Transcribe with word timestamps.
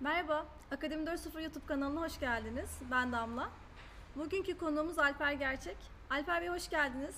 Merhaba, 0.00 0.46
Akademi 0.70 1.04
4.0 1.04 1.42
YouTube 1.42 1.66
kanalına 1.66 2.00
hoş 2.00 2.20
geldiniz. 2.20 2.70
Ben 2.90 3.12
Damla. 3.12 3.50
Bugünkü 4.16 4.58
konuğumuz 4.58 4.98
Alper 4.98 5.32
Gerçek. 5.32 5.76
Alper 6.10 6.42
Bey 6.42 6.48
hoş 6.48 6.70
geldiniz. 6.70 7.14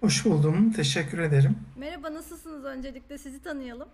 Hoş 0.00 0.24
buldum. 0.24 0.72
Teşekkür 0.72 1.18
ederim. 1.18 1.58
Merhaba, 1.76 2.14
nasılsınız 2.14 2.64
öncelikle? 2.64 3.18
Sizi 3.18 3.42
tanıyalım. 3.42 3.88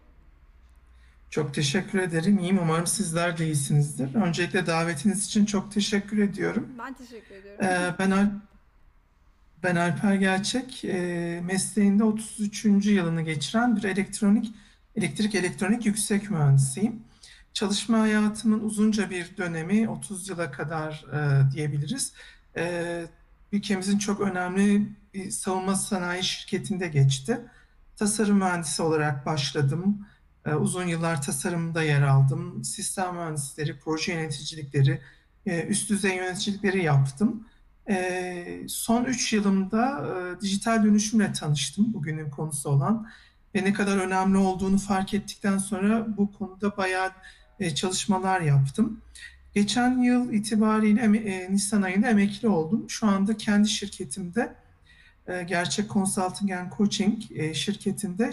Çok 1.31 1.55
teşekkür 1.55 1.98
ederim. 1.98 2.39
İyiyim. 2.39 2.59
Umarım 2.59 2.87
sizler 2.87 3.39
de 3.39 3.47
iyisinizdir. 3.47 4.15
Öncelikle 4.15 4.67
davetiniz 4.67 5.27
için 5.27 5.47
çok 5.47 5.73
teşekkür 5.73 6.19
ediyorum. 6.19 6.69
Ben 6.78 6.95
teşekkür 6.95 7.34
ediyorum. 7.34 7.65
Ee, 7.65 7.95
ben 7.98 8.11
Al 8.11 8.27
ben 9.62 9.77
Alper 9.77 10.15
Gerçek. 10.15 10.84
Ee, 10.84 11.41
mesleğinde 11.45 12.05
33. 12.05 12.65
yılını 12.87 13.23
geçiren 13.23 13.77
bir 13.77 13.84
elektronik 13.84 14.55
elektrik 14.97 15.34
elektronik 15.34 15.87
yüksek 15.87 16.31
mühendisiyim. 16.31 17.03
Çalışma 17.55 18.00
hayatımın 18.00 18.61
uzunca 18.61 19.11
bir 19.11 19.36
dönemi 19.36 19.89
30 19.89 20.28
yıla 20.28 20.50
kadar 20.50 21.05
e, 21.12 21.53
diyebiliriz. 21.53 22.12
E, 22.56 23.06
ülkemizin 23.53 23.98
çok 23.98 24.20
önemli 24.20 24.89
bir 25.14 25.31
savunma 25.31 25.75
sanayi 25.75 26.25
şirketinde 26.25 26.89
geçti. 26.89 27.41
Tasarım 27.97 28.36
mühendisi 28.39 28.83
olarak 28.83 29.27
başladım. 29.27 30.06
E, 30.47 30.55
uzun 30.55 30.86
yıllar 30.86 31.22
tasarımda 31.22 31.83
yer 31.83 32.03
aldım. 32.03 32.64
Sistem 32.64 33.14
mühendisleri, 33.14 33.78
proje 33.78 34.12
yöneticilikleri, 34.12 35.00
e, 35.47 35.62
üst 35.62 35.91
düzey 35.91 36.16
yöneticilikleri 36.16 36.84
yaptım. 36.84 37.47
E, 37.89 38.64
son 38.69 39.05
3 39.05 39.33
yılımda 39.33 40.06
e, 40.06 40.41
dijital 40.41 40.84
dönüşümle 40.84 41.33
tanıştım 41.33 41.94
bugünün 41.94 42.31
konusu 42.31 42.71
olan 42.71 43.09
ve 43.54 43.65
ne 43.65 43.72
kadar 43.72 43.97
önemli 43.97 44.38
olduğunu 44.38 44.78
fark 44.78 45.15
ettikten 45.15 45.59
sonra 45.59 46.16
bu 46.16 46.32
konuda 46.32 46.77
bayağı 46.77 47.10
e, 47.61 47.75
çalışmalar 47.75 48.41
yaptım. 48.41 49.01
Geçen 49.55 49.99
yıl 49.99 50.33
itibariyle 50.33 51.01
e, 51.03 51.53
Nisan 51.53 51.83
ayında 51.83 52.09
emekli 52.09 52.49
oldum. 52.49 52.91
Şu 52.91 53.07
anda 53.07 53.37
kendi 53.37 53.69
şirketimde 53.69 54.55
e, 55.27 55.43
Gerçek 55.43 55.91
Consulting 55.91 56.53
and 56.53 56.73
Coaching 56.77 57.23
şirketinde 57.55 58.31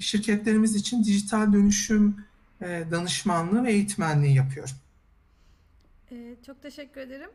şirketlerimiz 0.00 0.76
için 0.76 1.04
dijital 1.04 1.52
dönüşüm 1.52 2.16
danışmanlığı 2.60 3.64
ve 3.64 3.72
eğitmenliği 3.72 4.36
yapıyorum. 4.36 4.74
Çok 6.46 6.62
teşekkür 6.62 7.00
ederim. 7.00 7.30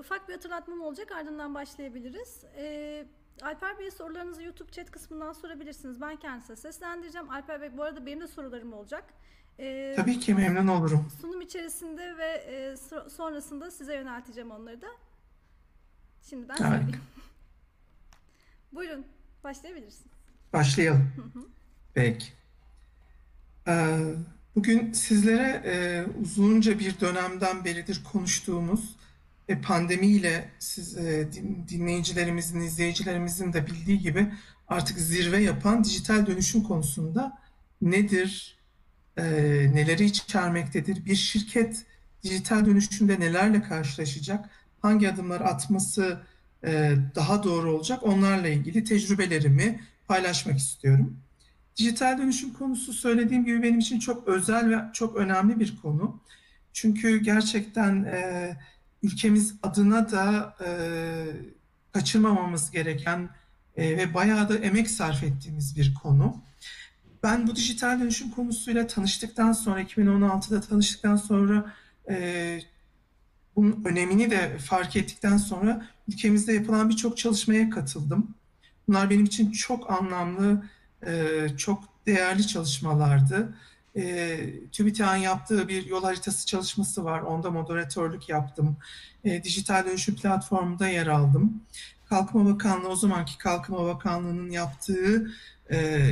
Ufak 0.00 0.28
bir 0.28 0.32
hatırlatmam 0.32 0.80
olacak 0.80 1.12
ardından 1.12 1.54
başlayabiliriz. 1.54 2.44
Alper 3.42 3.78
Bey'e 3.78 3.90
sorularınızı 3.90 4.42
YouTube 4.42 4.70
chat 4.70 4.90
kısmından 4.90 5.32
sorabilirsiniz. 5.32 6.00
Ben 6.00 6.16
kendisine 6.16 6.56
seslendireceğim. 6.56 7.30
Alper 7.30 7.60
Bey 7.60 7.76
bu 7.76 7.82
arada 7.82 8.06
benim 8.06 8.20
de 8.20 8.26
sorularım 8.26 8.72
olacak. 8.72 9.04
Ee, 9.58 9.92
Tabii 9.96 10.20
ki 10.20 10.34
memnun 10.34 10.66
olurum. 10.66 11.12
Sunum 11.20 11.40
içerisinde 11.40 12.16
ve 12.16 12.26
e, 12.26 12.76
sonrasında 13.10 13.70
size 13.70 13.94
yönelteceğim 13.94 14.50
onları 14.50 14.82
da. 14.82 14.86
Şimdiden 16.30 16.56
Harika. 16.56 16.76
söyleyeyim. 16.76 17.00
Buyurun 18.72 19.06
başlayabilirsiniz. 19.44 20.12
Başlayalım. 20.52 21.12
Hı 21.16 21.38
hı. 21.38 21.44
Peki. 21.94 22.26
Ee, 23.68 23.98
bugün 24.56 24.92
sizlere 24.92 25.62
e, 25.64 26.04
uzunca 26.22 26.78
bir 26.78 27.00
dönemden 27.00 27.64
beridir 27.64 28.02
konuştuğumuz 28.12 28.96
ve 29.48 29.60
pandemiyle 29.60 30.50
siz 30.58 30.96
e, 30.96 31.28
dinleyicilerimizin, 31.68 32.60
izleyicilerimizin 32.60 33.52
de 33.52 33.66
bildiği 33.66 33.98
gibi 33.98 34.32
artık 34.68 34.98
zirve 34.98 35.38
yapan 35.42 35.84
dijital 35.84 36.26
dönüşüm 36.26 36.62
konusunda 36.62 37.38
nedir, 37.82 38.58
e, 39.16 39.24
neleri 39.74 40.04
içermektedir, 40.04 41.04
bir 41.04 41.14
şirket 41.14 41.84
dijital 42.22 42.66
dönüşümde 42.66 43.20
nelerle 43.20 43.62
karşılaşacak, 43.62 44.50
hangi 44.82 45.08
adımlar 45.08 45.40
atması 45.40 46.20
e, 46.64 46.94
daha 47.14 47.42
doğru 47.42 47.72
olacak 47.72 48.02
onlarla 48.02 48.48
ilgili 48.48 48.84
tecrübelerimi 48.84 49.80
paylaşmak 50.08 50.58
istiyorum. 50.58 51.16
Dijital 51.76 52.18
dönüşüm 52.18 52.52
konusu 52.52 52.92
söylediğim 52.92 53.44
gibi 53.44 53.62
benim 53.62 53.78
için 53.78 53.98
çok 53.98 54.28
özel 54.28 54.70
ve 54.70 54.92
çok 54.92 55.16
önemli 55.16 55.60
bir 55.60 55.76
konu. 55.82 56.20
Çünkü 56.72 57.16
gerçekten 57.22 58.04
e, 58.04 58.56
ülkemiz 59.02 59.54
adına 59.62 60.10
da 60.10 60.56
e, 60.66 60.68
kaçırmamamız 61.92 62.70
gereken 62.70 63.28
e, 63.76 63.96
ve 63.96 64.14
bayağı 64.14 64.48
da 64.48 64.58
emek 64.58 64.90
sarf 64.90 65.24
ettiğimiz 65.24 65.76
bir 65.76 65.94
konu. 65.94 66.42
Ben 67.24 67.46
bu 67.46 67.56
dijital 67.56 68.00
dönüşüm 68.00 68.30
konusuyla 68.30 68.86
tanıştıktan 68.86 69.52
sonra, 69.52 69.82
2016'da 69.82 70.60
tanıştıktan 70.60 71.16
sonra 71.16 71.72
e, 72.08 72.60
bunun 73.56 73.84
önemini 73.84 74.30
de 74.30 74.58
fark 74.58 74.96
ettikten 74.96 75.36
sonra 75.36 75.86
ülkemizde 76.08 76.52
yapılan 76.52 76.88
birçok 76.90 77.16
çalışmaya 77.16 77.70
katıldım. 77.70 78.34
Bunlar 78.88 79.10
benim 79.10 79.24
için 79.24 79.52
çok 79.52 79.90
anlamlı, 79.90 80.62
e, 81.06 81.46
çok 81.56 81.84
değerli 82.06 82.46
çalışmalardı. 82.46 83.54
E, 83.96 84.38
TÜBİTAK'ın 84.72 85.16
yaptığı 85.16 85.68
bir 85.68 85.86
yol 85.86 86.02
haritası 86.02 86.46
çalışması 86.46 87.04
var. 87.04 87.20
Onda 87.20 87.50
moderatörlük 87.50 88.28
yaptım. 88.28 88.76
E, 89.24 89.44
dijital 89.44 89.86
dönüşüm 89.86 90.16
platformunda 90.16 90.88
yer 90.88 91.06
aldım. 91.06 91.62
Kalkınma 92.08 92.54
Bakanlığı, 92.54 92.88
o 92.88 92.96
zamanki 92.96 93.38
Kalkınma 93.38 93.86
Bakanlığı'nın 93.86 94.50
yaptığı 94.50 95.30
e, 95.70 96.06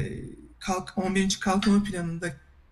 kalk, 0.67 0.93
11. 0.97 1.39
Kalkınma 1.41 1.84
Planı'nda 1.84 2.27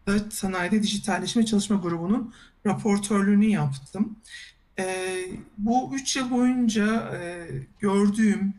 da 0.06 0.30
sanayide 0.30 0.82
dijitalleşme 0.82 1.46
çalışma 1.46 1.76
grubunun 1.76 2.34
raportörlüğünü 2.66 3.46
yaptım. 3.46 4.16
E, 4.78 5.16
bu 5.58 5.90
üç 5.94 6.16
yıl 6.16 6.30
boyunca 6.30 7.16
e, 7.16 7.48
gördüğüm, 7.80 8.54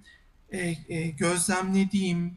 e, 0.52 0.76
e, 0.90 1.10
gözlemlediğim, 1.10 2.34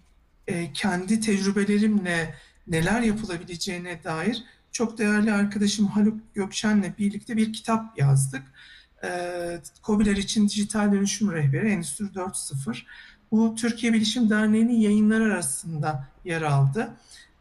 e, 0.46 0.73
kendi 0.73 1.20
tecrübelerimle 1.20 2.35
neler 2.67 3.00
yapılabileceğine 3.00 4.05
dair 4.05 4.44
çok 4.73 4.99
değerli 4.99 5.32
arkadaşım 5.32 5.87
Haluk 5.87 6.35
Gökşen'le 6.35 6.99
birlikte 6.99 7.37
bir 7.37 7.52
kitap 7.52 7.99
yazdık. 7.99 8.43
Ee, 9.05 9.61
COBİ'ler 9.82 10.17
için 10.17 10.49
dijital 10.49 10.93
dönüşüm 10.93 11.32
rehberi 11.32 11.69
Endüstri 11.69 12.05
4.0. 12.05 12.82
Bu 13.34 13.54
Türkiye 13.54 13.92
Bilişim 13.92 14.31
Derneği'nin 14.31 14.81
yayınları 14.81 15.25
arasında 15.25 16.08
yer 16.25 16.42
aldı. 16.42 16.96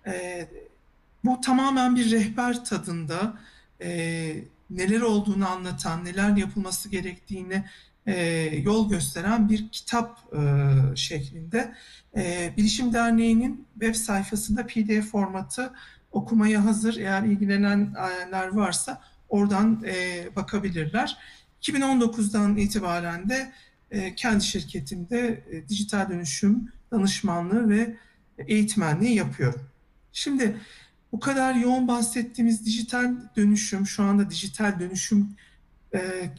Ee, 0.08 0.48
bu 1.26 1.42
tamamen 1.42 1.96
bir 1.96 2.12
rehber 2.12 2.66
tadında 2.66 3.34
e, 3.82 3.90
neler 4.70 5.02
olduğunu 5.02 5.50
anlatan, 5.50 6.06
neler 6.06 6.38
yapılması 6.38 6.90
gerektiğini 6.90 7.66
e, 8.06 8.16
yol 8.64 8.90
gösteren 8.90 9.50
bir 9.50 9.70
kitap 9.70 10.20
e, 10.34 10.42
şeklinde. 10.96 11.74
E, 12.16 12.54
Bilişim 12.58 12.94
Derneği'nin 12.94 13.68
web 13.74 13.96
sayfasında 13.96 14.66
PDF 14.66 15.12
formatı 15.12 15.74
okumaya 16.12 16.66
hazır. 16.66 16.98
Eğer 16.98 17.24
ilgilenenler 17.24 18.48
varsa 18.48 19.02
oradan 19.30 19.84
e, 19.86 20.28
bakabilirler. 20.36 21.18
2019'dan 21.62 22.58
itibaren 22.58 23.30
de 23.30 23.36
e, 23.36 23.52
kendi 24.16 24.44
şirketimde 24.44 25.44
e, 25.52 25.70
dijital 25.70 26.10
dönüşüm 26.10 26.72
danışmanlığı 26.92 27.70
ve 27.70 27.96
eğitmenliği 28.38 29.16
yapıyorum. 29.16 29.62
Şimdi 30.12 30.58
bu 31.12 31.20
kadar 31.20 31.56
yoğun 31.56 31.88
bahsettiğimiz 31.88 32.66
dijital 32.66 33.16
dönüşüm, 33.36 33.88
şu 33.88 34.04
anda 34.04 34.30
dijital 34.30 34.80
dönüşüm 34.80 35.30
e, 35.94 36.30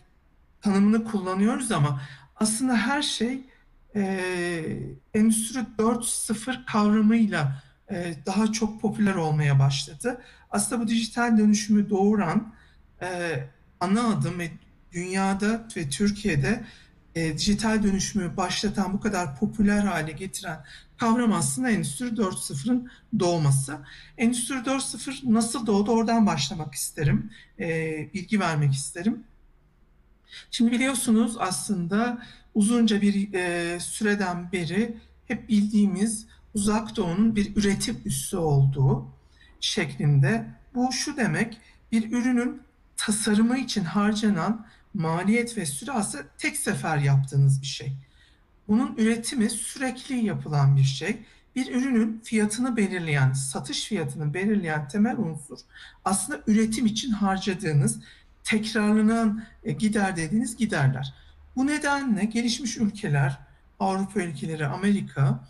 tanımını 0.60 1.04
kullanıyoruz 1.04 1.72
ama 1.72 2.02
aslında 2.36 2.76
her 2.76 3.02
şey 3.02 3.40
e, 3.96 4.02
Endüstri 5.14 5.58
4.0 5.78 6.64
kavramıyla 6.64 7.62
e, 7.90 8.14
daha 8.26 8.52
çok 8.52 8.80
popüler 8.80 9.14
olmaya 9.14 9.58
başladı. 9.58 10.20
Aslında 10.50 10.82
bu 10.82 10.88
dijital 10.88 11.38
dönüşümü 11.38 11.90
doğuran 11.90 12.54
e, 13.02 13.40
ana 13.80 14.08
adım 14.08 14.42
dünyada 14.92 15.68
ve 15.76 15.88
Türkiye'de 15.88 16.64
e, 17.14 17.38
dijital 17.38 17.82
dönüşümü 17.82 18.36
başlatan 18.36 18.92
bu 18.92 19.00
kadar 19.00 19.38
popüler 19.38 19.80
hale 19.80 20.12
getiren 20.12 20.64
kavram 20.96 21.32
aslında 21.32 21.70
Endüstri 21.70 22.06
4.0'ın 22.06 22.90
doğması. 23.18 23.78
Endüstri 24.18 24.54
4.0 24.54 25.34
nasıl 25.34 25.66
doğdu 25.66 25.92
oradan 25.92 26.26
başlamak 26.26 26.74
isterim, 26.74 27.30
e, 27.60 28.08
bilgi 28.14 28.40
vermek 28.40 28.72
isterim. 28.72 29.24
Şimdi 30.50 30.72
biliyorsunuz 30.72 31.36
aslında 31.38 32.22
uzunca 32.54 33.02
bir 33.02 33.34
e, 33.34 33.80
süreden 33.80 34.52
beri 34.52 34.96
hep 35.28 35.48
bildiğimiz 35.48 36.26
uzak 36.54 36.96
doğunun 36.96 37.36
bir 37.36 37.56
üretim 37.56 38.00
üssü 38.04 38.36
olduğu 38.36 39.06
şeklinde. 39.60 40.46
Bu 40.74 40.92
şu 40.92 41.16
demek 41.16 41.60
bir 41.92 42.12
ürünün 42.12 42.62
tasarımı 42.96 43.58
için 43.58 43.84
harcanan 43.84 44.66
maliyet 44.94 45.56
ve 45.56 45.66
süre 45.66 45.92
aslında 45.92 46.24
tek 46.38 46.56
sefer 46.56 46.98
yaptığınız 46.98 47.62
bir 47.62 47.66
şey. 47.66 47.92
Bunun 48.68 48.94
üretimi 48.96 49.50
sürekli 49.50 50.24
yapılan 50.24 50.76
bir 50.76 50.84
şey. 50.84 51.18
bir 51.56 51.74
ürünün 51.74 52.20
fiyatını 52.24 52.76
belirleyen, 52.76 53.32
satış 53.32 53.84
fiyatını 53.84 54.34
belirleyen 54.34 54.88
temel 54.88 55.16
unsur 55.16 55.58
aslında 56.04 56.40
üretim 56.46 56.86
için 56.86 57.10
harcadığınız, 57.10 58.00
tekrarlanan 58.44 59.44
e, 59.64 59.72
gider 59.72 60.16
dediğiniz 60.16 60.56
giderler. 60.56 61.14
Bu 61.56 61.66
nedenle 61.66 62.24
gelişmiş 62.24 62.76
ülkeler, 62.76 63.38
Avrupa 63.80 64.20
ülkeleri, 64.20 64.66
Amerika 64.66 65.40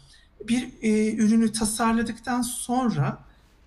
bir 0.48 0.68
e, 0.82 1.14
ürünü 1.14 1.52
tasarladıktan 1.52 2.42
sonra 2.42 3.18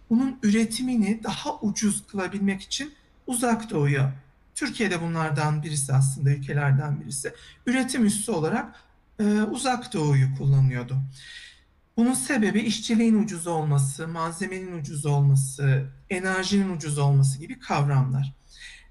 bunun 0.10 0.40
üretimini 0.44 1.24
daha 1.24 1.60
ucuz 1.60 2.08
kılabilmek 2.08 2.62
için 2.62 2.94
uzak 3.28 3.70
doğuya, 3.70 4.14
Türkiye'de 4.58 5.02
bunlardan 5.02 5.64
birisi 5.64 5.94
aslında 5.94 6.30
ülkelerden 6.30 7.02
birisi, 7.02 7.34
üretim 7.66 8.06
üssü 8.06 8.32
olarak 8.32 8.76
e, 9.20 9.24
uzak 9.42 9.94
doğuyu 9.94 10.36
kullanıyordu. 10.38 10.98
Bunun 11.98 12.14
sebebi 12.14 12.60
işçiliğin 12.60 13.24
ucuz 13.24 13.48
olması, 13.48 14.08
malzemenin 14.08 14.80
ucuz 14.80 15.06
olması, 15.06 15.90
enerjinin 16.10 16.76
ucuz 16.76 16.98
olması 16.98 17.40
gibi 17.40 17.60
kavramlar. 17.60 18.34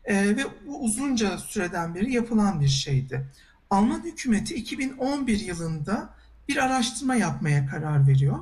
E, 0.05 0.37
ve 0.37 0.45
bu 0.67 0.85
uzunca 0.85 1.39
süreden 1.39 1.95
beri 1.95 2.13
yapılan 2.13 2.61
bir 2.61 2.69
şeydi. 2.69 3.27
Alman 3.71 4.05
hükümeti 4.05 4.55
2011 4.55 5.41
yılında 5.41 6.15
bir 6.49 6.57
araştırma 6.57 7.15
yapmaya 7.15 7.67
karar 7.67 8.09
veriyor. 8.09 8.39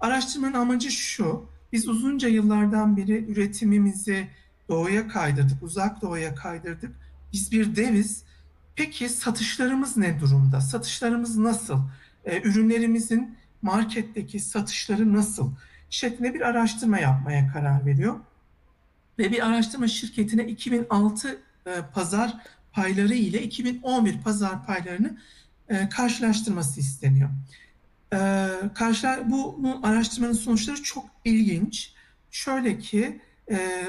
Araştırmanın 0.00 0.54
amacı 0.54 0.90
şu, 0.90 1.50
biz 1.72 1.88
uzunca 1.88 2.28
yıllardan 2.28 2.96
beri 2.96 3.24
üretimimizi 3.32 4.28
doğuya 4.70 5.08
kaydırdık, 5.08 5.62
uzak 5.62 6.02
doğuya 6.02 6.34
kaydırdık. 6.34 6.96
Biz 7.32 7.52
bir 7.52 7.76
deviz. 7.76 8.24
Peki 8.76 9.08
satışlarımız 9.08 9.96
ne 9.96 10.20
durumda? 10.20 10.60
Satışlarımız 10.60 11.36
nasıl? 11.36 11.80
E, 12.24 12.40
ürünlerimizin 12.42 13.36
marketteki 13.62 14.40
satışları 14.40 15.14
nasıl? 15.14 15.52
Şeklinde 15.90 16.34
bir 16.34 16.40
araştırma 16.40 16.98
yapmaya 16.98 17.52
karar 17.52 17.86
veriyor. 17.86 18.20
Ve 19.18 19.32
bir 19.32 19.46
araştırma 19.46 19.88
şirketine 19.88 20.44
2006 20.44 21.40
e, 21.66 21.70
pazar 21.94 22.36
payları 22.72 23.14
ile 23.14 23.42
2011 23.42 24.22
pazar 24.22 24.66
paylarını 24.66 25.18
e, 25.68 25.88
karşılaştırması 25.88 26.80
isteniyor. 26.80 27.30
E, 28.12 28.48
karşılar, 28.74 29.30
bu, 29.30 29.58
bu 29.58 29.80
araştırmanın 29.82 30.32
sonuçları 30.32 30.82
çok 30.82 31.04
ilginç. 31.24 31.92
Şöyle 32.30 32.78
ki 32.78 33.20
e, 33.50 33.86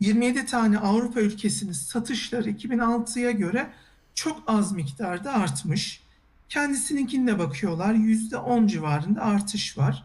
27 0.00 0.46
tane 0.46 0.78
Avrupa 0.78 1.20
ülkesinin 1.20 1.72
satışları 1.72 2.50
2006'ya 2.50 3.30
göre 3.30 3.70
çok 4.14 4.42
az 4.46 4.72
miktarda 4.72 5.32
artmış. 5.32 6.02
Kendisininkine 6.48 7.38
bakıyorlar 7.38 7.94
%10 7.94 8.68
civarında 8.68 9.22
artış 9.22 9.78
var. 9.78 10.04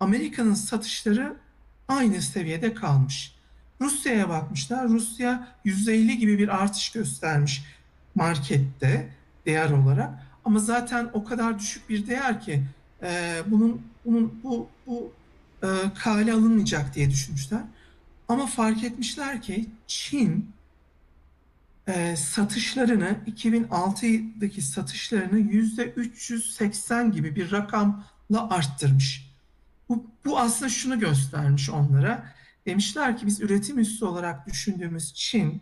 Amerika'nın 0.00 0.54
satışları 0.54 1.36
aynı 1.88 2.22
seviyede 2.22 2.74
kalmış. 2.74 3.34
Rusya'ya 3.80 4.28
bakmışlar. 4.28 4.88
Rusya 4.88 5.48
%50 5.64 6.12
gibi 6.12 6.38
bir 6.38 6.48
artış 6.48 6.92
göstermiş 6.92 7.64
markette 8.14 9.08
değer 9.46 9.70
olarak. 9.70 10.10
Ama 10.44 10.58
zaten 10.58 11.10
o 11.12 11.24
kadar 11.24 11.58
düşük 11.58 11.88
bir 11.88 12.06
değer 12.06 12.40
ki 12.40 12.64
e, 13.02 13.42
bunun 13.46 13.82
bunun 14.04 14.40
bu 14.44 14.68
bu 14.86 15.12
e, 15.62 15.68
kale 15.98 16.32
alınmayacak 16.32 16.94
diye 16.94 17.10
düşünmüşler. 17.10 17.60
Ama 18.28 18.46
fark 18.46 18.84
etmişler 18.84 19.42
ki 19.42 19.68
Çin 19.86 20.52
e, 21.86 22.16
satışlarını 22.16 23.16
2006'daki 23.26 24.62
satışlarını 24.62 25.38
yüzde 25.38 25.84
380 25.84 27.12
gibi 27.12 27.36
bir 27.36 27.52
rakamla 27.52 28.50
arttırmış. 28.50 29.28
Bu, 29.88 30.06
bu 30.24 30.38
aslında 30.38 30.68
şunu 30.68 31.00
göstermiş 31.00 31.70
onlara. 31.70 32.32
Demişler 32.66 33.18
ki 33.18 33.26
biz 33.26 33.40
üretim 33.40 33.78
üssü 33.78 34.04
olarak 34.04 34.46
düşündüğümüz 34.46 35.14
Çin 35.14 35.60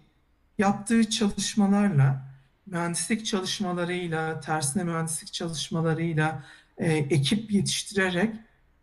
yaptığı 0.59 1.11
çalışmalarla, 1.11 2.37
mühendislik 2.67 3.27
çalışmalarıyla, 3.27 4.41
tersine 4.41 4.85
mühendislik 4.85 5.33
çalışmalarıyla 5.33 6.45
e, 6.79 6.93
ekip 6.93 7.53
yetiştirerek 7.53 8.35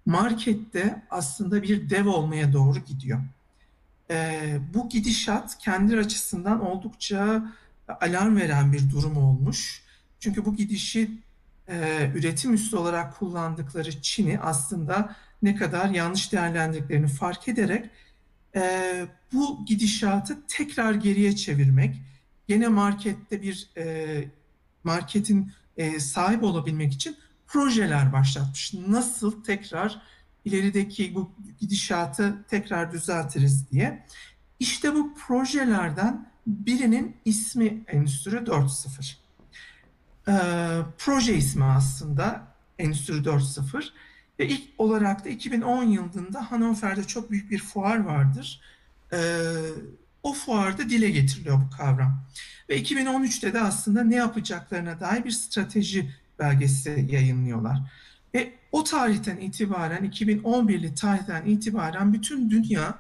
markette 0.06 1.03
aslında 1.09 1.63
bir 1.63 1.89
dev 1.89 2.07
olmaya 2.07 2.53
doğru 2.53 2.79
gidiyor 2.79 3.19
e, 4.09 4.57
bu 4.73 4.89
gidişat 4.89 5.57
kendi 5.57 5.97
açısından 5.97 6.61
oldukça 6.61 7.44
alarm 8.01 8.38
veren 8.38 8.74
bir 8.74 8.89
durum 8.89 9.17
olmuş. 9.17 9.83
Çünkü 10.19 10.45
bu 10.45 10.55
gidişi 10.55 11.12
e, 11.67 12.10
üretim 12.15 12.53
üssü 12.53 12.75
olarak 12.75 13.19
kullandıkları 13.19 14.01
Çin'i 14.01 14.39
aslında 14.39 15.15
ne 15.41 15.55
kadar 15.55 15.89
yanlış 15.89 16.31
değerlendirdiklerini 16.31 17.07
fark 17.07 17.48
ederek 17.48 17.89
e, 18.55 19.05
bu 19.33 19.65
gidişatı 19.65 20.38
tekrar 20.48 20.93
geriye 20.93 21.36
çevirmek, 21.36 21.95
gene 22.48 22.67
markette 22.67 23.41
bir 23.41 23.69
e, 23.77 24.25
marketin 24.83 25.51
e, 25.77 26.00
sahip 26.00 26.43
olabilmek 26.43 26.93
için 26.93 27.17
projeler 27.48 28.13
başlatmış. 28.13 28.74
Nasıl 28.88 29.43
tekrar 29.43 30.01
ilerideki 30.45 31.15
bu 31.15 31.31
gidişatı 31.59 32.43
tekrar 32.50 32.91
düzeltiriz 32.91 33.71
diye. 33.71 34.05
İşte 34.59 34.95
bu 34.95 35.13
projelerden 35.15 36.29
birinin 36.47 37.15
ismi 37.25 37.83
Endüstri 37.88 38.35
4.0. 38.35 39.15
Ee, 40.27 40.33
proje 40.97 41.35
ismi 41.35 41.63
aslında 41.63 42.47
Endüstri 42.79 43.13
4.0 43.13 43.89
ve 44.39 44.47
ilk 44.47 44.63
olarak 44.77 45.25
da 45.25 45.29
2010 45.29 45.83
yılında 45.83 46.51
Hannover'de 46.51 47.03
çok 47.03 47.31
büyük 47.31 47.51
bir 47.51 47.59
fuar 47.59 47.97
vardır. 47.97 48.62
Ee, 49.13 49.17
o 50.23 50.33
fuarda 50.33 50.89
dile 50.89 51.09
getiriliyor 51.09 51.62
bu 51.62 51.77
kavram. 51.77 52.23
Ve 52.69 52.81
2013'te 52.81 53.53
de 53.53 53.62
aslında 53.62 54.03
ne 54.03 54.15
yapacaklarına 54.15 55.00
dair 55.00 55.25
bir 55.25 55.31
strateji 55.31 56.13
belgesi 56.39 57.07
yayınlıyorlar. 57.12 57.77
O 58.74 58.84
tarihten 58.84 59.38
itibaren 59.38 60.06
2011'li 60.06 60.96
tarihten 60.96 61.46
itibaren 61.46 62.13
bütün 62.13 62.50
dünya 62.50 63.00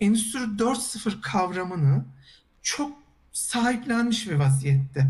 Endüstri 0.00 0.38
4.0 0.38 1.20
kavramını 1.20 2.04
çok 2.62 2.98
sahiplenmiş 3.32 4.30
bir 4.30 4.34
vaziyette. 4.34 5.06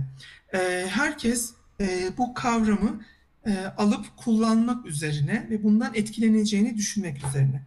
Ee, 0.55 0.87
herkes 0.91 1.55
e, 1.81 2.11
bu 2.19 2.35
kavramı 2.35 3.01
e, 3.47 3.57
alıp 3.79 4.17
kullanmak 4.17 4.87
üzerine 4.87 5.47
ve 5.51 5.63
bundan 5.63 5.95
etkileneceğini 5.95 6.77
düşünmek 6.77 7.27
üzerine. 7.27 7.63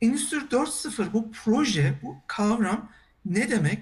Endüstri 0.00 0.36
4.0 0.36 1.12
bu 1.12 1.32
proje, 1.32 1.94
bu 2.02 2.16
kavram 2.26 2.90
ne 3.24 3.50
demek? 3.50 3.78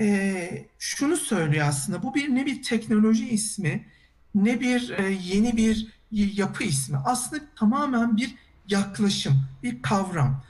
E, 0.00 0.66
şunu 0.78 1.16
söylüyor 1.16 1.66
aslında, 1.68 2.02
bu 2.02 2.14
bir 2.14 2.34
ne 2.34 2.46
bir 2.46 2.62
teknoloji 2.62 3.28
ismi, 3.28 3.86
ne 4.34 4.60
bir 4.60 4.90
e, 4.90 5.10
yeni 5.22 5.56
bir 5.56 6.01
yapı 6.12 6.64
ismi. 6.64 6.98
Aslında 7.04 7.42
tamamen 7.56 8.16
bir 8.16 8.34
yaklaşım, 8.68 9.44
bir 9.62 9.82
kavram. 9.82 10.42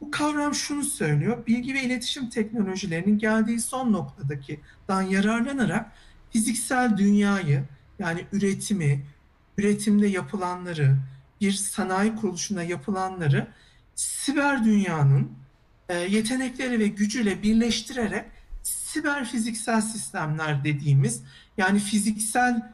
Bu 0.00 0.10
kavram 0.10 0.54
şunu 0.54 0.84
söylüyor. 0.84 1.46
Bilgi 1.46 1.74
ve 1.74 1.82
iletişim 1.82 2.30
teknolojilerinin 2.30 3.18
geldiği 3.18 3.60
son 3.60 3.92
noktadaki 3.92 4.60
dan 4.88 5.02
yararlanarak 5.02 5.92
fiziksel 6.30 6.96
dünyayı 6.96 7.64
yani 7.98 8.24
üretimi, 8.32 9.06
üretimde 9.58 10.06
yapılanları, 10.06 10.96
bir 11.40 11.52
sanayi 11.52 12.16
kuruluşunda 12.16 12.62
yapılanları 12.62 13.46
siber 13.94 14.64
dünyanın 14.64 15.32
e, 15.88 15.94
yetenekleri 15.98 16.78
ve 16.78 16.88
gücüyle 16.88 17.42
birleştirerek 17.42 18.24
siber 18.62 19.24
fiziksel 19.24 19.80
sistemler 19.80 20.64
dediğimiz 20.64 21.22
yani 21.58 21.78
fiziksel 21.78 22.72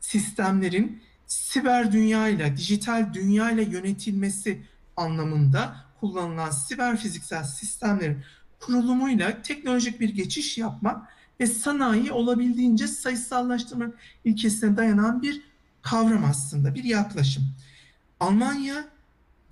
sistemlerin 0.00 1.02
siber 1.32 1.92
dünyayla, 1.92 2.56
dijital 2.56 3.14
dünyayla 3.14 3.62
yönetilmesi 3.62 4.62
anlamında 4.96 5.76
kullanılan 6.00 6.50
siber 6.50 6.96
fiziksel 6.96 7.44
sistemlerin 7.44 8.18
kurulumuyla 8.60 9.42
teknolojik 9.42 10.00
bir 10.00 10.08
geçiş 10.08 10.58
yapmak 10.58 11.08
ve 11.40 11.46
sanayi 11.46 12.12
olabildiğince 12.12 12.86
sayısallaştırma 12.86 13.86
ilkesine 14.24 14.76
dayanan 14.76 15.22
bir 15.22 15.42
kavram 15.82 16.24
aslında, 16.24 16.74
bir 16.74 16.84
yaklaşım. 16.84 17.44
Almanya 18.20 18.84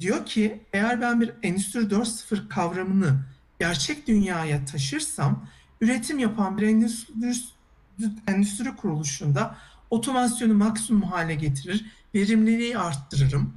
diyor 0.01 0.27
ki 0.27 0.61
eğer 0.73 1.01
ben 1.01 1.21
bir 1.21 1.33
Endüstri 1.43 1.81
4.0 1.81 2.49
kavramını 2.49 3.21
gerçek 3.59 4.07
dünyaya 4.09 4.65
taşırsam 4.65 5.47
üretim 5.81 6.19
yapan 6.19 6.59
bir 6.59 6.63
endüstri, 6.63 7.33
endüstri 8.27 8.77
kuruluşunda 8.77 9.57
otomasyonu 9.91 10.55
maksimum 10.55 11.03
hale 11.03 11.35
getirir, 11.35 11.85
verimliliği 12.15 12.79
arttırırım. 12.79 13.55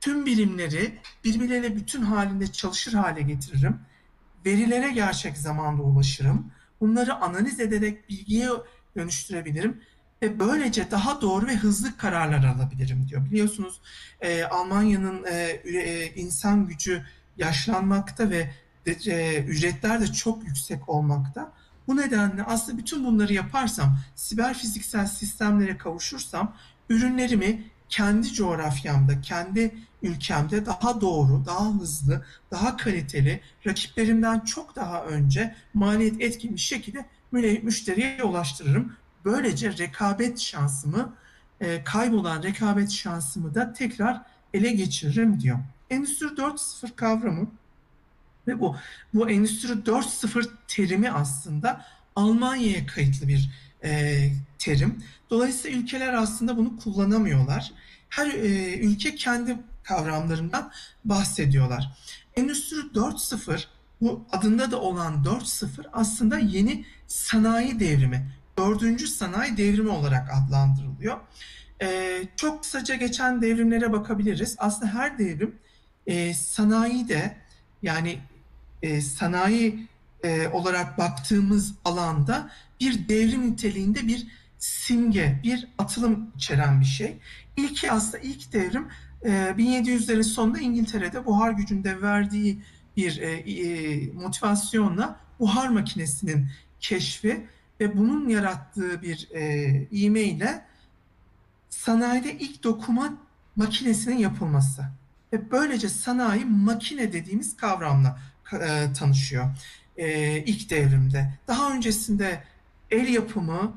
Tüm 0.00 0.26
birimleri 0.26 0.98
birbirleriyle 1.24 1.76
bütün 1.76 2.02
halinde 2.02 2.52
çalışır 2.52 2.92
hale 2.92 3.22
getiririm. 3.22 3.78
Verilere 4.46 4.90
gerçek 4.90 5.38
zamanda 5.38 5.82
ulaşırım. 5.82 6.50
Bunları 6.80 7.14
analiz 7.14 7.60
ederek 7.60 8.08
bilgiye 8.08 8.48
dönüştürebilirim 8.96 9.80
ve 10.22 10.40
böylece 10.40 10.90
daha 10.90 11.20
doğru 11.20 11.46
ve 11.46 11.56
hızlı 11.56 11.96
kararlar 11.96 12.44
alabilirim 12.44 13.08
diyor. 13.08 13.24
Biliyorsunuz 13.24 13.80
e, 14.20 14.44
Almanya'nın 14.44 15.24
e, 15.24 15.34
e, 15.64 16.14
insan 16.14 16.66
gücü 16.66 17.02
yaşlanmakta 17.36 18.30
ve 18.30 18.50
e, 18.86 19.42
ücretler 19.42 20.00
de 20.00 20.06
çok 20.06 20.44
yüksek 20.44 20.88
olmakta. 20.88 21.52
Bu 21.88 21.96
nedenle 21.96 22.42
aslında 22.42 22.78
bütün 22.78 23.04
bunları 23.04 23.32
yaparsam, 23.32 23.98
siber 24.14 24.54
fiziksel 24.54 25.06
sistemlere 25.06 25.78
kavuşursam 25.78 26.54
ürünlerimi 26.88 27.62
kendi 27.88 28.32
coğrafyamda, 28.32 29.20
kendi 29.20 29.74
ülkemde 30.02 30.66
daha 30.66 31.00
doğru, 31.00 31.42
daha 31.46 31.74
hızlı, 31.74 32.24
daha 32.50 32.76
kaliteli, 32.76 33.40
rakiplerimden 33.66 34.40
çok 34.40 34.76
daha 34.76 35.04
önce 35.04 35.54
maliyet 35.74 36.20
etkin 36.20 36.54
bir 36.54 36.60
şekilde 36.60 37.06
müşteriye 37.62 38.22
ulaştırırım. 38.24 38.92
Böylece 39.24 39.78
rekabet 39.78 40.38
şansımı, 40.40 41.14
e, 41.60 41.84
kaybolan 41.84 42.42
rekabet 42.42 42.90
şansımı 42.90 43.54
da 43.54 43.72
tekrar 43.72 44.22
ele 44.54 44.72
geçiririm 44.72 45.40
diyor. 45.40 45.58
Endüstri 45.90 46.26
4.0 46.26 46.96
kavramı 46.96 47.50
ve 48.46 48.60
bu 48.60 48.76
bu 49.14 49.30
Endüstri 49.30 49.72
4.0 49.72 50.48
terimi 50.68 51.10
aslında 51.10 51.84
Almanya'ya 52.16 52.86
kayıtlı 52.86 53.28
bir 53.28 53.50
e, 53.84 54.30
terim. 54.58 55.02
Dolayısıyla 55.30 55.78
ülkeler 55.78 56.12
aslında 56.12 56.56
bunu 56.56 56.76
kullanamıyorlar. 56.76 57.72
Her 58.08 58.26
e, 58.26 58.78
ülke 58.78 59.14
kendi 59.14 59.56
kavramlarından 59.82 60.72
bahsediyorlar. 61.04 61.96
Endüstri 62.36 62.76
4.0 62.76 63.64
bu 64.00 64.24
adında 64.32 64.70
da 64.70 64.80
olan 64.80 65.24
4.0 65.24 65.86
aslında 65.92 66.38
yeni 66.38 66.84
sanayi 67.06 67.80
devrimi, 67.80 68.26
dördüncü 68.58 69.06
sanayi 69.06 69.56
devrimi 69.56 69.90
olarak 69.90 70.30
adlandırılıyor. 70.34 71.20
Ee, 71.82 72.22
çok 72.36 72.62
kısaca 72.62 72.94
geçen 72.94 73.42
devrimlere 73.42 73.92
bakabiliriz. 73.92 74.56
Aslında 74.58 74.94
her 74.94 75.18
devrim 75.18 75.54
e, 76.06 76.34
sanayide 76.34 77.36
yani 77.82 78.18
e, 78.82 79.00
sanayi 79.00 79.88
e, 80.24 80.48
olarak 80.48 80.98
baktığımız 80.98 81.74
alanda 81.84 82.50
bir 82.80 83.08
devrim 83.08 83.50
niteliğinde 83.50 84.06
bir 84.06 84.26
simge, 84.58 85.40
bir 85.42 85.68
atılım 85.78 86.30
içeren 86.36 86.80
bir 86.80 86.86
şey. 86.86 87.16
İlki 87.56 87.92
aslında 87.92 88.18
ilk 88.18 88.52
devrim 88.52 88.88
1700'lerin 89.24 90.22
sonunda 90.22 90.58
İngiltere'de 90.58 91.26
buhar 91.26 91.50
gücünde 91.50 92.02
verdiği 92.02 92.62
bir 92.96 93.20
motivasyonla 94.14 95.20
buhar 95.40 95.68
makinesinin 95.68 96.48
keşfi 96.80 97.46
ve 97.80 97.98
bunun 97.98 98.28
yarattığı 98.28 99.02
bir 99.02 99.28
e, 99.34 100.22
ile 100.22 100.64
sanayide 101.70 102.38
ilk 102.38 102.64
dokuma 102.64 103.14
makinesinin 103.56 104.18
yapılması. 104.18 104.84
Ve 105.32 105.50
böylece 105.50 105.88
sanayi 105.88 106.44
makine 106.44 107.12
dediğimiz 107.12 107.56
kavramla 107.56 108.18
e, 108.52 108.92
tanışıyor 108.92 109.50
e, 109.96 110.38
ilk 110.38 110.70
devrimde. 110.70 111.32
Daha 111.48 111.72
öncesinde 111.72 112.42
el 112.90 113.08
yapımı 113.08 113.76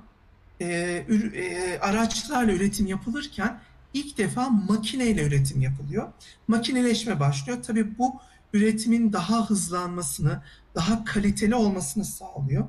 e, 0.60 0.66
e, 0.66 1.80
araçlarla 1.80 2.52
üretim 2.52 2.88
yapılırken 2.88 3.60
ilk 3.94 4.18
defa 4.18 4.50
makineyle 4.50 5.24
üretim 5.24 5.62
yapılıyor. 5.62 6.14
Makineleşme 6.48 7.20
başlıyor. 7.20 7.64
Tabii 7.64 7.98
bu 7.98 8.22
üretimin 8.54 9.14
daha 9.14 9.50
hızlanmasını, 9.50 10.42
daha 10.76 11.06
kaliteli 11.06 11.56
olmasını 11.56 12.06
sağlıyor. 12.06 12.68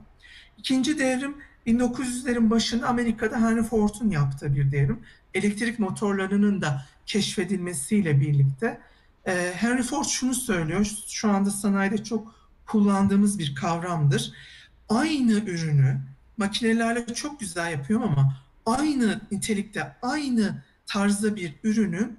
İkinci 0.58 0.98
devrim 0.98 1.36
1900'lerin 1.66 2.50
başında 2.50 2.88
Amerika'da 2.88 3.40
Henry 3.40 3.62
Ford'un 3.62 4.10
yaptığı 4.10 4.56
bir 4.56 4.72
devrim. 4.72 5.00
Elektrik 5.34 5.78
motorlarının 5.78 6.60
da 6.60 6.86
keşfedilmesiyle 7.06 8.20
birlikte 8.20 8.80
e, 9.26 9.52
Henry 9.56 9.82
Ford 9.82 10.04
şunu 10.04 10.34
söylüyor, 10.34 10.86
şu 11.08 11.30
anda 11.30 11.50
sanayide 11.50 12.04
çok 12.04 12.34
kullandığımız 12.66 13.38
bir 13.38 13.54
kavramdır. 13.54 14.32
Aynı 14.88 15.32
ürünü 15.32 16.00
makinelerle 16.36 17.14
çok 17.14 17.40
güzel 17.40 17.72
yapıyorum 17.72 18.08
ama 18.08 18.36
aynı 18.66 19.20
nitelikte, 19.30 19.96
aynı 20.02 20.62
tarzda 20.86 21.36
bir 21.36 21.54
ürünü 21.64 22.16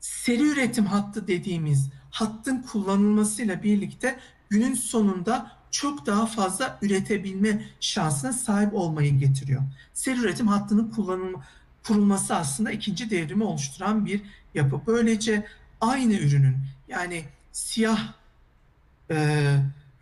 seri 0.00 0.42
üretim 0.42 0.86
hattı 0.86 1.28
dediğimiz 1.28 1.90
hattın 2.10 2.62
kullanılmasıyla 2.62 3.62
birlikte 3.62 4.18
günün 4.50 4.74
sonunda 4.74 5.52
çok 5.70 6.06
daha 6.06 6.26
fazla 6.26 6.78
üretebilme 6.82 7.64
şansına 7.80 8.32
sahip 8.32 8.74
olmayı 8.74 9.18
getiriyor. 9.18 9.62
Seri 9.94 10.20
üretim 10.20 10.48
hattının 10.48 10.90
kullanılma, 10.90 11.44
kurulması 11.86 12.34
aslında 12.34 12.70
ikinci 12.70 13.10
devrimi 13.10 13.44
oluşturan 13.44 14.06
bir 14.06 14.22
yapı. 14.54 14.80
Böylece 14.86 15.46
aynı 15.80 16.14
ürünün 16.14 16.56
yani 16.88 17.24
siyah 17.52 18.12
e, 19.10 19.16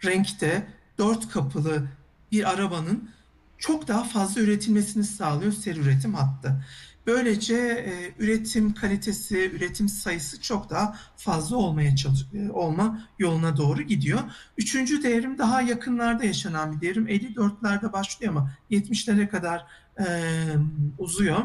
renkte 0.05 0.67
dört 0.99 1.29
kapılı 1.29 1.89
bir 2.33 2.51
arabanın 2.51 3.11
çok 3.59 3.89
daha 3.89 4.05
fazla 4.05 4.41
üretilmesini 4.41 5.05
sağlıyor 5.05 5.53
seri 5.53 5.81
üretim 5.81 6.15
hattı. 6.15 6.65
Böylece 7.07 7.57
e, 7.57 8.23
üretim 8.23 8.75
kalitesi, 8.75 9.51
üretim 9.51 9.89
sayısı 9.89 10.41
çok 10.41 10.71
daha 10.71 10.97
fazla 11.17 11.57
olmaya 11.57 11.97
çalış 11.97 12.21
e, 12.35 12.51
olma 12.51 13.09
yoluna 13.19 13.57
doğru 13.57 13.83
gidiyor. 13.83 14.21
Üçüncü 14.59 15.03
devrim 15.03 15.39
daha 15.39 15.63
yakınlarda 15.63 16.25
yaşanan 16.25 16.73
bir 16.73 16.81
devrim. 16.89 17.09
54'lerde 17.09 17.93
başlıyor 17.93 18.33
ama 18.33 18.51
70'lere 18.71 19.29
kadar 19.29 19.67
e, 19.99 20.07
uzuyor. 20.99 21.43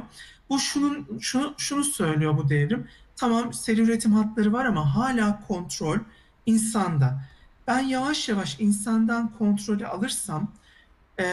Bu 0.50 0.60
şunun 0.60 1.20
şunu 1.20 1.54
şunu 1.58 1.84
söylüyor 1.84 2.38
bu 2.38 2.50
devrim. 2.50 2.88
Tamam 3.16 3.54
seri 3.54 3.82
üretim 3.82 4.14
hatları 4.14 4.54
var 4.54 4.66
ama 4.66 4.96
hala 4.96 5.42
kontrol 5.48 5.98
insanda. 6.46 7.22
Ben 7.68 7.80
yavaş 7.80 8.30
yavaş 8.30 8.60
insandan 8.60 9.32
kontrolü 9.38 9.88
alırsam 9.88 10.52
e, 11.20 11.26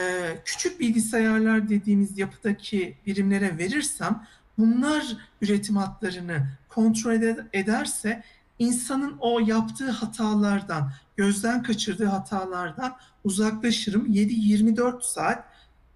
küçük 0.45 0.81
bilgisayarlar 0.81 1.69
dediğimiz 1.69 2.19
yapıdaki 2.19 2.97
birimlere 3.07 3.59
verirsem 3.59 4.26
bunlar 4.59 5.16
üretim 5.40 5.76
hatlarını 5.76 6.47
kontrol 6.69 7.23
ederse 7.52 8.23
insanın 8.59 9.16
o 9.21 9.40
yaptığı 9.40 9.90
hatalardan, 9.90 10.92
gözden 11.16 11.62
kaçırdığı 11.62 12.07
hatalardan 12.07 12.97
uzaklaşırım. 13.25 14.07
7-24 14.07 15.02
saat, 15.02 15.45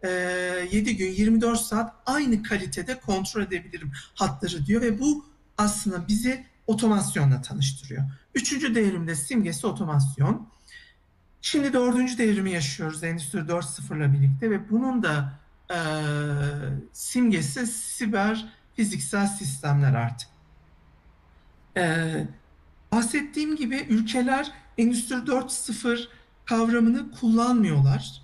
7 0.02 0.96
gün 0.96 1.12
24 1.12 1.60
saat 1.60 1.94
aynı 2.06 2.42
kalitede 2.42 3.00
kontrol 3.00 3.42
edebilirim 3.42 3.92
hatları 4.14 4.66
diyor 4.66 4.82
ve 4.82 4.98
bu 4.98 5.26
aslında 5.58 6.08
bizi 6.08 6.46
otomasyonla 6.66 7.42
tanıştırıyor. 7.42 8.02
Üçüncü 8.34 8.74
devrimde 8.74 9.14
simgesi 9.14 9.66
otomasyon. 9.66 10.48
Şimdi 11.42 11.72
dördüncü 11.72 12.18
devrimi 12.18 12.52
yaşıyoruz 12.52 13.04
Endüstri 13.04 13.38
4.0 13.38 13.96
ile 13.96 14.12
birlikte 14.12 14.50
ve 14.50 14.70
bunun 14.70 15.02
da 15.02 15.32
e, 15.70 15.78
simgesi 16.92 17.66
siber 17.66 18.46
fiziksel 18.76 19.26
sistemler 19.26 19.94
artık. 19.94 20.28
E, 21.76 22.26
bahsettiğim 22.92 23.56
gibi 23.56 23.76
ülkeler 23.76 24.52
Endüstri 24.78 25.14
4.0 25.16 26.08
kavramını 26.44 27.12
kullanmıyorlar 27.12 28.22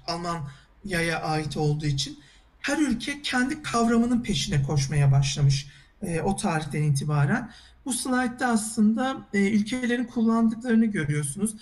Almanya'ya 0.84 1.22
ait 1.22 1.56
olduğu 1.56 1.86
için. 1.86 2.18
Her 2.60 2.78
ülke 2.78 3.22
kendi 3.22 3.62
kavramının 3.62 4.22
peşine 4.22 4.62
koşmaya 4.62 5.12
başlamış 5.12 5.66
e, 6.02 6.20
o 6.20 6.36
tarihten 6.36 6.82
itibaren. 6.82 7.50
Bu 7.84 7.92
slaytta 7.92 8.46
aslında 8.46 9.16
e, 9.34 9.50
ülkelerin 9.50 10.04
kullandıklarını 10.04 10.86
görüyorsunuz. 10.86 11.54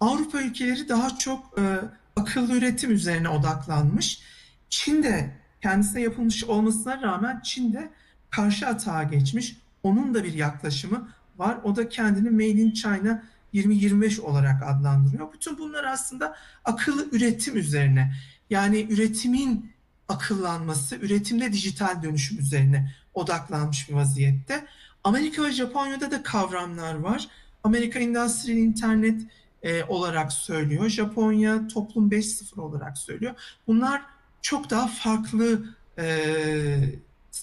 Avrupa 0.00 0.42
ülkeleri 0.42 0.88
daha 0.88 1.18
çok 1.18 1.58
e, 1.58 1.62
akıllı 2.16 2.56
üretim 2.56 2.90
üzerine 2.90 3.28
odaklanmış. 3.28 4.20
Çin'de 4.70 5.34
kendisine 5.62 6.00
yapılmış 6.00 6.44
olmasına 6.44 7.02
rağmen 7.02 7.40
Çin'de 7.40 7.90
karşı 8.30 8.66
atağa 8.66 9.02
geçmiş. 9.02 9.56
Onun 9.82 10.14
da 10.14 10.24
bir 10.24 10.34
yaklaşımı 10.34 11.08
var. 11.36 11.58
O 11.64 11.76
da 11.76 11.88
kendini 11.88 12.30
Made 12.30 12.62
in 12.62 12.72
China 12.72 13.22
2025 13.52 14.20
olarak 14.20 14.62
adlandırıyor. 14.62 15.32
Bütün 15.32 15.58
bunlar 15.58 15.84
aslında 15.84 16.36
akıllı 16.64 17.06
üretim 17.12 17.56
üzerine. 17.56 18.12
Yani 18.50 18.86
üretimin 18.90 19.72
akıllanması, 20.08 20.96
üretimde 20.96 21.52
dijital 21.52 22.02
dönüşüm 22.02 22.38
üzerine 22.38 22.94
odaklanmış 23.14 23.88
bir 23.88 23.94
vaziyette. 23.94 24.66
Amerika 25.04 25.44
ve 25.44 25.52
Japonya'da 25.52 26.10
da 26.10 26.22
kavramlar 26.22 26.94
var. 26.94 27.28
Amerika 27.64 27.98
Industrial 27.98 28.58
Internet 28.58 29.22
e, 29.62 29.84
olarak 29.84 30.32
söylüyor. 30.32 30.88
Japonya 30.88 31.68
toplum 31.68 32.10
5.0 32.10 32.60
olarak 32.60 32.98
söylüyor. 32.98 33.34
Bunlar 33.66 34.02
çok 34.42 34.70
daha 34.70 34.86
farklı 34.86 35.64
e, 35.98 36.78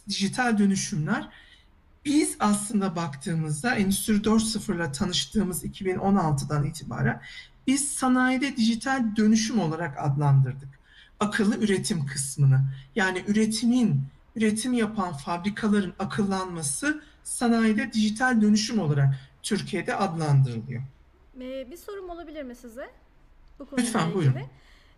dijital 0.10 0.58
dönüşümler. 0.58 1.30
Biz 2.06 2.36
aslında 2.40 2.96
baktığımızda 2.96 3.76
Endüstri 3.76 4.14
4.0 4.14 4.76
ile 4.76 4.92
tanıştığımız 4.92 5.66
2016'dan 5.66 6.66
itibaren 6.66 7.22
biz 7.68 7.92
sanayide 7.92 8.58
dijital 8.58 9.16
dönüşüm 9.16 9.60
olarak 9.60 9.98
adlandırdık. 10.00 10.70
Akıllı 11.20 11.58
üretim 11.58 12.06
kısmını. 12.06 12.62
Yani 12.96 13.24
üretimin, 13.28 14.02
üretim 14.36 14.74
yapan 14.74 15.14
fabrikaların 15.14 15.94
akıllanması 16.00 17.02
sanayide 17.24 17.94
dijital 17.94 18.42
dönüşüm 18.42 18.80
olarak 18.80 19.16
Türkiye'de 19.44 19.96
adlandırılıyor. 19.96 20.82
Ee, 21.42 21.72
bir 21.72 21.78
sorum 21.78 22.10
olabilir 22.10 22.44
mi 22.44 22.56
size? 22.56 22.90
Bu 23.60 23.66
konuyla 23.66 23.88
Lütfen 23.88 24.02
ilgili. 24.06 24.16
buyurun. 24.16 24.40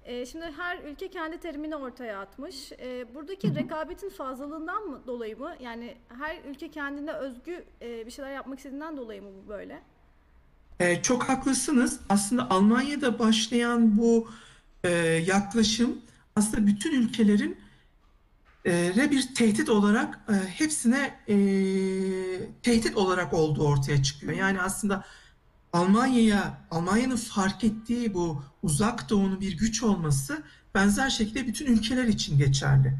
Ee, 0.05 0.25
şimdi 0.25 0.45
her 0.57 0.77
ülke 0.83 1.09
kendi 1.09 1.37
terimini 1.39 1.75
ortaya 1.75 2.19
atmış. 2.21 2.71
Ee, 2.71 3.15
buradaki 3.15 3.55
rekabetin 3.55 4.09
fazlalığından 4.09 4.83
mı 4.83 5.01
dolayı 5.07 5.39
mı? 5.39 5.55
Yani 5.59 5.95
her 6.19 6.43
ülke 6.49 6.71
kendine 6.71 7.11
özgü 7.11 7.65
e, 7.81 8.05
bir 8.05 8.11
şeyler 8.11 8.31
yapmak 8.33 8.59
istediğinden 8.59 8.97
dolayı 8.97 9.21
mı 9.23 9.29
bu 9.45 9.49
böyle? 9.49 9.81
Ee, 10.79 11.01
çok 11.01 11.23
haklısınız. 11.29 11.99
Aslında 12.09 12.49
Almanya'da 12.49 13.19
başlayan 13.19 13.97
bu 13.97 14.29
e, 14.83 14.89
yaklaşım 15.27 15.97
aslında 16.35 16.67
bütün 16.67 17.01
ülkelerin 17.01 17.57
e, 18.65 18.71
re 18.95 19.11
bir 19.11 19.35
tehdit 19.35 19.69
olarak 19.69 20.19
e, 20.29 20.33
hepsine 20.33 21.19
e, 21.27 21.35
tehdit 22.63 22.97
olarak 22.97 23.33
olduğu 23.33 23.67
ortaya 23.67 24.03
çıkıyor. 24.03 24.33
Yani 24.33 24.61
aslında 24.61 25.05
Almanya'ya, 25.73 26.57
Almanya'nın 26.71 27.15
fark 27.15 27.63
ettiği 27.63 28.13
bu 28.13 28.43
uzak 28.63 29.09
doğunun 29.09 29.41
bir 29.41 29.57
güç 29.57 29.83
olması 29.83 30.43
benzer 30.75 31.09
şekilde 31.09 31.47
bütün 31.47 31.65
ülkeler 31.65 32.05
için 32.05 32.37
geçerli. 32.37 32.93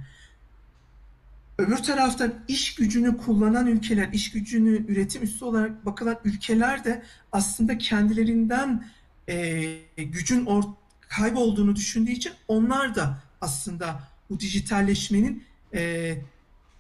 Öbür 1.57 1.77
taraftan 1.77 2.34
iş 2.48 2.75
gücünü 2.75 3.17
kullanan 3.17 3.67
ülkeler, 3.67 4.10
iş 4.13 4.31
gücünü 4.31 4.91
üretim 4.91 5.24
üssü 5.24 5.46
olarak 5.46 5.86
bakılan 5.86 6.19
ülkeler 6.24 6.84
de 6.84 7.03
aslında 7.31 7.77
kendilerinden 7.77 8.88
e, 9.27 9.77
gücün 9.98 10.46
or 10.46 10.63
kaybolduğunu 11.10 11.76
düşündüğü 11.76 12.12
için 12.12 12.34
onlar 12.48 12.96
da 12.96 13.20
aslında 13.42 14.00
bu 14.30 14.40
dijitalleşmenin 14.40 15.44
e, 15.74 16.14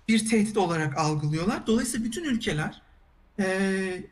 bir 0.07 0.29
tehdit 0.29 0.57
olarak 0.57 0.97
algılıyorlar. 0.97 1.67
Dolayısıyla 1.67 2.05
bütün 2.05 2.23
ülkeler 2.23 2.81
e, 3.39 4.03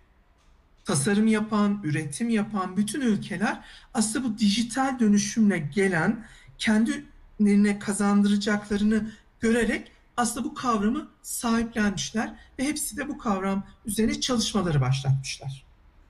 tasarım 0.85 1.27
yapan, 1.27 1.81
üretim 1.83 2.29
yapan 2.29 2.77
bütün 2.77 3.01
ülkeler 3.01 3.59
aslında 3.93 4.25
bu 4.25 4.37
dijital 4.37 4.99
dönüşümle 4.99 5.57
gelen 5.57 6.25
kendilerine 6.57 7.79
kazandıracaklarını 7.79 9.11
görerek 9.39 9.91
aslında 10.17 10.45
bu 10.45 10.53
kavramı 10.53 11.07
sahiplenmişler 11.21 12.35
ve 12.59 12.63
hepsi 12.63 12.97
de 12.97 13.07
bu 13.07 13.17
kavram 13.17 13.63
üzerine 13.85 14.21
çalışmaları 14.21 14.81
başlatmışlar. 14.81 15.65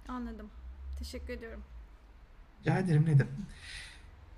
Anladım. 0.08 0.50
Teşekkür 1.00 1.34
ediyorum. 1.34 1.64
Rica 2.60 2.78
ederim 2.78 3.04
ne 3.08 3.20
demek. 3.20 3.34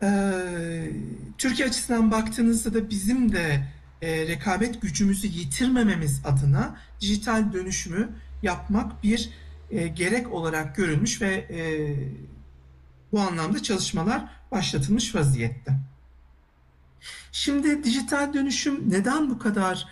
Ee, 0.04 0.92
Türkiye 1.38 1.68
açısından 1.68 2.12
baktığınızda 2.12 2.74
da 2.74 2.90
bizim 2.90 3.32
de 3.32 3.68
e, 4.02 4.28
rekabet 4.28 4.82
gücümüzü 4.82 5.28
yitirmememiz 5.28 6.22
adına 6.26 6.78
dijital 7.02 7.54
dönüşümü 7.54 8.10
yapmak 8.44 9.04
bir 9.04 9.30
e, 9.72 9.88
gerek 9.88 10.34
olarak 10.34 10.76
görülmüş 10.76 11.22
ve 11.22 11.48
e, 11.50 11.60
bu 13.12 13.22
anlamda 13.22 13.64
çalışmalar 13.64 14.24
başlatılmış 14.52 15.16
vaziyette. 15.16 15.74
Şimdi 17.32 17.84
dijital 17.84 18.34
dönüşüm 18.34 18.90
neden 18.90 19.30
bu 19.30 19.40
kadar 19.40 19.88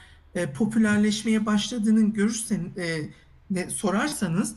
popülerleşmeye 0.53 1.45
başladığını 1.45 2.13
görürsen, 2.13 2.69
sorarsanız 3.69 4.55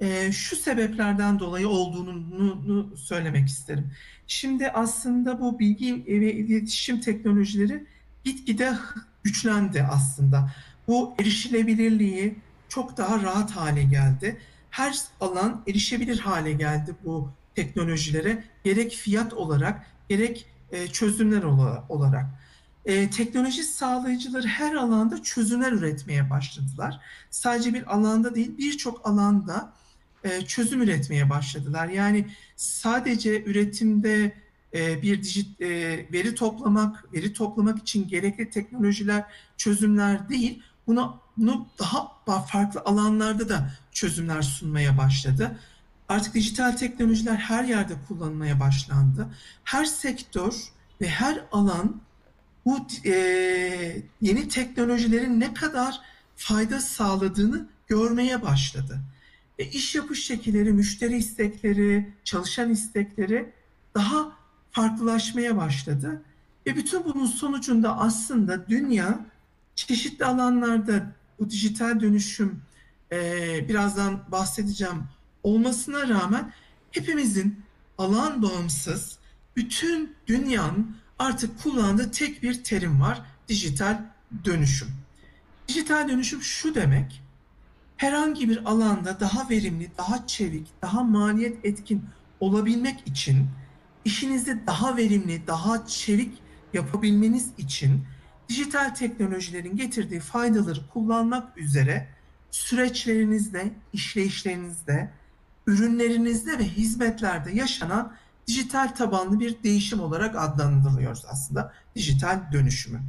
e, 0.00 0.32
şu 0.32 0.56
sebeplerden 0.56 1.38
dolayı 1.38 1.68
olduğunu 1.68 2.96
söylemek 2.96 3.48
isterim. 3.48 3.90
Şimdi 4.26 4.70
aslında 4.70 5.40
bu 5.40 5.58
bilgi 5.58 6.04
ve 6.06 6.32
iletişim 6.32 7.00
teknolojileri 7.00 7.84
gitgide 8.24 8.72
güçlendi 9.22 9.82
aslında. 9.82 10.50
Bu 10.88 11.14
erişilebilirliği 11.20 12.38
çok 12.68 12.96
daha 12.96 13.22
rahat 13.22 13.50
hale 13.50 13.82
geldi. 13.82 14.36
Her 14.70 14.96
alan 15.20 15.62
erişebilir 15.66 16.18
hale 16.18 16.52
geldi 16.52 16.94
bu 17.04 17.30
teknolojilere. 17.54 18.44
Gerek 18.64 18.92
fiyat 18.92 19.34
olarak 19.34 19.86
gerek 20.08 20.46
e, 20.72 20.86
çözümler 20.86 21.42
olarak. 21.88 22.26
E, 22.84 23.10
teknoloji 23.10 23.64
sağlayıcıları 23.64 24.46
her 24.46 24.74
alanda 24.74 25.22
çözümler 25.22 25.72
üretmeye 25.72 26.30
başladılar. 26.30 27.00
Sadece 27.30 27.74
bir 27.74 27.94
alanda 27.94 28.34
değil 28.34 28.58
birçok 28.58 29.08
alanda 29.08 29.72
e, 30.30 30.46
çözüm 30.46 30.82
üretmeye 30.82 31.30
başladılar. 31.30 31.88
Yani 31.88 32.26
sadece 32.56 33.44
üretimde 33.44 34.34
e, 34.74 35.02
bir 35.02 35.22
dijit 35.22 35.60
e, 35.60 35.68
veri 36.12 36.34
toplamak, 36.34 37.14
veri 37.14 37.32
toplamak 37.32 37.78
için 37.78 38.08
gerekli 38.08 38.50
teknolojiler, 38.50 39.24
çözümler 39.56 40.28
değil, 40.28 40.62
bunu, 40.86 41.20
bunu 41.36 41.68
daha 41.78 42.12
farklı 42.46 42.80
alanlarda 42.80 43.48
da 43.48 43.70
çözümler 43.92 44.42
sunmaya 44.42 44.98
başladı. 44.98 45.58
Artık 46.08 46.34
dijital 46.34 46.72
teknolojiler 46.72 47.36
her 47.36 47.64
yerde 47.64 47.94
kullanılmaya 48.08 48.60
başlandı. 48.60 49.28
Her 49.64 49.84
sektör 49.84 50.54
ve 51.00 51.08
her 51.08 51.44
alan 51.52 52.00
bu 52.64 52.86
e, 53.04 53.12
yeni 54.20 54.48
teknolojilerin 54.48 55.40
ne 55.40 55.54
kadar 55.54 56.00
fayda 56.36 56.80
sağladığını 56.80 57.68
görmeye 57.86 58.42
başladı. 58.42 59.00
E, 59.58 59.64
iş 59.64 59.94
yapış 59.94 60.24
şekilleri, 60.24 60.72
müşteri 60.72 61.16
istekleri, 61.16 62.12
çalışan 62.24 62.70
istekleri 62.70 63.52
daha 63.94 64.32
farklılaşmaya 64.70 65.56
başladı. 65.56 66.22
Ve 66.66 66.76
bütün 66.76 67.04
bunun 67.04 67.26
sonucunda 67.26 67.98
aslında 67.98 68.68
dünya 68.68 69.26
çeşitli 69.74 70.24
alanlarda 70.24 71.12
bu 71.38 71.50
dijital 71.50 72.00
dönüşüm 72.00 72.62
e, 73.12 73.18
birazdan 73.68 74.20
bahsedeceğim 74.32 75.04
olmasına 75.42 76.08
rağmen 76.08 76.52
hepimizin 76.90 77.60
alan 77.98 78.42
bağımsız 78.42 79.18
bütün 79.56 80.14
dünyanın 80.26 80.96
artık 81.18 81.62
kullandığı 81.62 82.10
tek 82.10 82.42
bir 82.42 82.64
terim 82.64 83.00
var. 83.00 83.22
Dijital 83.48 84.02
dönüşüm. 84.44 84.88
Dijital 85.68 86.08
dönüşüm 86.08 86.42
şu 86.42 86.74
demek 86.74 87.27
herhangi 87.98 88.48
bir 88.48 88.70
alanda 88.70 89.20
daha 89.20 89.50
verimli, 89.50 89.90
daha 89.98 90.26
çevik, 90.26 90.68
daha 90.82 91.02
maliyet 91.04 91.64
etkin 91.64 92.04
olabilmek 92.40 93.06
için 93.06 93.48
işinizi 94.04 94.66
daha 94.66 94.96
verimli, 94.96 95.46
daha 95.46 95.86
çevik 95.86 96.38
yapabilmeniz 96.72 97.50
için 97.58 98.04
dijital 98.48 98.94
teknolojilerin 98.94 99.76
getirdiği 99.76 100.20
faydaları 100.20 100.86
kullanmak 100.92 101.58
üzere 101.58 102.08
süreçlerinizde, 102.50 103.70
işleyişlerinizde, 103.92 105.10
ürünlerinizde 105.66 106.58
ve 106.58 106.64
hizmetlerde 106.64 107.50
yaşanan 107.52 108.12
dijital 108.46 108.88
tabanlı 108.88 109.40
bir 109.40 109.62
değişim 109.62 110.00
olarak 110.00 110.36
adlandırılıyoruz 110.36 111.24
aslında 111.28 111.72
dijital 111.96 112.52
dönüşümü. 112.52 113.00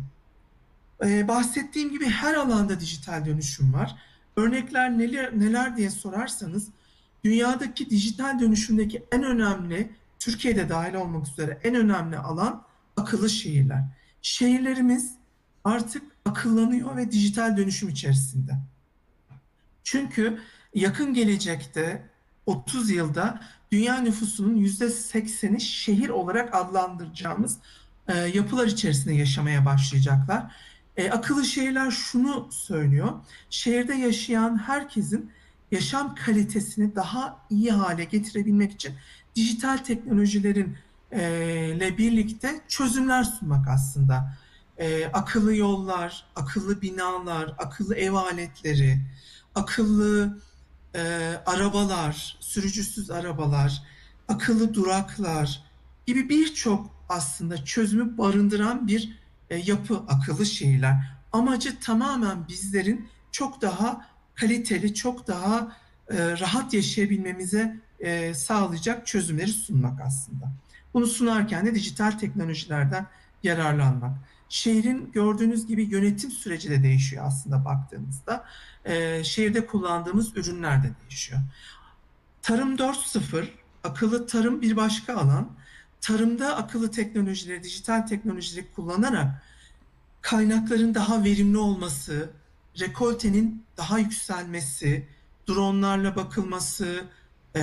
Ee, 1.04 1.28
bahsettiğim 1.28 1.90
gibi 1.92 2.06
her 2.06 2.34
alanda 2.34 2.80
dijital 2.80 3.26
dönüşüm 3.26 3.74
var. 3.74 3.96
Örnekler 4.40 4.98
neler, 4.98 5.40
neler 5.40 5.78
diye 5.78 5.90
sorarsanız 5.90 6.68
dünyadaki 7.24 7.90
dijital 7.90 8.40
dönüşümdeki 8.40 9.04
en 9.12 9.24
önemli, 9.24 9.92
Türkiye'de 10.20 10.70
dahil 10.70 10.94
olmak 10.94 11.28
üzere 11.28 11.60
en 11.64 11.76
önemli 11.76 12.18
alan 12.18 12.64
akıllı 12.98 13.30
şehirler. 13.30 13.84
Şehirlerimiz 14.22 15.14
artık 15.64 16.04
akıllanıyor 16.26 16.98
ve 16.98 17.12
dijital 17.12 17.58
dönüşüm 17.58 17.90
içerisinde. 17.90 18.52
Çünkü 19.84 20.40
yakın 20.76 21.14
gelecekte 21.14 22.10
30 22.46 22.90
yılda 22.90 23.42
dünya 23.72 23.98
nüfusunun 24.02 24.58
%80'i 24.58 25.62
şehir 25.62 26.10
olarak 26.10 26.56
adlandıracağımız 26.56 27.58
e, 28.08 28.18
yapılar 28.18 28.68
içerisinde 28.68 29.14
yaşamaya 29.14 29.66
başlayacaklar. 29.66 30.56
E, 30.98 31.12
akıllı 31.12 31.46
şehirler 31.46 31.92
şunu 31.92 32.48
söylüyor. 32.52 33.14
Şehirde 33.50 33.94
yaşayan 33.94 34.58
herkesin 34.58 35.32
yaşam 35.72 36.16
kalitesini 36.16 36.96
daha 36.96 37.46
iyi 37.50 37.72
hale 37.72 38.04
getirebilmek 38.04 38.72
için 38.72 38.94
dijital 39.36 39.78
teknolojilerin 39.78 40.78
e, 41.12 41.22
ile 41.76 41.98
birlikte 41.98 42.62
çözümler 42.68 43.24
sunmak 43.24 43.68
aslında. 43.68 44.38
E, 44.78 45.06
akıllı 45.06 45.56
yollar, 45.56 46.26
akıllı 46.36 46.82
binalar, 46.82 47.56
akıllı 47.58 47.96
ev 47.96 48.14
aletleri, 48.14 49.00
akıllı 49.56 50.40
e, 50.96 51.02
arabalar, 51.46 52.38
sürücüsüz 52.40 53.12
arabalar, 53.12 53.84
akıllı 54.28 54.74
duraklar 54.74 55.64
gibi 56.06 56.30
birçok 56.30 56.90
aslında 57.10 57.66
çözümü 57.66 58.18
barındıran 58.18 58.88
bir 58.88 59.20
e, 59.50 59.58
yapı 59.58 60.04
akıllı 60.08 60.46
şehirler. 60.46 60.96
Amacı 61.32 61.80
tamamen 61.80 62.48
bizlerin 62.48 63.10
çok 63.32 63.62
daha 63.62 64.06
kaliteli, 64.36 64.94
çok 64.94 65.28
daha 65.28 65.76
e, 66.10 66.40
rahat 66.40 66.74
yaşayabilmemize 66.74 67.80
e, 68.00 68.34
sağlayacak 68.34 69.08
çözümleri 69.08 69.52
sunmak 69.52 70.02
aslında. 70.02 70.52
Bunu 70.94 71.08
sunarken 71.08 71.66
de 71.66 71.76
dijital 71.76 72.12
teknolojilerden 72.12 73.06
yararlanmak. 73.44 74.18
Şehrin 74.50 75.12
gördüğünüz 75.12 75.68
gibi 75.68 75.84
yönetim 75.84 76.32
süreci 76.32 76.70
de 76.70 76.84
değişiyor 76.84 77.26
aslında 77.28 77.66
baktığımızda. 77.66 78.46
Şehirde 79.24 79.66
kullandığımız 79.66 80.38
ürünler 80.38 80.84
de 80.84 80.92
değişiyor. 81.02 81.40
Tarım 82.42 82.76
4.0, 82.76 83.46
akıllı 83.84 84.28
tarım 84.28 84.62
bir 84.62 84.76
başka 84.76 85.16
alan. 85.16 85.50
Tarımda 86.02 86.56
akıllı 86.56 86.92
teknolojileri, 86.92 87.64
dijital 87.64 88.08
teknolojileri 88.08 88.72
kullanarak 88.76 89.44
kaynakların 90.22 90.96
daha 90.96 91.24
verimli 91.24 91.58
olması, 91.58 92.30
rekoltenin 92.80 93.64
daha 93.78 94.00
yükselmesi, 94.00 95.08
dronlarla 95.48 96.16
bakılması, 96.16 97.04
e, 97.56 97.62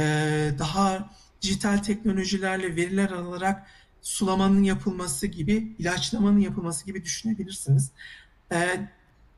daha 0.58 1.10
dijital 1.42 1.78
teknolojilerle 1.78 2.76
veriler 2.76 3.10
alarak 3.10 3.66
sulamanın 4.02 4.62
yapılması 4.62 5.26
gibi, 5.26 5.76
ilaçlamanın 5.78 6.38
yapılması 6.38 6.86
gibi 6.86 7.04
düşünebilirsiniz. 7.04 7.90
E, 8.52 8.88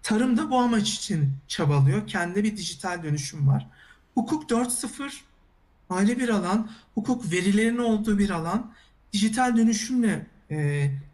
tarım 0.02 0.36
da 0.36 0.50
bu 0.50 0.58
amaç 0.58 0.94
için 0.94 1.32
çabalıyor. 1.48 2.06
Kendi 2.06 2.44
bir 2.44 2.56
dijital 2.56 3.02
dönüşüm 3.02 3.48
var. 3.48 3.66
Hukuk 4.14 4.50
4.0 4.50 5.20
ayrı 5.90 6.18
bir 6.18 6.28
alan. 6.28 6.70
Hukuk 6.94 7.32
verilerin 7.32 7.78
olduğu 7.78 8.18
bir 8.18 8.30
alan. 8.30 8.72
Dijital 9.12 9.56
dönüşümle 9.56 10.26
e, 10.50 10.56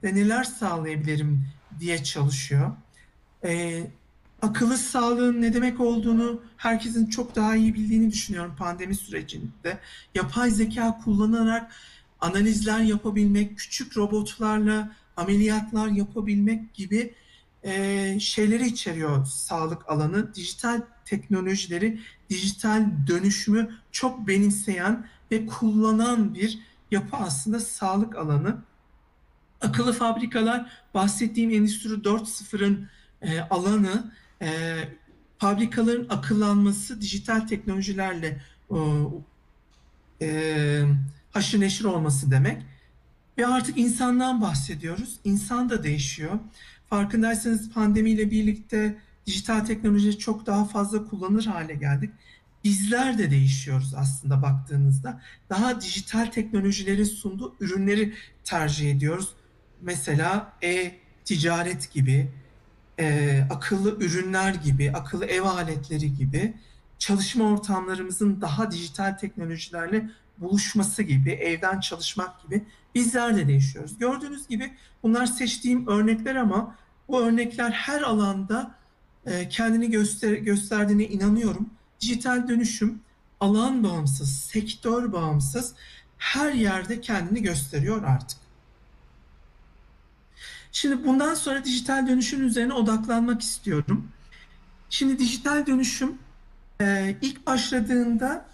de 0.02 0.14
neler 0.14 0.44
sağlayabilirim 0.44 1.46
diye 1.80 2.04
çalışıyor. 2.04 2.72
E, 3.44 3.82
akıllı 4.42 4.78
sağlığın 4.78 5.42
ne 5.42 5.54
demek 5.54 5.80
olduğunu 5.80 6.42
herkesin 6.56 7.06
çok 7.06 7.36
daha 7.36 7.56
iyi 7.56 7.74
bildiğini 7.74 8.10
düşünüyorum 8.12 8.54
pandemi 8.58 8.94
sürecinde. 8.94 9.78
Yapay 10.14 10.50
zeka 10.50 11.00
kullanarak 11.04 11.72
analizler 12.20 12.80
yapabilmek, 12.80 13.58
küçük 13.58 13.96
robotlarla 13.96 14.92
ameliyatlar 15.16 15.88
yapabilmek 15.88 16.74
gibi 16.74 17.14
e, 17.62 18.16
şeyleri 18.20 18.66
içeriyor 18.66 19.26
sağlık 19.26 19.88
alanı. 19.90 20.34
Dijital 20.34 20.80
teknolojileri, 21.04 22.00
dijital 22.30 22.86
dönüşümü 23.06 23.70
çok 23.92 24.28
benimseyen 24.28 25.06
ve 25.30 25.46
kullanan 25.46 26.34
bir 26.34 26.58
yapı 26.94 27.16
aslında 27.16 27.60
sağlık 27.60 28.16
alanı. 28.16 28.56
Akıllı 29.60 29.92
fabrikalar 29.92 30.70
bahsettiğim 30.94 31.50
Endüstri 31.50 31.88
4.0'ın 31.88 32.88
e, 33.22 33.40
alanı 33.40 34.12
e, 34.42 34.78
fabrikaların 35.38 36.06
akıllanması 36.08 37.00
dijital 37.00 37.40
teknolojilerle 37.40 38.40
e, 40.22 40.82
haşır 41.32 41.60
neşir 41.60 41.84
olması 41.84 42.30
demek. 42.30 42.62
Ve 43.38 43.46
artık 43.46 43.78
insandan 43.78 44.40
bahsediyoruz. 44.40 45.18
İnsan 45.24 45.70
da 45.70 45.82
değişiyor. 45.82 46.38
Farkındaysanız 46.90 47.70
pandemiyle 47.72 48.30
birlikte 48.30 48.98
dijital 49.26 49.60
teknolojiyi 49.60 50.18
çok 50.18 50.46
daha 50.46 50.64
fazla 50.64 51.04
kullanır 51.04 51.46
hale 51.46 51.74
geldik. 51.74 52.10
Bizler 52.64 53.18
de 53.18 53.30
değişiyoruz 53.30 53.94
aslında 53.94 54.42
baktığınızda. 54.42 55.20
Daha 55.50 55.80
dijital 55.80 56.26
teknolojilerin 56.26 57.04
sunduğu 57.04 57.54
ürünleri 57.60 58.14
tercih 58.44 58.90
ediyoruz. 58.90 59.28
Mesela 59.80 60.52
e-ticaret 60.62 61.92
gibi, 61.92 62.32
e, 62.98 63.40
akıllı 63.50 63.96
ürünler 64.00 64.54
gibi, 64.54 64.92
akıllı 64.92 65.26
ev 65.26 65.42
aletleri 65.42 66.14
gibi 66.14 66.54
çalışma 66.98 67.44
ortamlarımızın 67.44 68.40
daha 68.40 68.70
dijital 68.70 69.12
teknolojilerle 69.12 70.10
buluşması 70.38 71.02
gibi, 71.02 71.30
evden 71.30 71.80
çalışmak 71.80 72.42
gibi 72.42 72.64
bizler 72.94 73.36
de 73.36 73.48
değişiyoruz. 73.48 73.98
Gördüğünüz 73.98 74.48
gibi 74.48 74.72
bunlar 75.02 75.26
seçtiğim 75.26 75.86
örnekler 75.86 76.34
ama 76.34 76.76
bu 77.08 77.20
örnekler 77.20 77.70
her 77.70 78.02
alanda 78.02 78.74
e, 79.26 79.48
kendini 79.48 79.90
göster 79.90 80.32
gösterdiğine 80.32 81.04
inanıyorum. 81.04 81.70
Dijital 82.04 82.48
dönüşüm 82.48 83.00
alan 83.40 83.84
bağımsız, 83.84 84.36
sektör 84.36 85.12
bağımsız 85.12 85.74
her 86.18 86.52
yerde 86.52 87.00
kendini 87.00 87.42
gösteriyor 87.42 88.02
artık. 88.02 88.38
Şimdi 90.72 91.06
bundan 91.06 91.34
sonra 91.34 91.64
dijital 91.64 92.08
dönüşüm 92.08 92.46
üzerine 92.46 92.72
odaklanmak 92.72 93.42
istiyorum. 93.42 94.08
Şimdi 94.90 95.18
dijital 95.18 95.66
dönüşüm 95.66 96.18
e, 96.80 97.16
ilk 97.22 97.46
başladığında 97.46 98.46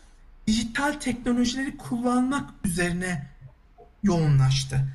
dijital 0.46 0.92
teknolojileri 0.92 1.76
kullanmak 1.76 2.50
üzerine 2.64 3.28
yoğunlaştı. 4.02 4.88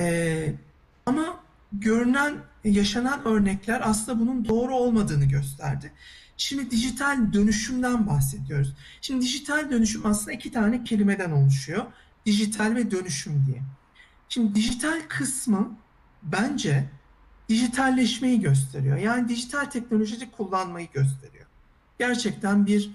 E, 0.00 0.52
ama 1.06 1.40
görünen, 1.72 2.34
yaşanan 2.64 3.24
örnekler 3.24 3.80
aslında 3.84 4.20
bunun 4.20 4.48
doğru 4.48 4.74
olmadığını 4.76 5.24
gösterdi. 5.24 5.92
Şimdi 6.36 6.70
dijital 6.70 7.32
dönüşümden 7.32 8.06
bahsediyoruz. 8.06 8.74
Şimdi 9.00 9.24
dijital 9.24 9.70
dönüşüm 9.70 10.06
aslında 10.06 10.32
iki 10.32 10.52
tane 10.52 10.84
kelimeden 10.84 11.30
oluşuyor. 11.30 11.86
Dijital 12.26 12.74
ve 12.74 12.90
dönüşüm 12.90 13.46
diye. 13.46 13.62
Şimdi 14.28 14.54
dijital 14.54 15.00
kısmı 15.08 15.76
bence 16.22 16.88
dijitalleşmeyi 17.48 18.40
gösteriyor. 18.40 18.96
Yani 18.96 19.28
dijital 19.28 19.64
teknolojiyi 19.64 20.30
kullanmayı 20.30 20.88
gösteriyor. 20.92 21.46
Gerçekten 21.98 22.66
bir 22.66 22.90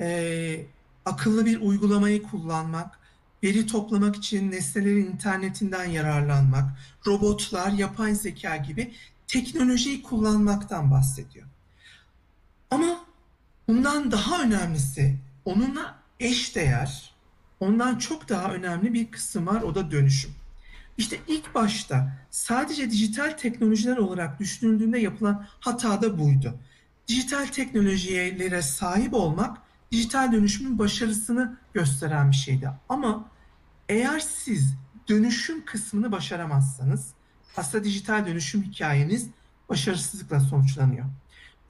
e, 0.00 0.66
akıllı 1.04 1.46
bir 1.46 1.60
uygulamayı 1.60 2.22
kullanmak, 2.22 2.97
veri 3.42 3.66
toplamak 3.66 4.16
için 4.16 4.50
nesnelerin 4.50 5.06
internetinden 5.06 5.84
yararlanmak, 5.84 6.70
robotlar, 7.06 7.72
yapay 7.72 8.14
zeka 8.14 8.56
gibi 8.56 8.94
teknolojiyi 9.26 10.02
kullanmaktan 10.02 10.90
bahsediyor. 10.90 11.46
Ama 12.70 13.04
bundan 13.68 14.10
daha 14.10 14.42
önemlisi 14.42 15.16
onunla 15.44 15.98
eşdeğer, 16.20 17.14
ondan 17.60 17.98
çok 17.98 18.28
daha 18.28 18.52
önemli 18.52 18.94
bir 18.94 19.10
kısım 19.10 19.46
var 19.46 19.62
o 19.62 19.74
da 19.74 19.90
dönüşüm. 19.90 20.30
İşte 20.98 21.18
ilk 21.28 21.54
başta 21.54 22.12
sadece 22.30 22.90
dijital 22.90 23.30
teknolojiler 23.30 23.96
olarak 23.96 24.40
düşünüldüğünde 24.40 24.98
yapılan 24.98 25.46
hata 25.60 26.02
da 26.02 26.18
buydu. 26.18 26.54
Dijital 27.08 27.46
teknolojilere 27.46 28.62
sahip 28.62 29.14
olmak 29.14 29.58
dijital 29.92 30.32
dönüşümün 30.32 30.78
başarısını 30.78 31.56
gösteren 31.74 32.30
bir 32.30 32.36
şeydi. 32.36 32.70
Ama 32.88 33.30
eğer 33.88 34.20
siz 34.20 34.74
dönüşüm 35.08 35.64
kısmını 35.64 36.12
başaramazsanız 36.12 37.10
aslında 37.56 37.84
dijital 37.84 38.26
dönüşüm 38.26 38.62
hikayeniz 38.62 39.28
başarısızlıkla 39.68 40.40
sonuçlanıyor. 40.40 41.06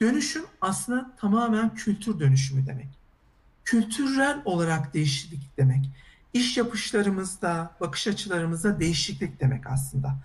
Dönüşüm 0.00 0.44
aslında 0.60 1.10
tamamen 1.16 1.74
kültür 1.74 2.20
dönüşümü 2.20 2.66
demek. 2.66 2.88
Kültürel 3.64 4.42
olarak 4.44 4.94
değişiklik 4.94 5.58
demek 5.58 5.90
iş 6.32 6.56
yapışlarımızda, 6.56 7.76
bakış 7.80 8.06
açılarımızda 8.06 8.80
değişiklik 8.80 9.40
demek 9.40 9.66
aslında. 9.66 10.16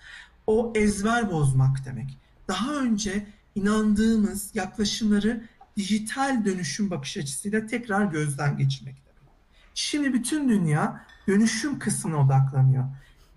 O 0.48 0.74
ezber 0.76 1.32
bozmak 1.32 1.86
demek. 1.86 2.18
Daha 2.48 2.76
önce 2.76 3.28
inandığımız 3.56 4.52
yaklaşımları 4.54 5.44
dijital 5.78 6.46
dönüşüm 6.46 6.90
bakış 6.92 7.18
açısıyla 7.18 7.68
tekrar 7.68 8.06
gözden 8.06 8.58
geçirmek 8.58 8.96
demek. 8.96 9.32
Şimdi 9.74 10.14
bütün 10.14 10.50
dünya 10.50 11.06
dönüşüm 11.28 11.80
kısmına 11.80 12.18
odaklanıyor. 12.18 12.84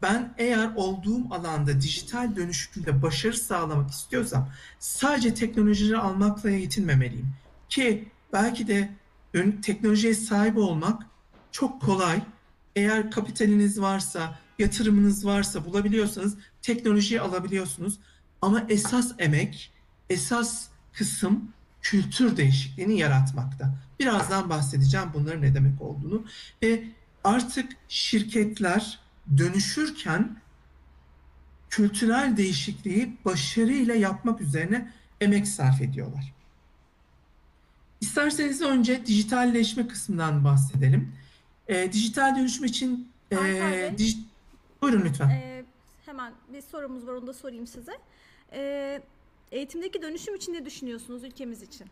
Ben 0.03 0.35
eğer 0.39 0.71
olduğum 0.77 1.35
alanda 1.35 1.81
dijital 1.81 2.37
dönüşümde 2.37 3.03
başarı 3.03 3.37
sağlamak 3.37 3.91
istiyorsam 3.91 4.49
sadece 4.79 5.35
teknolojileri 5.35 5.99
almakla 5.99 6.51
yetinmemeliyim. 6.51 7.29
Ki 7.69 8.09
belki 8.33 8.69
de 8.69 8.91
teknolojiye 9.63 10.15
sahip 10.15 10.57
olmak 10.57 11.03
çok 11.53 11.83
kolay 11.83 12.23
eğer 12.77 13.11
kapitaliniz 13.11 13.81
varsa, 13.81 14.39
yatırımınız 14.59 15.27
varsa 15.27 15.65
bulabiliyorsanız 15.65 16.37
teknolojiyi 16.63 17.21
alabiliyorsunuz. 17.21 17.99
Ama 18.43 18.67
esas 18.69 19.13
emek, 19.19 19.73
esas 20.11 20.69
kısım 20.93 21.53
kültür 21.91 22.37
değişikliğini 22.37 22.99
yaratmakta. 22.99 23.75
Birazdan 24.01 24.51
bahsedeceğim 24.51 25.07
bunların 25.15 25.43
ne 25.43 25.55
demek 25.55 25.83
olduğunu 25.83 26.25
ve 26.63 26.85
artık 27.25 27.73
şirketler 27.89 28.99
dönüşürken 29.37 30.37
kültürel 31.71 32.37
değişikliği 32.37 33.17
başarıyla 33.25 33.95
yapmak 33.95 34.41
üzerine 34.41 34.93
emek 35.21 35.49
sarf 35.49 35.81
ediyorlar. 35.81 36.33
İsterseniz 38.01 38.63
önce 38.63 39.07
dijitalleşme 39.07 39.89
kısmından 39.89 40.45
bahsedelim. 40.45 41.13
E, 41.69 41.93
dijital 41.93 42.37
dönüşüm 42.37 42.65
için 42.65 43.09
e, 43.33 43.37
dij... 43.99 44.17
buyurun 44.83 45.05
lütfen. 45.05 45.29
E, 45.29 45.65
hemen 46.07 46.33
bir 46.53 46.63
sorumuz 46.63 47.07
var 47.07 47.13
onu 47.13 47.27
da 47.27 47.35
sorayım 47.35 47.67
size. 47.67 47.93
E, 48.53 49.03
eğitimdeki 49.53 50.03
dönüşüm 50.03 50.35
için 50.35 50.53
ne 50.53 50.65
düşünüyorsunuz 50.65 51.25
ülkemiz 51.25 51.63
için? 51.63 51.87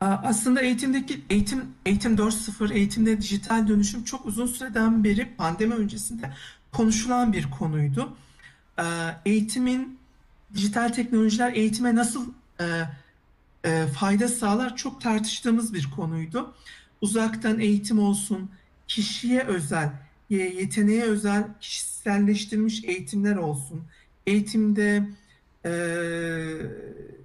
Aslında 0.00 0.60
eğitimdeki 0.60 1.20
eğitim 1.30 1.64
eğitim 1.86 2.16
4.0 2.16 2.72
eğitimde 2.74 3.20
dijital 3.20 3.68
dönüşüm 3.68 4.04
çok 4.04 4.26
uzun 4.26 4.46
süreden 4.46 5.04
beri 5.04 5.34
pandemi 5.36 5.74
öncesinde 5.74 6.30
konuşulan 6.72 7.32
bir 7.32 7.50
konuydu. 7.50 8.16
Eğitimin 9.24 9.98
dijital 10.54 10.88
teknolojiler 10.88 11.52
eğitime 11.52 11.94
nasıl 11.94 12.32
fayda 13.94 14.28
sağlar 14.28 14.76
çok 14.76 15.00
tartıştığımız 15.00 15.74
bir 15.74 15.90
konuydu. 15.90 16.54
Uzaktan 17.00 17.60
eğitim 17.60 17.98
olsun, 17.98 18.50
kişiye 18.88 19.40
özel, 19.40 19.92
yeteneğe 20.30 21.02
özel 21.02 21.44
kişiselleştirilmiş 21.60 22.84
eğitimler 22.84 23.36
olsun. 23.36 23.82
Eğitimde 24.26 25.08
e, 25.64 25.72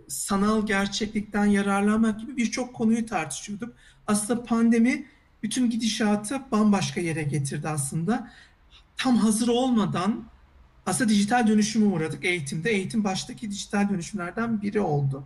sanal 0.07 0.65
gerçeklikten 0.65 1.45
yararlanmak 1.45 2.19
gibi 2.19 2.37
birçok 2.37 2.73
konuyu 2.73 3.05
tartışıyorduk. 3.05 3.75
Aslında 4.07 4.43
pandemi 4.43 5.05
bütün 5.43 5.69
gidişatı 5.69 6.41
bambaşka 6.51 7.01
yere 7.01 7.23
getirdi 7.23 7.69
aslında. 7.69 8.31
Tam 8.97 9.17
hazır 9.17 9.47
olmadan 9.47 10.23
aslında 10.85 11.09
dijital 11.09 11.47
dönüşüme 11.47 11.85
uğradık 11.85 12.25
eğitimde. 12.25 12.71
Eğitim 12.71 13.03
baştaki 13.03 13.51
dijital 13.51 13.89
dönüşümlerden 13.89 14.61
biri 14.61 14.79
oldu. 14.79 15.23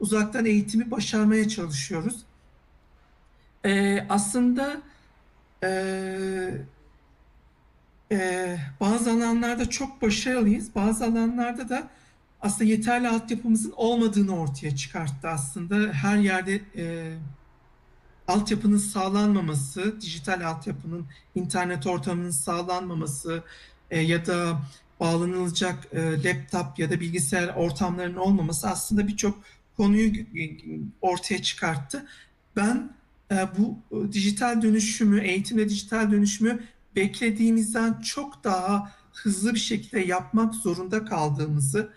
Uzaktan 0.00 0.46
eğitimi 0.46 0.90
başarmaya 0.90 1.48
çalışıyoruz. 1.48 2.22
Ee, 3.64 4.06
aslında 4.08 4.82
e, 5.64 5.70
e, 8.12 8.58
bazı 8.80 9.10
alanlarda 9.10 9.70
çok 9.70 10.02
başarılıyız. 10.02 10.74
Bazı 10.74 11.04
alanlarda 11.04 11.68
da 11.68 11.88
aslında 12.42 12.64
yeterli 12.64 13.08
altyapımızın 13.08 13.72
olmadığını 13.76 14.40
ortaya 14.40 14.76
çıkarttı 14.76 15.28
aslında. 15.28 15.92
Her 15.92 16.16
yerde 16.16 16.60
e, 16.76 17.16
altyapının 18.28 18.78
sağlanmaması, 18.78 20.00
dijital 20.00 20.46
altyapının, 20.46 21.06
internet 21.34 21.86
ortamının 21.86 22.30
sağlanmaması 22.30 23.42
e, 23.90 24.00
ya 24.00 24.26
da 24.26 24.62
bağlanılacak 25.00 25.88
e, 25.92 26.24
laptop 26.24 26.78
ya 26.78 26.90
da 26.90 27.00
bilgisayar 27.00 27.48
ortamlarının 27.48 28.16
olmaması 28.16 28.68
aslında 28.68 29.08
birçok 29.08 29.38
konuyu 29.76 30.12
ortaya 31.00 31.42
çıkarttı. 31.42 32.06
Ben 32.56 32.92
e, 33.30 33.48
bu 33.58 33.78
dijital 34.12 34.62
dönüşümü, 34.62 35.20
eğitimde 35.20 35.68
dijital 35.68 36.10
dönüşümü 36.10 36.62
beklediğimizden 36.96 38.00
çok 38.00 38.44
daha 38.44 38.92
hızlı 39.12 39.54
bir 39.54 39.58
şekilde 39.58 40.00
yapmak 40.00 40.54
zorunda 40.54 41.04
kaldığımızı, 41.04 41.92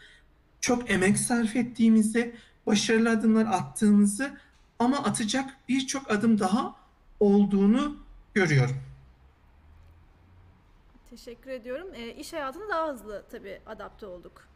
çok 0.66 0.92
emek 0.92 1.18
sarf 1.18 1.56
ettiğimizi, 1.56 2.36
başarılı 2.66 3.10
adımlar 3.10 3.46
attığımızı 3.46 4.38
ama 4.80 4.98
atacak 4.98 5.58
birçok 5.70 6.12
adım 6.12 6.40
daha 6.40 6.76
olduğunu 7.20 7.98
görüyorum. 8.34 8.76
Teşekkür 11.10 11.50
ediyorum. 11.50 11.88
E, 11.96 12.14
iş 12.14 12.34
hayatına 12.34 12.70
daha 12.70 12.94
hızlı 12.94 13.24
tabii 13.32 13.60
adapte 13.66 14.06
olduk. 14.06 14.48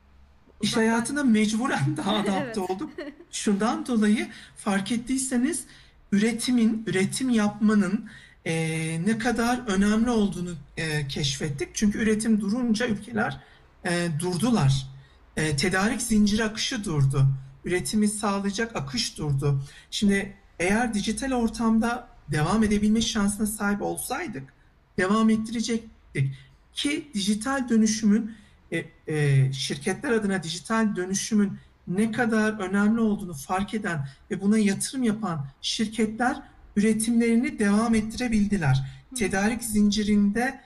İş 0.62 0.78
hayatına 0.78 1.24
mecburen 1.24 1.98
daha 1.98 2.16
adapte 2.16 2.42
evet. 2.46 2.58
olduk. 2.58 2.90
Şundan 3.32 3.86
dolayı 3.86 4.30
fark 4.58 4.92
ettiyseniz 4.92 5.66
üretimin, 6.12 6.84
üretim 6.88 7.30
yapmanın 7.30 8.10
e, 8.46 8.56
ne 9.06 9.18
kadar 9.18 9.68
önemli 9.68 10.10
olduğunu 10.10 10.54
e, 10.78 11.08
keşfettik. 11.08 11.70
Çünkü 11.74 11.98
üretim 11.98 12.42
durunca 12.42 12.88
ülkeler 12.88 13.40
e, 13.86 14.08
durdular. 14.20 14.99
E, 15.40 15.56
tedarik 15.56 16.02
zinciri 16.02 16.44
akışı 16.44 16.84
durdu. 16.84 17.26
Üretimi 17.66 18.08
sağlayacak 18.08 18.76
akış 18.76 19.18
durdu. 19.18 19.62
Şimdi 19.92 20.34
eğer 20.60 20.94
dijital 20.94 21.32
ortamda 21.32 22.08
devam 22.32 22.64
edebilme 22.64 23.02
şansına 23.02 23.48
sahip 23.48 23.82
olsaydık 23.82 24.54
devam 24.98 25.30
ettirecektik. 25.30 26.34
Ki 26.74 27.12
dijital 27.14 27.70
dönüşümün 27.70 28.36
e, 28.72 28.86
e, 29.08 29.54
şirketler 29.54 30.12
adına 30.12 30.44
dijital 30.44 30.96
dönüşümün 30.96 31.58
ne 31.88 32.12
kadar 32.12 32.60
önemli 32.60 33.02
olduğunu 33.02 33.34
fark 33.34 33.74
eden 33.74 34.08
ve 34.32 34.42
buna 34.42 34.58
yatırım 34.58 35.04
yapan 35.04 35.46
şirketler 35.62 36.42
üretimlerini 36.76 37.60
devam 37.60 37.96
ettirebildiler. 37.96 38.86
Tedarik 39.16 39.64
zincirinde 39.64 40.62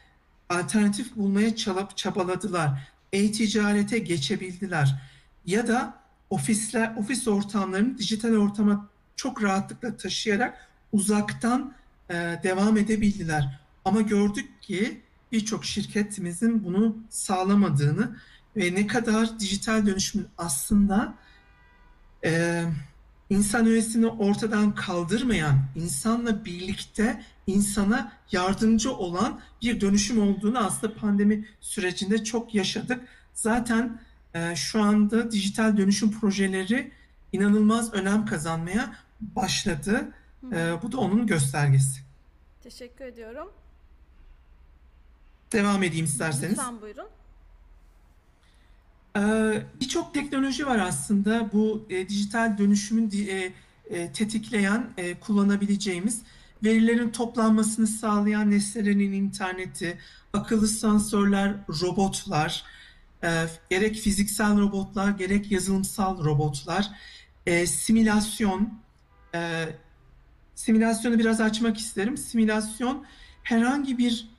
alternatif 0.49 1.15
bulmaya 1.15 1.55
çalıp 1.55 1.97
çabaladılar. 1.97 2.92
E-ticarete 3.13 3.99
geçebildiler. 3.99 4.95
Ya 5.45 5.67
da 5.67 6.03
ofisler, 6.29 6.95
ofis 6.97 7.27
ortamlarını 7.27 7.97
dijital 7.97 8.35
ortama 8.35 8.89
çok 9.15 9.43
rahatlıkla 9.43 9.97
taşıyarak 9.97 10.69
uzaktan 10.91 11.73
e, 12.09 12.13
devam 12.43 12.77
edebildiler. 12.77 13.59
Ama 13.85 14.01
gördük 14.01 14.61
ki 14.61 15.01
birçok 15.31 15.65
şirketimizin 15.65 16.63
bunu 16.63 16.97
sağlamadığını 17.09 18.17
ve 18.57 18.75
ne 18.75 18.87
kadar 18.87 19.39
dijital 19.39 19.85
dönüşümün 19.85 20.27
aslında 20.37 21.13
e, 22.25 22.63
insan 23.33 23.67
öğesini 23.67 24.07
ortadan 24.07 24.75
kaldırmayan, 24.75 25.59
insanla 25.75 26.45
birlikte 26.45 27.23
insana 27.47 28.11
yardımcı 28.31 28.93
olan 28.93 29.41
bir 29.61 29.81
dönüşüm 29.81 30.21
olduğunu 30.21 30.59
aslında 30.59 30.95
pandemi 30.95 31.45
sürecinde 31.61 32.23
çok 32.23 32.55
yaşadık. 32.55 33.01
Zaten 33.33 33.99
e, 34.33 34.55
şu 34.55 34.81
anda 34.81 35.31
dijital 35.31 35.77
dönüşüm 35.77 36.11
projeleri 36.11 36.91
inanılmaz 37.31 37.93
önem 37.93 38.25
kazanmaya 38.25 38.95
başladı. 39.21 40.11
E, 40.51 40.73
bu 40.83 40.91
da 40.91 40.97
onun 40.97 41.27
göstergesi. 41.27 42.01
Teşekkür 42.63 43.05
ediyorum. 43.05 43.51
Devam 45.51 45.83
edeyim 45.83 46.05
isterseniz. 46.05 46.51
Lütfen 46.51 46.81
buyurun. 46.81 47.07
Ee, 49.17 49.61
birçok 49.81 50.13
teknoloji 50.13 50.67
var 50.67 50.79
aslında 50.79 51.49
bu 51.53 51.85
e, 51.89 52.09
dijital 52.09 52.57
dönüşümün 52.57 53.11
e, 53.27 53.53
e, 53.89 54.11
tetikleyen, 54.11 54.87
kullanabileceğimiz 55.21 56.21
verilerin 56.63 57.09
toplanmasını 57.09 57.87
sağlayan 57.87 58.51
nesnelerin 58.51 59.13
interneti, 59.13 59.97
akıllı 60.33 60.67
sensörler, 60.67 61.55
robotlar, 61.81 62.63
gerek 63.69 63.95
fiziksel 63.95 64.59
robotlar, 64.59 65.09
gerek 65.09 65.51
yazılımsal 65.51 66.23
robotlar, 66.23 66.89
simülasyon, 67.65 68.73
simülasyonu 70.55 71.19
biraz 71.19 71.41
açmak 71.41 71.77
isterim. 71.77 72.17
Simülasyon 72.17 73.05
herhangi 73.43 73.97
bir 73.97 74.29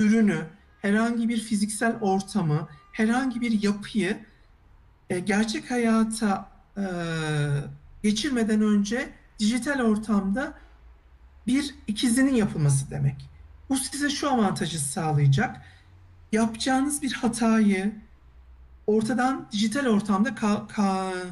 ürünü, 0.00 0.46
herhangi 0.82 1.28
bir 1.28 1.40
fiziksel 1.40 1.96
ortamı, 2.00 2.68
herhangi 2.92 3.40
bir 3.40 3.62
yapıyı 3.62 4.18
e, 5.10 5.18
gerçek 5.18 5.70
hayata 5.70 6.48
e, 6.76 6.84
geçirmeden 8.02 8.62
önce 8.62 9.12
dijital 9.38 9.80
ortamda 9.80 10.54
bir 11.46 11.74
ikizinin 11.86 12.34
yapılması 12.34 12.90
demek. 12.90 13.28
Bu 13.68 13.76
size 13.76 14.10
şu 14.10 14.30
avantajı 14.30 14.80
sağlayacak. 14.80 15.62
Yapacağınız 16.32 17.02
bir 17.02 17.12
hatayı 17.12 17.92
ortadan 18.86 19.48
dijital 19.52 19.86
ortamda 19.86 20.28
ka- 20.28 20.68
ka- 20.68 21.26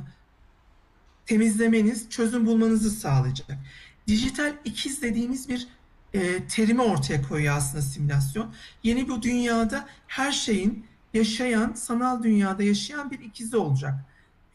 temizlemeniz, 1.27 2.11
çözüm 2.11 2.47
bulmanızı 2.47 2.91
sağlayacak. 2.91 3.59
Dijital 4.07 4.53
ikiz 4.65 5.03
dediğimiz 5.03 5.49
bir 5.49 5.69
e, 6.15 6.45
terimi 6.47 6.83
ortaya 6.83 7.23
koyuyor 7.23 7.57
aslında 7.57 7.83
simülasyon. 7.83 8.55
Yeni 8.83 9.09
bu 9.09 9.23
dünyada 9.23 9.89
her 10.07 10.33
şeyin 10.33 10.87
yaşayan, 11.15 11.73
sanal 11.73 12.23
dünyada 12.23 12.63
yaşayan 12.63 13.11
bir 13.11 13.21
ikizi 13.21 13.57
olacak. 13.57 13.95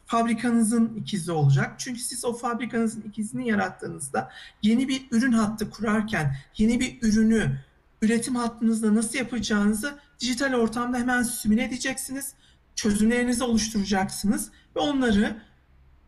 Fabrikanızın 0.06 0.94
ikizi 0.96 1.32
olacak. 1.32 1.74
Çünkü 1.78 2.00
siz 2.00 2.24
o 2.24 2.32
fabrikanızın 2.32 3.00
ikizini 3.00 3.48
yarattığınızda 3.48 4.30
yeni 4.62 4.88
bir 4.88 5.06
ürün 5.10 5.32
hattı 5.32 5.70
kurarken 5.70 6.36
yeni 6.58 6.80
bir 6.80 6.98
ürünü 7.02 7.58
üretim 8.02 8.36
hattınızda 8.36 8.94
nasıl 8.94 9.18
yapacağınızı 9.18 9.98
dijital 10.20 10.52
ortamda 10.52 10.98
hemen 10.98 11.22
simüle 11.22 11.64
edeceksiniz. 11.64 12.34
Çözümlerinizi 12.74 13.44
oluşturacaksınız 13.44 14.50
ve 14.76 14.80
onları 14.80 15.42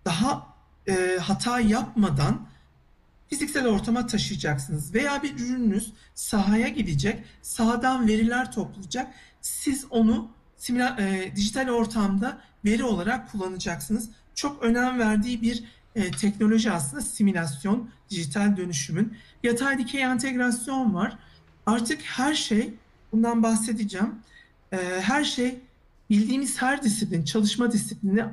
daha 0.04 0.46
e, 0.88 1.18
hata 1.20 1.60
yapmadan 1.60 2.48
fiziksel 3.28 3.66
ortama 3.66 4.06
taşıyacaksınız. 4.06 4.94
Veya 4.94 5.22
bir 5.22 5.34
ürününüz 5.38 5.92
sahaya 6.14 6.68
gidecek, 6.68 7.24
sahadan 7.42 8.08
veriler 8.08 8.52
toplayacak. 8.52 9.14
Siz 9.40 9.84
onu 9.90 10.30
simüla, 10.58 10.96
e, 11.00 11.36
dijital 11.36 11.68
ortamda 11.68 12.38
veri 12.64 12.84
olarak 12.84 13.32
kullanacaksınız. 13.32 14.10
Çok 14.34 14.62
önem 14.62 14.98
verdiği 14.98 15.42
bir 15.42 15.64
e, 15.94 16.10
teknoloji 16.10 16.70
aslında 16.70 17.02
simülasyon, 17.02 17.90
dijital 18.10 18.56
dönüşümün. 18.56 19.16
Yatay 19.42 19.78
dikey 19.78 20.02
entegrasyon 20.02 20.94
var. 20.94 21.18
Artık 21.66 22.02
her 22.02 22.34
şey, 22.34 22.74
bundan 23.12 23.42
bahsedeceğim. 23.42 24.14
E, 24.72 24.76
her 25.00 25.24
şey 25.24 25.58
bildiğimiz 26.10 26.62
her 26.62 26.82
disiplin, 26.82 27.24
çalışma 27.24 27.72
disiplini 27.72 28.24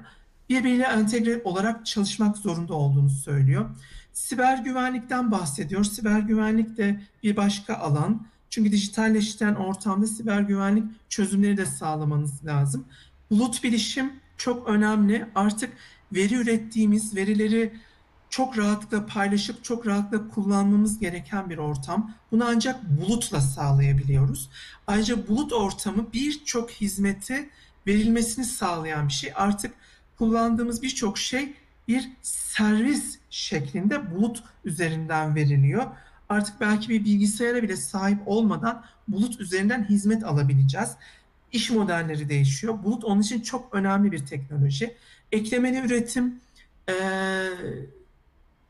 birbiriyle 0.49 0.83
entegre 0.83 1.41
olarak 1.43 1.85
çalışmak 1.85 2.37
zorunda 2.37 2.73
olduğunu 2.73 3.09
söylüyor. 3.09 3.69
Siber 4.13 4.57
güvenlikten 4.57 5.31
bahsediyor. 5.31 5.83
Siber 5.83 6.19
güvenlik 6.19 6.77
de 6.77 7.01
bir 7.23 7.37
başka 7.37 7.75
alan. 7.75 8.27
Çünkü 8.55 8.71
dijitalleşen 8.71 9.55
ortamda 9.55 10.07
siber 10.07 10.41
güvenlik 10.41 10.83
çözümleri 11.09 11.57
de 11.57 11.65
sağlamanız 11.65 12.45
lazım. 12.45 12.85
Bulut 13.31 13.63
bilişim 13.63 14.13
çok 14.37 14.69
önemli. 14.69 15.25
Artık 15.35 15.73
veri 16.13 16.35
ürettiğimiz 16.35 17.15
verileri 17.15 17.73
çok 18.29 18.57
rahatlıkla 18.57 19.05
paylaşıp 19.05 19.63
çok 19.63 19.87
rahatlıkla 19.87 20.29
kullanmamız 20.29 20.99
gereken 20.99 21.49
bir 21.49 21.57
ortam. 21.57 22.13
Bunu 22.31 22.45
ancak 22.45 22.83
bulutla 23.01 23.41
sağlayabiliyoruz. 23.41 24.49
Ayrıca 24.87 25.27
bulut 25.27 25.53
ortamı 25.53 26.13
birçok 26.13 26.71
hizmeti 26.71 27.49
verilmesini 27.87 28.45
sağlayan 28.45 29.07
bir 29.07 29.13
şey. 29.13 29.31
Artık 29.35 29.73
kullandığımız 30.17 30.81
birçok 30.81 31.17
şey 31.17 31.53
bir 31.87 32.09
servis 32.21 33.19
şeklinde 33.29 34.11
bulut 34.11 34.43
üzerinden 34.65 35.35
veriliyor. 35.35 35.85
Artık 36.29 36.61
belki 36.61 36.89
bir 36.89 37.05
bilgisayara 37.05 37.63
bile 37.63 37.77
sahip 37.77 38.19
olmadan 38.25 38.83
bulut 39.07 39.39
üzerinden 39.39 39.83
hizmet 39.89 40.23
alabileceğiz. 40.23 40.89
İş 41.51 41.69
modelleri 41.69 42.29
değişiyor. 42.29 42.83
Bulut 42.83 43.03
onun 43.03 43.21
için 43.21 43.41
çok 43.41 43.73
önemli 43.73 44.11
bir 44.11 44.25
teknoloji. 44.25 44.95
Eklemeli 45.31 45.77
üretim, 45.79 46.39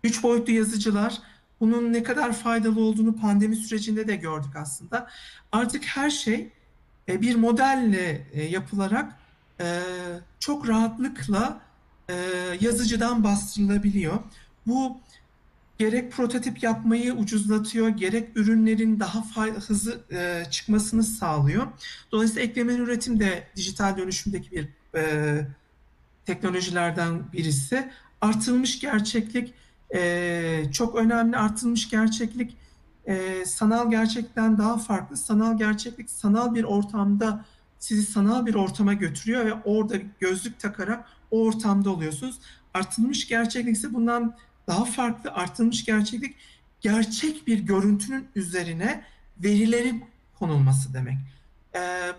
üç 0.04 0.24
boyutlu 0.24 0.54
yazıcılar, 0.54 1.22
bunun 1.60 1.94
ne 1.94 2.04
kadar 2.04 2.34
faydalı 2.34 2.82
olduğunu 2.82 3.16
pandemi 3.16 3.56
sürecinde 3.56 4.08
de 4.08 4.16
gördük 4.16 4.56
aslında. 4.56 5.08
Artık 5.52 5.84
her 5.84 6.10
şey 6.10 6.52
bir 7.08 7.36
modelle 7.36 8.28
yapılarak 8.50 9.16
çok 10.40 10.70
rahatlıkla 10.70 11.62
yazıcıdan 12.60 13.24
bastırılabiliyor. 13.24 14.20
Bu 14.68 14.98
gerek 15.78 16.12
prototip 16.12 16.64
yapmayı 16.64 17.14
ucuzlatıyor, 17.14 17.90
gerek 17.90 18.38
ürünlerin 18.38 19.00
daha 19.00 19.26
hızlı 19.68 20.02
çıkmasını 20.52 21.04
sağlıyor. 21.04 21.68
Dolayısıyla 22.12 22.44
eklemeli 22.44 22.82
üretim 22.82 23.20
de 23.20 23.48
dijital 23.56 23.98
dönüşümdeki 23.98 24.52
bir 24.52 24.70
teknolojilerden 26.26 27.32
birisi. 27.34 27.92
Artırılmış 28.22 28.80
gerçeklik 28.80 29.54
çok 30.72 30.96
önemli. 30.96 31.38
Artırılmış 31.38 31.90
gerçeklik 31.90 32.58
sanal 33.46 33.92
gerçekten 33.92 34.58
daha 34.58 34.78
farklı. 34.78 35.18
Sanal 35.18 35.58
gerçeklik 35.58 36.10
sanal 36.10 36.56
bir 36.56 36.64
ortamda 36.64 37.46
sizi 37.80 38.12
sanal 38.12 38.46
bir 38.46 38.56
ortama 38.56 38.94
götürüyor 38.94 39.46
ve 39.46 39.54
orada 39.54 39.96
gözlük 40.20 40.60
takarak 40.60 41.06
o 41.32 41.44
ortamda 41.44 41.90
oluyorsunuz. 41.90 42.40
Artılmış 42.74 43.28
gerçeklik 43.28 43.76
ise 43.76 43.94
bundan 43.94 44.36
daha 44.68 44.86
farklı. 44.86 45.32
Artılmış 45.32 45.86
gerçeklik 45.86 46.36
gerçek 46.82 47.48
bir 47.48 47.60
görüntünün 47.60 48.28
üzerine 48.36 49.04
verilerin 49.44 50.06
konulması 50.40 50.94
demek. 50.94 51.18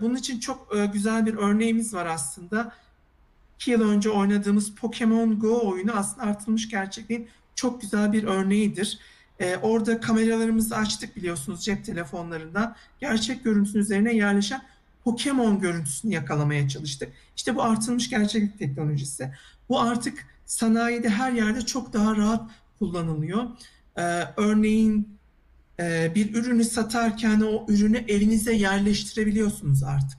Bunun 0.01 0.17
için 0.17 0.41
çok 0.41 0.77
güzel 0.93 1.27
bir 1.27 1.35
örneğimiz 1.35 1.95
var 1.95 2.07
aslında. 2.07 2.73
İki 3.57 3.71
yıl 3.71 3.81
önce 3.81 4.11
oynadığımız 4.11 4.75
Pokemon 4.75 5.39
Go 5.39 5.71
oyunu 5.71 5.93
aslında 5.93 6.27
artılmış 6.27 6.69
gerçekliğin 6.69 7.29
çok 7.55 7.81
güzel 7.81 8.13
bir 8.13 8.25
örneğidir. 8.25 8.99
Ee, 9.41 9.57
orada 9.57 10.01
kameralarımızı 10.01 10.77
açtık 10.77 11.17
biliyorsunuz 11.17 11.65
cep 11.65 11.85
telefonlarından. 11.85 12.77
Gerçek 13.01 13.45
görüntünün 13.45 13.83
üzerine 13.83 14.15
yerleşen 14.15 14.63
Pokemon 15.05 15.61
görüntüsünü 15.61 16.15
yakalamaya 16.15 16.69
çalıştık. 16.69 17.13
İşte 17.37 17.57
bu 17.57 17.63
artılmış 17.63 18.11
gerçeklik 18.11 18.59
teknolojisi. 18.59 19.33
Bu 19.69 19.81
artık 19.81 20.27
sanayide 20.47 21.09
her 21.09 21.33
yerde 21.33 21.61
çok 21.61 21.93
daha 21.93 22.17
rahat 22.17 22.51
kullanılıyor. 22.79 23.47
Ee, 23.99 24.03
örneğin 24.37 25.19
e, 25.81 26.13
bir 26.15 26.35
ürünü 26.35 26.65
satarken 26.65 27.41
o 27.41 27.67
ürünü 27.69 27.99
evinize 28.09 28.53
yerleştirebiliyorsunuz 28.53 29.83
artık. 29.83 30.19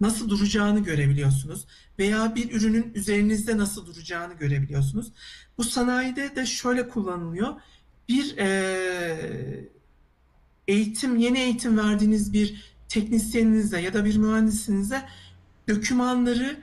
Nasıl 0.00 0.28
duracağını 0.28 0.80
görebiliyorsunuz 0.80 1.66
veya 1.98 2.34
bir 2.34 2.52
ürünün 2.52 2.92
üzerinizde 2.94 3.58
nasıl 3.58 3.86
duracağını 3.86 4.34
görebiliyorsunuz. 4.34 5.12
Bu 5.58 5.64
sanayide 5.64 6.36
de 6.36 6.46
şöyle 6.46 6.88
kullanılıyor. 6.88 7.54
Bir 8.08 8.38
e, 8.38 9.70
eğitim, 10.68 11.16
yeni 11.16 11.38
eğitim 11.38 11.78
verdiğiniz 11.78 12.32
bir 12.32 12.74
teknisyeninize 12.88 13.80
ya 13.80 13.94
da 13.94 14.04
bir 14.04 14.16
mühendisinize 14.16 15.02
dokümanları 15.68 16.56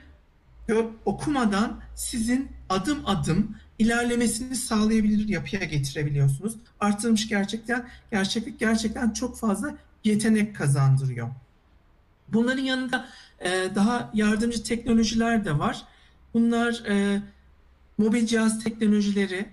okumadan 1.04 1.80
sizin 1.94 2.48
adım 2.72 3.02
adım 3.06 3.56
ilerlemesini 3.78 4.56
sağlayabilir 4.56 5.28
yapıya 5.28 5.64
getirebiliyorsunuz. 5.64 6.54
Artırılmış 6.80 7.28
gerçekten 7.28 7.88
gerçeklik 8.10 8.60
gerçekten 8.60 9.10
çok 9.10 9.38
fazla 9.38 9.74
yetenek 10.04 10.56
kazandırıyor. 10.56 11.28
Bunların 12.28 12.62
yanında 12.62 13.08
e, 13.40 13.68
daha 13.74 14.10
yardımcı 14.14 14.62
teknolojiler 14.62 15.44
de 15.44 15.58
var. 15.58 15.84
Bunlar 16.34 16.82
e, 16.88 17.22
mobil 17.98 18.26
cihaz 18.26 18.64
teknolojileri 18.64 19.48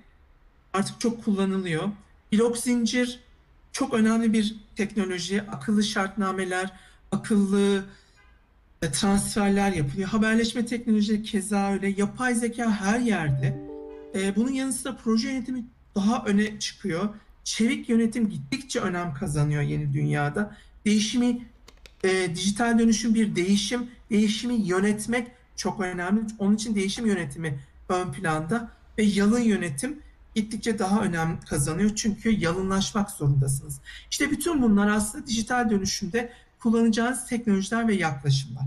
artık 0.74 1.00
çok 1.00 1.26
kullanılıyor. 1.26 1.90
Blok 2.34 2.58
zincir 2.58 3.20
çok 3.72 3.94
önemli 3.94 4.34
bir 4.34 4.56
teknoloji. 4.76 5.42
Akıllı 5.42 5.84
şartnameler, 5.84 6.72
akıllı 7.12 7.84
transferler 8.82 9.72
yapılıyor. 9.72 10.10
Haberleşme 10.10 10.66
teknolojileri 10.66 11.24
keza 11.24 11.72
öyle. 11.72 11.94
Yapay 11.98 12.36
zeka 12.36 12.72
her 12.72 13.00
yerde. 13.00 13.60
E, 14.16 14.36
bunun 14.36 14.52
yanı 14.52 14.74
sıra 14.74 14.98
proje 15.04 15.30
yönetimi 15.30 15.66
daha 15.96 16.26
öne 16.26 16.60
çıkıyor. 16.60 17.10
Çevik 17.44 17.90
yönetim 17.90 18.30
gittikçe 18.30 18.80
önem 18.80 19.14
kazanıyor 19.14 19.62
yeni 19.62 19.94
dünyada. 19.94 20.56
Değişimi, 20.86 21.46
e, 22.04 22.36
dijital 22.36 22.80
dönüşüm 22.80 23.14
bir 23.16 23.36
değişim. 23.36 23.88
Değişimi 24.10 24.54
yönetmek 24.54 25.28
çok 25.56 25.80
önemli. 25.80 26.22
Onun 26.40 26.56
için 26.56 26.76
değişim 26.76 27.06
yönetimi 27.06 27.60
ön 27.90 28.12
planda 28.12 28.72
ve 28.98 29.04
yalın 29.04 29.40
yönetim 29.40 30.00
gittikçe 30.36 30.80
daha 30.80 31.02
önem 31.02 31.40
kazanıyor. 31.50 31.92
Çünkü 31.96 32.30
yalınlaşmak 32.30 33.12
zorundasınız. 33.12 33.80
İşte 34.12 34.32
bütün 34.32 34.62
bunlar 34.62 34.88
aslında 34.88 35.28
dijital 35.28 35.70
dönüşümde 35.70 36.34
kullanacağınız 36.60 37.26
teknolojiler 37.26 37.88
ve 37.88 37.96
yaklaşımlar. 37.96 38.64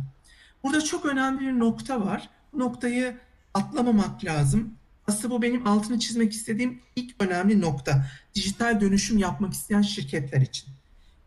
Burada 0.63 0.81
çok 0.85 1.07
önemli 1.07 1.41
bir 1.41 1.59
nokta 1.59 2.01
var. 2.01 2.31
Bu 2.53 2.59
noktayı 2.59 3.17
atlamamak 3.55 4.25
lazım. 4.25 4.75
Aslında 5.09 5.35
bu 5.35 5.43
benim 5.43 5.67
altını 5.67 5.99
çizmek 5.99 6.33
istediğim 6.33 6.81
ilk 6.97 7.15
önemli 7.23 7.61
nokta. 7.61 8.07
Dijital 8.35 8.81
dönüşüm 8.81 9.19
yapmak 9.19 9.53
isteyen 9.53 9.83
şirketler 9.83 10.41
için. 10.41 10.67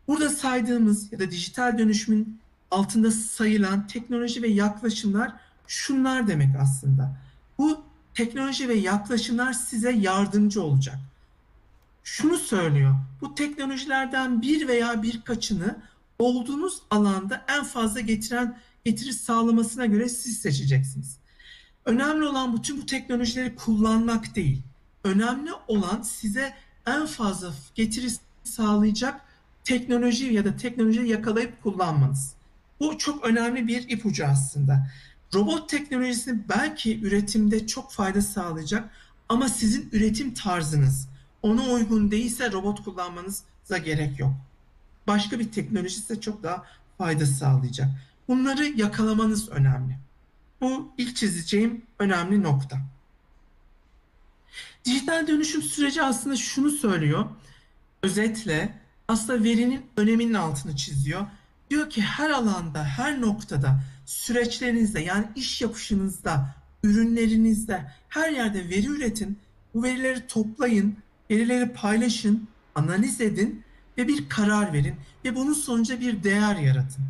Burada 0.08 0.30
saydığımız 0.30 1.12
ya 1.12 1.20
da 1.20 1.32
dijital 1.32 1.78
dönüşümün 1.78 2.40
altında 2.72 3.12
sayılan 3.12 3.88
teknoloji 3.88 4.42
ve 4.42 4.48
yaklaşımlar 4.48 5.34
şunlar 5.68 6.28
demek 6.28 6.56
aslında. 6.62 7.18
Bu 7.58 7.84
teknoloji 8.14 8.70
ve 8.70 8.74
yaklaşımlar 8.74 9.54
size 9.54 9.92
yardımcı 9.92 10.62
olacak. 10.62 10.98
Şunu 12.04 12.38
söylüyor. 12.38 12.96
Bu 13.22 13.36
teknolojilerden 13.36 14.42
bir 14.42 14.68
veya 14.68 15.04
birkaçını 15.04 15.78
olduğunuz 16.20 16.82
alanda 16.90 17.46
en 17.48 17.64
fazla 17.64 18.00
getiren 18.00 18.58
getiri 18.86 19.14
sağlamasına 19.14 19.86
göre 19.86 20.10
siz 20.10 20.38
seçeceksiniz. 20.38 21.18
Önemli 21.86 22.26
olan 22.26 22.58
bütün 22.58 22.82
bu 22.82 22.86
teknolojileri 22.86 23.56
kullanmak 23.56 24.36
değil. 24.36 24.62
Önemli 25.04 25.50
olan 25.68 26.02
size 26.02 26.54
en 26.86 27.06
fazla 27.06 27.54
getiri 27.76 28.08
sağlayacak 28.44 29.22
teknoloji 29.64 30.34
ya 30.34 30.46
da 30.46 30.58
teknolojiyi 30.58 31.08
yakalayıp 31.08 31.64
kullanmanız. 31.64 32.34
Bu 32.80 32.98
çok 32.98 33.26
önemli 33.26 33.68
bir 33.68 33.90
ipucu 33.90 34.26
aslında. 34.26 34.88
Robot 35.34 35.70
teknolojisi 35.70 36.50
belki 36.50 37.02
üretimde 37.02 37.68
çok 37.68 37.92
fayda 37.92 38.22
sağlayacak 38.22 38.90
ama 39.30 39.50
sizin 39.50 39.90
üretim 39.92 40.34
tarzınız 40.34 41.08
ona 41.42 41.64
uygun 41.64 42.12
değilse 42.12 42.52
robot 42.52 42.84
kullanmanıza 42.84 43.78
gerek 43.86 44.20
yok. 44.20 44.34
Başka 45.08 45.40
bir 45.40 45.52
teknoloji 45.52 45.96
size 45.96 46.22
çok 46.22 46.44
daha 46.44 46.64
fayda 46.98 47.26
sağlayacak. 47.26 47.88
Bunları 48.28 48.66
yakalamanız 48.66 49.50
önemli. 49.50 49.98
Bu 50.62 50.92
ilk 50.98 51.16
çizeceğim 51.16 51.82
önemli 52.00 52.44
nokta. 52.44 52.78
Dijital 54.86 55.28
dönüşüm 55.28 55.62
süreci 55.62 56.04
aslında 56.04 56.36
şunu 56.36 56.70
söylüyor. 56.72 57.26
Özetle 58.04 58.74
aslında 59.08 59.44
verinin 59.44 59.86
öneminin 59.98 60.34
altını 60.34 60.76
çiziyor. 60.76 61.28
Diyor 61.70 61.90
ki 61.90 62.02
her 62.02 62.30
alanda, 62.30 62.84
her 62.84 63.22
noktada 63.22 63.80
süreçlerinizde 64.06 65.02
yani 65.02 65.26
iş 65.36 65.62
yapışınızda, 65.62 66.56
ürünlerinizde 66.84 67.92
her 68.10 68.32
yerde 68.32 68.70
veri 68.70 68.88
üretin. 68.88 69.38
Bu 69.74 69.84
verileri 69.84 70.28
toplayın, 70.28 70.98
verileri 71.30 71.74
paylaşın, 71.74 72.48
analiz 72.76 73.22
edin 73.22 73.65
ve 73.98 74.08
bir 74.08 74.30
karar 74.30 74.74
verin 74.74 74.96
ve 75.26 75.36
bunun 75.36 75.54
sonucu 75.54 76.00
bir 76.00 76.24
değer 76.24 76.56
yaratın. 76.56 77.06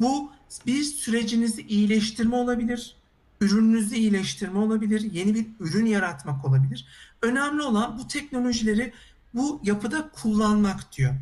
Bu 0.00 0.32
bir 0.66 0.82
sürecinizi 0.82 1.62
iyileştirme 1.62 2.36
olabilir, 2.36 2.96
ürününüzü 3.40 3.96
iyileştirme 3.96 4.58
olabilir, 4.58 5.12
yeni 5.12 5.34
bir 5.34 5.46
ürün 5.60 5.86
yaratmak 5.86 6.44
olabilir. 6.44 6.86
Önemli 7.22 7.62
olan 7.62 7.98
bu 7.98 8.08
teknolojileri 8.08 8.92
bu 9.34 9.60
yapıda 9.64 10.10
kullanmak 10.10 10.96
diyor. 10.96 11.14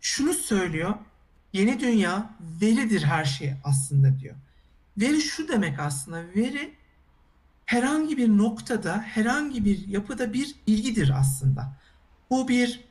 Şunu 0.00 0.34
söylüyor, 0.34 0.94
yeni 1.52 1.80
dünya 1.80 2.30
veridir 2.60 3.02
her 3.02 3.24
şey 3.24 3.52
aslında 3.64 4.18
diyor. 4.18 4.34
Veri 4.98 5.20
şu 5.20 5.48
demek 5.48 5.80
aslında, 5.80 6.22
veri 6.36 6.74
herhangi 7.66 8.16
bir 8.16 8.28
noktada, 8.28 9.00
herhangi 9.00 9.64
bir 9.64 9.88
yapıda 9.88 10.32
bir 10.32 10.54
bilgidir 10.66 11.12
aslında. 11.18 11.72
Bu 12.30 12.48
bir 12.48 12.84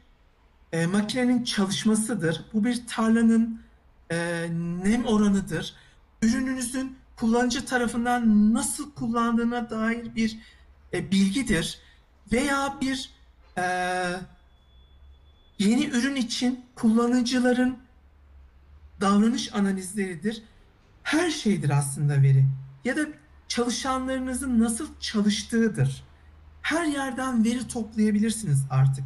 e, 0.73 0.85
makinenin 0.85 1.43
çalışmasıdır, 1.43 2.45
bu 2.53 2.63
bir 2.63 2.87
tarlanın 2.87 3.61
e, 4.11 4.47
nem 4.83 5.05
oranıdır, 5.05 5.75
ürününüzün 6.21 6.97
kullanıcı 7.15 7.65
tarafından 7.65 8.53
nasıl 8.53 8.91
kullandığına 8.91 9.69
dair 9.69 10.15
bir 10.15 10.39
e, 10.93 11.11
bilgidir 11.11 11.79
veya 12.31 12.77
bir 12.81 13.09
e, 13.57 13.63
yeni 15.59 15.85
ürün 15.85 16.15
için 16.15 16.65
kullanıcıların 16.75 17.77
davranış 19.01 19.53
analizleridir. 19.53 20.43
Her 21.03 21.31
şeydir 21.31 21.69
aslında 21.69 22.21
veri. 22.21 22.45
Ya 22.85 22.97
da 22.97 23.01
çalışanlarınızın 23.47 24.59
nasıl 24.59 24.87
çalıştığıdır. 24.99 26.03
Her 26.61 26.85
yerden 26.85 27.45
veri 27.45 27.67
toplayabilirsiniz 27.67 28.65
artık. 28.69 29.03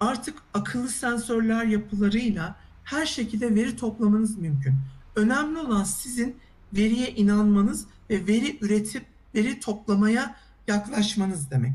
Artık 0.00 0.42
akıllı 0.54 0.88
sensörler 0.88 1.64
yapılarıyla 1.64 2.56
her 2.84 3.06
şekilde 3.06 3.54
veri 3.54 3.76
toplamanız 3.76 4.38
mümkün. 4.38 4.74
Önemli 5.16 5.58
olan 5.58 5.84
sizin 5.84 6.36
veriye 6.72 7.10
inanmanız 7.10 7.86
ve 8.10 8.26
veri 8.26 8.58
üretip 8.60 9.04
veri 9.34 9.60
toplamaya 9.60 10.36
yaklaşmanız 10.66 11.50
demek. 11.50 11.72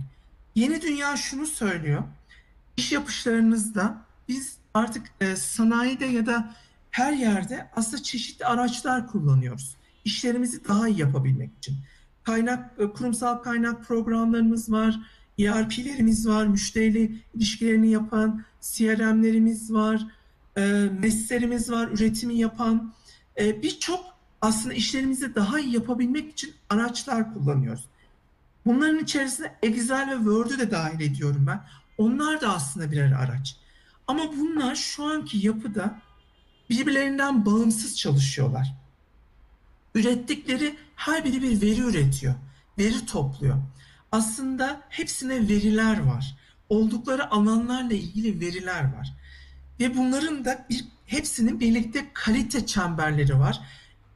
Yeni 0.56 0.82
dünya 0.82 1.18
şunu 1.18 1.46
söylüyor. 1.48 2.04
İş 2.78 2.92
yapışlarınızda 2.92 4.06
biz 4.28 4.58
artık 4.74 5.08
e, 5.22 5.36
sanayide 5.36 6.06
ya 6.06 6.26
da 6.26 6.56
her 6.92 7.14
yerde 7.14 7.70
aslında 7.76 8.04
çeşitli 8.04 8.46
araçlar 8.46 9.08
kullanıyoruz. 9.08 9.76
İşlerimizi 10.06 10.68
daha 10.68 10.88
iyi 10.88 11.00
yapabilmek 11.00 11.58
için. 11.58 11.78
Kaynak 12.24 12.72
e, 12.80 12.90
kurumsal 12.90 13.38
kaynak 13.38 13.88
programlarımız 13.88 14.72
var, 14.72 15.00
ERP'lerimiz 15.46 16.28
var, 16.28 16.46
müşteriyle 16.46 17.12
ilişkilerini 17.34 17.92
yapan 17.92 18.44
CRM'lerimiz 18.62 19.74
var, 19.74 20.08
e, 20.58 20.62
meslerimiz 21.00 21.72
var, 21.72 21.88
üretimi 21.88 22.36
yapan 22.36 22.94
e, 23.40 23.64
birçok 23.64 24.06
aslında 24.42 24.74
işlerimizi 24.74 25.36
daha 25.36 25.60
iyi 25.60 25.74
yapabilmek 25.74 26.32
için 26.32 26.54
araçlar 26.70 27.34
kullanıyoruz. 27.34 27.86
Bunların 28.66 29.00
içerisinde 29.00 29.56
Excel 29.64 30.10
ve 30.10 30.16
Word'ü 30.16 30.60
de 30.60 30.72
dahil 30.72 31.00
ediyorum 31.00 31.44
ben. 31.48 31.64
Onlar 31.98 32.42
da 32.42 32.54
aslında 32.54 32.92
birer 32.92 33.12
araç. 33.12 33.58
Ama 34.08 34.38
bunlar 34.38 34.76
şu 34.76 35.04
anki 35.04 35.48
yapıda 35.48 36.02
birbirlerinden 36.70 37.46
bağımsız 37.46 37.98
çalışıyorlar. 37.98 38.76
Ürettikleri 39.96 40.76
her 40.96 41.26
biri 41.26 41.42
bir 41.42 41.62
veri 41.62 41.80
üretiyor. 41.80 42.34
Veri 42.78 43.06
topluyor. 43.06 43.58
Aslında 44.12 44.82
hepsine 44.90 45.48
veriler 45.48 46.00
var. 46.00 46.36
Oldukları 46.70 47.32
alanlarla 47.32 47.94
ilgili 47.94 48.40
veriler 48.40 48.84
var. 48.84 49.14
Ve 49.80 49.98
bunların 49.98 50.46
da 50.46 50.66
bir 50.70 50.86
hepsinin 51.06 51.60
birlikte 51.60 52.06
kalite 52.14 52.66
çemberleri 52.66 53.40
var. 53.40 53.62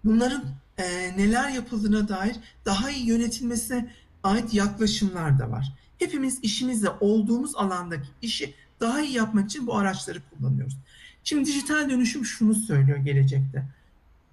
Bunların 0.03 0.43
e, 0.77 0.83
neler 1.17 1.49
yapıldığına 1.49 2.07
dair 2.07 2.35
daha 2.65 2.91
iyi 2.91 3.05
yönetilmesine 3.07 3.91
ait 4.23 4.53
yaklaşımlar 4.53 5.39
da 5.39 5.51
var. 5.51 5.73
Hepimiz 5.99 6.39
işimizde 6.41 6.89
olduğumuz 6.89 7.55
alandaki 7.55 8.07
işi 8.21 8.53
daha 8.79 9.01
iyi 9.01 9.13
yapmak 9.13 9.45
için 9.45 9.67
bu 9.67 9.77
araçları 9.77 10.21
kullanıyoruz. 10.29 10.77
Şimdi 11.23 11.45
dijital 11.45 11.89
dönüşüm 11.89 12.25
şunu 12.25 12.55
söylüyor 12.55 12.97
gelecekte. 12.97 13.65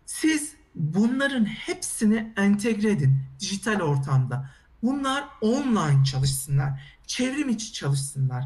Siz 0.06 0.52
bunların 0.74 1.44
hepsini 1.44 2.32
entegre 2.36 2.90
edin 2.90 3.16
dijital 3.40 3.80
ortamda. 3.80 4.50
Bunlar 4.82 5.24
online 5.40 6.04
çalışsınlar, 6.04 6.80
çevrim 7.06 7.48
içi 7.48 7.72
çalışsınlar. 7.72 8.44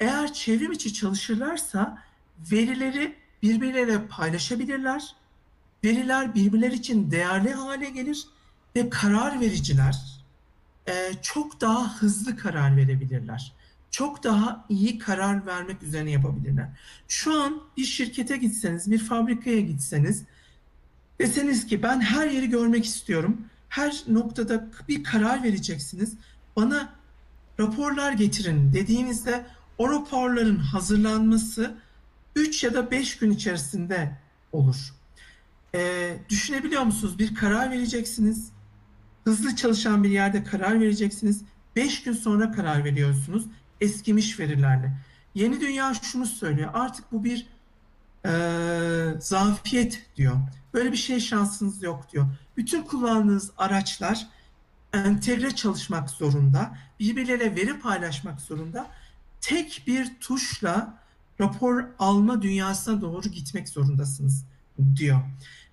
Eğer 0.00 0.32
çevrim 0.32 0.72
içi 0.72 0.94
çalışırlarsa 0.94 2.02
verileri 2.52 3.16
birbirleriyle 3.42 4.06
paylaşabilirler. 4.06 5.14
Veriler 5.84 6.34
birbirler 6.34 6.72
için 6.72 7.10
değerli 7.10 7.52
hale 7.52 7.90
gelir 7.90 8.26
ve 8.76 8.90
karar 8.90 9.40
vericiler 9.40 10.24
e, 10.88 11.12
çok 11.22 11.60
daha 11.60 11.96
hızlı 11.96 12.36
karar 12.36 12.76
verebilirler. 12.76 13.52
Çok 13.90 14.24
daha 14.24 14.66
iyi 14.68 14.98
karar 14.98 15.46
vermek 15.46 15.82
üzerine 15.82 16.10
yapabilirler. 16.10 16.68
Şu 17.08 17.40
an 17.40 17.62
bir 17.76 17.84
şirkete 17.84 18.36
gitseniz, 18.36 18.90
bir 18.90 18.98
fabrikaya 18.98 19.60
gitseniz 19.60 20.24
deseniz 21.20 21.66
ki 21.66 21.82
ben 21.82 22.00
her 22.00 22.26
yeri 22.30 22.50
görmek 22.50 22.84
istiyorum. 22.84 23.47
Her 23.68 24.02
noktada 24.08 24.68
bir 24.88 25.04
karar 25.04 25.42
vereceksiniz. 25.42 26.14
Bana 26.56 26.92
raporlar 27.60 28.12
getirin 28.12 28.72
dediğinizde 28.72 29.46
o 29.78 29.90
raporların 29.90 30.56
hazırlanması 30.56 31.74
3 32.36 32.64
ya 32.64 32.74
da 32.74 32.90
5 32.90 33.18
gün 33.18 33.30
içerisinde 33.30 34.18
olur. 34.52 34.94
Ee, 35.74 36.16
düşünebiliyor 36.28 36.82
musunuz? 36.82 37.18
Bir 37.18 37.34
karar 37.34 37.70
vereceksiniz. 37.70 38.50
Hızlı 39.24 39.56
çalışan 39.56 40.04
bir 40.04 40.10
yerde 40.10 40.44
karar 40.44 40.80
vereceksiniz. 40.80 41.42
5 41.76 42.02
gün 42.02 42.12
sonra 42.12 42.52
karar 42.52 42.84
veriyorsunuz 42.84 43.46
eskimiş 43.80 44.40
verilerle. 44.40 44.92
Yeni 45.34 45.60
dünya 45.60 45.94
şunu 45.94 46.26
söylüyor. 46.26 46.70
Artık 46.74 47.12
bu 47.12 47.24
bir 47.24 47.46
e, 48.26 48.30
zafiyet 49.20 50.06
diyor. 50.16 50.36
Böyle 50.74 50.92
bir 50.92 50.96
şey 50.96 51.20
şansınız 51.20 51.82
yok 51.82 52.12
diyor. 52.12 52.26
Bütün 52.58 52.82
kullandığınız 52.82 53.50
araçlar 53.58 54.26
entegre 54.92 55.50
çalışmak 55.50 56.10
zorunda. 56.10 56.78
Birbirleriyle 57.00 57.56
veri 57.56 57.80
paylaşmak 57.80 58.40
zorunda. 58.40 58.86
Tek 59.40 59.82
bir 59.86 60.20
tuşla 60.20 60.98
rapor 61.40 61.84
alma 61.98 62.42
dünyasına 62.42 63.00
doğru 63.00 63.28
gitmek 63.28 63.68
zorundasınız 63.68 64.44
diyor. 64.96 65.20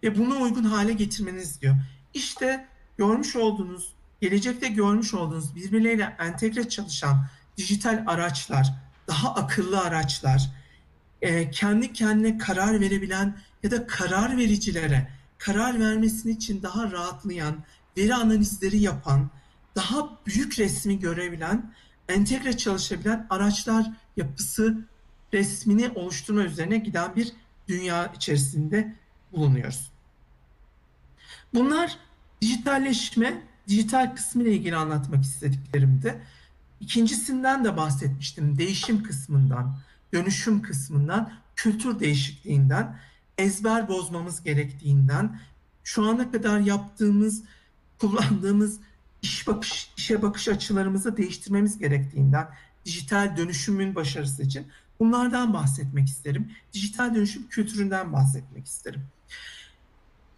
Ve 0.04 0.18
buna 0.18 0.36
uygun 0.36 0.64
hale 0.64 0.94
getirmeniz 0.94 1.62
diyor. 1.62 1.76
İşte 2.14 2.68
görmüş 2.98 3.36
olduğunuz, 3.36 3.94
gelecekte 4.22 4.68
görmüş 4.68 5.14
olduğunuz 5.14 5.56
birbirleriyle 5.56 6.16
entegre 6.20 6.70
çalışan 6.70 7.28
dijital 7.58 8.04
araçlar, 8.08 8.74
daha 9.08 9.36
akıllı 9.36 9.82
araçlar, 9.82 10.52
e, 11.22 11.52
kendi 11.52 11.94
kendine 11.94 12.38
karar 12.38 12.80
verebilen 12.80 13.38
ya 13.64 13.72
da 13.72 13.88
karar 13.88 14.38
vericilere 14.38 15.16
karar 15.46 15.80
vermesini 15.80 16.32
için 16.32 16.64
daha 16.64 16.92
rahatlayan, 16.92 17.56
veri 17.98 18.16
analizleri 18.16 18.78
yapan, 18.78 19.30
daha 19.76 20.10
büyük 20.26 20.60
resmi 20.60 21.00
görebilen, 21.00 21.74
entegre 22.10 22.58
çalışabilen 22.58 23.28
araçlar 23.30 23.86
yapısı 24.18 24.78
resmini 25.34 25.90
oluşturma 25.90 26.42
üzerine 26.44 26.78
giden 26.78 27.16
bir 27.16 27.32
dünya 27.68 28.06
içerisinde 28.08 28.96
bulunuyoruz. 29.32 29.92
Bunlar 31.54 31.98
dijitalleşme, 32.42 33.42
dijital 33.68 34.16
kısmı 34.16 34.44
ile 34.44 34.54
ilgili 34.54 34.76
anlatmak 34.76 35.24
istediklerimdi. 35.24 36.22
İkincisinden 36.80 37.66
de 37.66 37.78
bahsetmiştim. 37.78 38.58
Değişim 38.58 39.04
kısmından, 39.04 39.78
dönüşüm 40.14 40.62
kısmından, 40.62 41.34
kültür 41.56 42.00
değişikliğinden, 42.00 43.00
ezber 43.38 43.88
bozmamız 43.88 44.44
gerektiğinden, 44.44 45.40
şu 45.84 46.04
ana 46.04 46.32
kadar 46.32 46.60
yaptığımız, 46.60 47.44
kullandığımız 48.00 48.80
iş 49.22 49.48
bakış, 49.48 49.92
işe 49.98 50.22
bakış 50.22 50.48
açılarımızı 50.48 51.18
değiştirmemiz 51.18 51.78
gerektiğinden, 51.78 52.50
dijital 52.86 53.38
dönüşümün 53.38 53.96
başarısı 53.96 54.44
için 54.44 54.68
bunlardan 55.00 55.54
bahsetmek 55.54 56.08
isterim. 56.08 56.52
Dijital 56.74 57.16
dönüşüm 57.16 57.48
kültüründen 57.48 58.14
bahsetmek 58.14 58.66
isterim. 58.66 59.02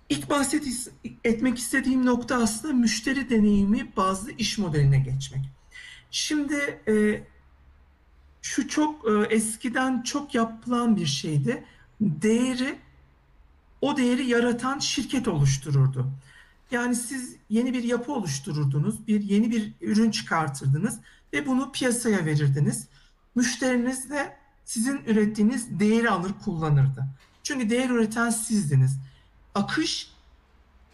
İlk 0.09 0.29
bahsetmek 0.29 1.57
istediğim 1.57 2.05
nokta 2.05 2.35
aslında 2.35 2.73
müşteri 2.73 3.29
deneyimi 3.29 3.91
bazı 3.97 4.31
iş 4.31 4.57
modeline 4.57 4.99
geçmek. 4.99 5.49
Şimdi 6.11 6.81
e, 6.87 7.23
şu 8.41 8.67
çok 8.67 9.07
e, 9.07 9.35
eskiden 9.35 10.01
çok 10.01 10.35
yapılan 10.35 10.95
bir 10.95 11.05
şeydi. 11.05 11.63
Değeri 12.01 12.75
o 13.81 13.97
değeri 13.97 14.25
yaratan 14.25 14.79
şirket 14.79 15.27
oluştururdu. 15.27 16.11
Yani 16.71 16.95
siz 16.95 17.35
yeni 17.49 17.73
bir 17.73 17.83
yapı 17.83 18.11
oluştururdunuz, 18.11 19.07
bir 19.07 19.21
yeni 19.21 19.51
bir 19.51 19.73
ürün 19.81 20.11
çıkartırdınız 20.11 20.99
ve 21.33 21.45
bunu 21.45 21.71
piyasaya 21.71 22.25
verirdiniz. 22.25 22.87
Müşteriniz 23.35 24.09
de 24.09 24.37
sizin 24.65 25.01
ürettiğiniz 25.07 25.79
değeri 25.79 26.09
alır 26.09 26.31
kullanırdı. 26.45 27.05
Çünkü 27.43 27.69
değer 27.69 27.89
üreten 27.89 28.29
sizdiniz. 28.29 28.99
Akış 29.55 30.11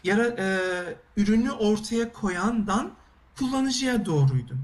yara, 0.04 0.26
e, 0.26 0.48
ürünü 1.16 1.50
ortaya 1.50 2.12
koyandan 2.12 2.90
kullanıcıya 3.38 4.06
doğruydu. 4.06 4.56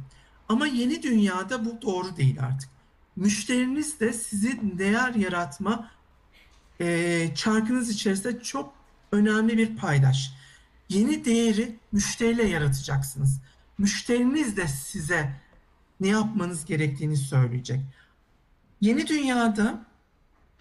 Ama 0.48 0.66
yeni 0.66 1.02
dünyada 1.02 1.64
bu 1.64 1.82
doğru 1.82 2.16
değil 2.16 2.42
artık. 2.42 2.70
Müşteriniz 3.16 4.00
de 4.00 4.12
sizin 4.12 4.78
değer 4.78 5.14
yaratma 5.14 5.90
e, 6.80 7.28
çarkınız 7.34 7.90
içerisinde 7.90 8.42
çok 8.42 8.74
önemli 9.12 9.58
bir 9.58 9.76
paydaş. 9.76 10.32
Yeni 10.88 11.24
değeri 11.24 11.76
müşteriyle 11.92 12.48
yaratacaksınız. 12.48 13.40
Müşteriniz 13.78 14.56
de 14.56 14.68
size 14.68 15.40
ne 16.00 16.08
yapmanız 16.08 16.64
gerektiğini 16.64 17.16
söyleyecek. 17.16 17.80
Yeni 18.80 19.06
dünyada 19.06 19.84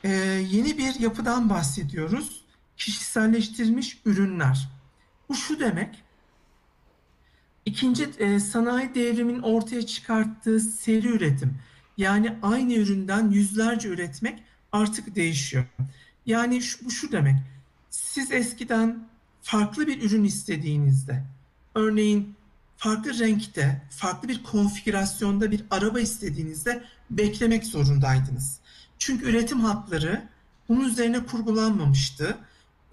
e, 0.03 0.09
yeni 0.49 0.77
bir 0.77 0.99
yapıdan 0.99 1.49
bahsediyoruz. 1.49 2.45
Kişiselleştirilmiş 2.77 4.01
ürünler. 4.05 4.69
Bu 5.29 5.35
şu 5.35 5.59
demek. 5.59 6.03
İkinci 7.65 8.03
e, 8.19 8.39
sanayi 8.39 8.95
devrimin 8.95 9.41
ortaya 9.41 9.85
çıkarttığı 9.85 10.59
seri 10.59 11.07
üretim. 11.07 11.57
Yani 11.97 12.37
aynı 12.41 12.73
üründen 12.73 13.29
yüzlerce 13.29 13.89
üretmek 13.89 14.43
artık 14.71 15.15
değişiyor. 15.15 15.65
Yani 16.29 16.61
şu, 16.61 16.85
bu 16.85 16.91
şu 16.91 17.11
demek. 17.11 17.35
Siz 17.89 18.31
eskiden 18.31 19.07
farklı 19.41 19.87
bir 19.87 20.01
ürün 20.01 20.23
istediğinizde, 20.23 21.23
örneğin 21.75 22.35
farklı 22.77 23.19
renkte, 23.19 23.81
farklı 23.89 24.27
bir 24.29 24.43
konfigürasyonda 24.43 25.51
bir 25.51 25.65
araba 25.71 25.99
istediğinizde 25.99 26.83
beklemek 27.09 27.65
zorundaydınız. 27.65 28.59
Çünkü 28.99 29.25
üretim 29.25 29.59
hatları 29.59 30.27
bunun 30.69 30.89
üzerine 30.89 31.25
kurgulanmamıştı. 31.25 32.37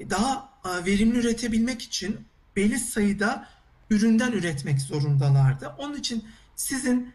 Daha 0.00 0.48
verimli 0.86 1.18
üretebilmek 1.18 1.82
için 1.82 2.20
belli 2.56 2.78
sayıda 2.78 3.48
üründen 3.90 4.32
üretmek 4.32 4.80
zorundalardı. 4.80 5.74
Onun 5.78 5.96
için 5.96 6.24
sizin 6.56 7.12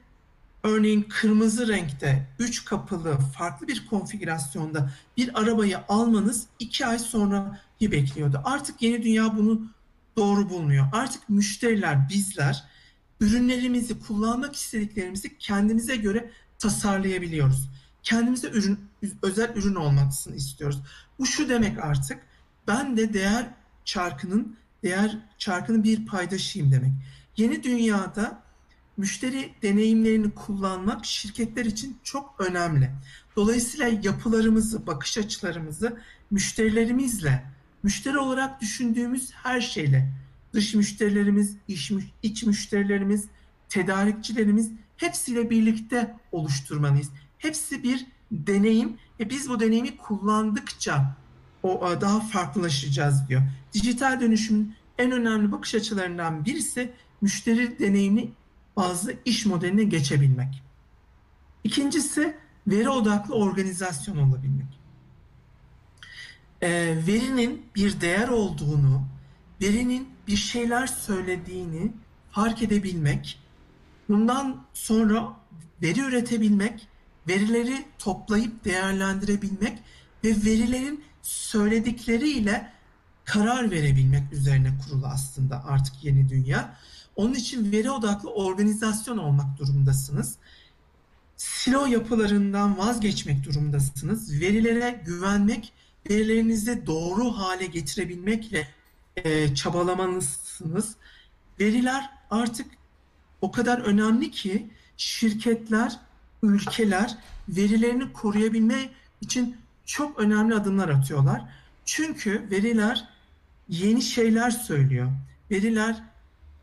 örneğin 0.63 1.01
kırmızı 1.01 1.67
renkte 1.67 2.27
3 2.39 2.65
kapılı 2.65 3.17
farklı 3.17 3.67
bir 3.67 3.85
konfigürasyonda 3.85 4.91
bir 5.17 5.41
arabayı 5.41 5.79
almanız 5.89 6.45
2 6.59 6.85
ay 6.85 6.99
sonrayı 6.99 7.91
bekliyordu. 7.91 8.41
Artık 8.45 8.81
yeni 8.81 9.03
dünya 9.03 9.37
bunu 9.37 9.61
doğru 10.17 10.49
bulmuyor. 10.49 10.87
Artık 10.91 11.29
müşteriler, 11.29 12.09
bizler 12.09 12.63
ürünlerimizi, 13.19 13.99
kullanmak 13.99 14.55
istediklerimizi 14.55 15.37
kendimize 15.37 15.95
göre 15.95 16.31
tasarlayabiliyoruz. 16.59 17.69
Kendimize 18.03 18.49
ürün, 18.49 18.79
özel 19.21 19.55
ürün 19.55 19.75
olmasını 19.75 20.35
istiyoruz. 20.35 20.81
Bu 21.19 21.25
şu 21.25 21.49
demek 21.49 21.83
artık, 21.83 22.19
ben 22.67 22.97
de 22.97 23.13
değer 23.13 23.49
çarkının, 23.85 24.57
değer 24.83 25.17
çarkının 25.37 25.83
bir 25.83 26.05
paydaşıyım 26.05 26.71
demek. 26.71 26.91
Yeni 27.37 27.63
dünyada 27.63 28.40
müşteri 29.01 29.53
deneyimlerini 29.61 30.31
kullanmak 30.31 31.05
şirketler 31.05 31.65
için 31.65 31.97
çok 32.03 32.35
önemli. 32.39 32.91
Dolayısıyla 33.35 33.87
yapılarımızı, 34.03 34.87
bakış 34.87 35.17
açılarımızı 35.17 35.97
müşterilerimizle, 36.31 37.43
müşteri 37.83 38.17
olarak 38.17 38.61
düşündüğümüz 38.61 39.31
her 39.31 39.61
şeyle, 39.61 40.11
dış 40.53 40.75
müşterilerimiz, 40.75 41.55
iç, 41.67 41.91
iç 42.23 42.43
müşterilerimiz, 42.43 43.25
tedarikçilerimiz 43.69 44.71
hepsiyle 44.97 45.49
birlikte 45.49 46.15
oluşturmalıyız. 46.31 47.09
Hepsi 47.37 47.83
bir 47.83 48.05
deneyim 48.31 48.97
ve 49.19 49.29
biz 49.29 49.49
bu 49.49 49.59
deneyimi 49.59 49.97
kullandıkça 49.97 51.15
o 51.63 52.01
daha 52.01 52.19
farklılaşacağız 52.19 53.27
diyor. 53.29 53.41
Dijital 53.73 54.19
dönüşümün 54.19 54.75
en 54.97 55.11
önemli 55.11 55.51
bakış 55.51 55.75
açılarından 55.75 56.45
birisi 56.45 56.91
müşteri 57.21 57.79
deneyimini 57.79 58.31
bazı 58.81 59.15
iş 59.25 59.45
modeline 59.45 59.83
geçebilmek. 59.83 60.63
İkincisi 61.63 62.37
veri 62.67 62.89
odaklı 62.89 63.35
organizasyon 63.35 64.17
olabilmek. 64.17 64.79
E, 66.61 66.69
verinin 67.07 67.65
bir 67.75 68.01
değer 68.01 68.27
olduğunu, 68.27 69.03
verinin 69.61 70.09
bir 70.27 70.35
şeyler 70.35 70.87
söylediğini 70.87 71.91
fark 72.31 72.61
edebilmek, 72.61 73.39
bundan 74.09 74.65
sonra 74.73 75.27
veri 75.81 75.99
üretebilmek, 75.99 76.87
verileri 77.27 77.85
toplayıp 77.99 78.65
değerlendirebilmek 78.65 79.79
ve 80.23 80.29
verilerin 80.29 81.03
söyledikleriyle 81.21 82.71
karar 83.25 83.71
verebilmek 83.71 84.33
üzerine 84.33 84.71
kurulu 84.77 85.05
aslında 85.05 85.65
artık 85.65 86.03
yeni 86.03 86.29
dünya. 86.29 86.77
Onun 87.15 87.33
için 87.33 87.71
veri 87.71 87.91
odaklı 87.91 88.29
organizasyon 88.29 89.17
olmak 89.17 89.59
durumundasınız. 89.59 90.35
Silo 91.37 91.85
yapılarından 91.85 92.77
vazgeçmek 92.77 93.43
durumundasınız. 93.45 94.41
Verilere 94.41 95.01
güvenmek, 95.05 95.73
verilerinizi 96.09 96.85
doğru 96.85 97.37
hale 97.37 97.65
getirebilmekle 97.65 98.67
e, 99.15 99.55
çabalamalısınız. 99.55 100.95
Veriler 101.59 102.09
artık 102.29 102.67
o 103.41 103.51
kadar 103.51 103.79
önemli 103.79 104.31
ki 104.31 104.69
şirketler, 104.97 105.99
ülkeler 106.43 107.17
verilerini 107.49 108.13
koruyabilme 108.13 108.89
için 109.21 109.57
çok 109.85 110.19
önemli 110.19 110.55
adımlar 110.55 110.89
atıyorlar. 110.89 111.41
Çünkü 111.85 112.47
veriler 112.51 113.07
yeni 113.69 114.01
şeyler 114.01 114.51
söylüyor. 114.51 115.11
Veriler 115.51 116.03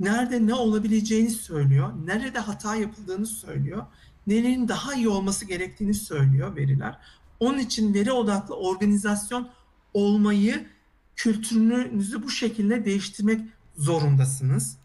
nerede 0.01 0.46
ne 0.46 0.55
olabileceğini 0.55 1.30
söylüyor, 1.30 1.92
nerede 2.05 2.38
hata 2.38 2.76
yapıldığını 2.76 3.26
söylüyor, 3.26 3.86
nelerin 4.26 4.68
daha 4.68 4.94
iyi 4.94 5.09
olması 5.09 5.44
gerektiğini 5.44 5.94
söylüyor 5.94 6.57
veriler. 6.57 6.99
Onun 7.40 7.59
için 7.59 7.94
veri 7.94 8.12
odaklı 8.12 8.55
organizasyon 8.55 9.49
olmayı, 9.94 10.66
kültürünüzü 11.16 12.22
bu 12.22 12.30
şekilde 12.30 12.84
değiştirmek 12.84 13.40
zorundasınız. 13.76 14.76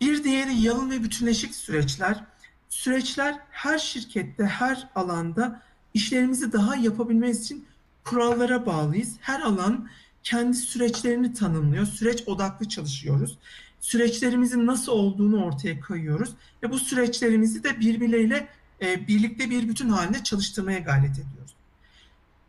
Bir 0.00 0.24
diğeri 0.24 0.54
yalın 0.54 0.90
ve 0.90 1.02
bütünleşik 1.02 1.54
süreçler. 1.54 2.24
Süreçler 2.68 3.38
her 3.50 3.78
şirkette, 3.78 4.44
her 4.44 4.88
alanda 4.94 5.62
işlerimizi 5.94 6.52
daha 6.52 6.76
yapabilmemiz 6.76 7.40
için 7.44 7.66
kurallara 8.04 8.66
bağlıyız. 8.66 9.16
Her 9.20 9.40
alan 9.40 9.88
kendi 10.22 10.56
süreçlerini 10.56 11.34
tanımlıyor. 11.34 11.86
Süreç 11.86 12.28
odaklı 12.28 12.68
çalışıyoruz 12.68 13.38
süreçlerimizin 13.82 14.66
nasıl 14.66 14.92
olduğunu 14.92 15.44
ortaya 15.44 15.80
koyuyoruz 15.80 16.30
ve 16.62 16.70
bu 16.70 16.78
süreçlerimizi 16.78 17.64
de 17.64 17.80
birbirleriyle 17.80 18.48
e, 18.82 19.08
birlikte 19.08 19.50
bir 19.50 19.68
bütün 19.68 19.88
halinde 19.88 20.24
çalıştırmaya 20.24 20.78
gayret 20.78 21.18
ediyoruz. 21.18 21.54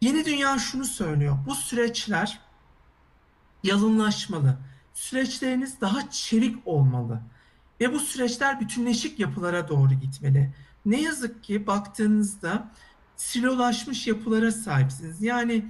Yeni 0.01 0.25
dünya 0.25 0.59
şunu 0.59 0.85
söylüyor. 0.85 1.37
Bu 1.47 1.55
süreçler 1.55 2.39
yalınlaşmalı. 3.63 4.57
Süreçleriniz 4.93 5.81
daha 5.81 6.09
çevik 6.11 6.67
olmalı. 6.67 7.21
Ve 7.81 7.93
bu 7.93 7.99
süreçler 7.99 8.59
bütünleşik 8.59 9.19
yapılara 9.19 9.69
doğru 9.69 9.93
gitmeli. 9.93 10.53
Ne 10.85 11.01
yazık 11.01 11.43
ki 11.43 11.67
baktığınızda 11.67 12.71
silolaşmış 13.17 14.07
yapılara 14.07 14.51
sahipsiniz. 14.51 15.21
Yani 15.21 15.65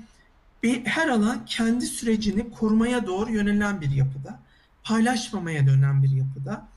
bir, 0.64 0.86
her 0.86 1.08
alan 1.08 1.46
kendi 1.46 1.86
sürecini 1.86 2.52
korumaya 2.52 3.08
doğru 3.08 3.32
yönelen 3.32 3.82
bir 3.82 3.92
yapıda 3.92 4.43
paylaşmamaya 4.84 5.68
dönen 5.68 6.04
bir 6.04 6.10
yapıda. 6.10 6.68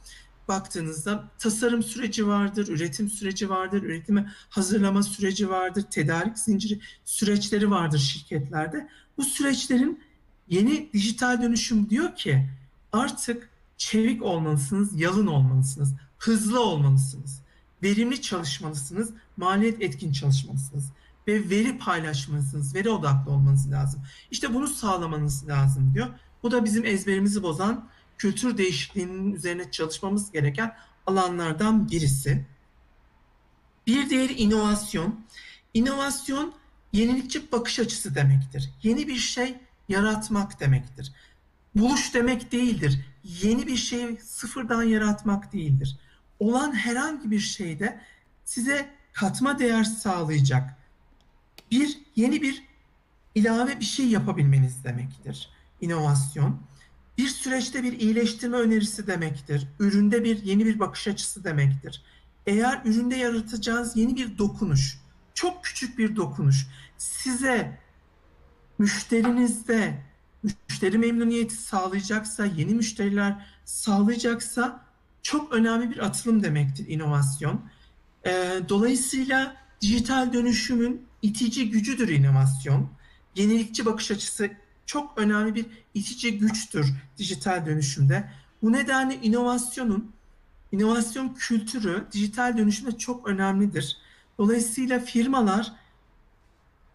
Baktığınızda 0.48 1.24
tasarım 1.38 1.82
süreci 1.82 2.26
vardır, 2.26 2.68
üretim 2.68 3.08
süreci 3.08 3.50
vardır, 3.50 3.82
üretimi 3.82 4.30
hazırlama 4.48 5.02
süreci 5.02 5.50
vardır, 5.50 5.84
tedarik 5.90 6.38
zinciri 6.38 6.80
süreçleri 7.04 7.70
vardır 7.70 7.98
şirketlerde. 7.98 8.88
Bu 9.16 9.24
süreçlerin 9.24 10.00
yeni 10.48 10.92
dijital 10.92 11.42
dönüşüm 11.42 11.90
diyor 11.90 12.16
ki 12.16 12.48
artık 12.92 13.50
çevik 13.76 14.22
olmalısınız, 14.22 15.00
yalın 15.00 15.26
olmalısınız, 15.26 15.94
hızlı 16.18 16.60
olmalısınız, 16.60 17.40
verimli 17.82 18.22
çalışmalısınız, 18.22 19.10
maliyet 19.36 19.82
etkin 19.82 20.12
çalışmalısınız 20.12 20.92
ve 21.28 21.50
veri 21.50 21.78
paylaşmalısınız, 21.78 22.74
veri 22.74 22.90
odaklı 22.90 23.30
olmanız 23.32 23.70
lazım. 23.70 24.02
İşte 24.30 24.54
bunu 24.54 24.66
sağlamanız 24.66 25.48
lazım 25.48 25.94
diyor. 25.94 26.08
Bu 26.42 26.50
da 26.50 26.64
bizim 26.64 26.84
ezberimizi 26.84 27.42
bozan 27.42 27.88
kültür 28.18 28.58
değişikliğinin 28.58 29.32
üzerine 29.34 29.70
çalışmamız 29.70 30.32
gereken 30.32 30.76
alanlardan 31.06 31.90
birisi. 31.90 32.46
Bir 33.86 34.10
diğeri 34.10 34.32
inovasyon. 34.32 35.20
İnovasyon 35.74 36.54
yenilikçi 36.92 37.52
bakış 37.52 37.78
açısı 37.78 38.14
demektir. 38.14 38.70
Yeni 38.82 39.08
bir 39.08 39.16
şey 39.16 39.56
yaratmak 39.88 40.60
demektir. 40.60 41.12
Buluş 41.74 42.14
demek 42.14 42.52
değildir. 42.52 43.00
Yeni 43.24 43.66
bir 43.66 43.76
şeyi 43.76 44.16
sıfırdan 44.16 44.82
yaratmak 44.82 45.52
değildir. 45.52 45.96
Olan 46.40 46.72
herhangi 46.72 47.30
bir 47.30 47.40
şeyde 47.40 48.00
size 48.44 48.90
katma 49.12 49.58
değer 49.58 49.84
sağlayacak 49.84 50.76
bir 51.70 51.98
yeni 52.16 52.42
bir 52.42 52.62
ilave 53.34 53.80
bir 53.80 53.84
şey 53.84 54.08
yapabilmeniz 54.08 54.84
demektir. 54.84 55.50
İnovasyon. 55.80 56.60
Bir 57.18 57.28
süreçte 57.28 57.82
bir 57.82 58.00
iyileştirme 58.00 58.56
önerisi 58.56 59.06
demektir. 59.06 59.68
Üründe 59.80 60.24
bir 60.24 60.42
yeni 60.42 60.66
bir 60.66 60.78
bakış 60.78 61.08
açısı 61.08 61.44
demektir. 61.44 62.02
Eğer 62.46 62.80
üründe 62.84 63.16
yaratacağınız 63.16 63.96
yeni 63.96 64.16
bir 64.16 64.38
dokunuş, 64.38 64.98
çok 65.34 65.64
küçük 65.64 65.98
bir 65.98 66.16
dokunuş 66.16 66.66
size 66.98 67.78
müşterinizde 68.78 70.04
müşteri 70.42 70.98
memnuniyeti 70.98 71.54
sağlayacaksa, 71.54 72.46
yeni 72.46 72.74
müşteriler 72.74 73.46
sağlayacaksa 73.64 74.84
çok 75.22 75.52
önemli 75.52 75.90
bir 75.90 75.98
atılım 75.98 76.42
demektir 76.42 76.88
inovasyon. 76.88 77.60
Ee, 78.26 78.60
dolayısıyla 78.68 79.56
dijital 79.80 80.32
dönüşümün 80.32 81.06
itici 81.22 81.70
gücüdür 81.70 82.08
inovasyon. 82.08 82.90
Yenilikçi 83.34 83.86
bakış 83.86 84.10
açısı 84.10 84.50
çok 84.86 85.18
önemli 85.18 85.54
bir 85.54 85.66
itici 85.94 86.38
güçtür 86.38 86.92
dijital 87.18 87.66
dönüşümde. 87.66 88.30
Bu 88.62 88.72
nedenle 88.72 89.14
inovasyonun, 89.14 90.12
inovasyon 90.72 91.34
kültürü 91.34 92.06
dijital 92.12 92.58
dönüşümde 92.58 92.98
çok 92.98 93.28
önemlidir. 93.28 93.96
Dolayısıyla 94.38 95.00
firmalar 95.00 95.72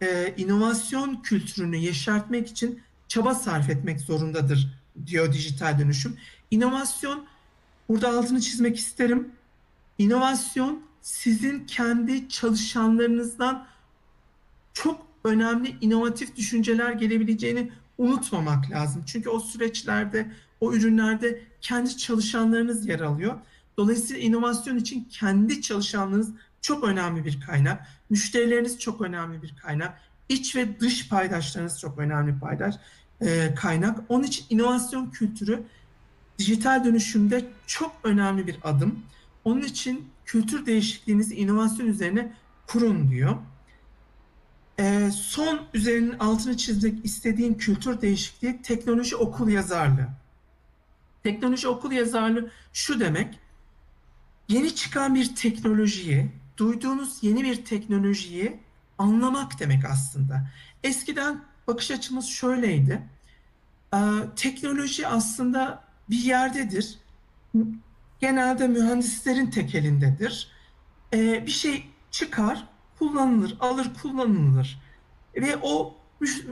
e, 0.02 0.34
inovasyon 0.38 1.22
kültürünü 1.22 1.78
yeşertmek 1.78 2.48
için 2.48 2.82
çaba 3.08 3.36
sarf 3.36 3.70
etmek 3.70 4.02
zorundadır 4.02 4.82
diyor 5.06 5.34
dijital 5.34 5.80
dönüşüm. 5.80 6.18
İnovasyon, 6.52 7.26
burada 7.90 8.10
altını 8.10 8.42
çizmek 8.42 8.78
isterim. 8.78 9.32
İnovasyon 9.98 10.84
sizin 11.02 11.66
kendi 11.66 12.30
çalışanlarınızdan 12.30 13.68
çok 14.74 15.08
önemli 15.24 15.76
inovatif 15.82 16.36
düşünceler 16.36 16.92
gelebileceğini 16.92 17.72
unutmamak 18.02 18.72
lazım. 18.72 19.04
Çünkü 19.06 19.30
o 19.30 19.40
süreçlerde, 19.40 20.32
o 20.60 20.74
ürünlerde 20.74 21.42
kendi 21.62 21.98
çalışanlarınız 21.98 22.88
yer 22.88 23.00
alıyor. 23.00 23.36
Dolayısıyla 23.78 24.22
inovasyon 24.22 24.78
için 24.78 25.08
kendi 25.10 25.62
çalışanlarınız 25.62 26.30
çok 26.62 26.84
önemli 26.84 27.26
bir 27.26 27.42
kaynak. 27.42 27.88
Müşterileriniz 28.10 28.80
çok 28.80 29.02
önemli 29.02 29.42
bir 29.42 29.56
kaynak. 29.56 30.02
İç 30.30 30.56
ve 30.56 30.80
dış 30.80 31.10
paydaşlarınız 31.10 31.80
çok 31.80 31.98
önemli 31.98 32.40
paydaş 32.40 32.76
e, 33.22 33.56
kaynak. 33.56 34.00
Onun 34.10 34.24
için 34.24 34.46
inovasyon 34.50 35.10
kültürü 35.10 35.64
dijital 36.40 36.86
dönüşümde 36.86 37.46
çok 37.68 37.96
önemli 38.04 38.48
bir 38.48 38.58
adım. 38.64 39.00
Onun 39.44 39.62
için 39.62 40.10
kültür 40.26 40.66
değişikliğinizi 40.66 41.36
inovasyon 41.36 41.88
üzerine 41.88 42.34
kurun 42.68 43.12
diyor. 43.12 43.36
E, 44.80 45.12
son 45.12 45.62
üzerinin 45.74 46.20
altını 46.20 46.58
çizmek 46.58 47.06
istediğim 47.06 47.58
kültür 47.58 48.02
değişikliği 48.02 48.62
teknoloji 48.62 49.16
okul 49.16 49.50
yazarlığı. 49.50 50.08
Teknoloji 51.24 51.68
okul 51.68 51.92
yazarlığı 51.92 52.52
şu 52.74 53.00
demek, 53.00 53.40
yeni 54.48 54.76
çıkan 54.76 55.16
bir 55.16 55.36
teknolojiyi, 55.36 56.32
duyduğunuz 56.58 57.24
yeni 57.24 57.44
bir 57.44 57.66
teknolojiyi 57.66 58.60
anlamak 58.98 59.60
demek 59.60 59.86
aslında. 59.86 60.50
Eskiden 60.84 61.42
bakış 61.68 61.92
açımız 61.92 62.26
şöyleydi. 62.26 63.02
Ee, 63.94 63.98
teknoloji 64.36 65.08
aslında 65.08 65.84
bir 66.10 66.18
yerdedir. 66.24 66.98
Genelde 68.20 68.68
mühendislerin 68.68 69.50
tekelindedir. 69.50 70.52
Ee, 71.14 71.46
bir 71.46 71.52
şey 71.52 71.90
çıkar, 72.12 72.68
kullanılır, 73.02 73.58
alır 73.60 73.92
kullanılır. 74.02 74.82
Ve 75.36 75.58
o 75.62 75.96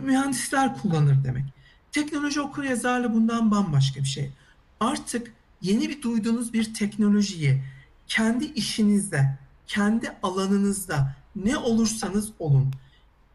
mühendisler 0.02 0.78
kullanır 0.82 1.24
demek. 1.24 1.46
Teknoloji 1.92 2.42
okur 2.42 2.64
yazarlı 2.64 3.14
bundan 3.14 3.52
bambaşka 3.52 4.00
bir 4.00 4.08
şey. 4.08 4.32
Artık 4.80 5.34
yeni 5.62 5.90
bir 5.90 6.02
duyduğunuz 6.02 6.54
bir 6.54 6.74
teknolojiyi 6.74 7.64
kendi 8.08 8.46
işinizde, 8.46 9.38
kendi 9.68 10.12
alanınızda 10.24 11.16
ne 11.36 11.58
olursanız 11.58 12.32
olun 12.40 12.74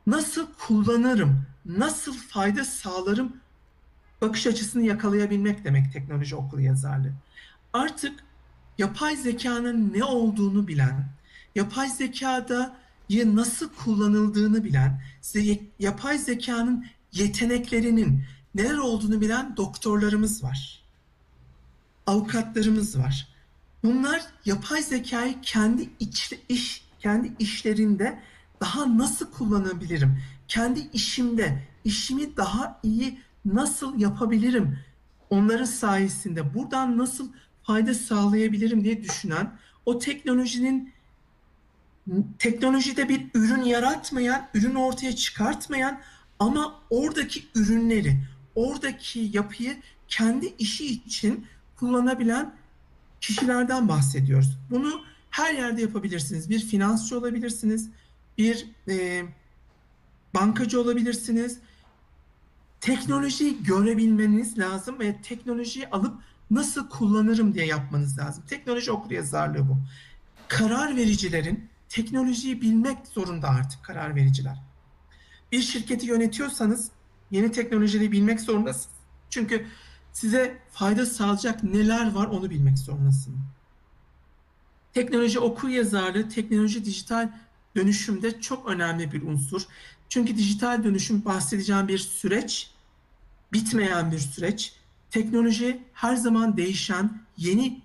nasıl 0.07 0.47
kullanırım, 0.67 1.43
nasıl 1.67 2.13
fayda 2.13 2.65
sağlarım 2.65 3.37
bakış 4.21 4.47
açısını 4.47 4.83
yakalayabilmek 4.83 5.65
demek 5.65 5.93
teknoloji 5.93 6.37
okulu 6.37 6.61
yazarlığı. 6.61 7.13
Artık 7.73 8.25
yapay 8.79 9.17
zekanın 9.17 9.93
ne 9.93 10.05
olduğunu 10.05 10.69
bilen, 10.69 11.05
yapay 11.55 11.89
zekada 11.89 12.84
nasıl 13.11 13.69
kullanıldığını 13.69 14.65
bilen, 14.65 15.03
yapay 15.79 16.19
zekanın 16.19 16.87
yeteneklerinin 17.13 18.25
neler 18.55 18.79
olduğunu 18.79 19.21
bilen 19.21 19.57
doktorlarımız 19.57 20.45
var. 20.45 20.85
Avukatlarımız 22.07 22.99
var. 22.99 23.29
Bunlar 23.83 24.23
yapay 24.45 24.83
zekayı 24.83 25.41
kendi 25.43 25.91
iç, 26.01 26.33
iş 26.49 26.85
kendi 27.01 27.33
işlerinde 27.39 28.19
daha 28.61 28.99
nasıl 28.99 29.31
kullanabilirim? 29.31 30.23
Kendi 30.49 30.89
işimde 30.93 31.63
işimi 31.85 32.37
daha 32.37 32.81
iyi 32.83 33.19
nasıl 33.45 33.99
yapabilirim? 33.99 34.79
Onların 35.31 35.65
sayesinde 35.65 36.55
buradan 36.55 36.99
nasıl 36.99 37.29
fayda 37.63 37.95
sağlayabilirim 37.95 38.85
diye 38.85 39.03
düşünen 39.03 39.53
o 39.87 39.99
teknolojinin 39.99 40.94
teknolojide 42.39 43.09
bir 43.09 43.27
ürün 43.35 43.63
yaratmayan, 43.63 44.49
ürün 44.55 44.75
ortaya 44.75 45.17
çıkartmayan 45.17 46.01
ama 46.39 46.81
oradaki 46.91 47.45
ürünleri, 47.55 48.21
oradaki 48.55 49.31
yapıyı 49.33 49.77
kendi 50.09 50.55
işi 50.59 50.87
için 50.87 51.47
kullanabilen 51.77 52.55
kişilerden 53.21 53.89
bahsediyoruz. 53.89 54.59
Bunu 54.71 55.05
her 55.31 55.55
yerde 55.55 55.83
yapabilirsiniz. 55.83 56.51
Bir 56.51 56.61
finansçı 56.61 57.19
olabilirsiniz, 57.19 57.91
bir 58.39 58.67
e, 58.89 59.23
bankacı 60.35 60.81
olabilirsiniz. 60.81 61.59
Teknolojiyi 62.81 63.63
görebilmeniz 63.63 64.59
lazım 64.59 65.01
ve 65.01 65.17
teknolojiyi 65.23 65.89
alıp 65.89 66.15
nasıl 66.51 66.89
kullanırım 66.89 67.55
diye 67.55 67.67
yapmanız 67.67 68.19
lazım. 68.19 68.45
Teknoloji 68.49 68.93
okuryazarlığı 68.93 69.69
bu. 69.69 69.79
Karar 70.49 70.97
vericilerin 70.97 71.69
teknolojiyi 71.95 72.61
bilmek 72.61 73.07
zorunda 73.07 73.49
artık 73.49 73.85
karar 73.85 74.15
vericiler. 74.15 74.59
Bir 75.53 75.63
şirketi 75.63 76.07
yönetiyorsanız 76.07 76.91
yeni 77.31 77.53
teknolojiyi 77.53 78.13
bilmek 78.13 78.41
zorundasınız. 78.41 78.97
Çünkü 79.31 79.67
size 80.13 80.59
fayda 80.73 81.07
sağlayacak 81.07 81.63
neler 81.65 82.13
var 82.13 82.27
onu 82.27 82.51
bilmek 82.51 82.79
zorundasınız. 82.79 83.39
Teknoloji 84.95 85.39
okur 85.39 85.69
yazarlığı, 85.69 86.29
teknoloji 86.29 86.85
dijital 86.85 87.29
dönüşümde 87.77 88.41
çok 88.41 88.69
önemli 88.69 89.13
bir 89.13 89.23
unsur. 89.23 89.63
Çünkü 90.09 90.37
dijital 90.37 90.85
dönüşüm 90.85 91.25
bahsedeceğim 91.25 91.89
bir 91.89 91.99
süreç, 91.99 92.71
bitmeyen 93.53 94.13
bir 94.13 94.19
süreç. 94.19 94.73
Teknoloji 95.11 95.83
her 95.93 96.17
zaman 96.17 96.57
değişen, 96.57 97.23
yeni 97.37 97.83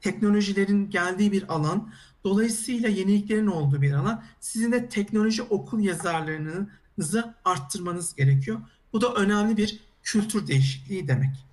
teknolojilerin 0.00 0.90
geldiği 0.90 1.32
bir 1.32 1.54
alan. 1.54 1.92
Dolayısıyla 2.24 2.88
yeniliklerin 2.88 3.46
olduğu 3.46 3.82
bir 3.82 3.92
alan. 3.92 4.22
Sizin 4.40 4.72
de 4.72 4.88
teknoloji 4.88 5.42
okul 5.42 5.80
yazarlarınızı 5.80 7.34
arttırmanız 7.44 8.14
gerekiyor. 8.14 8.60
Bu 8.92 9.00
da 9.00 9.14
önemli 9.14 9.56
bir 9.56 9.80
kültür 10.02 10.46
değişikliği 10.46 11.08
demek. 11.08 11.46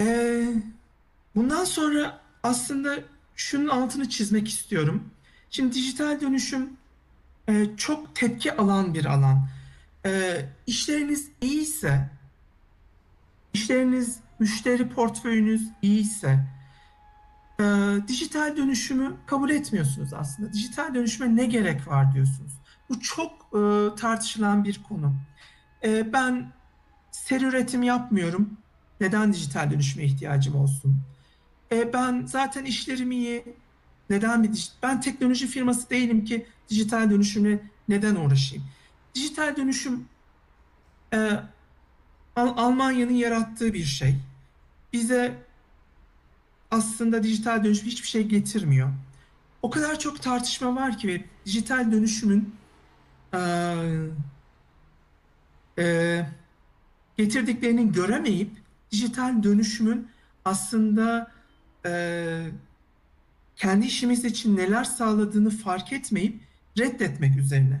Ee, 0.00 0.54
bundan 1.34 1.64
sonra 1.64 2.20
aslında 2.42 2.98
şunun 3.36 3.68
altını 3.68 4.08
çizmek 4.08 4.48
istiyorum. 4.48 5.10
Şimdi 5.50 5.74
dijital 5.74 6.20
dönüşüm 6.20 6.70
e, 7.48 7.66
çok 7.76 8.16
tepki 8.16 8.56
alan 8.56 8.94
bir 8.94 9.04
alan. 9.04 9.48
E, 10.06 10.40
işleriniz 10.66 11.28
iyiyse, 11.40 12.10
işleriniz, 13.54 14.20
müşteri 14.38 14.88
portföyünüz 14.88 15.62
iyiyse, 15.82 16.55
e, 17.60 17.64
dijital 18.08 18.56
dönüşümü 18.56 19.14
kabul 19.26 19.50
etmiyorsunuz 19.50 20.12
aslında. 20.12 20.52
Dijital 20.52 20.94
dönüşüme 20.94 21.36
ne 21.36 21.46
gerek 21.46 21.88
var 21.88 22.14
diyorsunuz. 22.14 22.52
Bu 22.88 23.00
çok 23.00 23.32
e, 23.32 23.60
tartışılan 23.96 24.64
bir 24.64 24.82
konu. 24.82 25.14
E, 25.84 26.12
ben 26.12 26.52
seri 27.10 27.44
üretim 27.44 27.82
yapmıyorum. 27.82 28.50
Neden 29.00 29.32
dijital 29.32 29.70
dönüşüme 29.70 30.04
ihtiyacım 30.04 30.56
olsun? 30.56 30.96
E, 31.72 31.92
ben 31.92 32.26
zaten 32.26 32.64
işlerim 32.64 33.12
iyi. 33.12 33.44
Neden 34.10 34.42
bir 34.42 34.72
ben 34.82 35.00
teknoloji 35.00 35.46
firması 35.46 35.90
değilim 35.90 36.24
ki 36.24 36.46
dijital 36.68 37.10
dönüşümle 37.10 37.60
neden 37.88 38.14
uğraşayım? 38.14 38.64
Dijital 39.14 39.56
dönüşüm 39.56 40.08
e, 41.12 41.30
Al 42.36 42.52
Almanya'nın 42.56 43.12
yarattığı 43.12 43.74
bir 43.74 43.84
şey. 43.84 44.16
Bize 44.92 45.45
aslında 46.70 47.22
dijital 47.22 47.64
dönüşüm 47.64 47.86
hiçbir 47.86 48.08
şey 48.08 48.22
getirmiyor. 48.22 48.88
O 49.62 49.70
kadar 49.70 49.98
çok 49.98 50.22
tartışma 50.22 50.76
var 50.76 50.98
ki 50.98 51.08
ve 51.08 51.24
dijital 51.46 51.92
dönüşümün 51.92 52.54
e, 53.34 53.40
e, 55.78 56.26
getirdiklerini 57.16 57.92
göremeyip 57.92 58.50
dijital 58.92 59.42
dönüşümün 59.42 60.08
aslında 60.44 61.32
e, 61.86 62.46
kendi 63.56 63.86
işimiz 63.86 64.24
için 64.24 64.56
neler 64.56 64.84
sağladığını 64.84 65.50
fark 65.50 65.92
etmeyip 65.92 66.40
reddetmek 66.78 67.36
üzerine. 67.36 67.80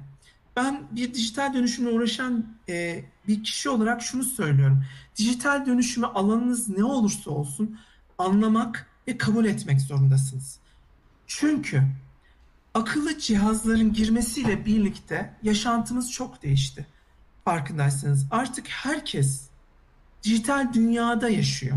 Ben 0.56 0.82
bir 0.90 1.14
dijital 1.14 1.54
dönüşümle 1.54 1.90
uğraşan 1.90 2.46
e, 2.68 3.04
bir 3.28 3.44
kişi 3.44 3.68
olarak 3.68 4.02
şunu 4.02 4.24
söylüyorum. 4.24 4.84
Dijital 5.16 5.66
dönüşümü 5.66 6.06
alanınız 6.06 6.68
ne 6.68 6.84
olursa 6.84 7.30
olsun 7.30 7.78
anlamak 8.18 8.86
ve 9.08 9.18
kabul 9.18 9.44
etmek 9.44 9.80
zorundasınız. 9.80 10.58
Çünkü 11.26 11.82
akıllı 12.74 13.18
cihazların 13.18 13.92
girmesiyle 13.92 14.66
birlikte 14.66 15.34
yaşantımız 15.42 16.12
çok 16.12 16.42
değişti. 16.42 16.86
Farkındaysanız 17.44 18.26
artık 18.30 18.68
herkes 18.68 19.48
dijital 20.22 20.72
dünyada 20.72 21.28
yaşıyor. 21.28 21.76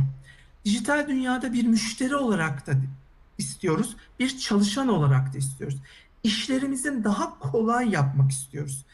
Dijital 0.65 1.07
dünyada 1.07 1.53
bir 1.53 1.67
müşteri 1.67 2.15
olarak 2.15 2.67
da 2.67 2.73
istiyoruz, 3.37 3.95
bir 4.19 4.39
çalışan 4.39 4.87
olarak 4.87 5.33
da 5.33 5.37
istiyoruz. 5.37 5.77
İşlerimizin 6.23 7.03
daha 7.03 7.39
kolay 7.39 7.89
yapmak 7.89 8.31
istiyoruz. 8.31 8.85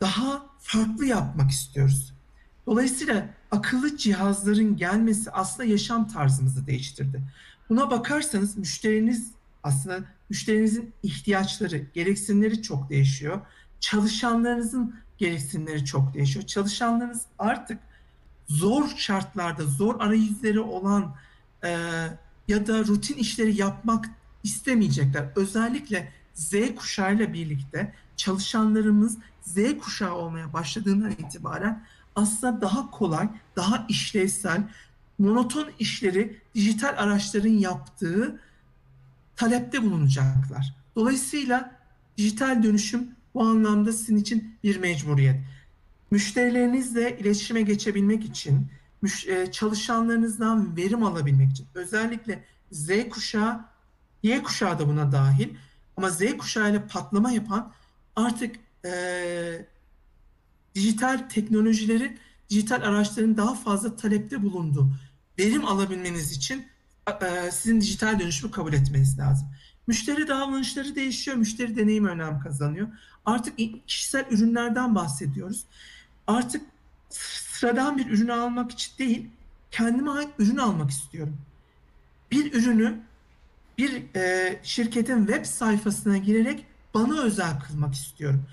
Daha 0.00 0.46
farklı 0.58 1.06
yapmak 1.06 1.50
istiyoruz. 1.50 2.12
Dolayısıyla 2.66 3.28
akıllı 3.50 3.96
cihazların 3.96 4.76
gelmesi 4.76 5.30
aslında 5.30 5.68
yaşam 5.68 6.08
tarzımızı 6.08 6.66
değiştirdi. 6.66 7.22
Buna 7.68 7.90
bakarsanız 7.90 8.56
müşteriniz 8.56 9.30
aslında 9.62 10.04
müşterinizin 10.30 10.92
ihtiyaçları, 11.02 11.76
gereksinimleri 11.94 12.62
çok 12.62 12.90
değişiyor. 12.90 13.40
Çalışanlarınızın 13.80 14.94
gereksinimleri 15.18 15.84
çok 15.84 16.14
değişiyor. 16.14 16.46
Çalışanlarınız 16.46 17.22
artık 17.38 17.78
zor 18.48 18.88
şartlarda, 18.96 19.64
zor 19.64 20.00
arayüzleri 20.00 20.60
olan 20.60 21.14
e, 21.64 21.68
ya 22.48 22.66
da 22.66 22.78
rutin 22.78 23.16
işleri 23.16 23.60
yapmak 23.60 24.04
istemeyecekler. 24.42 25.28
Özellikle 25.36 26.12
Z 26.34 26.54
kuşağıyla 26.76 27.32
birlikte 27.32 27.94
çalışanlarımız 28.16 29.18
Z 29.42 29.78
kuşağı 29.78 30.14
olmaya 30.14 30.52
başladığından 30.52 31.10
itibaren 31.10 31.86
aslında 32.16 32.60
daha 32.60 32.90
kolay, 32.90 33.28
daha 33.56 33.86
işlevsel, 33.88 34.62
monoton 35.18 35.68
işleri 35.78 36.40
dijital 36.54 36.94
araçların 36.96 37.48
yaptığı 37.48 38.40
talepte 39.36 39.82
bulunacaklar. 39.82 40.74
Dolayısıyla 40.96 41.78
dijital 42.16 42.62
dönüşüm 42.62 43.08
bu 43.34 43.42
anlamda 43.42 43.92
sizin 43.92 44.16
için 44.16 44.58
bir 44.64 44.76
mecburiyet. 44.76 45.40
Müşterilerinizle 46.10 47.18
iletişime 47.18 47.62
geçebilmek 47.62 48.24
için, 48.24 48.68
e, 49.26 49.52
çalışanlarınızdan 49.52 50.76
verim 50.76 51.02
alabilmek 51.02 51.50
için, 51.50 51.66
özellikle 51.74 52.44
Z 52.72 53.08
kuşağı, 53.10 53.64
Y 54.22 54.42
kuşağı 54.42 54.78
da 54.78 54.88
buna 54.88 55.12
dahil 55.12 55.48
ama 55.96 56.10
Z 56.10 56.36
kuşağı 56.38 56.70
ile 56.70 56.86
patlama 56.86 57.30
yapan 57.30 57.72
artık 58.16 58.56
e, 58.84 59.66
dijital 60.76 61.28
teknolojilerin, 61.28 62.18
dijital 62.50 62.82
araçların 62.82 63.36
daha 63.36 63.54
fazla 63.54 63.96
talepte 63.96 64.42
bulunduğu 64.42 64.88
verim 65.38 65.64
alabilmeniz 65.64 66.32
için 66.32 66.66
e, 67.22 67.50
sizin 67.50 67.80
dijital 67.80 68.20
dönüşümü 68.20 68.52
kabul 68.52 68.72
etmeniz 68.72 69.18
lazım. 69.18 69.48
Müşteri 69.86 70.28
davranışları 70.28 70.94
değişiyor, 70.94 71.36
müşteri 71.36 71.76
deneyimi 71.76 72.08
önem 72.08 72.40
kazanıyor. 72.40 72.88
Artık 73.26 73.58
kişisel 73.86 74.26
ürünlerden 74.30 74.94
bahsediyoruz. 74.94 75.64
Artık 76.26 76.62
sıradan 77.10 77.98
bir 77.98 78.06
ürünü 78.10 78.32
almak 78.32 78.70
için 78.70 78.98
değil, 78.98 79.26
kendime 79.70 80.10
ait 80.10 80.28
ürün 80.38 80.56
almak 80.56 80.90
istiyorum. 80.90 81.38
Bir 82.30 82.52
ürünü 82.52 83.00
bir 83.78 84.14
e, 84.16 84.60
şirketin 84.62 85.26
web 85.26 85.44
sayfasına 85.44 86.16
girerek 86.16 86.66
bana 86.94 87.20
özel 87.20 87.60
kılmak 87.60 87.94
istiyorum. 87.94 88.44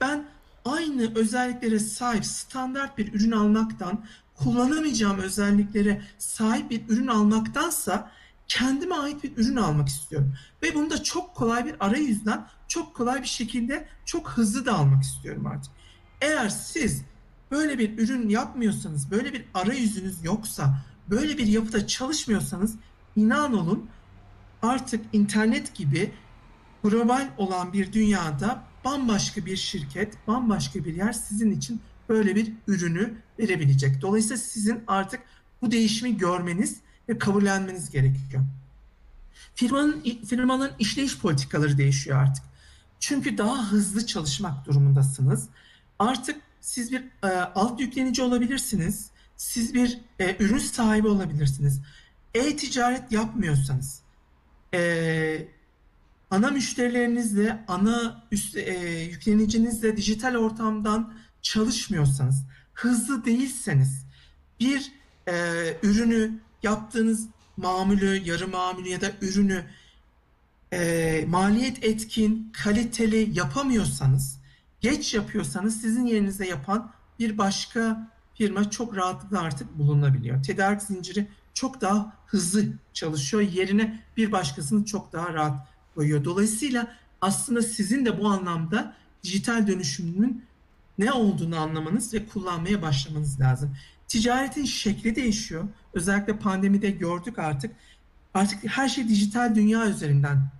Ben 0.00 0.24
aynı 0.64 1.14
özelliklere 1.14 1.78
sahip 1.78 2.24
standart 2.24 2.98
bir 2.98 3.12
ürün 3.12 3.30
almaktan 3.30 4.04
kullanamayacağım 4.34 5.18
özelliklere 5.18 6.02
sahip 6.18 6.70
bir 6.70 6.88
ürün 6.88 7.06
almaktansa 7.06 8.10
kendime 8.48 8.94
ait 8.94 9.24
bir 9.24 9.36
ürün 9.36 9.56
almak 9.56 9.88
istiyorum. 9.88 10.34
Ve 10.62 10.74
bunu 10.74 10.90
da 10.90 11.02
çok 11.02 11.34
kolay 11.34 11.66
bir 11.66 11.74
arayüzden 11.80 12.46
çok 12.68 12.94
kolay 12.94 13.22
bir 13.22 13.28
şekilde 13.28 13.88
çok 14.04 14.30
hızlı 14.30 14.66
da 14.66 14.74
almak 14.74 15.02
istiyorum 15.02 15.46
artık. 15.46 15.72
Eğer 16.20 16.48
siz 16.48 17.02
böyle 17.50 17.78
bir 17.78 17.98
ürün 17.98 18.28
yapmıyorsanız, 18.28 19.10
böyle 19.10 19.32
bir 19.32 19.44
arayüzünüz 19.54 20.24
yoksa, 20.24 20.78
böyle 21.10 21.38
bir 21.38 21.46
yapıda 21.46 21.86
çalışmıyorsanız 21.86 22.76
inan 23.16 23.54
olun 23.54 23.86
artık 24.62 25.04
internet 25.12 25.74
gibi 25.74 26.12
global 26.84 27.28
olan 27.38 27.72
bir 27.72 27.92
dünyada 27.92 28.62
bambaşka 28.84 29.46
bir 29.46 29.56
şirket, 29.56 30.26
bambaşka 30.26 30.84
bir 30.84 30.94
yer 30.94 31.12
sizin 31.12 31.50
için 31.50 31.80
böyle 32.08 32.36
bir 32.36 32.52
ürünü 32.66 33.14
verebilecek. 33.38 34.02
Dolayısıyla 34.02 34.36
sizin 34.36 34.84
artık 34.86 35.20
bu 35.62 35.70
değişimi 35.70 36.16
görmeniz 36.16 36.76
ve 37.08 37.18
kabullenmeniz 37.18 37.90
gerekiyor. 37.90 38.42
Firmanın 39.54 40.02
firmanın 40.26 40.70
işleyiş 40.78 41.18
politikaları 41.18 41.78
değişiyor 41.78 42.18
artık. 42.18 42.44
Çünkü 43.00 43.38
daha 43.38 43.72
hızlı 43.72 44.06
çalışmak 44.06 44.66
durumundasınız. 44.66 45.48
Artık 45.98 46.40
siz 46.60 46.92
bir 46.92 47.04
e, 47.22 47.26
alt 47.54 47.80
yüklenici 47.80 48.22
olabilirsiniz. 48.22 49.10
Siz 49.36 49.74
bir 49.74 50.00
e, 50.18 50.36
ürün 50.44 50.58
sahibi 50.58 51.08
olabilirsiniz. 51.08 51.80
E-ticaret 52.34 53.12
yapmıyorsanız, 53.12 54.00
e, 54.74 55.48
ana 56.32 56.50
müşterilerinizle, 56.50 57.64
ana 57.68 58.24
üst, 58.30 58.56
e, 58.56 59.00
yüklenicinizle 59.02 59.96
dijital 59.96 60.36
ortamdan 60.36 61.14
çalışmıyorsanız, 61.42 62.44
hızlı 62.74 63.24
değilseniz, 63.24 64.06
bir 64.60 64.92
e, 65.28 65.34
ürünü 65.82 66.40
yaptığınız 66.62 67.28
mamülü, 67.56 68.22
yarı 68.24 68.48
mamülü 68.48 68.88
ya 68.88 69.00
da 69.00 69.10
ürünü 69.20 69.64
e, 70.72 71.24
maliyet 71.28 71.84
etkin, 71.84 72.52
kaliteli 72.52 73.38
yapamıyorsanız, 73.38 74.40
geç 74.80 75.14
yapıyorsanız 75.14 75.80
sizin 75.80 76.06
yerinize 76.06 76.46
yapan 76.46 76.92
bir 77.18 77.38
başka 77.38 78.10
firma 78.34 78.70
çok 78.70 78.96
rahatlıkla 78.96 79.40
artık 79.40 79.78
bulunabiliyor. 79.78 80.42
Tedarik 80.42 80.82
zinciri 80.82 81.28
çok 81.54 81.80
daha 81.80 82.12
hızlı 82.26 82.64
çalışıyor. 82.92 83.42
Yerine 83.42 84.02
bir 84.16 84.32
başkasını 84.32 84.84
çok 84.84 85.12
daha 85.12 85.34
rahat 85.34 85.71
koyuyor. 85.94 86.24
Dolayısıyla 86.24 86.96
aslında 87.20 87.62
sizin 87.62 88.04
de 88.04 88.20
bu 88.20 88.28
anlamda 88.28 88.94
dijital 89.22 89.66
dönüşümünün 89.66 90.44
ne 90.98 91.12
olduğunu 91.12 91.58
anlamanız 91.58 92.14
ve 92.14 92.26
kullanmaya 92.26 92.82
başlamanız 92.82 93.40
lazım. 93.40 93.76
Ticaretin 94.08 94.64
şekli 94.64 95.16
değişiyor. 95.16 95.64
Özellikle 95.94 96.36
pandemide 96.36 96.90
gördük 96.90 97.38
artık. 97.38 97.70
Artık 98.34 98.58
her 98.64 98.88
şey 98.88 99.08
dijital 99.08 99.54
dünya 99.54 99.88
üzerinden 99.88 100.50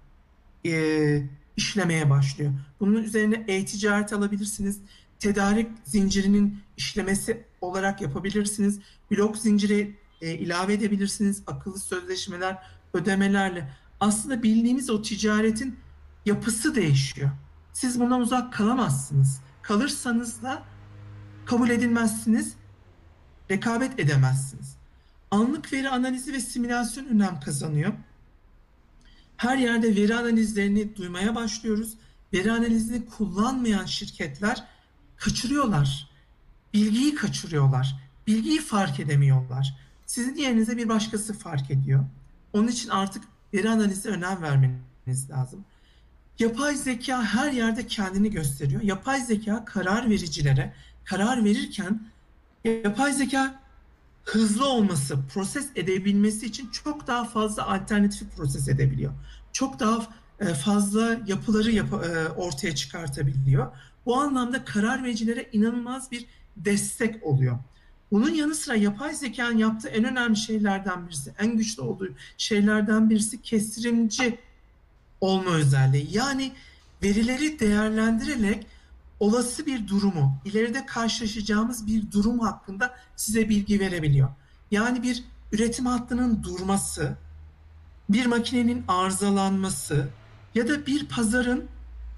e, 0.66 1.22
işlemeye 1.56 2.10
başlıyor. 2.10 2.52
Bunun 2.80 3.02
üzerine 3.02 3.44
e-ticaret 3.48 4.12
alabilirsiniz. 4.12 4.78
Tedarik 5.18 5.68
zincirinin 5.84 6.58
işlemesi 6.76 7.44
olarak 7.60 8.00
yapabilirsiniz. 8.00 8.78
Blok 9.10 9.36
zinciri 9.36 9.96
e, 10.20 10.34
ilave 10.34 10.72
edebilirsiniz. 10.72 11.42
Akıllı 11.46 11.78
sözleşmeler, 11.78 12.58
ödemelerle. 12.94 13.68
Aslında 14.02 14.42
bildiğimiz 14.42 14.90
o 14.90 15.02
ticaretin 15.02 15.76
yapısı 16.26 16.74
değişiyor. 16.74 17.30
Siz 17.72 18.00
bundan 18.00 18.20
uzak 18.20 18.52
kalamazsınız. 18.52 19.40
Kalırsanız 19.62 20.42
da 20.42 20.62
kabul 21.46 21.70
edilmezsiniz, 21.70 22.54
rekabet 23.50 24.00
edemezsiniz. 24.00 24.76
Anlık 25.30 25.72
veri 25.72 25.88
analizi 25.88 26.32
ve 26.32 26.40
simülasyon 26.40 27.04
önem 27.06 27.40
kazanıyor. 27.40 27.92
Her 29.36 29.56
yerde 29.56 29.96
veri 29.96 30.16
analizlerini 30.16 30.96
duymaya 30.96 31.34
başlıyoruz. 31.34 31.94
Veri 32.32 32.52
analizini 32.52 33.06
kullanmayan 33.06 33.84
şirketler 33.84 34.64
kaçırıyorlar. 35.16 36.10
Bilgiyi 36.74 37.14
kaçırıyorlar. 37.14 37.96
Bilgiyi 38.26 38.60
fark 38.60 39.00
edemiyorlar. 39.00 39.76
Sizin 40.06 40.36
yerinize 40.36 40.76
bir 40.76 40.88
başkası 40.88 41.38
fark 41.38 41.70
ediyor. 41.70 42.04
Onun 42.52 42.68
için 42.68 42.88
artık 42.88 43.31
veri 43.54 43.70
analizi 43.70 44.08
önem 44.08 44.42
vermeniz 44.42 45.30
lazım. 45.30 45.64
Yapay 46.38 46.76
zeka 46.76 47.24
her 47.24 47.52
yerde 47.52 47.86
kendini 47.86 48.30
gösteriyor. 48.30 48.82
Yapay 48.82 49.20
zeka 49.20 49.64
karar 49.64 50.10
vericilere 50.10 50.72
karar 51.04 51.44
verirken 51.44 52.00
yapay 52.64 53.12
zeka 53.12 53.62
hızlı 54.24 54.68
olması, 54.68 55.18
proses 55.34 55.68
edebilmesi 55.76 56.46
için 56.46 56.70
çok 56.70 57.06
daha 57.06 57.24
fazla 57.24 57.66
alternatif 57.66 58.36
proses 58.36 58.68
edebiliyor. 58.68 59.12
Çok 59.52 59.80
daha 59.80 60.06
e, 60.40 60.44
fazla 60.44 61.16
yapıları 61.26 61.70
yap 61.70 61.92
e, 61.92 62.28
ortaya 62.28 62.74
çıkartabiliyor. 62.74 63.72
Bu 64.06 64.20
anlamda 64.20 64.64
karar 64.64 65.04
vericilere 65.04 65.48
inanılmaz 65.52 66.10
bir 66.10 66.26
destek 66.56 67.26
oluyor. 67.26 67.58
Bunun 68.12 68.30
yanı 68.30 68.54
sıra 68.54 68.76
yapay 68.76 69.14
zekanın 69.14 69.58
yaptığı 69.58 69.88
en 69.88 70.04
önemli 70.04 70.36
şeylerden 70.36 71.06
birisi, 71.06 71.32
en 71.38 71.56
güçlü 71.56 71.82
olduğu 71.82 72.08
şeylerden 72.38 73.10
birisi 73.10 73.42
kestirimci 73.42 74.38
olma 75.20 75.50
özelliği. 75.50 76.08
Yani 76.10 76.52
verileri 77.02 77.60
değerlendirerek 77.60 78.66
olası 79.20 79.66
bir 79.66 79.88
durumu, 79.88 80.38
ileride 80.44 80.86
karşılaşacağımız 80.86 81.86
bir 81.86 82.12
durum 82.12 82.38
hakkında 82.38 82.94
size 83.16 83.48
bilgi 83.48 83.80
verebiliyor. 83.80 84.28
Yani 84.70 85.02
bir 85.02 85.24
üretim 85.52 85.86
hattının 85.86 86.42
durması, 86.42 87.16
bir 88.08 88.26
makinenin 88.26 88.84
arızalanması 88.88 90.08
ya 90.54 90.68
da 90.68 90.86
bir 90.86 91.06
pazarın 91.06 91.64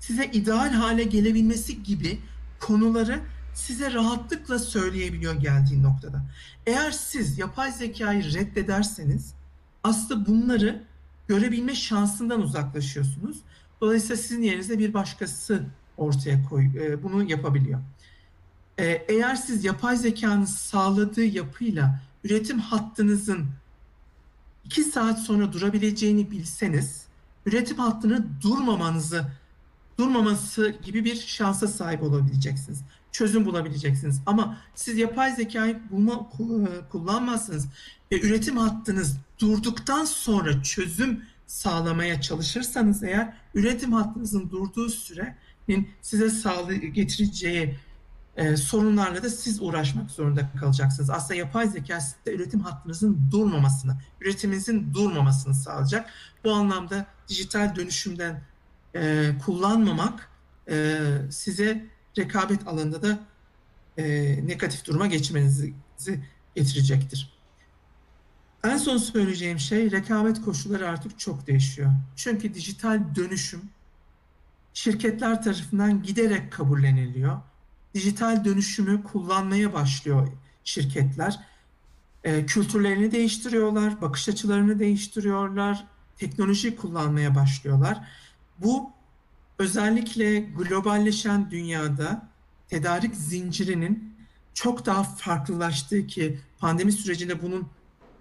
size 0.01 0.25
ideal 0.25 0.71
hale 0.71 1.05
gelebilmesi 1.05 1.83
gibi 1.83 2.19
konuları 2.61 3.21
size 3.55 3.93
rahatlıkla 3.93 4.59
söyleyebiliyor 4.59 5.35
geldiği 5.35 5.83
noktada. 5.83 6.23
Eğer 6.67 6.91
siz 6.91 7.39
yapay 7.39 7.73
zekayı 7.73 8.35
reddederseniz 8.35 9.35
aslında 9.85 10.27
bunları 10.27 10.83
görebilme 11.29 11.75
şansından 11.75 12.43
uzaklaşıyorsunuz. 12.43 13.37
Dolayısıyla 13.81 14.17
sizin 14.17 14.43
yerinize 14.43 14.79
bir 14.79 14.95
başkası 14.95 15.63
ortaya 15.97 16.43
koy, 16.49 16.65
e, 16.65 17.03
bunu 17.03 17.31
yapabiliyor. 17.31 17.81
E, 18.79 18.85
eğer 18.85 19.37
siz 19.37 19.65
yapay 19.65 19.97
zekanın 19.97 20.45
sağladığı 20.45 21.25
yapıyla 21.25 22.01
üretim 22.25 22.59
hattınızın 22.59 23.47
iki 24.65 24.85
saat 24.85 25.21
sonra 25.21 25.53
durabileceğini 25.53 26.31
bilseniz, 26.31 27.05
üretim 27.47 27.79
hattını 27.79 28.27
durmamanızı, 28.43 29.25
durmaması 29.99 30.77
gibi 30.83 31.05
bir 31.05 31.17
şansa 31.17 31.69
sahip 31.69 32.03
olabileceksiniz. 32.03 32.81
Çözüm 33.15 33.45
bulabileceksiniz. 33.45 34.21
Ama 34.27 34.59
siz 34.75 34.99
yapay 34.99 35.35
zekayı 35.35 35.81
bulma, 35.91 36.29
kullanmazsınız 36.91 37.69
ve 38.13 38.21
üretim 38.21 38.57
hattınız 38.57 39.17
durduktan 39.39 40.05
sonra 40.05 40.63
çözüm 40.63 41.25
sağlamaya 41.47 42.21
çalışırsanız 42.21 43.03
eğer 43.03 43.33
üretim 43.55 43.93
hattınızın 43.93 44.51
durduğu 44.51 44.89
sürenin 44.89 45.89
size 46.03 46.31
sağlı 46.31 46.75
getireceği 46.75 47.79
e, 48.37 48.57
sorunlarla 48.57 49.23
da 49.23 49.31
siz 49.31 49.63
uğraşmak 49.63 50.11
zorunda 50.11 50.51
kalacaksınız. 50.61 51.11
Aslında 51.11 51.35
yapay 51.35 51.69
zeka 51.69 52.01
size 52.01 52.37
üretim 52.37 52.61
hattınızın 52.61 53.21
durmamasını, 53.31 53.97
üretiminizin 54.21 54.95
durmamasını 54.95 55.55
sağlayacak. 55.55 56.11
Bu 56.45 56.53
anlamda 56.53 57.07
dijital 57.29 57.77
dönüşümden 57.77 58.43
e, 58.95 59.33
kullanmamak 59.45 60.31
e, 60.69 60.99
size 61.31 61.94
rekabet 62.19 62.69
alanında 62.69 63.03
da 63.03 63.19
e, 63.99 64.05
negatif 64.47 64.85
duruma 64.87 65.07
geçmenizi 65.07 65.75
getirecektir. 66.55 67.35
En 68.65 68.77
son 68.77 68.97
söyleyeceğim 68.97 69.59
şey 69.59 69.91
rekabet 69.91 70.41
koşulları 70.43 70.89
artık 70.89 71.19
çok 71.19 71.47
değişiyor. 71.47 71.93
Çünkü 72.17 72.55
dijital 72.55 73.15
dönüşüm 73.15 73.63
şirketler 74.75 75.43
tarafından 75.43 76.03
giderek 76.03 76.53
kabulleniliyor. 76.53 77.41
Dijital 77.95 78.45
dönüşümü 78.45 79.03
kullanmaya 79.03 79.73
başlıyor 79.73 80.29
şirketler. 80.65 81.41
E, 82.25 82.47
kültürlerini 82.47 83.13
değiştiriyorlar, 83.13 84.01
bakış 84.01 84.29
açılarını 84.29 84.79
değiştiriyorlar, 84.79 85.87
teknoloji 86.17 86.77
kullanmaya 86.77 87.35
başlıyorlar. 87.35 88.09
Bu 88.59 88.91
özellikle 89.59 90.41
globalleşen 90.41 91.51
dünyada 91.51 92.29
tedarik 92.69 93.15
zincirinin 93.15 94.15
çok 94.55 94.87
daha 94.87 95.03
farklılaştığı 95.03 96.07
ki 96.07 96.41
pandemi 96.59 96.93
sürecinde 96.93 97.43
bunun 97.43 97.69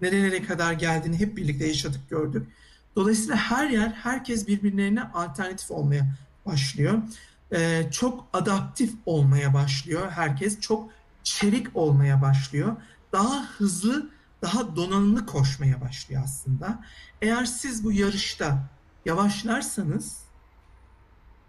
nerelere 0.00 0.42
kadar 0.42 0.72
geldiğini 0.72 1.18
hep 1.18 1.36
birlikte 1.36 1.66
yaşadık 1.66 2.10
gördük. 2.10 2.48
Dolayısıyla 2.96 3.36
her 3.36 3.70
yer 3.70 3.88
herkes 3.88 4.48
birbirlerine 4.48 5.02
alternatif 5.02 5.70
olmaya 5.70 6.06
başlıyor. 6.46 7.02
Ee, 7.52 7.88
çok 7.90 8.26
adaptif 8.32 8.92
olmaya 9.06 9.54
başlıyor. 9.54 10.10
Herkes 10.10 10.60
çok 10.60 10.90
çelik 11.22 11.76
olmaya 11.76 12.22
başlıyor. 12.22 12.76
Daha 13.12 13.44
hızlı, 13.44 14.10
daha 14.42 14.76
donanımlı 14.76 15.26
koşmaya 15.26 15.80
başlıyor 15.80 16.22
aslında. 16.24 16.84
Eğer 17.22 17.44
siz 17.44 17.84
bu 17.84 17.92
yarışta 17.92 18.68
yavaşlarsanız 19.04 20.23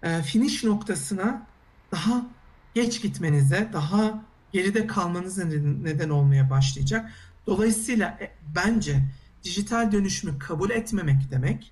e, 0.06 0.22
finish 0.22 0.64
noktasına 0.64 1.48
daha 1.92 2.26
geç 2.74 3.02
gitmenize, 3.02 3.70
daha 3.74 4.24
geride 4.52 4.88
kalmanıza 4.88 5.44
neden, 5.84 6.10
olmaya 6.10 6.50
başlayacak. 6.50 7.12
Dolayısıyla 7.48 8.18
e, 8.22 8.32
bence 8.56 9.04
dijital 9.44 9.92
dönüşümü 9.92 10.40
kabul 10.40 10.70
etmemek 10.70 11.32
demek 11.32 11.72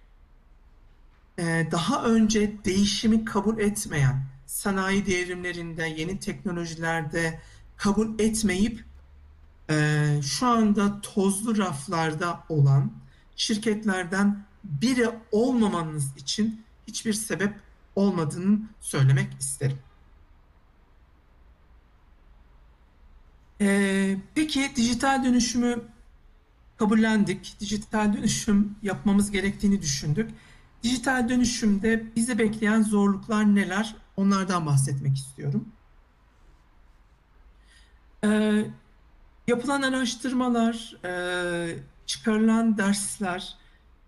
e, 1.39 1.67
daha 1.71 2.03
önce 2.03 2.65
değişimi 2.65 3.25
kabul 3.25 3.59
etmeyen 3.59 4.23
sanayi 4.45 5.05
devrimlerinde, 5.05 5.83
yeni 5.97 6.19
teknolojilerde 6.19 7.39
kabul 7.77 8.19
etmeyip 8.19 8.83
şu 10.21 10.47
anda 10.47 11.01
tozlu 11.01 11.57
raflarda 11.57 12.43
olan 12.49 12.91
şirketlerden 13.35 14.45
biri 14.63 15.09
olmamanız 15.31 16.17
için 16.17 16.63
hiçbir 16.87 17.13
sebep 17.13 17.53
olmadığını 17.95 18.59
söylemek 18.81 19.27
isterim. 19.39 19.79
Ee, 23.61 24.17
peki 24.35 24.71
dijital 24.75 25.23
dönüşümü 25.23 25.81
kabullendik. 26.77 27.55
Dijital 27.59 28.13
dönüşüm 28.13 28.75
yapmamız 28.81 29.31
gerektiğini 29.31 29.81
düşündük. 29.81 30.31
Dijital 30.83 31.29
dönüşümde 31.29 32.03
bizi 32.15 32.39
bekleyen 32.39 32.81
zorluklar 32.81 33.55
neler? 33.55 33.95
Onlardan 34.17 34.65
bahsetmek 34.65 35.17
istiyorum. 35.17 35.65
Ee, 38.23 38.65
yapılan 39.47 39.81
araştırmalar, 39.81 40.95
e, 41.05 41.77
çıkarılan 42.05 42.77
dersler, 42.77 43.57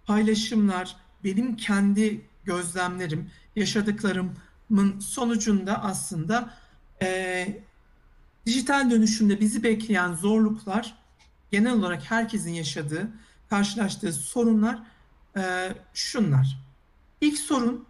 paylaşımlar, 0.06 0.96
benim 1.24 1.56
kendi 1.56 2.22
gözlemlerim, 2.44 3.32
yaşadıklarımın 3.56 5.00
sonucunda 5.00 5.84
aslında 5.84 6.54
e, 7.02 7.48
dijital 8.46 8.92
dönüşümde 8.92 9.40
bizi 9.40 9.64
bekleyen 9.64 10.14
zorluklar 10.14 10.96
genel 11.52 11.74
olarak 11.74 12.12
herkesin 12.12 12.54
yaşadığı, 12.54 13.10
karşılaştığı 13.50 14.14
sorunlar 14.14 14.80
e, 15.38 15.74
şunlar. 15.94 16.60
İlk 17.22 17.38
sorun 17.40 17.86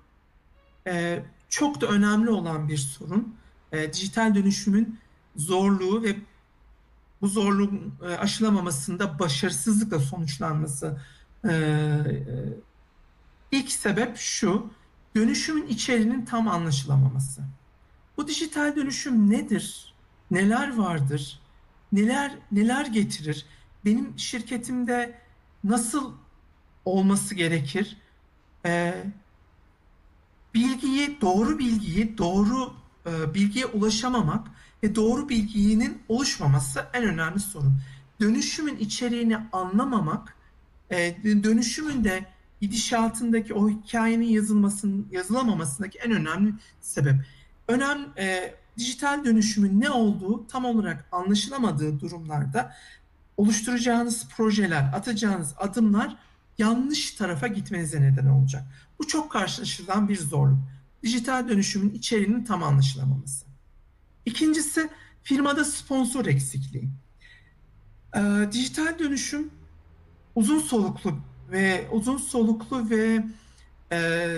e, 0.87 1.23
çok 1.49 1.81
da 1.81 1.87
önemli 1.87 2.29
olan 2.29 2.69
bir 2.69 2.77
sorun. 2.77 3.35
E, 3.71 3.93
dijital 3.93 4.35
dönüşümün 4.35 4.99
zorluğu 5.35 6.03
ve 6.03 6.15
bu 7.21 7.27
zorluğun 7.27 7.93
e, 8.03 8.05
aşılamamasında 8.05 9.19
başarısızlıkla 9.19 9.99
sonuçlanması. 9.99 11.01
E, 11.43 11.49
e, 11.49 12.25
ilk 13.51 13.71
sebep 13.71 14.17
şu, 14.17 14.69
dönüşümün 15.15 15.67
içeriğinin 15.67 16.25
tam 16.25 16.47
anlaşılamaması. 16.47 17.41
Bu 18.17 18.27
dijital 18.27 18.75
dönüşüm 18.75 19.29
nedir? 19.29 19.93
Neler 20.31 20.77
vardır? 20.77 21.39
Neler 21.91 22.35
neler 22.51 22.85
getirir? 22.85 23.45
Benim 23.85 24.19
şirketimde 24.19 25.19
nasıl 25.63 26.13
olması 26.85 27.35
gerekir? 27.35 27.97
Ee, 28.65 29.03
bilgiyi, 30.53 31.21
doğru 31.21 31.59
bilgiyi, 31.59 32.17
doğru 32.17 32.73
e, 33.05 33.33
bilgiye 33.33 33.65
ulaşamamak 33.65 34.47
ve 34.83 34.95
doğru 34.95 35.29
bilginin 35.29 36.01
oluşmaması 36.09 36.85
en 36.93 37.03
önemli 37.03 37.39
sorun. 37.39 37.81
Dönüşümün 38.21 38.77
içeriğini 38.77 39.37
anlamamak, 39.37 40.35
e, 40.91 41.15
dönüşümün 41.23 42.03
de 42.03 42.25
gidişatındaki 42.61 43.53
o 43.53 43.69
hikayenin 43.69 44.27
yazılmasının 44.27 45.07
yazılamamasındaki 45.11 45.99
en 45.99 46.11
önemli 46.11 46.53
sebep. 46.81 47.15
Önem 47.67 47.99
e, 48.17 48.55
dijital 48.77 49.25
dönüşümün 49.25 49.81
ne 49.81 49.89
olduğu 49.89 50.47
tam 50.47 50.65
olarak 50.65 51.05
anlaşılamadığı 51.11 51.99
durumlarda 51.99 52.75
oluşturacağınız 53.37 54.27
projeler, 54.29 54.91
atacağınız 54.93 55.53
adımlar 55.57 56.15
yanlış 56.57 57.11
tarafa 57.11 57.47
gitmenize 57.47 58.01
neden 58.01 58.25
olacak. 58.25 58.63
Bu 58.99 59.07
çok 59.07 59.31
karşılaşılan 59.31 60.09
bir 60.09 60.17
zorluk. 60.17 60.59
Dijital 61.03 61.49
dönüşümün 61.49 61.89
içeriğinin 61.89 62.43
tam 62.43 62.63
anlaşılamaması. 62.63 63.45
İkincisi 64.25 64.89
firmada 65.23 65.65
sponsor 65.65 66.25
eksikliği. 66.25 66.89
Ee, 68.15 68.21
dijital 68.51 68.99
dönüşüm 68.99 69.51
uzun 70.35 70.59
soluklu 70.59 71.19
ve 71.51 71.87
uzun 71.91 72.17
soluklu 72.17 72.89
ve 72.89 73.25
e, 73.91 74.29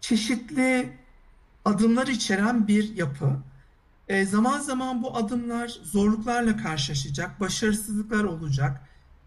çeşitli 0.00 0.92
adımlar 1.64 2.06
içeren 2.06 2.68
bir 2.68 2.96
yapı. 2.96 3.36
e, 4.08 4.24
zaman 4.24 4.60
zaman 4.60 5.02
bu 5.02 5.16
adımlar 5.16 5.68
zorluklarla 5.82 6.56
karşılaşacak, 6.56 7.40
başarısızlıklar 7.40 8.24
olacak. 8.24 8.80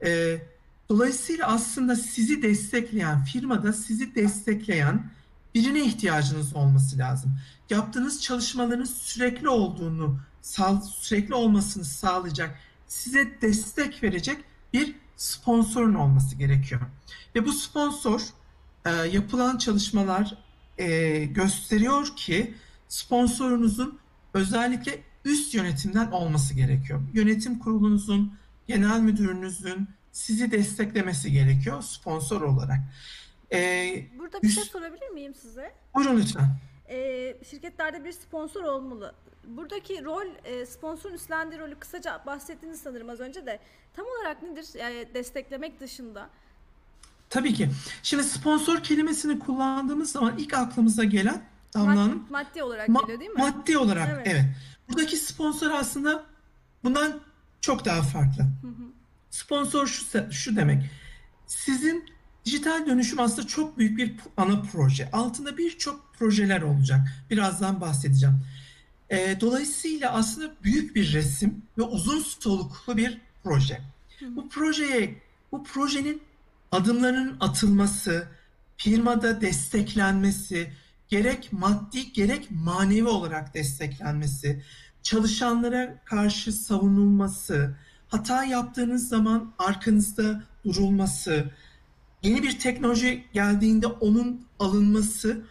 E, 0.05 0.41
dolayısıyla 0.89 1.47
aslında 1.47 1.95
sizi 1.95 2.41
destekleyen, 2.41 3.23
firmada 3.23 3.73
sizi 3.73 4.15
destekleyen 4.15 5.09
birine 5.55 5.85
ihtiyacınız 5.85 6.55
olması 6.55 6.97
lazım. 6.97 7.39
Yaptığınız 7.69 8.21
çalışmaların 8.21 8.83
sürekli 8.83 9.49
olduğunu, 9.49 10.19
sürekli 11.01 11.33
olmasını 11.33 11.85
sağlayacak, 11.85 12.59
size 12.87 13.41
destek 13.41 14.03
verecek 14.03 14.37
bir 14.73 14.95
sponsorun 15.18 15.93
olması 15.93 16.36
gerekiyor. 16.36 16.82
Ve 17.36 17.45
bu 17.45 17.51
sponsor 17.51 18.22
e, 18.86 18.89
yapılan 18.89 19.57
çalışmalar 19.57 20.38
e, 20.78 21.26
gösteriyor 21.26 22.15
ki 22.15 22.53
sponsorunuzun 22.88 23.99
özellikle 24.34 24.99
üst 25.26 25.53
yönetimden 25.53 26.11
olması 26.11 26.53
gerekiyor. 26.53 27.01
Yönetim 27.13 27.59
kurulunuzun, 27.59 28.34
genel 28.68 28.99
müdürünüzün 28.99 29.89
sizi 30.11 30.51
desteklemesi 30.51 31.32
gerekiyor 31.32 31.82
sponsor 31.82 32.41
olarak. 32.41 32.80
Ee, 33.53 34.05
Burada 34.20 34.41
bir 34.41 34.47
üst... 34.47 34.55
şey 34.55 34.63
sorabilir 34.63 35.09
miyim 35.09 35.36
size? 35.36 35.76
Buyurun 35.95 36.18
lütfen. 36.18 36.59
Ee, 36.89 37.38
şirketlerde 37.49 38.05
bir 38.05 38.11
sponsor 38.11 38.63
olmalı. 38.63 39.13
Buradaki 39.47 40.03
rol, 40.03 40.25
e, 40.45 40.65
sponsorun 40.65 41.13
üstlendiği 41.13 41.61
rolü 41.61 41.75
kısaca 41.75 42.23
bahsettiğiniz 42.25 42.81
sanırım 42.81 43.09
az 43.09 43.19
önce 43.19 43.45
de. 43.45 43.59
Tam 43.93 44.05
olarak 44.05 44.43
nedir 44.43 44.67
yani 44.79 45.07
desteklemek 45.13 45.79
dışında? 45.79 46.29
Tabii 47.29 47.53
ki. 47.53 47.69
Şimdi 48.03 48.23
sponsor 48.23 48.83
kelimesini 48.83 49.39
kullandığımız 49.39 50.11
zaman 50.11 50.38
ilk 50.38 50.53
aklımıza 50.53 51.03
gelen 51.03 51.43
Damla 51.73 52.01
Hanım. 52.01 52.25
Maddi 52.29 52.63
olarak 52.63 52.89
ma- 52.89 53.01
geliyor 53.01 53.19
değil 53.19 53.31
mi? 53.31 53.38
Maddi 53.39 53.77
olarak 53.77 54.09
evet. 54.13 54.27
evet. 54.27 54.45
Buradaki 54.89 55.17
sponsor 55.17 55.71
aslında 55.71 56.25
bundan 56.83 57.19
çok 57.61 57.85
daha 57.85 58.01
farklı. 58.01 58.43
Hı 58.43 58.67
hı. 58.67 58.88
Sponsor 59.29 59.88
şu, 59.88 60.31
şu 60.31 60.55
demek. 60.55 60.83
Sizin 61.47 62.05
dijital 62.47 62.85
dönüşüm 62.85 63.19
aslında 63.19 63.47
çok 63.47 63.77
büyük 63.77 63.97
bir 63.97 64.15
ana 64.37 64.61
proje. 64.61 65.09
Altında 65.11 65.57
birçok 65.57 66.13
projeler 66.13 66.61
olacak. 66.61 66.99
Birazdan 67.29 67.81
bahsedeceğim. 67.81 68.39
E, 69.09 69.37
dolayısıyla 69.41 70.11
aslında 70.11 70.51
büyük 70.63 70.95
bir 70.95 71.13
resim 71.13 71.61
ve 71.77 71.81
uzun 71.81 72.19
soluklu 72.19 72.97
bir 72.97 73.21
proje. 73.43 73.81
Hı. 74.19 74.35
Bu 74.35 74.49
projeye, 74.49 75.21
bu 75.51 75.63
projenin 75.63 76.21
adımlarının 76.71 77.37
atılması, 77.39 78.27
firmada 78.77 79.41
desteklenmesi, 79.41 80.71
gerek 81.09 81.53
maddi 81.53 82.13
gerek 82.13 82.47
manevi 82.51 83.07
olarak 83.07 83.53
desteklenmesi, 83.53 84.63
çalışanlara 85.03 85.95
karşı 86.05 86.51
savunulması, 86.51 87.75
hata 88.07 88.43
yaptığınız 88.43 89.09
zaman 89.09 89.53
arkanızda 89.59 90.43
durulması, 90.65 91.51
yeni 92.28 92.43
bir 92.43 92.59
teknoloji 92.59 93.23
geldiğinde 93.34 93.88
onun 93.88 94.45
alınması. 94.59 95.45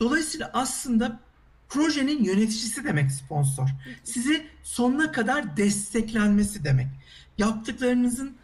Dolayısıyla 0.00 0.50
aslında 0.54 1.20
projenin 1.68 2.24
yöneticisi 2.24 2.84
demek 2.84 3.12
sponsor. 3.12 3.68
Sizi 4.04 4.46
sonuna 4.62 5.12
kadar 5.12 5.56
desteklenmesi 5.56 6.64
demek. 6.64 6.86
Yaptıklarınızın 7.38 8.36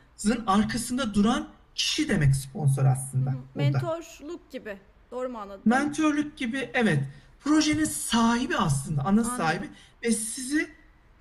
arkasında 0.46 1.14
duran 1.14 1.48
kişi 1.74 2.08
demek 2.08 2.36
sponsor 2.36 2.84
aslında. 2.84 3.34
Mentorluk 3.54 4.50
gibi. 4.50 4.78
Doğru 5.10 5.28
mu 5.28 5.38
anladım? 5.38 5.62
Mentörlük 5.64 6.36
gibi 6.36 6.70
evet. 6.74 7.04
Projenin 7.44 7.84
sahibi 7.84 8.56
aslında, 8.56 9.00
ana 9.00 9.08
Anladım. 9.08 9.36
sahibi 9.36 9.68
ve 10.02 10.10
sizi 10.10 10.70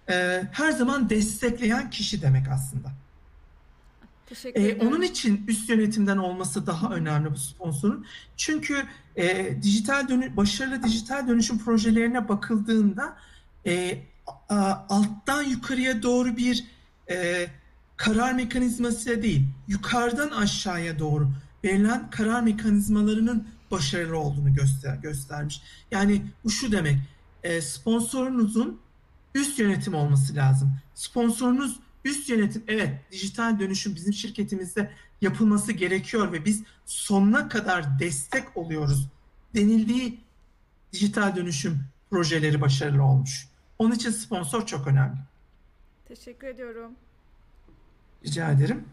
e, 0.10 0.44
her 0.52 0.72
zaman 0.72 1.10
destekleyen 1.10 1.90
kişi 1.90 2.22
demek 2.22 2.48
aslında. 2.48 2.92
Teşekkür 4.30 4.62
ederim. 4.62 4.78
Ee, 4.82 4.88
onun 4.88 5.02
için 5.02 5.46
üst 5.48 5.70
yönetimden 5.70 6.18
olması 6.18 6.68
daha 6.68 6.90
önemli 6.96 7.32
bu 7.32 7.38
sponsorun. 7.38 8.06
Çünkü 8.38 8.84
e, 9.16 9.58
dijital 9.62 10.08
dönü 10.08 10.38
başarılı 10.38 10.84
dijital 10.84 11.28
dönüşüm 11.28 11.60
projelerine 11.60 12.30
bakıldığında 12.30 13.18
e, 13.66 14.02
a, 14.50 14.74
alttan 14.90 15.44
yukarıya 15.44 16.04
doğru 16.04 16.38
bir 16.38 16.66
e, 17.10 17.48
karar 17.98 18.34
mekanizması 18.34 19.24
değil, 19.24 19.48
yukarıdan 19.68 20.30
aşağıya 20.30 21.00
doğru 21.00 21.30
verilen 21.64 22.10
karar 22.10 22.42
mekanizmalarının 22.42 23.48
başarılı 23.72 24.18
olduğunu 24.18 24.54
göster 24.54 24.96
göstermiş. 24.96 25.62
Yani 25.92 26.22
bu 26.44 26.50
şu 26.50 26.72
demek, 26.72 27.00
e, 27.44 27.62
sponsorunuzun 27.62 28.80
üst 29.36 29.60
yönetim 29.60 29.94
olması 29.94 30.36
lazım. 30.36 30.74
Sponsorunuz 30.96 31.80
üst 32.06 32.30
yönetim, 32.30 32.64
evet 32.68 33.12
dijital 33.12 33.60
dönüşüm 33.60 33.96
bizim 33.96 34.14
şirketimizde 34.14 34.92
yapılması 35.22 35.72
gerekiyor 35.72 36.32
ve 36.32 36.46
biz 36.46 36.64
sonuna 36.86 37.50
kadar 37.50 38.00
destek 38.00 38.58
oluyoruz 38.58 39.08
denildiği 39.56 40.20
dijital 40.94 41.36
dönüşüm 41.36 41.80
projeleri 42.10 42.62
başarılı 42.62 43.04
olmuş. 43.04 43.48
Onun 43.80 43.96
için 43.96 44.12
sponsor 44.12 44.66
çok 44.66 44.88
önemli. 44.88 45.18
Teşekkür 46.08 46.48
ediyorum. 46.48 46.92
Rica 48.26 48.52
ederim. 48.52 48.86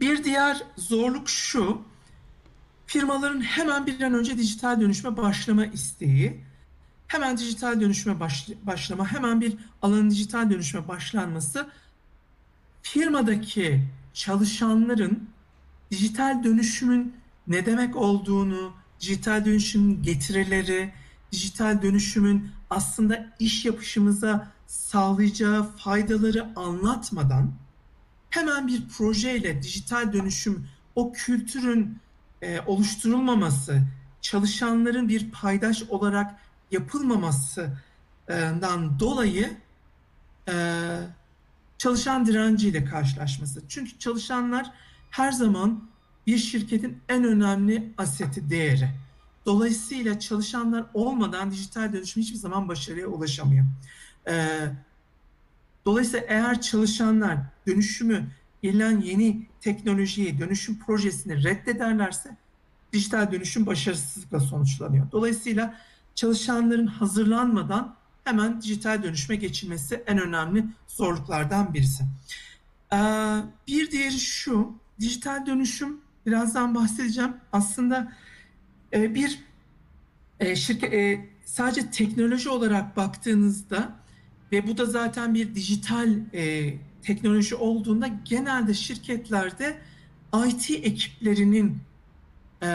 Bir 0.00 0.24
diğer 0.24 0.62
zorluk 0.76 1.28
şu, 1.28 1.82
firmaların 2.86 3.40
hemen 3.40 3.86
bir 3.86 4.00
an 4.00 4.14
önce 4.14 4.38
dijital 4.38 4.80
dönüşme 4.80 5.16
başlama 5.16 5.66
isteği, 5.66 6.40
hemen 7.08 7.38
dijital 7.38 7.80
dönüşme 7.80 8.20
başlama, 8.62 9.12
hemen 9.12 9.40
bir 9.40 9.56
alanın 9.82 10.10
dijital 10.10 10.50
dönüşme 10.50 10.88
başlanması 10.88 11.68
firmadaki 12.82 13.82
çalışanların 14.14 15.28
dijital 15.90 16.44
dönüşümün 16.44 17.14
ne 17.46 17.66
demek 17.66 17.96
olduğunu, 17.96 18.72
dijital 19.00 19.44
dönüşümün 19.44 20.02
getirileri, 20.02 20.92
dijital 21.32 21.82
dönüşümün 21.82 22.50
aslında 22.70 23.32
iş 23.38 23.64
yapışımıza 23.64 24.52
sağlayacağı 24.66 25.76
faydaları 25.76 26.46
anlatmadan 26.56 27.52
hemen 28.30 28.66
bir 28.66 28.88
projeyle 28.88 29.62
dijital 29.62 30.12
dönüşüm 30.12 30.68
o 30.94 31.12
kültürün 31.12 31.98
e, 32.42 32.60
oluşturulmaması, 32.60 33.82
çalışanların 34.20 35.08
bir 35.08 35.30
paydaş 35.30 35.82
olarak 35.82 36.45
yapılmamasından 36.70 39.00
dolayı 39.00 39.56
e, 40.48 40.54
çalışan 41.78 42.26
direnciyle 42.26 42.84
karşılaşması. 42.84 43.62
Çünkü 43.68 43.98
çalışanlar 43.98 44.72
her 45.10 45.32
zaman 45.32 45.88
bir 46.26 46.38
şirketin 46.38 46.98
en 47.08 47.24
önemli 47.24 47.92
aseti, 47.98 48.50
değeri. 48.50 48.90
Dolayısıyla 49.46 50.20
çalışanlar 50.20 50.84
olmadan 50.94 51.50
dijital 51.50 51.92
dönüşüm 51.92 52.22
hiçbir 52.22 52.38
zaman 52.38 52.68
başarıya 52.68 53.06
ulaşamıyor. 53.06 53.66
Ee, 54.28 54.68
dolayısıyla 55.84 56.26
eğer 56.28 56.60
çalışanlar 56.60 57.38
dönüşümü 57.66 58.26
gelen 58.62 59.00
yeni 59.00 59.46
teknolojiyi, 59.60 60.38
dönüşüm 60.38 60.78
projesini 60.78 61.44
reddederlerse 61.44 62.36
dijital 62.92 63.32
dönüşüm 63.32 63.66
başarısızlıkla 63.66 64.40
sonuçlanıyor. 64.40 65.12
Dolayısıyla 65.12 65.74
çalışanların 66.16 66.86
hazırlanmadan 66.86 67.96
hemen 68.24 68.62
dijital 68.62 69.02
dönüşme 69.02 69.36
geçilmesi 69.36 70.02
en 70.06 70.18
önemli 70.18 70.64
zorluklardan 70.88 71.74
birisi. 71.74 72.04
Ee, 72.92 72.96
bir 73.68 73.90
diğeri 73.90 74.18
şu, 74.18 74.74
dijital 75.00 75.46
dönüşüm 75.46 76.00
birazdan 76.26 76.74
bahsedeceğim. 76.74 77.36
Aslında 77.52 78.12
e, 78.92 79.14
bir 79.14 79.38
e, 80.40 80.56
şirket 80.56 80.92
e, 80.94 81.30
sadece 81.44 81.90
teknoloji 81.90 82.48
olarak 82.48 82.96
baktığınızda 82.96 83.96
ve 84.52 84.66
bu 84.66 84.78
da 84.78 84.86
zaten 84.86 85.34
bir 85.34 85.54
dijital 85.54 86.08
teknoloji 87.02 87.54
olduğunda 87.54 88.08
genelde 88.24 88.74
şirketlerde 88.74 89.78
IT 90.46 90.70
ekiplerinin 90.70 91.78
e, 92.62 92.68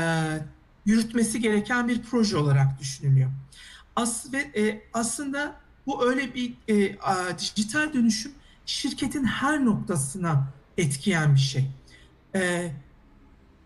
yürütmesi 0.92 1.40
gereken 1.40 1.88
bir 1.88 2.02
proje 2.02 2.38
olarak 2.38 2.80
düşünülüyor. 2.80 3.32
As 3.96 4.34
ve 4.34 4.38
e, 4.38 4.82
aslında 4.94 5.56
bu 5.88 6.06
öyle 6.06 6.36
bir 6.36 6.54
e, 6.68 7.00
a, 7.00 7.40
dijital 7.40 7.94
dönüşüm 7.94 8.32
şirketin 8.66 9.24
her 9.24 9.66
noktasına 9.66 10.48
etkiyen 10.78 11.36
bir 11.36 11.40
şey. 11.40 11.68
E, 12.36 12.72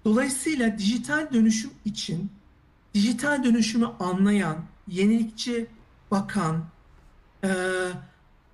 dolayısıyla 0.05 0.77
dijital 0.77 1.27
dönüşüm 1.33 1.71
için 1.85 2.31
dijital 2.93 3.43
dönüşümü 3.43 3.85
anlayan, 3.99 4.57
yenilikçi 4.87 5.67
bakan, 6.11 6.65
e, 7.43 7.49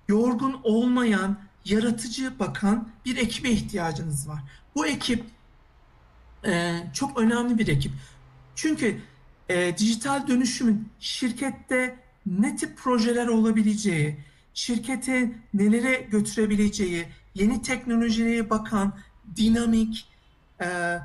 yorgun 0.08 0.60
olmayan, 0.62 1.38
yaratıcı 1.64 2.38
bakan 2.38 2.88
bir 3.04 3.16
ekibe 3.16 3.50
ihtiyacınız 3.50 4.28
var. 4.28 4.40
Bu 4.74 4.86
ekip 4.86 5.24
e, 6.46 6.82
çok 6.94 7.20
önemli 7.20 7.58
bir 7.58 7.68
ekip. 7.68 7.92
Çünkü 8.54 9.00
e, 9.48 9.78
dijital 9.78 10.26
dönüşümün 10.26 10.88
şirkette 11.00 11.96
ne 12.26 12.56
tip 12.56 12.78
projeler 12.78 13.26
olabileceği, 13.26 14.16
şirketi 14.54 15.34
nelere 15.54 16.06
götürebileceği, 16.10 17.06
yeni 17.34 17.62
teknolojiye 17.62 18.50
bakan, 18.50 18.98
dinamik 19.36 20.08
e, 20.60 20.98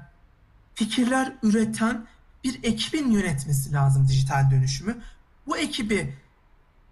fikirler 0.75 1.33
üreten 1.43 2.07
bir 2.43 2.59
ekibin 2.63 3.11
yönetmesi 3.11 3.73
lazım 3.73 4.07
dijital 4.07 4.51
dönüşümü. 4.51 4.97
Bu 5.47 5.57
ekibi 5.57 6.13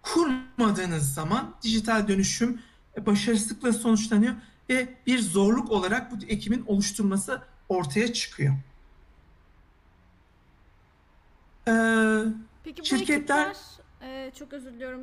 kurmadığınız 0.01 1.13
zaman 1.13 1.55
dijital 1.63 2.07
dönüşüm 2.07 2.61
başarısızlıkla 3.05 3.73
sonuçlanıyor 3.73 4.33
ve 4.69 4.93
bir 5.07 5.19
zorluk 5.19 5.71
olarak 5.71 6.11
bu 6.11 6.25
ekibin 6.27 6.63
oluşturması 6.67 7.41
ortaya 7.69 8.13
çıkıyor. 8.13 8.55
Ee, 11.67 12.23
Peki 12.63 12.81
bu 12.81 12.85
şirketler 12.85 13.49
ekipler, 13.49 14.27
e, 14.27 14.31
çok 14.39 14.53
özür 14.53 14.73
diliyorum. 14.73 15.01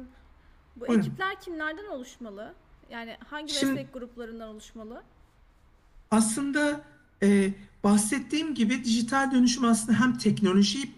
Bu 0.77 0.81
buyurun. 0.81 1.01
ekipler 1.01 1.41
kimlerden 1.41 1.87
oluşmalı? 1.87 2.55
Yani 2.91 3.17
hangi 3.27 3.55
Şimdi, 3.55 3.73
meslek 3.73 3.93
gruplarından 3.95 4.49
oluşmalı? 4.49 5.03
Aslında 6.11 6.81
e, 7.23 7.51
bahsettiğim 7.85 8.55
gibi 8.55 8.85
dijital 8.85 9.33
dönüşüm 9.33 9.65
aslında 9.65 10.01
hem 10.01 10.19
teknolojiyi 10.19 10.95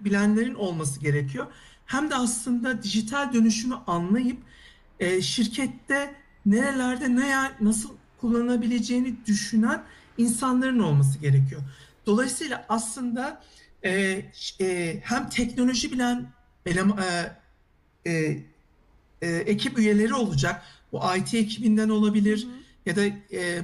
bilenlerin 0.00 0.54
olması 0.54 1.00
gerekiyor 1.00 1.46
hem 1.86 2.10
de 2.10 2.14
aslında 2.14 2.82
dijital 2.82 3.32
dönüşümü 3.32 3.74
anlayıp 3.86 4.38
e, 5.00 5.22
şirkette 5.22 6.14
nerelerde 6.46 7.16
ne 7.16 7.48
nasıl 7.60 7.90
kullanabileceğini 8.20 9.16
düşünen 9.26 9.82
insanların 10.18 10.78
olması 10.78 11.18
gerekiyor. 11.18 11.60
Dolayısıyla 12.06 12.66
aslında 12.68 13.42
e, 13.84 14.24
e, 14.60 15.00
hem 15.02 15.28
teknoloji 15.28 15.92
bilen 15.92 16.32
elem, 16.66 16.90
e, 16.98 17.36
e, 18.10 18.38
e, 19.22 19.28
ekip 19.28 19.78
üyeleri 19.78 20.14
olacak. 20.14 20.62
Bu 20.92 21.00
IT 21.16 21.34
ekibinden 21.34 21.88
olabilir 21.88 22.42
hı 22.42 22.48
hı. 22.48 22.52
ya 22.86 22.96
da 22.96 23.04
e, 23.36 23.62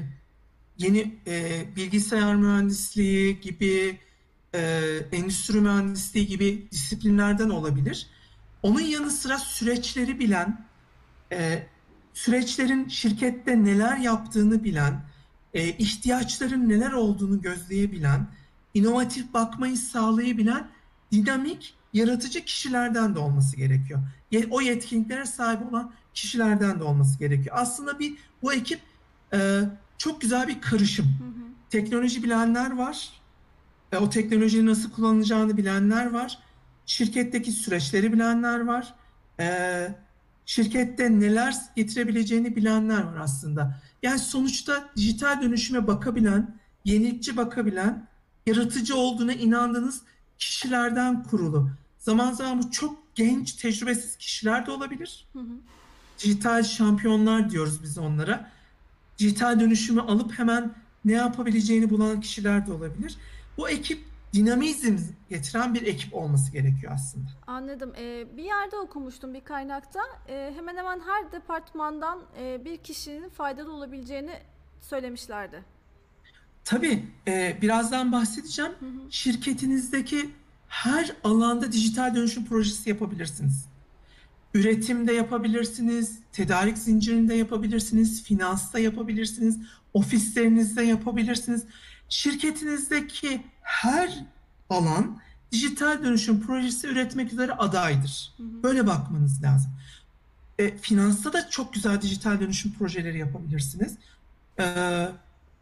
yeni 0.78 1.14
e, 1.26 1.64
bilgisayar 1.76 2.36
mühendisliği 2.36 3.40
gibi, 3.40 3.98
e, 4.54 4.60
endüstri 5.12 5.60
mühendisliği 5.60 6.26
gibi 6.26 6.66
disiplinlerden 6.72 7.50
olabilir. 7.50 8.06
Onun 8.62 8.80
yanı 8.80 9.10
sıra 9.10 9.38
süreçleri 9.38 10.18
bilen, 10.18 10.64
e, 11.32 11.66
süreçlerin 12.14 12.88
şirkette 12.88 13.64
neler 13.64 13.96
yaptığını 13.96 14.64
bilen, 14.64 15.04
e, 15.54 15.68
ihtiyaçların 15.68 16.68
neler 16.68 16.92
olduğunu 16.92 17.42
gözleyebilen, 17.42 18.26
inovatif 18.74 19.34
bakmayı 19.34 19.76
sağlayabilen 19.76 20.68
dinamik, 21.12 21.74
yaratıcı 21.92 22.44
kişilerden 22.44 23.14
de 23.14 23.18
olması 23.18 23.56
gerekiyor. 23.56 24.00
O 24.50 24.60
yetkinliklere 24.60 25.26
sahip 25.26 25.72
olan 25.72 25.92
kişilerden 26.14 26.80
de 26.80 26.84
olması 26.84 27.18
gerekiyor. 27.18 27.56
Aslında 27.58 27.98
bir 27.98 28.14
bu 28.42 28.52
ekip 28.52 28.80
e, 29.32 29.60
çok 29.98 30.20
güzel 30.20 30.48
bir 30.48 30.60
karışım. 30.60 31.06
Hı 31.06 31.24
hı. 31.24 31.50
Teknoloji 31.70 32.22
bilenler 32.22 32.76
var, 32.76 33.10
e, 33.92 33.96
o 33.96 34.10
teknolojiyi 34.10 34.66
nasıl 34.66 34.90
kullanılacağını 34.90 35.56
bilenler 35.56 36.10
var, 36.10 36.38
şirketteki 36.86 37.52
süreçleri 37.52 38.12
bilenler 38.12 38.60
var, 38.60 38.94
e, 39.40 39.88
şirkette 40.46 41.20
neler 41.20 41.56
getirebileceğini 41.76 42.56
bilenler 42.56 43.02
var 43.02 43.16
aslında. 43.16 43.80
Yani 44.02 44.18
sonuçta 44.18 44.90
dijital 44.96 45.42
dönüşüme 45.42 45.86
bakabilen, 45.86 46.58
yenilikçi 46.84 47.36
bakabilen, 47.36 48.08
yaratıcı 48.50 48.96
olduğuna 48.96 49.32
inandığınız 49.32 50.02
kişilerden 50.38 51.22
kurulu. 51.22 51.70
Zaman 51.98 52.32
zaman 52.32 52.62
bu 52.62 52.70
çok 52.70 52.98
genç, 53.14 53.52
tecrübesiz 53.52 54.16
kişiler 54.16 54.66
de 54.66 54.70
olabilir. 54.70 55.26
Hı 55.32 55.38
hı. 55.38 55.52
Dijital 56.18 56.62
şampiyonlar 56.62 57.50
diyoruz 57.50 57.82
biz 57.82 57.98
onlara. 57.98 58.50
Dijital 59.18 59.60
dönüşümü 59.60 60.00
alıp 60.00 60.38
hemen 60.38 60.74
ne 61.04 61.12
yapabileceğini 61.12 61.90
bulan 61.90 62.20
kişiler 62.20 62.66
de 62.66 62.72
olabilir. 62.72 63.16
Bu 63.56 63.68
ekip 63.68 64.04
dinamizm 64.32 64.98
getiren 65.30 65.74
bir 65.74 65.86
ekip 65.86 66.14
olması 66.14 66.52
gerekiyor 66.52 66.92
aslında. 66.94 67.28
Anladım. 67.46 67.92
Ee, 67.98 68.36
bir 68.36 68.44
yerde 68.44 68.76
okumuştum 68.76 69.34
bir 69.34 69.40
kaynakta. 69.40 70.00
Ee, 70.28 70.52
hemen 70.56 70.76
hemen 70.76 71.00
her 71.00 71.32
departmandan 71.32 72.22
e, 72.38 72.64
bir 72.64 72.76
kişinin 72.76 73.28
faydalı 73.28 73.72
olabileceğini 73.72 74.38
söylemişlerdi. 74.80 75.64
Tabii. 76.64 77.04
E, 77.28 77.58
birazdan 77.62 78.12
bahsedeceğim. 78.12 78.72
Hı 78.80 78.86
hı. 78.86 79.12
Şirketinizdeki 79.12 80.30
her 80.68 81.12
alanda 81.24 81.72
dijital 81.72 82.14
dönüşüm 82.14 82.44
projesi 82.44 82.88
yapabilirsiniz. 82.88 83.64
Üretimde 84.54 85.12
yapabilirsiniz, 85.12 86.18
tedarik 86.32 86.78
zincirinde 86.78 87.34
yapabilirsiniz, 87.34 88.22
finansta 88.22 88.78
yapabilirsiniz, 88.78 89.58
ofislerinizde 89.94 90.82
yapabilirsiniz. 90.82 91.64
Şirketinizdeki 92.08 93.42
her 93.62 94.24
alan 94.70 95.20
dijital 95.52 96.04
dönüşüm 96.04 96.40
projesi 96.40 96.86
üretmek 96.86 97.32
üzere 97.32 97.52
adaydır. 97.52 98.34
Böyle 98.38 98.86
bakmanız 98.86 99.42
lazım. 99.42 99.70
E, 100.58 100.76
finansta 100.76 101.32
da 101.32 101.50
çok 101.50 101.74
güzel 101.74 102.02
dijital 102.02 102.40
dönüşüm 102.40 102.72
projeleri 102.72 103.18
yapabilirsiniz. 103.18 103.96
E, 104.58 104.64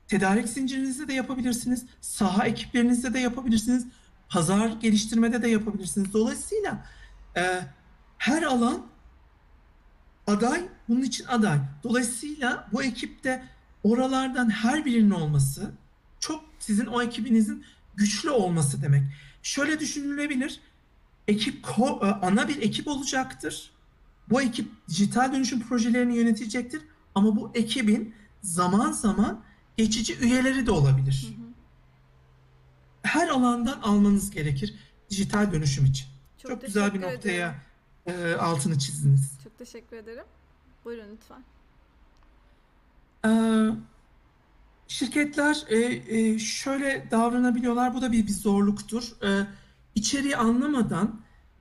tedarik 0.08 0.48
zincirinizde 0.48 1.08
de 1.08 1.12
yapabilirsiniz. 1.12 1.86
Saha 2.00 2.46
ekiplerinizde 2.46 3.14
de 3.14 3.18
yapabilirsiniz. 3.18 3.86
Pazar 4.28 4.68
geliştirmede 4.68 5.42
de 5.42 5.48
yapabilirsiniz. 5.48 6.12
Dolayısıyla 6.12 6.86
e, 7.36 7.60
her 8.18 8.42
alan 8.42 8.86
aday, 10.26 10.68
bunun 10.88 11.02
için 11.02 11.26
aday. 11.26 11.58
Dolayısıyla 11.84 12.68
bu 12.72 12.82
ekipte 12.82 13.44
oralardan 13.82 14.50
her 14.50 14.84
birinin 14.84 15.10
olması 15.10 15.72
çok 16.20 16.44
sizin 16.58 16.86
o 16.86 17.02
ekibinizin 17.02 17.64
güçlü 17.96 18.30
olması 18.30 18.82
demek. 18.82 19.02
Şöyle 19.42 19.80
düşünülebilir. 19.80 20.60
Ekip 21.28 21.66
e, 21.78 22.06
ana 22.06 22.48
bir 22.48 22.62
ekip 22.62 22.88
olacaktır. 22.88 23.70
Bu 24.30 24.42
ekip 24.42 24.68
dijital 24.88 25.32
dönüşüm 25.32 25.60
projelerini 25.60 26.16
yönetecektir. 26.16 26.82
Ama 27.14 27.36
bu 27.36 27.50
ekibin 27.54 28.14
zaman 28.42 28.92
zaman 28.92 29.40
geçici 29.78 30.18
üyeleri 30.18 30.66
de 30.66 30.70
olabilir. 30.70 31.28
Her 33.02 33.28
alandan 33.28 33.80
almanız 33.80 34.30
gerekir 34.30 34.74
dijital 35.10 35.52
dönüşüm 35.52 35.84
için. 35.84 36.06
Çok, 36.42 36.50
Çok 36.50 36.62
güzel 36.62 36.94
bir 36.94 37.00
noktaya 37.00 37.54
e, 38.06 38.34
altını 38.34 38.78
çizdiniz. 38.78 39.38
Çok 39.44 39.58
teşekkür 39.58 39.96
ederim. 39.96 40.24
Buyurun 40.84 41.06
lütfen. 41.12 41.44
Ee, 43.24 43.70
şirketler 44.88 45.64
e, 45.68 45.76
e, 45.76 46.38
şöyle 46.38 47.08
davranabiliyorlar. 47.10 47.94
Bu 47.94 48.02
da 48.02 48.12
bir, 48.12 48.26
bir 48.26 48.32
zorluktur. 48.32 49.12
E, 49.22 49.46
içeriği 49.94 50.36
anlamadan, 50.36 51.20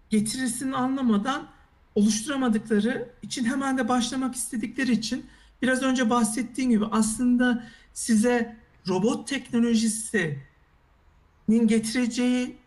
getirisini 0.10 0.76
anlamadan 0.76 1.48
oluşturamadıkları 1.95 3.10
için 3.22 3.45
hemen 3.45 3.77
de 3.77 3.89
başlamak 3.89 4.35
istedikleri 4.35 4.91
için 4.91 5.26
biraz 5.61 5.84
önce 5.84 6.10
bahsettiğim 6.10 6.69
gibi 6.69 6.85
aslında 6.85 7.64
size 7.98 8.56
robot 8.88 9.28
teknolojisinin 9.28 10.38
getireceği 11.48 12.57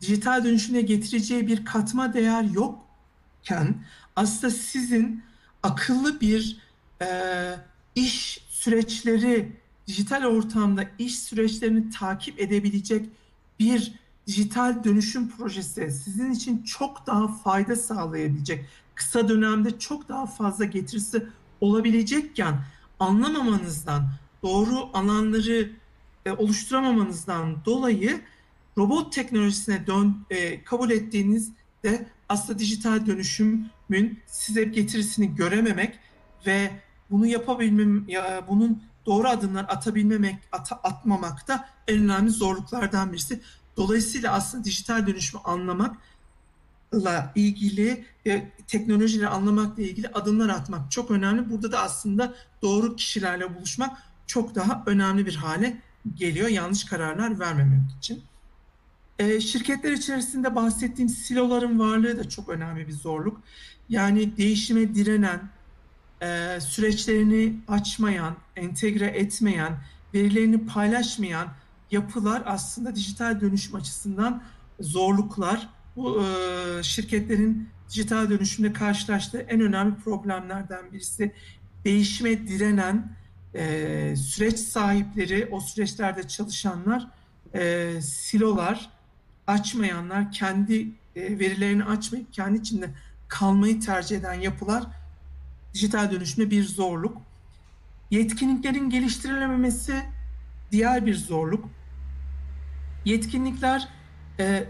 dijital 0.00 0.44
dönüşüne 0.44 0.80
getireceği 0.80 1.46
bir 1.46 1.64
katma 1.64 2.14
değer 2.14 2.42
yokken 2.42 3.84
aslında 4.16 4.50
sizin 4.50 5.22
akıllı 5.62 6.20
bir 6.20 6.58
e, 7.02 7.08
iş 7.94 8.40
süreçleri 8.48 9.52
dijital 9.86 10.24
ortamda 10.24 10.84
iş 10.98 11.18
süreçlerini 11.18 11.90
takip 11.90 12.40
edebilecek 12.40 13.08
bir 13.58 13.92
dijital 14.26 14.84
dönüşüm 14.84 15.28
projesi 15.28 15.90
sizin 15.90 16.32
için 16.32 16.62
çok 16.62 17.06
daha 17.06 17.28
fayda 17.28 17.76
sağlayabilecek, 17.76 18.64
kısa 18.94 19.28
dönemde 19.28 19.78
çok 19.78 20.08
daha 20.08 20.26
fazla 20.26 20.64
getirisi 20.64 21.26
olabilecekken 21.60 22.64
anlamamanızdan, 23.00 24.08
doğru 24.46 24.88
alanları 24.94 25.70
e, 26.26 26.32
oluşturamamanızdan 26.32 27.64
dolayı 27.64 28.20
robot 28.78 29.12
teknolojisine 29.12 29.86
dön, 29.86 30.16
e, 30.30 30.64
kabul 30.64 30.90
ettiğinizde 30.90 32.06
aslında 32.28 32.58
dijital 32.58 33.06
dönüşümün 33.06 34.20
size 34.26 34.64
getirisini 34.64 35.34
görememek 35.34 35.98
ve 36.46 36.70
bunu 37.10 37.26
yapabilmem, 37.26 38.08
ya, 38.08 38.44
bunun 38.48 38.82
doğru 39.06 39.28
adımlar 39.28 39.66
atabilmemek, 39.68 40.36
at, 40.52 40.72
atmamak 40.82 41.48
da 41.48 41.68
en 41.88 41.98
önemli 41.98 42.30
zorluklardan 42.30 43.12
birisi. 43.12 43.40
Dolayısıyla 43.76 44.32
aslında 44.32 44.64
dijital 44.64 45.06
dönüşümü 45.06 45.42
anlamakla 45.44 47.32
ilgili 47.34 48.04
ve 48.26 48.50
teknolojileri 48.66 49.28
anlamakla 49.28 49.82
ilgili 49.82 50.08
adımlar 50.08 50.48
atmak 50.48 50.90
çok 50.90 51.10
önemli. 51.10 51.50
Burada 51.50 51.72
da 51.72 51.80
aslında 51.80 52.34
doğru 52.62 52.96
kişilerle 52.96 53.56
buluşmak 53.56 54.06
çok 54.26 54.54
daha 54.54 54.82
önemli 54.86 55.26
bir 55.26 55.34
hale 55.34 55.76
geliyor 56.14 56.48
yanlış 56.48 56.84
kararlar 56.84 57.40
vermemek 57.40 57.90
için. 57.98 58.22
E, 59.18 59.40
şirketler 59.40 59.92
içerisinde 59.92 60.54
bahsettiğim 60.54 61.08
siloların 61.08 61.78
varlığı 61.78 62.18
da 62.18 62.28
çok 62.28 62.48
önemli 62.48 62.88
bir 62.88 62.92
zorluk. 62.92 63.40
Yani 63.88 64.36
değişime 64.36 64.94
direnen, 64.94 65.40
e, 66.22 66.58
süreçlerini 66.60 67.56
açmayan, 67.68 68.36
entegre 68.56 69.06
etmeyen, 69.06 69.78
verilerini 70.14 70.66
paylaşmayan 70.66 71.48
yapılar 71.90 72.42
aslında 72.46 72.94
dijital 72.94 73.40
dönüşüm 73.40 73.74
açısından 73.74 74.42
zorluklar. 74.80 75.68
Bu 75.96 76.22
e, 76.22 76.82
şirketlerin 76.82 77.68
dijital 77.90 78.30
dönüşümde 78.30 78.72
karşılaştığı 78.72 79.38
en 79.38 79.60
önemli 79.60 79.94
problemlerden 79.94 80.92
birisi 80.92 81.32
değişime 81.84 82.48
direnen 82.48 83.16
e, 83.56 84.16
süreç 84.16 84.58
sahipleri, 84.58 85.48
o 85.50 85.60
süreçlerde 85.60 86.28
çalışanlar, 86.28 87.08
e, 87.54 87.92
silolar, 88.02 88.90
açmayanlar, 89.46 90.32
kendi 90.32 90.80
e, 91.16 91.38
verilerini 91.38 91.84
açmayıp 91.84 92.32
kendi 92.32 92.58
içinde 92.58 92.90
kalmayı 93.28 93.80
tercih 93.80 94.16
eden 94.16 94.34
yapılar 94.34 94.84
dijital 95.74 96.10
dönüşümde 96.10 96.50
bir 96.50 96.64
zorluk. 96.64 97.22
Yetkinliklerin 98.10 98.90
geliştirilememesi 98.90 100.02
diğer 100.72 101.06
bir 101.06 101.14
zorluk. 101.14 101.68
Yetkinlikler 103.04 103.88
e, 104.38 104.64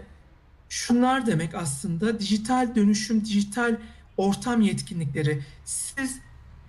şunlar 0.69 1.25
demek 1.25 1.55
aslında 1.55 2.19
dijital 2.19 2.75
dönüşüm, 2.75 3.25
dijital 3.25 3.77
ortam 4.17 4.61
yetkinlikleri. 4.61 5.43
Siz 5.65 6.19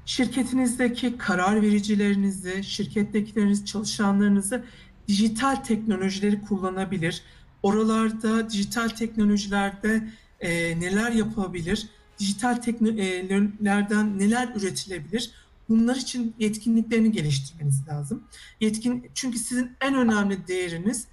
şirketinizdeki 0.09 1.18
karar 1.18 1.62
vericilerinizi, 1.62 2.64
şirkettekileriniz, 2.64 3.66
çalışanlarınızı 3.66 4.64
dijital 5.09 5.56
teknolojileri 5.56 6.43
kullanabilir. 6.43 7.22
Oralarda 7.62 8.51
dijital 8.51 8.89
teknolojilerde 8.89 10.09
e, 10.40 10.80
neler 10.80 11.12
yapabilir? 11.12 11.89
Dijital 12.18 12.55
teknolojilerden 12.55 14.18
neler 14.18 14.48
üretilebilir? 14.56 15.30
Bunlar 15.68 15.97
için 15.97 16.35
yetkinliklerini 16.39 17.12
geliştirmeniz 17.12 17.89
lazım. 17.89 18.22
Yetkin 18.60 19.10
çünkü 19.14 19.39
sizin 19.39 19.70
en 19.80 19.94
önemli 19.94 20.48
değeriniz 20.48 21.06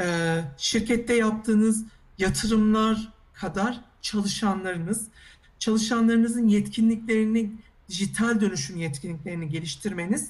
e, 0.00 0.40
şirkette 0.56 1.14
yaptığınız 1.14 1.84
yatırımlar 2.18 3.12
kadar 3.34 3.80
çalışanlarınız. 4.02 5.08
Çalışanlarınızın 5.58 6.48
yetkinliklerini, 6.48 7.52
dijital 7.88 8.40
dönüşüm 8.40 8.76
yetkinliklerini 8.76 9.48
geliştirmeniz 9.48 10.28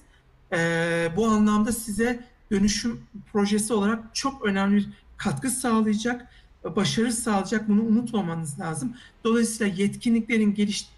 e, 0.53 1.09
bu 1.17 1.27
anlamda 1.27 1.73
size 1.73 2.25
dönüşüm 2.51 3.01
projesi 3.33 3.73
olarak 3.73 4.15
çok 4.15 4.45
önemli 4.45 4.77
bir 4.77 4.89
katkı 5.17 5.51
sağlayacak, 5.51 6.27
başarı 6.65 7.13
sağlayacak. 7.13 7.69
Bunu 7.69 7.83
unutmamanız 7.83 8.61
lazım. 8.61 8.97
Dolayısıyla 9.25 9.75
yetkinliklerin 9.77 10.55
geliş, 10.55 10.89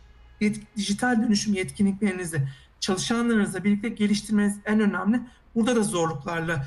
yet, 0.41 0.61
dijital 0.77 1.23
dönüşüm 1.23 1.55
yetkinliklerinizi 1.55 2.49
çalışanlarınızla 2.81 3.65
birlikte 3.65 3.89
geliştirmeniz 3.89 4.57
en 4.65 4.81
önemli. 4.81 5.21
Burada 5.55 5.77
da 5.77 5.83
zorluklarla 5.83 6.67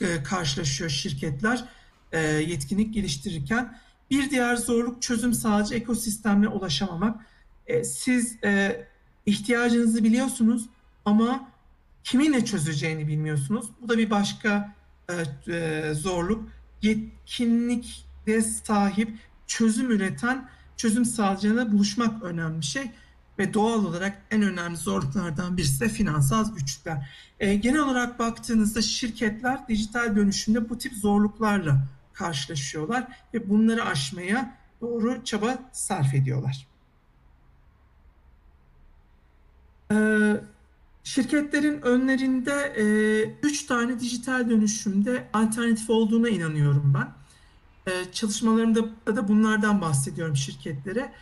e, 0.00 0.22
karşılaşıyor 0.22 0.90
şirketler 0.90 1.64
e, 2.12 2.20
yetkinlik 2.20 2.94
geliştirirken. 2.94 3.78
Bir 4.10 4.30
diğer 4.30 4.56
zorluk 4.56 5.02
çözüm 5.02 5.34
sağlayıcı 5.34 5.74
ekosistemle 5.74 6.48
ulaşamamak. 6.48 7.26
E, 7.66 7.84
siz 7.84 8.44
e, 8.44 8.84
ihtiyacınızı 9.26 10.04
biliyorsunuz 10.04 10.66
ama 11.04 11.48
kiminle 12.04 12.44
çözeceğini 12.44 13.08
bilmiyorsunuz. 13.08 13.66
Bu 13.82 13.88
da 13.88 13.98
bir 13.98 14.10
başka 14.10 14.74
e, 15.08 15.14
e, 15.52 15.94
zorluk. 15.94 16.48
Yetkinlikle 16.82 18.42
sahip, 18.42 19.18
çözüm 19.46 19.90
üreten, 19.90 20.48
çözüm 20.76 21.04
sağlayacağına 21.04 21.72
buluşmak 21.72 22.22
önemli 22.22 22.60
bir 22.60 22.64
şey. 22.64 22.90
Ve 23.38 23.54
doğal 23.54 23.84
olarak 23.84 24.22
en 24.30 24.42
önemli 24.42 24.76
zorluklardan 24.76 25.56
birisi 25.56 25.80
de 25.80 25.88
finansal 25.88 26.54
güçler. 26.54 27.10
E, 27.40 27.54
genel 27.54 27.80
olarak 27.80 28.18
baktığınızda 28.18 28.82
şirketler 28.82 29.68
dijital 29.68 30.16
dönüşümde 30.16 30.68
bu 30.68 30.78
tip 30.78 30.94
zorluklarla 30.94 31.86
karşılaşıyorlar 32.12 33.08
ve 33.34 33.50
bunları 33.50 33.84
aşmaya 33.84 34.56
doğru 34.80 35.24
çaba 35.24 35.58
sarf 35.72 36.14
ediyorlar. 36.14 36.66
Ee, 36.66 36.74
şirketlerin 41.04 41.82
önlerinde 41.82 42.74
e, 42.76 42.84
üç 43.42 43.66
tane 43.66 44.00
dijital 44.00 44.50
dönüşümde 44.50 45.28
alternatif 45.32 45.90
olduğuna 45.90 46.28
inanıyorum 46.28 46.94
ben. 46.94 47.12
E, 47.92 48.12
çalışmalarımda 48.12 48.80
da 49.06 49.28
bunlardan 49.28 49.80
bahsediyorum 49.80 50.36
şirketlere. 50.36 51.12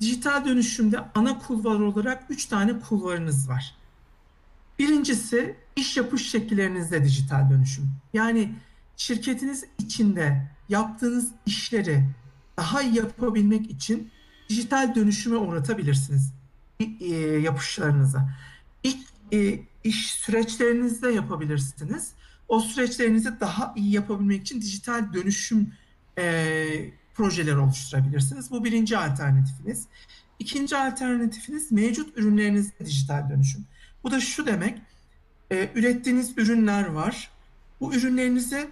Dijital 0.00 0.44
dönüşümde 0.44 0.98
ana 1.14 1.38
kulvar 1.38 1.80
olarak 1.80 2.24
üç 2.28 2.46
tane 2.46 2.80
kulvarınız 2.80 3.48
var. 3.48 3.74
Birincisi 4.78 5.56
iş 5.76 5.96
yapış 5.96 6.30
şekillerinizde 6.30 7.04
dijital 7.04 7.50
dönüşüm. 7.50 7.90
Yani 8.14 8.54
şirketiniz 8.96 9.64
içinde 9.78 10.50
yaptığınız 10.68 11.30
işleri 11.46 12.04
daha 12.56 12.82
iyi 12.82 12.96
yapabilmek 12.96 13.70
için 13.70 14.10
dijital 14.48 14.94
dönüşüme 14.94 15.36
uğratabilirsiniz 15.36 16.32
e, 16.80 17.14
yapışlarınıza. 17.40 18.30
İlk 18.82 19.06
e, 19.32 19.60
iş 19.84 20.12
süreçlerinizde 20.12 21.10
yapabilirsiniz. 21.10 22.12
O 22.48 22.60
süreçlerinizi 22.60 23.40
daha 23.40 23.74
iyi 23.76 23.92
yapabilmek 23.92 24.42
için 24.42 24.60
dijital 24.60 25.12
dönüşüm 25.12 25.72
e, 26.18 26.66
projeler 27.14 27.56
oluşturabilirsiniz. 27.56 28.50
Bu 28.50 28.64
birinci 28.64 28.98
alternatifiniz. 28.98 29.86
İkinci 30.38 30.76
alternatifiniz 30.76 31.72
mevcut 31.72 32.18
ürünlerinizde 32.18 32.86
dijital 32.86 33.30
dönüşüm. 33.30 33.64
Bu 34.04 34.10
da 34.10 34.20
şu 34.20 34.46
demek, 34.46 34.78
e, 35.50 35.70
ürettiğiniz 35.74 36.38
ürünler 36.38 36.86
var. 36.86 37.30
Bu 37.80 37.94
ürünlerinizi 37.94 38.68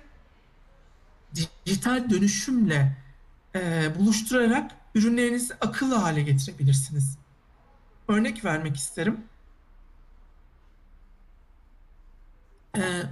dijital 1.67 2.11
dönüşümle 2.11 2.97
e, 3.55 3.93
buluşturarak 3.99 4.71
ürünlerinizi 4.95 5.55
akıllı 5.55 5.95
hale 5.95 6.23
getirebilirsiniz. 6.23 7.19
Örnek 8.09 8.45
vermek 8.45 8.77
isterim. 8.77 9.25
E, 12.77 13.03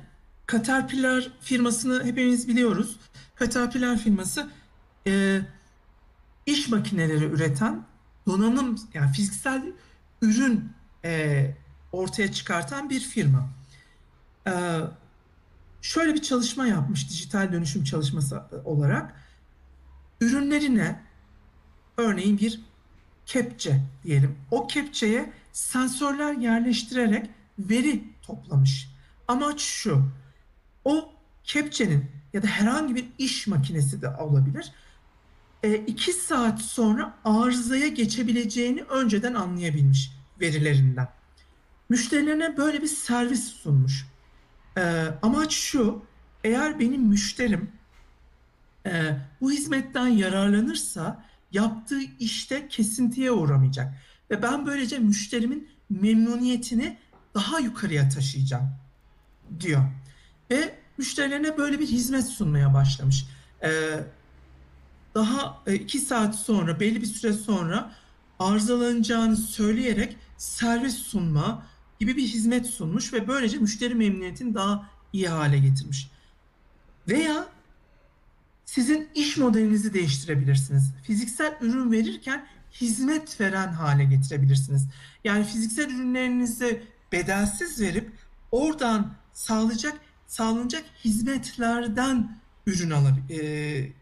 Caterpillar 0.53 1.33
firmasını 1.41 2.05
hepimiz 2.05 2.49
biliyoruz. 2.49 3.01
Caterpillar 3.41 3.99
firması 3.99 4.51
e, 5.07 5.41
iş 6.47 6.69
makineleri 6.69 7.25
üreten 7.25 7.85
donanım 8.27 8.77
yani 8.95 9.13
fiziksel 9.13 9.73
ürün 10.23 10.73
e, 11.05 11.55
ortaya 11.93 12.33
çıkartan 12.33 12.91
bir 12.91 13.01
firma. 13.01 13.49
E, 14.47 14.53
şöyle 15.83 16.15
bir 16.15 16.23
çalışma 16.23 16.67
yapmış 16.67 17.11
dijital 17.11 17.53
dönüşüm 17.53 17.85
çalışması 17.85 18.43
olarak. 18.65 19.15
Ürünlerine 20.21 21.03
örneğin 21.97 22.39
bir 22.39 22.61
kepçe 23.33 23.81
diyelim. 24.05 24.37
O 24.51 24.67
kepçeye 24.67 25.33
sensörler 25.53 26.33
yerleştirerek 26.33 27.31
veri 27.59 28.05
toplamış. 28.23 28.89
Amaç 29.29 29.61
şu. 29.61 30.03
O 30.85 31.13
kepçenin 31.45 32.05
ya 32.33 32.43
da 32.43 32.47
herhangi 32.47 32.95
bir 32.95 33.05
iş 33.19 33.47
makinesi 33.47 34.03
de 34.03 34.09
olabilir. 34.09 34.73
E, 35.63 35.75
iki 35.75 36.13
saat 36.13 36.61
sonra 36.61 37.15
arızaya 37.25 37.89
geçebileceğini 37.89 38.83
önceden 38.83 39.35
anlayabilmiş 39.35 40.11
verilerinden. 40.41 41.09
Müşterilerine 41.89 42.57
böyle 42.57 42.83
bir 42.83 42.89
servis 42.89 43.45
sunmuş. 43.45 44.07
E, 44.79 44.83
amaç 45.23 45.53
şu, 45.53 46.03
eğer 46.45 46.81
benim 46.81 47.03
müşterim 47.03 47.71
e, 48.87 49.17
bu 49.41 49.53
hizmetten 49.53 50.07
yararlanırsa 50.07 51.25
yaptığı 51.53 52.01
işte 52.19 52.69
kesintiye 52.69 53.31
uğramayacak. 53.31 53.95
Ve 54.31 54.43
ben 54.43 54.67
böylece 54.67 54.99
müşterimin 54.99 55.69
memnuniyetini 55.91 56.99
daha 57.35 57.59
yukarıya 57.59 58.09
taşıyacağım 58.09 58.71
diyor. 59.61 59.83
Ve 60.51 60.79
müşterilerine 60.99 61.59
böyle 61.59 61.79
bir 61.79 61.87
hizmet 61.87 62.25
sunmaya 62.25 62.75
başlamış. 62.75 63.27
Ee, 63.65 63.71
daha 65.15 65.63
e, 65.67 65.75
iki 65.75 65.99
saat 65.99 66.35
sonra 66.37 66.81
belli 66.81 67.01
bir 67.01 67.07
süre 67.07 67.33
sonra 67.33 67.93
arızalanacağını 68.39 69.37
söyleyerek 69.37 70.17
servis 70.39 70.95
sunma 70.95 71.67
gibi 72.01 72.17
bir 72.17 72.23
hizmet 72.23 72.67
sunmuş 72.67 73.13
ve 73.13 73.29
böylece 73.29 73.59
müşteri 73.59 73.95
memnuniyetini 73.95 74.55
daha 74.55 74.91
iyi 75.13 75.29
hale 75.29 75.59
getirmiş. 75.59 76.11
Veya 77.09 77.47
sizin 78.65 79.09
iş 79.15 79.37
modelinizi 79.37 79.95
değiştirebilirsiniz. 79.95 80.93
Fiziksel 81.03 81.57
ürün 81.61 81.93
verirken 81.93 82.47
hizmet 82.81 83.41
veren 83.41 83.73
hale 83.73 84.05
getirebilirsiniz. 84.05 84.89
Yani 85.25 85.45
fiziksel 85.45 85.91
ürünlerinizi 85.91 86.83
bedelsiz 87.13 87.81
verip 87.81 88.11
oradan 88.51 89.15
sağlayacak 89.33 89.95
sağlanacak 90.27 90.85
hizmetlerden 91.05 92.39
ürün 92.67 92.91
alabilir, 92.91 93.43
e, 93.43 93.93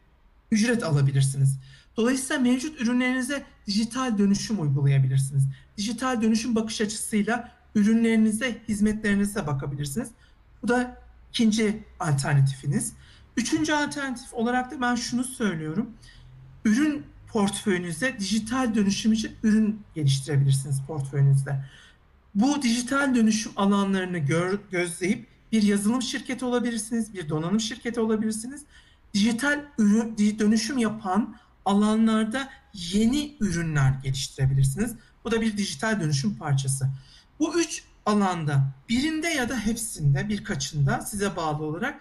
ücret 0.50 0.82
alabilirsiniz. 0.82 1.58
Dolayısıyla 1.96 2.42
mevcut 2.42 2.80
ürünlerinize 2.80 3.44
dijital 3.66 4.18
dönüşüm 4.18 4.60
uygulayabilirsiniz. 4.60 5.44
Dijital 5.76 6.22
dönüşüm 6.22 6.54
bakış 6.54 6.80
açısıyla 6.80 7.52
ürünlerinize, 7.74 8.58
hizmetlerinize 8.68 9.46
bakabilirsiniz. 9.46 10.08
Bu 10.62 10.68
da 10.68 11.02
ikinci 11.30 11.84
alternatifiniz. 12.00 12.92
Üçüncü 13.40 13.72
alternatif 13.72 14.34
olarak 14.34 14.70
da 14.70 14.80
ben 14.80 14.94
şunu 14.94 15.24
söylüyorum. 15.24 15.90
Ürün 16.64 17.06
portföyünüzde 17.32 18.18
dijital 18.18 18.74
dönüşüm 18.74 19.12
için 19.12 19.32
ürün 19.42 19.82
geliştirebilirsiniz 19.94 20.80
portföyünüzde. 20.86 21.64
Bu 22.34 22.62
dijital 22.62 23.14
dönüşüm 23.14 23.52
alanlarını 23.56 24.18
gör, 24.18 24.58
gözleyip 24.70 25.26
bir 25.52 25.62
yazılım 25.62 26.02
şirketi 26.02 26.44
olabilirsiniz, 26.44 27.14
bir 27.14 27.28
donanım 27.28 27.60
şirketi 27.60 28.00
olabilirsiniz. 28.00 28.62
Dijital 29.14 29.60
ürün 29.78 30.38
dönüşüm 30.38 30.78
yapan 30.78 31.36
alanlarda 31.64 32.48
yeni 32.74 33.36
ürünler 33.40 33.94
geliştirebilirsiniz. 34.02 34.94
Bu 35.24 35.30
da 35.30 35.40
bir 35.40 35.56
dijital 35.56 36.00
dönüşüm 36.00 36.34
parçası. 36.34 36.88
Bu 37.38 37.60
üç 37.60 37.84
alanda 38.06 38.62
birinde 38.88 39.28
ya 39.28 39.48
da 39.48 39.58
hepsinde 39.58 40.28
birkaçında 40.28 41.00
size 41.00 41.36
bağlı 41.36 41.64
olarak 41.64 42.00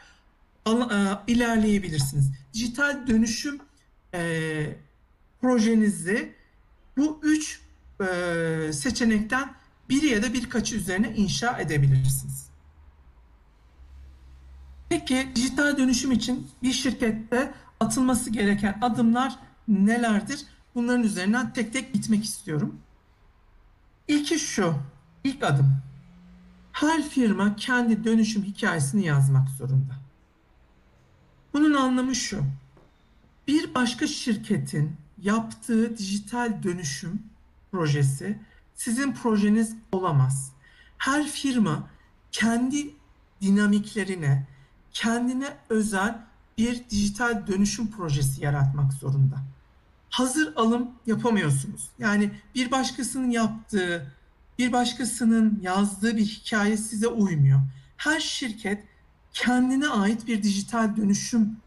ilerleyebilirsiniz. 1.27 2.31
Dijital 2.53 3.07
dönüşüm 3.07 3.59
e, 4.13 4.75
projenizi 5.41 6.35
bu 6.97 7.19
üç 7.23 7.61
e, 8.01 8.73
seçenekten 8.73 9.53
biri 9.89 10.07
ya 10.07 10.23
da 10.23 10.33
birkaçı 10.33 10.75
üzerine 10.75 11.15
inşa 11.15 11.59
edebilirsiniz. 11.59 12.49
Peki 14.89 15.27
dijital 15.35 15.77
dönüşüm 15.77 16.11
için 16.11 16.47
bir 16.63 16.71
şirkette 16.71 17.53
atılması 17.79 18.29
gereken 18.29 18.77
adımlar 18.81 19.35
nelerdir? 19.67 20.45
Bunların 20.75 21.03
üzerinden 21.03 21.53
tek 21.53 21.73
tek 21.73 21.93
gitmek 21.93 22.23
istiyorum. 22.23 22.79
İlki 24.07 24.39
şu, 24.39 24.75
ilk 25.23 25.43
adım. 25.43 25.77
Her 26.71 27.09
firma 27.09 27.55
kendi 27.55 28.03
dönüşüm 28.03 28.43
hikayesini 28.43 29.05
yazmak 29.05 29.49
zorunda. 29.49 29.98
Bunun 31.53 31.73
anlamı 31.73 32.15
şu. 32.15 32.43
Bir 33.47 33.73
başka 33.73 34.07
şirketin 34.07 34.95
yaptığı 35.21 35.97
dijital 35.97 36.63
dönüşüm 36.63 37.23
projesi 37.71 38.39
sizin 38.75 39.11
projeniz 39.11 39.75
olamaz. 39.91 40.51
Her 40.97 41.27
firma 41.27 41.89
kendi 42.31 42.93
dinamiklerine, 43.41 44.47
kendine 44.93 45.57
özel 45.69 46.19
bir 46.57 46.89
dijital 46.89 47.47
dönüşüm 47.47 47.91
projesi 47.91 48.43
yaratmak 48.43 48.93
zorunda. 48.93 49.35
Hazır 50.09 50.55
alım 50.55 50.91
yapamıyorsunuz. 51.05 51.89
Yani 51.99 52.31
bir 52.55 52.71
başkasının 52.71 53.29
yaptığı, 53.29 54.13
bir 54.59 54.71
başkasının 54.71 55.59
yazdığı 55.61 56.17
bir 56.17 56.25
hikaye 56.25 56.77
size 56.77 57.07
uymuyor. 57.07 57.59
Her 57.97 58.19
şirket 58.19 58.83
kendine 59.39 59.87
ait 59.87 60.27
bir 60.27 60.43
dijital 60.43 60.95
dönüşüm 60.95 61.57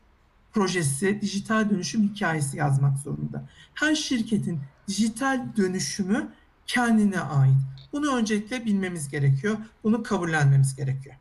projesi, 0.52 1.20
dijital 1.20 1.70
dönüşüm 1.70 2.02
hikayesi 2.02 2.56
yazmak 2.56 2.98
zorunda. 2.98 3.48
Her 3.74 3.94
şirketin 3.94 4.60
dijital 4.88 5.46
dönüşümü 5.56 6.28
kendine 6.66 7.20
ait. 7.20 7.56
Bunu 7.92 8.16
öncelikle 8.16 8.64
bilmemiz 8.64 9.08
gerekiyor. 9.08 9.56
Bunu 9.84 10.02
kabullenmemiz 10.02 10.76
gerekiyor. 10.76 11.14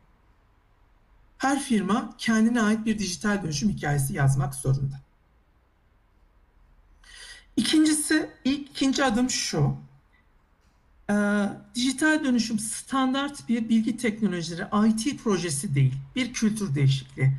Her 1.38 1.60
firma 1.60 2.14
kendine 2.18 2.62
ait 2.62 2.86
bir 2.86 2.98
dijital 2.98 3.42
dönüşüm 3.42 3.70
hikayesi 3.70 4.14
yazmak 4.14 4.54
zorunda. 4.54 5.00
İkincisi, 7.56 8.30
ikinci 8.44 9.04
adım 9.04 9.30
şu. 9.30 9.76
Ee, 11.12 11.48
dijital 11.74 12.24
dönüşüm 12.24 12.58
standart 12.58 13.48
bir 13.48 13.68
bilgi 13.68 13.96
teknolojileri 13.96 14.88
IT 14.88 15.22
projesi 15.24 15.74
değil, 15.74 15.94
bir 16.16 16.32
kültür 16.32 16.74
değişikliği. 16.74 17.32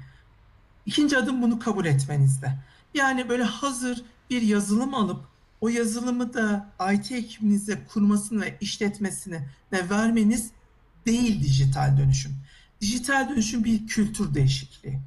İkinci 0.85 1.17
adım 1.17 1.41
bunu 1.41 1.59
kabul 1.59 1.85
etmenizde. 1.85 2.57
Yani 2.93 3.29
böyle 3.29 3.43
hazır 3.43 4.01
bir 4.29 4.41
yazılım 4.41 4.93
alıp 4.93 5.25
o 5.61 5.69
yazılımı 5.69 6.33
da 6.33 6.69
IT 6.93 7.11
ekibinize 7.11 7.83
kurmasını 7.93 8.41
ve 8.41 8.57
işletmesini 8.61 9.47
ve 9.71 9.89
vermeniz 9.89 10.51
değil 11.05 11.43
dijital 11.43 11.97
dönüşüm. 11.97 12.31
Dijital 12.81 13.29
dönüşüm 13.29 13.63
bir 13.63 13.87
kültür 13.87 14.33
değişikliği. 14.33 14.99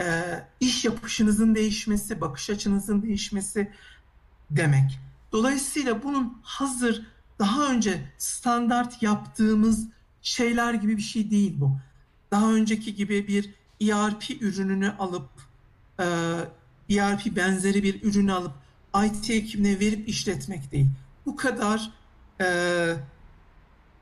Ee, 0.00 0.22
iş 0.60 0.84
yapışınızın 0.84 1.54
değişmesi, 1.54 2.20
bakış 2.20 2.50
açınızın 2.50 3.02
değişmesi 3.02 3.72
demek. 4.50 4.98
Dolayısıyla 5.32 6.02
bunun 6.02 6.38
hazır 6.42 7.06
daha 7.40 7.72
önce 7.72 8.00
standart 8.18 9.02
yaptığımız 9.02 9.88
şeyler 10.22 10.74
gibi 10.74 10.96
bir 10.96 11.02
şey 11.02 11.30
değil 11.30 11.60
bu. 11.60 11.78
Daha 12.30 12.52
önceki 12.52 12.94
gibi 12.94 13.28
bir 13.28 13.54
ERP 13.80 14.30
ürününü 14.40 14.90
alıp 14.90 15.28
ERP 16.90 17.26
e 17.26 17.36
benzeri 17.36 17.82
bir 17.82 18.02
ürünü 18.02 18.32
alıp 18.32 18.52
IT 19.04 19.30
ekibine 19.30 19.80
verip 19.80 20.08
işletmek 20.08 20.72
değil. 20.72 20.88
Bu 21.26 21.36
kadar 21.36 21.90
e, 22.40 22.46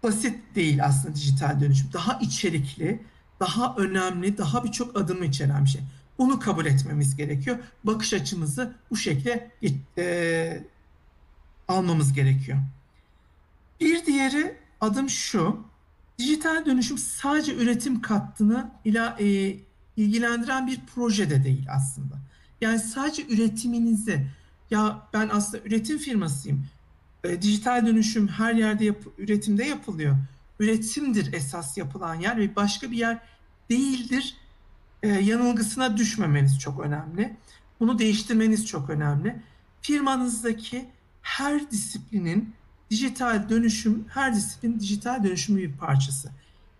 basit 0.02 0.54
değil 0.54 0.84
aslında 0.84 1.14
dijital 1.14 1.60
dönüşüm. 1.60 1.92
Daha 1.92 2.18
içerikli, 2.18 3.02
daha 3.40 3.74
önemli, 3.76 4.38
daha 4.38 4.64
birçok 4.64 4.96
adımı 4.96 5.24
içeren 5.24 5.64
bir 5.64 5.70
şey. 5.70 5.82
Bunu 6.18 6.40
kabul 6.40 6.66
etmemiz 6.66 7.16
gerekiyor. 7.16 7.58
Bakış 7.84 8.14
açımızı 8.14 8.74
bu 8.90 8.96
şekilde 8.96 9.50
e, 9.98 10.64
almamız 11.68 12.12
gerekiyor. 12.12 12.58
Bir 13.80 14.06
diğeri 14.06 14.56
adım 14.80 15.10
şu. 15.10 15.60
Dijital 16.18 16.66
dönüşüm 16.66 16.98
sadece 16.98 17.54
üretim 17.54 18.00
kattını 18.02 18.70
ila, 18.84 19.16
e, 19.20 19.56
ilgilendiren 19.96 20.66
bir 20.66 20.80
proje 20.94 21.30
de 21.30 21.44
değil 21.44 21.66
aslında. 21.70 22.14
Yani 22.60 22.78
sadece 22.78 23.26
üretiminizi 23.26 24.26
ya 24.70 25.08
ben 25.12 25.28
aslında 25.32 25.64
üretim 25.64 25.98
firmasıyım. 25.98 26.66
E, 27.24 27.42
dijital 27.42 27.86
dönüşüm 27.86 28.28
her 28.28 28.54
yerde 28.54 28.84
yap, 28.84 29.02
üretimde 29.18 29.64
yapılıyor. 29.64 30.16
Üretimdir 30.60 31.32
esas 31.32 31.78
yapılan 31.78 32.14
yer 32.14 32.36
ve 32.36 32.56
başka 32.56 32.90
bir 32.90 32.96
yer 32.96 33.18
değildir. 33.70 34.36
E, 35.02 35.08
yanılgısına 35.08 35.96
düşmemeniz 35.96 36.58
çok 36.58 36.80
önemli. 36.80 37.36
Bunu 37.80 37.98
değiştirmeniz 37.98 38.66
çok 38.66 38.90
önemli. 38.90 39.42
Firmanızdaki 39.82 40.88
her 41.22 41.70
disiplinin 41.70 42.54
dijital 42.90 43.48
dönüşüm, 43.48 44.04
her 44.08 44.34
disiplin 44.34 44.80
dijital 44.80 45.24
dönüşümü 45.24 45.62
bir 45.62 45.72
parçası. 45.72 46.30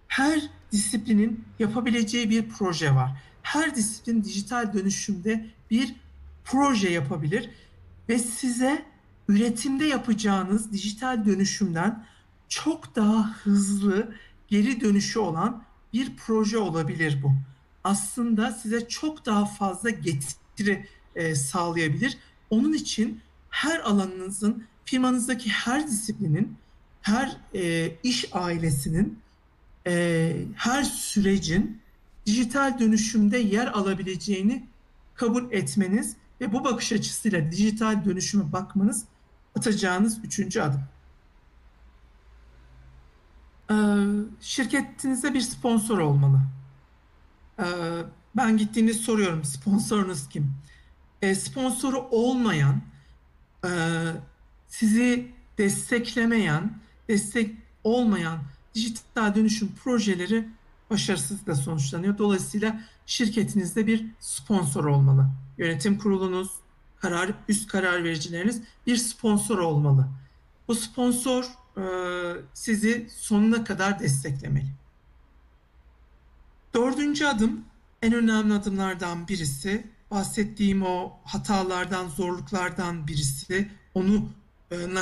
Her 0.09 0.41
disiplinin 0.73 1.45
yapabileceği 1.59 2.31
bir 2.31 2.49
proje 2.49 2.95
var. 2.95 3.11
Her 3.43 3.75
disiplin 3.75 4.25
dijital 4.25 4.73
dönüşümde 4.73 5.47
bir 5.71 5.95
proje 6.45 6.91
yapabilir 6.91 7.51
ve 8.09 8.19
size 8.19 8.85
üretimde 9.29 9.85
yapacağınız 9.85 10.73
dijital 10.73 11.25
dönüşümden 11.27 12.07
çok 12.49 12.97
daha 12.97 13.31
hızlı 13.31 14.15
geri 14.49 14.81
dönüşü 14.81 15.19
olan 15.19 15.63
bir 15.93 16.17
proje 16.17 16.59
olabilir 16.59 17.23
bu. 17.23 17.33
Aslında 17.85 18.53
size 18.53 18.89
çok 18.89 19.27
daha 19.27 19.47
fazla 19.47 19.91
getiri 19.91 20.87
e, 21.15 21.35
sağlayabilir. 21.35 22.19
Onun 22.51 22.73
için 22.73 23.21
her 23.51 23.81
alanınızın, 23.81 24.65
firmanızdaki 24.91 25.51
her 25.51 25.87
disiplinin, 25.87 26.57
her 27.03 27.37
e, 27.55 27.93
iş 28.03 28.29
ailesinin, 28.33 29.19
e, 29.87 30.37
her 30.57 30.83
sürecin 30.83 31.81
dijital 32.27 32.79
dönüşümde 32.79 33.39
yer 33.39 33.67
alabileceğini 33.67 34.67
kabul 35.15 35.53
etmeniz 35.53 36.17
ve 36.41 36.53
bu 36.53 36.65
bakış 36.65 36.93
açısıyla 36.93 37.53
dijital 37.53 38.05
dönüşüme 38.05 38.53
bakmanız 38.53 39.05
atacağınız 39.57 40.19
üçüncü 40.25 40.61
adım. 40.61 40.83
Ee, 43.71 43.75
şirketinize 44.41 45.35
bir 45.35 45.41
sponsor 45.41 45.99
olmalı. 45.99 46.41
Ee, 47.59 47.65
ben 48.37 48.57
gittiğimde 48.57 48.95
soruyorum 48.95 49.45
sponsorunuz 49.45 50.29
kim? 50.29 50.55
Ee, 51.23 51.35
sponsoru 51.35 52.09
olmayan, 52.11 52.83
e, 53.65 53.71
sizi 54.69 55.33
desteklemeyen, 55.59 56.79
destek 57.09 57.55
olmayan 57.85 58.39
dijital 58.75 59.35
dönüşüm 59.35 59.73
projeleri 59.85 60.49
başarısızlıkla 60.91 61.55
sonuçlanıyor. 61.55 62.19
Dolayısıyla 62.19 62.81
şirketinizde 63.07 63.87
bir 63.87 64.07
sponsor 64.21 64.85
olmalı. 64.85 65.31
Yönetim 65.59 65.99
kurulunuz, 65.99 66.51
karar 67.01 67.31
üst 67.49 67.69
karar 67.69 68.05
vericileriniz 68.05 68.63
bir 68.87 68.97
sponsor 68.97 69.59
olmalı. 69.59 70.09
Bu 70.69 70.75
sponsor 70.75 71.45
e, 71.77 71.83
sizi 72.55 73.09
sonuna 73.17 73.65
kadar 73.65 74.01
desteklemeli. 74.01 74.73
Dördüncü 76.75 77.27
adım 77.27 77.65
en 78.03 78.13
önemli 78.13 78.55
adımlardan 78.55 79.29
birisi 79.29 79.87
bahsettiğim 80.11 80.83
o 80.83 81.13
hatalardan, 81.25 82.09
zorluklardan 82.09 83.07
birisi 83.07 83.71
onunla 83.95 84.23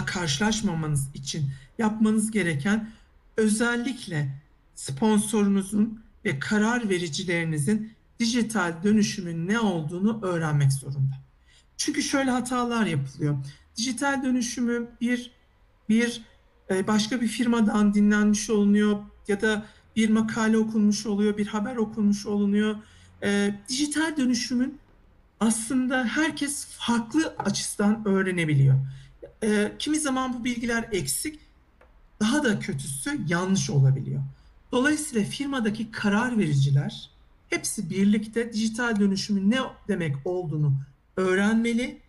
karşılaşmamanız 0.07 1.09
için 1.15 1.51
yapmanız 1.79 2.31
gereken 2.31 2.91
özellikle 3.37 4.29
sponsorunuzun 4.75 6.01
ve 6.25 6.39
karar 6.39 6.89
vericilerinizin 6.89 7.93
dijital 8.21 8.83
dönüşümün 8.83 9.49
ne 9.49 9.61
olduğunu 9.61 10.23
öğrenmek 10.23 10.73
zorunda. 10.73 11.15
Çünkü 11.77 12.03
şöyle 12.03 12.31
hatalar 12.31 12.87
yapılıyor. 12.87 13.37
Dijital 13.77 14.23
dönüşümü 14.23 14.89
bir 15.01 15.31
bir 15.89 16.23
e, 16.71 16.87
başka 16.87 17.21
bir 17.21 17.29
firmadan 17.29 17.95
dinlenmiş 17.95 18.51
olunuyor 18.51 18.99
ya 19.29 19.41
da 19.41 19.67
bir 19.97 20.11
makale 20.11 20.59
okunmuş 20.59 21.07
oluyor, 21.07 21.37
bir 21.37 21.47
haber 21.47 21.77
okunmuş 21.77 22.27
olunuyor. 22.27 22.77
E, 23.23 23.55
dijital 23.69 24.17
dönüşümün 24.17 24.79
aslında 25.41 26.05
herkes 26.05 26.67
farklı 26.67 27.35
açıdan 27.39 28.09
öğrenebiliyor. 28.09 28.77
E, 29.43 29.73
kimi 29.79 30.01
zaman 30.01 30.35
bu 30.35 30.45
bilgiler 30.45 30.89
eksik, 30.93 31.41
daha 32.21 32.45
da 32.45 32.59
kötüsü 32.59 33.21
yanlış 33.29 33.71
olabiliyor. 33.71 34.23
Dolayısıyla 34.73 35.25
firmadaki 35.25 35.91
karar 35.91 36.39
vericiler 36.39 37.11
hepsi 37.51 37.91
birlikte 37.91 38.53
dijital 38.53 39.01
dönüşümün 39.01 39.51
ne 39.51 39.59
demek 39.89 40.17
olduğunu 40.25 40.75
öğrenmeli, 41.17 42.01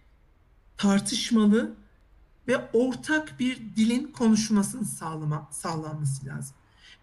tartışmalı 0.78 1.76
ve 2.48 2.70
ortak 2.74 3.40
bir 3.40 3.60
dilin 3.76 4.12
konuşmasının 4.12 4.84
sağlama, 4.84 5.50
sağlanması 5.52 6.26
lazım. 6.26 6.56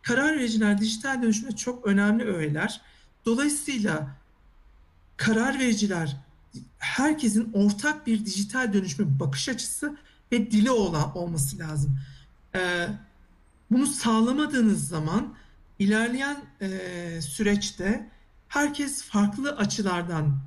Karar 0.02 0.36
vericiler 0.36 0.80
dijital 0.80 1.22
dönüşümde 1.22 1.56
çok 1.56 1.86
önemli 1.86 2.24
öğeler. 2.24 2.80
Dolayısıyla 3.24 4.16
karar 5.16 5.58
vericiler 5.58 6.16
herkesin 6.78 7.52
ortak 7.52 8.06
bir 8.06 8.26
dijital 8.26 8.72
dönüşüme 8.72 9.20
bakış 9.20 9.48
açısı 9.48 9.96
ve 10.32 10.50
dili 10.50 10.70
olan 10.70 11.16
olması 11.16 11.58
lazım. 11.58 11.98
Ee, 12.54 12.88
bunu 13.70 13.86
sağlamadığınız 13.86 14.88
zaman 14.88 15.34
ilerleyen 15.78 16.44
e, 16.60 17.20
süreçte 17.22 18.10
herkes 18.48 19.02
farklı 19.02 19.56
açılardan 19.56 20.38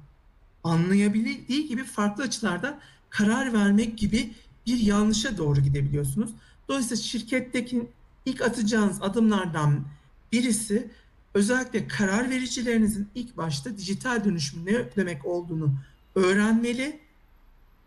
anlayabildiği 0.63 1.67
gibi 1.67 1.83
farklı 1.83 2.23
açılardan 2.23 2.79
karar 3.09 3.53
vermek 3.53 3.97
gibi 3.97 4.33
bir 4.65 4.79
yanlışa 4.79 5.37
doğru 5.37 5.61
gidebiliyorsunuz. 5.61 6.31
Dolayısıyla 6.67 7.03
şirketteki 7.03 7.87
ilk 8.25 8.41
atacağınız 8.41 9.01
adımlardan 9.01 9.85
birisi 10.31 10.91
özellikle 11.33 11.87
karar 11.87 12.29
vericilerinizin 12.29 13.07
ilk 13.15 13.37
başta 13.37 13.77
dijital 13.77 14.25
dönüşüm 14.25 14.65
ne 14.65 14.95
demek 14.95 15.25
olduğunu 15.25 15.73
öğrenmeli, 16.15 16.99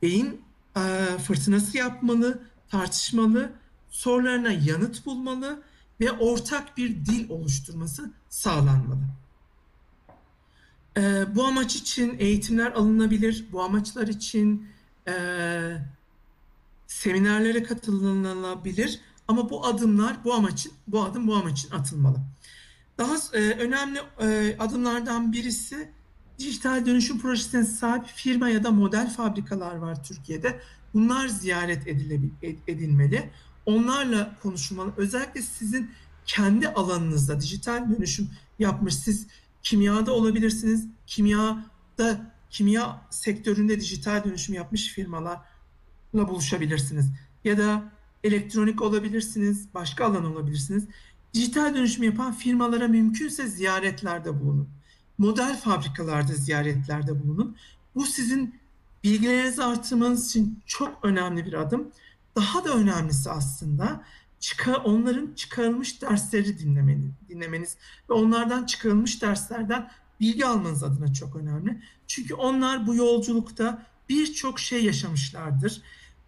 beyin 0.03 0.29
e, 0.29 0.49
fırtınası 1.19 1.77
yapmalı, 1.79 2.43
tartışmalı, 2.69 3.53
sorularına 3.91 4.53
yanıt 4.53 5.07
bulmalı 5.07 5.63
ve 6.01 6.13
ortak 6.13 6.77
bir 6.77 7.05
dil 7.05 7.31
oluşturması 7.31 8.11
sağlanmalı. 8.29 9.01
E, 10.97 11.25
bu 11.35 11.45
amaç 11.45 11.77
için 11.77 12.17
eğitimler 12.19 12.73
alınabilir, 12.73 13.45
bu 13.53 13.63
amaçlar 13.63 14.09
için 14.09 14.69
e, 15.09 15.15
seminerlere 16.87 17.63
katılınabilir 17.63 19.01
ama 19.29 19.51
bu 19.51 19.67
adımlar 19.67 20.17
bu 20.25 20.35
amaçın, 20.35 20.73
bu 20.87 21.05
adım 21.05 21.27
bu 21.27 21.37
amaç 21.37 21.59
için 21.59 21.75
atılmalı. 21.75 22.19
Daha 22.99 23.17
e, 23.33 23.39
önemli 23.39 24.01
e, 24.21 24.57
adımlardan 24.59 25.33
birisi 25.33 25.89
dijital 26.41 26.87
dönüşüm 26.87 27.19
projesine 27.19 27.65
sahip 27.65 28.07
firma 28.07 28.49
ya 28.49 28.65
da 28.65 28.71
model 28.71 29.11
fabrikalar 29.11 29.77
var 29.77 30.05
Türkiye'de. 30.05 30.61
Bunlar 30.95 31.29
ziyaret 31.29 31.87
edilmeli. 32.69 33.31
Onlarla 33.67 34.37
konuşulmalı. 34.43 34.93
Özellikle 34.97 35.43
sizin 35.43 35.91
kendi 36.27 36.69
alanınızda 36.69 37.41
dijital 37.41 37.91
dönüşüm 37.91 38.29
yapmış. 38.59 38.95
Siz 38.95 39.27
kimyada 39.62 40.12
olabilirsiniz. 40.12 40.87
Kimyada, 41.07 42.33
kimya 42.51 43.01
sektöründe 43.11 43.81
dijital 43.81 44.25
dönüşüm 44.25 44.55
yapmış 44.55 44.89
firmalarla 44.89 45.45
buluşabilirsiniz. 46.15 47.12
Ya 47.45 47.59
da 47.59 47.93
elektronik 48.25 48.83
olabilirsiniz, 48.83 49.75
başka 49.75 50.05
alan 50.05 50.25
olabilirsiniz. 50.25 50.85
Dijital 51.35 51.75
dönüşüm 51.75 52.05
yapan 52.05 52.33
firmalara 52.33 52.89
mümkünse 52.89 53.47
ziyaretlerde 53.47 54.41
bulunun. 54.41 54.69
Model 55.21 55.61
fabrikalarda 55.61 56.33
ziyaretlerde 56.35 57.23
bulunun. 57.23 57.57
Bu 57.95 58.07
sizin 58.07 58.55
bilgilerinizi 59.05 59.65
artırmanız 59.65 60.27
için 60.27 60.59
çok 60.67 60.99
önemli 61.03 61.47
bir 61.47 61.53
adım. 61.53 61.89
Daha 62.37 62.65
da 62.65 62.75
önemlisi 62.75 63.31
aslında 63.31 64.05
çıkar, 64.41 64.75
onların 64.85 65.35
çıkarılmış 65.37 66.03
dersleri 66.03 66.59
dinlemeniz, 66.59 67.11
dinlemeniz 67.29 67.77
ve 68.11 68.15
onlardan 68.15 68.67
çıkarılmış 68.67 69.23
derslerden 69.23 69.91
bilgi 70.21 70.47
almanız 70.47 70.83
adına 70.83 71.13
çok 71.13 71.37
önemli. 71.37 71.83
Çünkü 72.07 72.35
onlar 72.35 72.87
bu 72.87 72.95
yolculukta 72.95 73.87
birçok 74.09 74.61
şey 74.61 74.85
yaşamışlardır. 74.85 75.83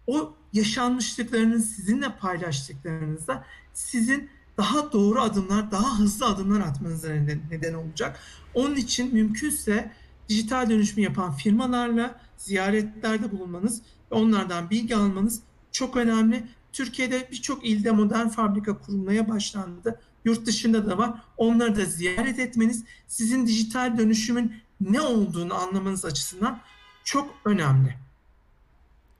O 0.07 0.33
yaşanmışlıklarını 0.53 1.61
sizinle 1.61 2.15
paylaştıklarınızda 2.17 3.45
sizin 3.73 4.29
daha 4.57 4.91
doğru 4.91 5.21
adımlar, 5.21 5.71
daha 5.71 5.99
hızlı 5.99 6.25
adımlar 6.25 6.59
atmanıza 6.59 7.09
neden 7.51 7.73
olacak. 7.73 8.19
Onun 8.53 8.75
için 8.75 9.13
mümkünse 9.13 9.91
dijital 10.29 10.69
dönüşümü 10.69 11.03
yapan 11.03 11.33
firmalarla 11.33 12.19
ziyaretlerde 12.37 13.31
bulunmanız 13.31 13.81
ve 14.11 14.15
onlardan 14.15 14.69
bilgi 14.69 14.95
almanız 14.95 15.41
çok 15.71 15.97
önemli. 15.97 16.43
Türkiye'de 16.73 17.27
birçok 17.31 17.65
ilde 17.65 17.91
modern 17.91 18.27
fabrika 18.27 18.77
kurulmaya 18.79 19.29
başlandı. 19.29 20.01
Yurt 20.25 20.45
dışında 20.45 20.89
da 20.89 20.97
var. 20.97 21.21
Onları 21.37 21.75
da 21.75 21.85
ziyaret 21.85 22.39
etmeniz 22.39 22.83
sizin 23.07 23.47
dijital 23.47 23.97
dönüşümün 23.97 24.55
ne 24.81 25.01
olduğunu 25.01 25.53
anlamanız 25.53 26.05
açısından 26.05 26.59
çok 27.03 27.35
önemli. 27.45 27.95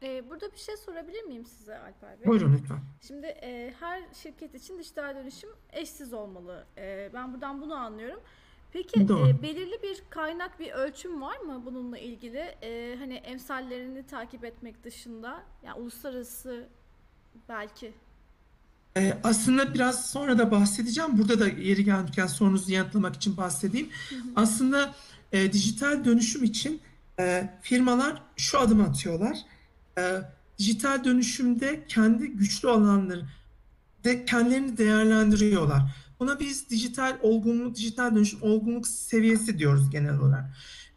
Ee, 0.03 0.29
burada 0.29 0.51
bir 0.51 0.57
şey 0.57 0.77
sorabilir 0.77 1.23
miyim 1.23 1.45
size 1.45 1.77
Alper 1.77 2.19
Bey? 2.19 2.27
Buyurun 2.27 2.53
lütfen. 2.53 2.79
Şimdi 3.07 3.27
e, 3.27 3.73
her 3.79 4.01
şirket 4.13 4.55
için 4.55 4.79
dijital 4.79 5.15
dönüşüm 5.15 5.49
eşsiz 5.71 6.13
olmalı. 6.13 6.65
E, 6.77 7.09
ben 7.13 7.33
buradan 7.33 7.61
bunu 7.61 7.75
anlıyorum. 7.75 8.19
Peki 8.73 9.01
e, 9.01 9.41
belirli 9.41 9.81
bir 9.83 10.03
kaynak, 10.09 10.59
bir 10.59 10.71
ölçüm 10.71 11.21
var 11.21 11.39
mı 11.39 11.61
bununla 11.65 11.97
ilgili? 11.97 12.37
E, 12.37 12.95
hani 12.99 13.13
emsallerini 13.13 14.03
takip 14.07 14.45
etmek 14.45 14.83
dışında, 14.83 15.43
yani 15.65 15.81
uluslararası 15.81 16.67
belki. 17.49 17.93
Ee, 18.97 19.17
aslında 19.23 19.73
biraz 19.73 20.11
sonra 20.11 20.37
da 20.37 20.51
bahsedeceğim. 20.51 21.17
Burada 21.17 21.39
da 21.39 21.47
yeri 21.47 21.83
gelmişken 21.83 22.27
sorunuzu 22.27 22.71
yanıtlamak 22.71 23.15
için 23.15 23.37
bahsedeyim. 23.37 23.89
Hı 24.09 24.15
hı. 24.15 24.19
Aslında 24.35 24.95
e, 25.31 25.53
dijital 25.53 26.05
dönüşüm 26.05 26.43
için 26.43 26.81
e, 27.19 27.49
firmalar 27.61 28.21
şu 28.37 28.59
adım 28.59 28.81
atıyorlar. 28.81 29.37
E, 29.97 30.21
dijital 30.59 31.03
dönüşümde 31.03 31.83
kendi 31.87 32.27
güçlü 32.27 32.69
alanları 32.69 33.25
de 34.03 34.25
kendilerini 34.25 34.77
değerlendiriyorlar. 34.77 35.81
Buna 36.23 36.39
biz 36.39 36.69
dijital 36.69 37.17
olgunluk, 37.21 37.75
dijital 37.75 38.15
dönüşüm 38.15 38.43
olgunluk 38.43 38.87
seviyesi 38.87 39.59
diyoruz 39.59 39.89
genel 39.89 40.19
olarak. 40.19 40.45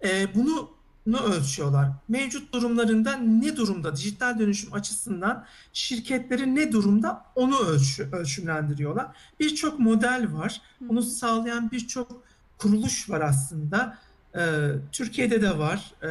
E, 0.05 0.35
bunu 0.35 0.71
bunu 1.07 1.21
ölçüyorlar. 1.21 1.89
Mevcut 2.09 2.53
durumlarında 2.53 3.17
ne 3.17 3.57
durumda 3.57 3.97
dijital 3.97 4.39
dönüşüm 4.39 4.73
açısından 4.73 5.45
şirketleri 5.73 6.55
ne 6.55 6.73
durumda 6.73 7.25
onu 7.35 7.59
ölçü, 7.59 8.09
ölçümlendiriyorlar. 8.13 9.07
Birçok 9.41 9.79
model 9.79 10.29
var. 10.33 10.61
Bunu 10.81 11.03
sağlayan 11.03 11.71
birçok 11.71 12.23
kuruluş 12.59 13.11
var 13.11 13.21
aslında. 13.21 13.99
Ee, 14.37 14.69
Türkiye'de 14.93 15.43
de 15.43 15.59
var 15.59 15.95
e, 16.03 16.09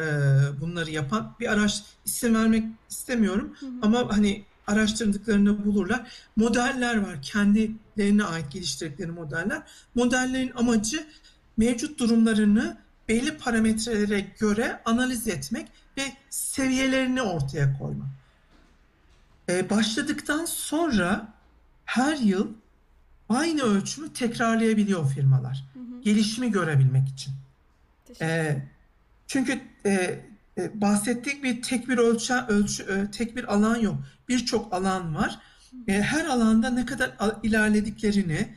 bunları 0.60 0.90
yapan 0.90 1.34
bir 1.40 1.52
araç 1.52 1.84
isim 2.04 2.34
vermek 2.34 2.64
istemiyorum 2.90 3.52
hı 3.60 3.66
hı. 3.66 3.70
ama 3.82 4.16
hani 4.16 4.44
araştırdıklarını 4.66 5.64
bulurlar. 5.64 6.10
Modeller 6.36 6.96
var 6.96 7.22
kendilerine 7.22 8.24
ait 8.24 8.52
geliştirdikleri 8.52 9.10
modeller. 9.10 9.62
Modellerin 9.94 10.52
amacı 10.54 11.06
mevcut 11.56 12.00
durumlarını 12.00 12.76
belli 13.08 13.36
parametrelere 13.38 14.20
göre 14.20 14.80
analiz 14.84 15.28
etmek 15.28 15.68
ve 15.98 16.02
seviyelerini 16.30 17.22
ortaya 17.22 17.78
koymak. 17.78 18.08
Ee, 19.48 19.70
başladıktan 19.70 20.44
sonra 20.44 21.34
her 21.84 22.16
yıl 22.16 22.48
aynı 23.28 23.62
ölçümü 23.62 24.12
tekrarlayabiliyor 24.12 25.10
firmalar. 25.10 25.64
Hı 25.74 25.78
hı. 25.78 26.02
Gelişimi 26.02 26.50
görebilmek 26.50 27.08
için. 27.08 27.32
Ee, 28.20 28.62
çünkü 29.26 29.60
e, 29.86 30.20
e, 30.58 30.80
bahsettiğim 30.80 31.42
bir 31.42 31.62
tek 31.62 31.88
bir 31.88 31.98
ölçü, 31.98 32.34
ölçü 32.34 32.82
e, 32.82 33.10
tek 33.10 33.36
bir 33.36 33.54
alan 33.54 33.76
yok. 33.76 33.96
Birçok 34.28 34.72
alan 34.72 35.14
var. 35.14 35.38
E, 35.88 35.92
her 36.02 36.24
alanda 36.24 36.70
ne 36.70 36.86
kadar 36.86 37.10
ilerlediklerini, 37.42 38.56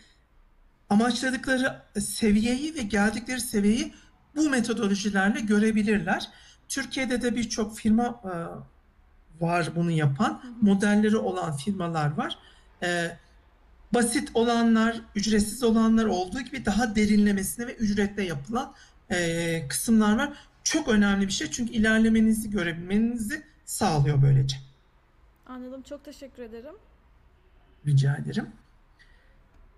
amaçladıkları 0.89 1.81
seviyeyi 1.99 2.75
ve 2.75 2.81
geldikleri 2.81 3.41
seviyeyi 3.41 3.93
bu 4.35 4.49
metodolojilerle 4.49 5.39
görebilirler. 5.39 6.29
Türkiye'de 6.67 7.21
de 7.21 7.35
birçok 7.35 7.77
firma 7.77 8.21
e, 8.23 8.33
var 9.43 9.69
bunu 9.75 9.91
yapan. 9.91 10.43
Modelleri 10.61 11.17
olan 11.17 11.57
firmalar 11.57 12.17
var. 12.17 12.37
E, 12.83 13.17
basit 13.93 14.29
olanlar, 14.33 15.01
ücretsiz 15.15 15.63
olanlar 15.63 16.05
olduğu 16.05 16.41
gibi 16.41 16.65
daha 16.65 16.95
derinlemesine 16.95 17.67
ve 17.67 17.75
ücretle 17.75 18.23
yapılan 18.23 18.73
e, 19.11 19.67
kısımlar 19.67 20.17
var. 20.17 20.33
Çok 20.69 20.87
önemli 20.87 21.27
bir 21.27 21.31
şey 21.31 21.51
çünkü 21.51 21.73
ilerlemenizi 21.73 22.49
görebilmenizi 22.51 23.43
sağlıyor 23.65 24.21
böylece. 24.21 24.57
Anladım. 25.45 25.81
Çok 25.81 26.05
teşekkür 26.05 26.43
ederim. 26.43 26.75
Rica 27.85 28.15
ederim. 28.15 28.47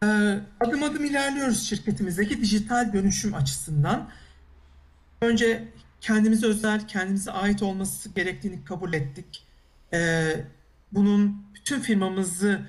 Ee, 0.04 0.40
adım 0.60 0.84
adım 0.84 1.06
ilerliyoruz 1.06 1.64
şirketimizdeki 1.70 2.42
dijital 2.42 2.94
dönüşüm 2.94 3.34
açısından. 3.34 4.10
Önce 5.22 5.68
kendimize 6.02 6.48
özel, 6.48 6.88
kendimize 6.88 7.32
ait 7.32 7.64
olması 7.64 8.10
gerektiğini 8.10 8.64
kabul 8.66 8.94
ettik. 8.94 9.48
Ee, 9.94 10.46
bunun 10.92 11.46
bütün 11.56 11.80
firmamızı 11.80 12.62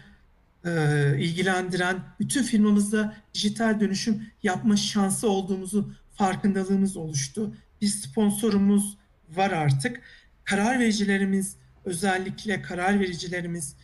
e, 0.65 0.71
ilgilendiren, 1.19 1.97
bütün 2.21 2.43
firmamızda 2.43 3.15
dijital 3.35 3.81
dönüşüm 3.81 4.27
yapma 4.43 4.77
şansı 4.77 5.29
olduğumuzu 5.29 5.93
farkındalığımız 6.15 6.97
oluştu. 6.97 7.55
Bir 7.83 7.87
sponsorumuz 7.87 8.99
var 9.37 9.51
artık. 9.51 10.01
Karar 10.45 10.79
vericilerimiz, 10.79 11.57
özellikle 11.85 12.63
karar 12.63 13.01
vericilerimiz 13.01 13.77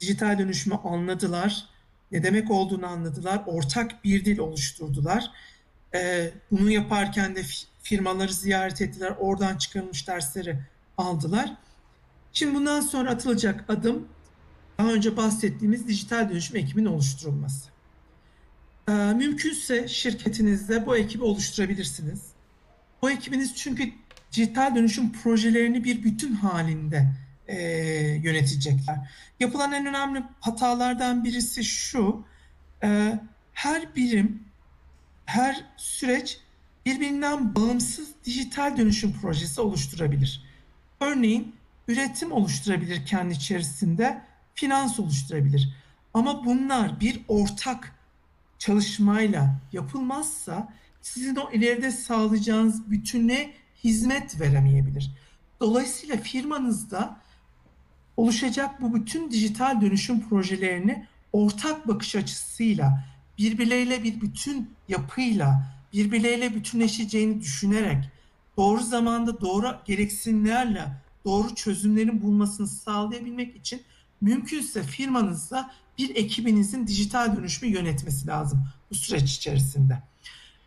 dijital 0.00 0.38
dönüşümü 0.38 0.76
anladılar. 0.76 1.68
Ne 2.12 2.22
demek 2.22 2.50
olduğunu 2.50 2.86
anladılar. 2.86 3.42
Ortak 3.46 4.04
bir 4.04 4.24
dil 4.24 4.38
oluşturdular. 4.38 5.30
Ee, 5.94 6.30
bunu 6.50 6.70
yaparken 6.70 7.36
de 7.36 7.42
firmaları 7.82 8.32
ziyaret 8.32 8.82
ettiler. 8.82 9.14
Oradan 9.18 9.56
çıkarılmış 9.56 10.08
dersleri 10.08 10.58
aldılar. 10.98 11.56
Şimdi 12.32 12.54
bundan 12.54 12.80
sonra 12.80 13.10
atılacak 13.10 13.64
adım 13.68 14.08
daha 14.78 14.92
önce 14.92 15.16
bahsettiğimiz 15.16 15.88
dijital 15.88 16.30
dönüşüm 16.30 16.56
ekibinin 16.56 16.86
oluşturulması. 16.86 17.70
Ee, 18.88 18.92
mümkünse 18.92 19.88
şirketinizde 19.88 20.86
bu 20.86 20.96
ekibi 20.96 21.24
oluşturabilirsiniz. 21.24 22.31
Bu 23.02 23.10
ekibiniz 23.10 23.56
çünkü 23.56 23.92
dijital 24.32 24.74
dönüşüm 24.74 25.12
projelerini 25.12 25.84
bir 25.84 26.02
bütün 26.02 26.34
halinde 26.34 27.08
e, 27.48 27.56
yönetecekler. 28.22 28.96
Yapılan 29.40 29.72
en 29.72 29.86
önemli 29.86 30.22
hatalardan 30.40 31.24
birisi 31.24 31.64
şu, 31.64 32.24
e, 32.82 33.18
her 33.52 33.96
birim, 33.96 34.42
her 35.26 35.64
süreç 35.76 36.40
birbirinden 36.86 37.54
bağımsız 37.54 38.08
dijital 38.24 38.76
dönüşüm 38.76 39.12
projesi 39.12 39.60
oluşturabilir. 39.60 40.44
Örneğin 41.00 41.54
üretim 41.88 42.32
oluşturabilir 42.32 43.06
kendi 43.06 43.34
içerisinde, 43.34 44.22
finans 44.54 45.00
oluşturabilir. 45.00 45.76
Ama 46.14 46.44
bunlar 46.44 47.00
bir 47.00 47.20
ortak 47.28 47.92
çalışmayla 48.58 49.54
yapılmazsa 49.72 50.68
sizin 51.02 51.36
o 51.36 51.52
ileride 51.52 51.90
sağlayacağınız 51.90 52.90
bütüne 52.90 53.52
hizmet 53.84 54.40
veremeyebilir. 54.40 55.10
Dolayısıyla 55.60 56.16
firmanızda 56.16 57.16
oluşacak 58.16 58.82
bu 58.82 58.94
bütün 58.94 59.30
dijital 59.30 59.80
dönüşüm 59.80 60.28
projelerini 60.28 61.06
ortak 61.32 61.88
bakış 61.88 62.16
açısıyla, 62.16 63.04
birbirleriyle 63.38 64.02
bir 64.02 64.20
bütün 64.20 64.70
yapıyla, 64.88 65.66
birbirleriyle 65.92 66.54
bütünleşeceğini 66.54 67.40
düşünerek, 67.40 68.08
doğru 68.56 68.80
zamanda 68.80 69.40
doğru 69.40 69.76
gereksinimlerle 69.84 70.88
doğru 71.24 71.54
çözümlerin 71.54 72.22
bulmasını 72.22 72.68
sağlayabilmek 72.68 73.56
için 73.56 73.82
mümkünse 74.20 74.82
firmanızda 74.82 75.70
bir 75.98 76.16
ekibinizin 76.16 76.86
dijital 76.86 77.36
dönüşümü 77.36 77.72
yönetmesi 77.72 78.26
lazım 78.26 78.68
bu 78.90 78.94
süreç 78.94 79.36
içerisinde. 79.36 80.02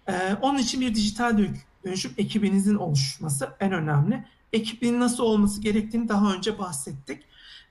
Ee, 0.08 0.34
onun 0.42 0.58
için 0.60 0.82
bir 0.82 0.96
dijital 0.96 1.38
dönüşüm 1.86 2.14
ekibinizin 2.18 2.76
oluşması 2.76 3.50
en 3.60 3.72
önemli. 3.72 4.26
Ekibin 4.54 5.00
nasıl 5.00 5.24
olması 5.24 5.62
gerektiğini 5.62 6.10
daha 6.10 6.34
önce 6.34 6.60
bahsettik. 6.60 7.24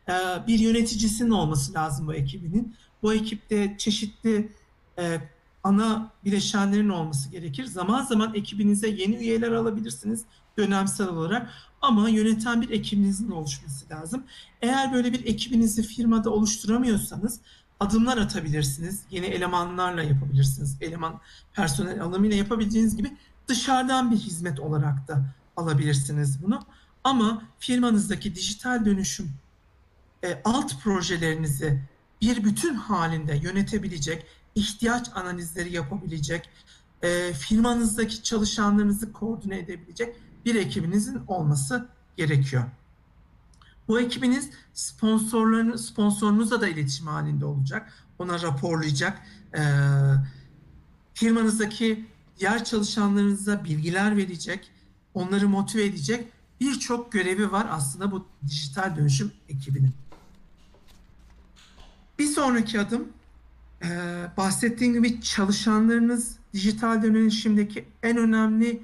Ee, 0.08 0.12
bir 0.46 0.58
yöneticisinin 0.58 1.30
olması 1.30 1.74
lazım 1.74 2.06
bu 2.06 2.14
ekibinin. 2.14 2.76
Bu 3.02 3.14
ekipte 3.14 3.74
çeşitli 3.78 4.52
e, 4.98 5.20
ana 5.64 6.12
bileşenlerin 6.24 6.88
olması 6.88 7.30
gerekir. 7.30 7.64
Zaman 7.64 8.04
zaman 8.04 8.34
ekibinize 8.34 8.88
yeni 8.88 9.16
üyeler 9.16 9.52
alabilirsiniz 9.52 10.24
dönemsel 10.58 11.08
olarak 11.08 11.50
ama 11.82 12.08
yöneten 12.08 12.62
bir 12.62 12.70
ekibinizin 12.70 13.30
oluşması 13.30 13.90
lazım. 13.90 14.24
Eğer 14.62 14.92
böyle 14.92 15.12
bir 15.12 15.26
ekibinizi 15.26 15.82
firmada 15.82 16.30
oluşturamıyorsanız 16.30 17.40
adımlar 17.80 18.18
atabilirsiniz. 18.18 19.02
Yeni 19.10 19.26
elemanlarla 19.26 20.02
yapabilirsiniz. 20.02 20.76
Eleman 20.80 21.20
personel 21.52 22.02
alımıyla 22.02 22.36
yapabildiğiniz 22.36 22.96
gibi 22.96 23.16
dışarıdan 23.48 24.10
bir 24.10 24.16
hizmet 24.16 24.60
olarak 24.60 25.08
da 25.08 25.24
alabilirsiniz 25.56 26.42
bunu. 26.42 26.62
Ama 27.04 27.42
firmanızdaki 27.58 28.34
dijital 28.34 28.84
dönüşüm 28.84 29.32
e, 30.24 30.42
alt 30.44 30.82
projelerinizi 30.82 31.80
bir 32.20 32.44
bütün 32.44 32.74
halinde 32.74 33.36
yönetebilecek, 33.36 34.26
ihtiyaç 34.54 35.10
analizleri 35.14 35.72
yapabilecek, 35.72 36.50
e, 37.02 37.32
firmanızdaki 37.32 38.22
çalışanlarınızı 38.22 39.12
koordine 39.12 39.58
edebilecek 39.58 40.16
bir 40.44 40.54
ekibinizin 40.54 41.20
olması 41.28 41.88
gerekiyor. 42.16 42.64
Bu 43.88 44.00
ekibiniz 44.00 44.50
sponsorlarını, 44.74 45.78
sponsorunuzla 45.78 46.60
da 46.60 46.68
iletişim 46.68 47.06
halinde 47.06 47.44
olacak. 47.44 47.92
Ona 48.18 48.42
raporlayacak. 48.42 49.22
E, 49.54 49.62
firmanızdaki 51.14 52.06
diğer 52.38 52.64
çalışanlarınıza 52.64 53.64
bilgiler 53.64 54.16
verecek. 54.16 54.70
Onları 55.14 55.48
motive 55.48 55.84
edecek. 55.84 56.28
Birçok 56.60 57.12
görevi 57.12 57.52
var 57.52 57.66
aslında 57.70 58.12
bu 58.12 58.26
dijital 58.46 58.96
dönüşüm 58.96 59.32
ekibinin. 59.48 59.92
Bir 62.18 62.26
sonraki 62.26 62.80
adım 62.80 63.08
e, 63.82 63.88
bahsettiğim 64.36 64.94
gibi 64.94 65.20
çalışanlarınız 65.20 66.36
dijital 66.52 67.02
dönüşümdeki 67.02 67.84
en 68.02 68.16
önemli 68.16 68.82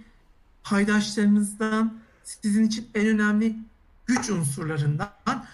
paydaşlarınızdan 0.62 1.98
sizin 2.24 2.66
için 2.66 2.88
en 2.94 3.06
önemli 3.06 3.56
güç 4.10 4.30
unsurlarından. 4.30 5.44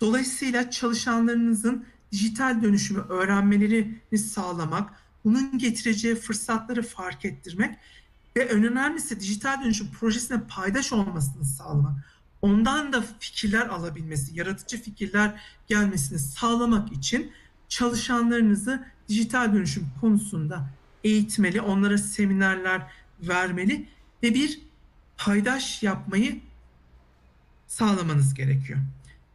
Dolayısıyla 0.00 0.70
çalışanlarınızın 0.70 1.86
dijital 2.12 2.62
dönüşümü 2.62 3.00
öğrenmelerini 3.00 4.18
sağlamak, 4.18 4.92
bunun 5.24 5.58
getireceği 5.58 6.14
fırsatları 6.14 6.82
fark 6.82 7.24
ettirmek 7.24 7.76
ve 8.36 8.42
en 8.42 8.64
önemlisi 8.64 9.20
dijital 9.20 9.64
dönüşüm 9.64 9.90
projesine 9.90 10.40
paydaş 10.48 10.92
olmasını 10.92 11.44
sağlamak. 11.44 11.92
Ondan 12.42 12.92
da 12.92 13.04
fikirler 13.20 13.66
alabilmesi, 13.66 14.38
yaratıcı 14.38 14.82
fikirler 14.82 15.40
gelmesini 15.66 16.18
sağlamak 16.18 16.92
için 16.92 17.32
çalışanlarınızı 17.68 18.84
dijital 19.08 19.52
dönüşüm 19.52 19.88
konusunda 20.00 20.68
eğitmeli, 21.04 21.60
onlara 21.60 21.98
seminerler 21.98 22.82
vermeli 23.20 23.88
ve 24.22 24.34
bir 24.34 24.60
paydaş 25.16 25.82
yapmayı 25.82 26.40
sağlamanız 27.74 28.34
gerekiyor. 28.34 28.78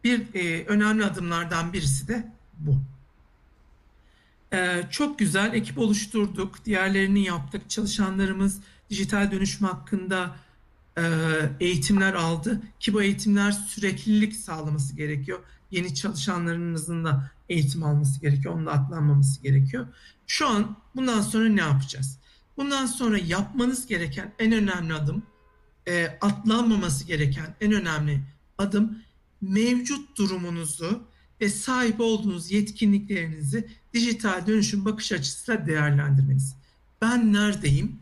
Bir 0.04 0.22
e, 0.34 0.66
önemli 0.66 1.06
adımlardan 1.06 1.74
birisi 1.74 2.08
de 2.08 2.32
bu. 2.60 2.78
E, 4.54 4.84
çok 4.92 5.20
güzel 5.20 5.54
ekip 5.54 5.78
oluşturduk, 5.78 6.66
diğerlerini 6.66 7.24
yaptık. 7.24 7.70
Çalışanlarımız 7.70 8.60
dijital 8.90 9.32
dönüşüm 9.32 9.68
hakkında 9.68 10.36
e, 10.98 11.04
eğitimler 11.60 12.14
aldı 12.14 12.62
ki 12.80 12.94
bu 12.94 13.02
eğitimler 13.02 13.52
süreklilik 13.52 14.36
sağlaması 14.36 14.96
gerekiyor. 14.96 15.40
Yeni 15.72 15.96
çalışanlarınızın 15.96 17.06
da 17.06 17.32
eğitim 17.50 17.84
alması 17.84 18.22
gerekiyor, 18.22 18.54
onun 18.54 18.66
da 18.66 18.72
atlanmaması 18.72 19.42
gerekiyor. 19.42 19.88
Şu 20.28 20.48
an 20.48 20.78
bundan 20.96 21.22
sonra 21.22 21.50
ne 21.50 21.62
yapacağız? 21.62 22.20
Bundan 22.58 22.86
sonra 22.86 23.18
yapmanız 23.18 23.88
gereken 23.88 24.34
en 24.40 24.52
önemli 24.52 24.94
adım, 24.94 25.24
e, 25.90 26.18
atlanmaması 26.22 27.04
gereken 27.04 27.56
en 27.62 27.72
önemli 27.72 28.22
adım 28.58 28.98
mevcut 29.42 30.18
durumunuzu 30.18 31.04
ve 31.42 31.50
sahip 31.50 32.00
olduğunuz 32.00 32.52
yetkinliklerinizi 32.52 33.68
dijital 33.94 34.48
dönüşüm 34.48 34.86
bakış 34.86 35.12
açısıyla 35.12 35.68
değerlendirmeniz. 35.68 36.56
Ben 37.02 37.34
neredeyim? 37.34 38.00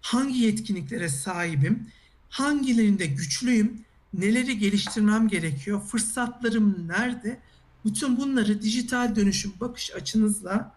Hangi 0.00 0.38
yetkinliklere 0.38 1.08
sahibim? 1.08 1.86
Hangilerinde 2.28 3.06
güçlüyüm? 3.06 3.84
Neleri 4.14 4.58
geliştirmem 4.58 5.28
gerekiyor? 5.28 5.80
Fırsatlarım 5.80 6.88
nerede? 6.88 7.40
Bütün 7.84 8.16
bunları 8.16 8.62
dijital 8.62 9.16
dönüşüm 9.16 9.52
bakış 9.60 9.94
açınızla 9.94 10.74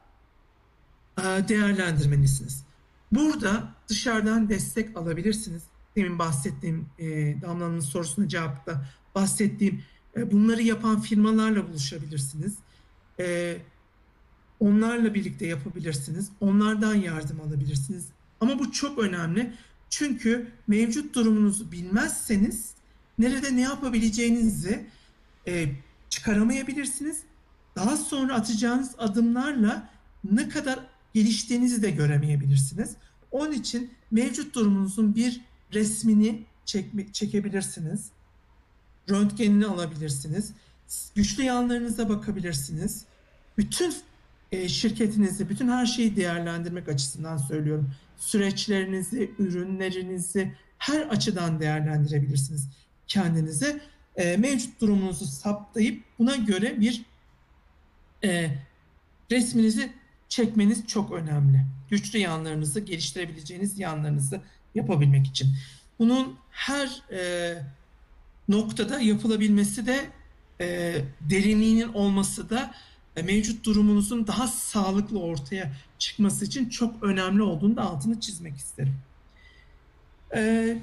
e, 1.17 1.23
değerlendirmelisiniz. 1.23 2.63
Burada 3.11 3.73
dışarıdan 3.89 4.49
destek 4.49 4.97
alabilirsiniz. 4.97 5.63
Demin 5.95 6.19
bahsettiğim 6.19 6.85
e, 6.99 7.05
Damla'nın 7.41 7.79
sorusuna 7.79 8.27
cevapta 8.27 8.85
bahsettiğim 9.15 9.83
e, 10.17 10.31
bunları 10.31 10.61
yapan 10.61 11.01
firmalarla 11.01 11.67
buluşabilirsiniz. 11.67 12.53
E, 13.19 13.57
onlarla 14.59 15.13
birlikte 15.13 15.47
yapabilirsiniz. 15.47 16.29
Onlardan 16.39 16.95
yardım 16.95 17.41
alabilirsiniz. 17.41 18.05
Ama 18.41 18.59
bu 18.59 18.71
çok 18.71 18.99
önemli. 18.99 19.53
Çünkü 19.89 20.47
mevcut 20.67 21.15
durumunuzu 21.15 21.71
bilmezseniz 21.71 22.73
nerede 23.19 23.55
ne 23.55 23.61
yapabileceğinizi 23.61 24.85
e, 25.47 25.65
çıkaramayabilirsiniz. 26.09 27.23
Daha 27.75 27.97
sonra 27.97 28.35
atacağınız 28.35 28.91
adımlarla 28.97 29.89
ne 30.31 30.49
kadar 30.49 30.79
geliştiğinizi 31.13 31.81
de 31.81 31.91
göremeyebilirsiniz. 31.91 32.95
Onun 33.31 33.51
için 33.51 33.91
mevcut 34.11 34.55
durumunuzun 34.55 35.15
bir 35.15 35.41
resmini 35.73 36.43
çekme, 36.65 37.11
çekebilirsiniz. 37.11 38.09
Röntgenini 39.09 39.65
alabilirsiniz. 39.65 40.53
Güçlü 41.15 41.43
yanlarınıza 41.43 42.09
bakabilirsiniz. 42.09 43.05
Bütün 43.57 43.93
e, 44.51 44.69
şirketinizi, 44.69 45.49
bütün 45.49 45.67
her 45.67 45.85
şeyi 45.85 46.15
değerlendirmek 46.15 46.89
açısından 46.89 47.37
söylüyorum. 47.37 47.91
Süreçlerinizi, 48.17 49.31
ürünlerinizi 49.39 50.53
her 50.77 51.01
açıdan 51.01 51.59
değerlendirebilirsiniz 51.59 52.67
kendinize. 53.07 53.81
E, 54.15 54.37
mevcut 54.37 54.81
durumunuzu 54.81 55.25
saptayıp 55.25 56.03
buna 56.19 56.35
göre 56.35 56.81
bir 56.81 57.05
e, 58.23 58.49
resminizi 59.31 59.93
çekmeniz 60.29 60.87
çok 60.87 61.11
önemli. 61.11 61.65
Güçlü 61.89 62.19
yanlarınızı, 62.19 62.79
geliştirebileceğiniz 62.79 63.79
yanlarınızı 63.79 64.41
yapabilmek 64.75 65.27
için. 65.27 65.47
Bunun 65.99 66.35
her 66.51 67.01
e, 67.11 67.53
noktada 68.49 68.99
yapılabilmesi 68.99 69.87
de 69.87 70.05
e, 70.61 70.95
derinliğinin 71.21 71.93
olması 71.93 72.49
da 72.49 72.73
e, 73.15 73.21
mevcut 73.21 73.65
durumunuzun 73.65 74.27
daha 74.27 74.47
sağlıklı 74.47 75.19
ortaya 75.19 75.71
çıkması 75.99 76.45
için 76.45 76.69
çok 76.69 77.03
önemli 77.03 77.41
olduğunu 77.41 77.75
da 77.75 77.81
altını 77.81 78.19
çizmek 78.19 78.57
isterim. 78.57 78.95
E, 80.35 80.77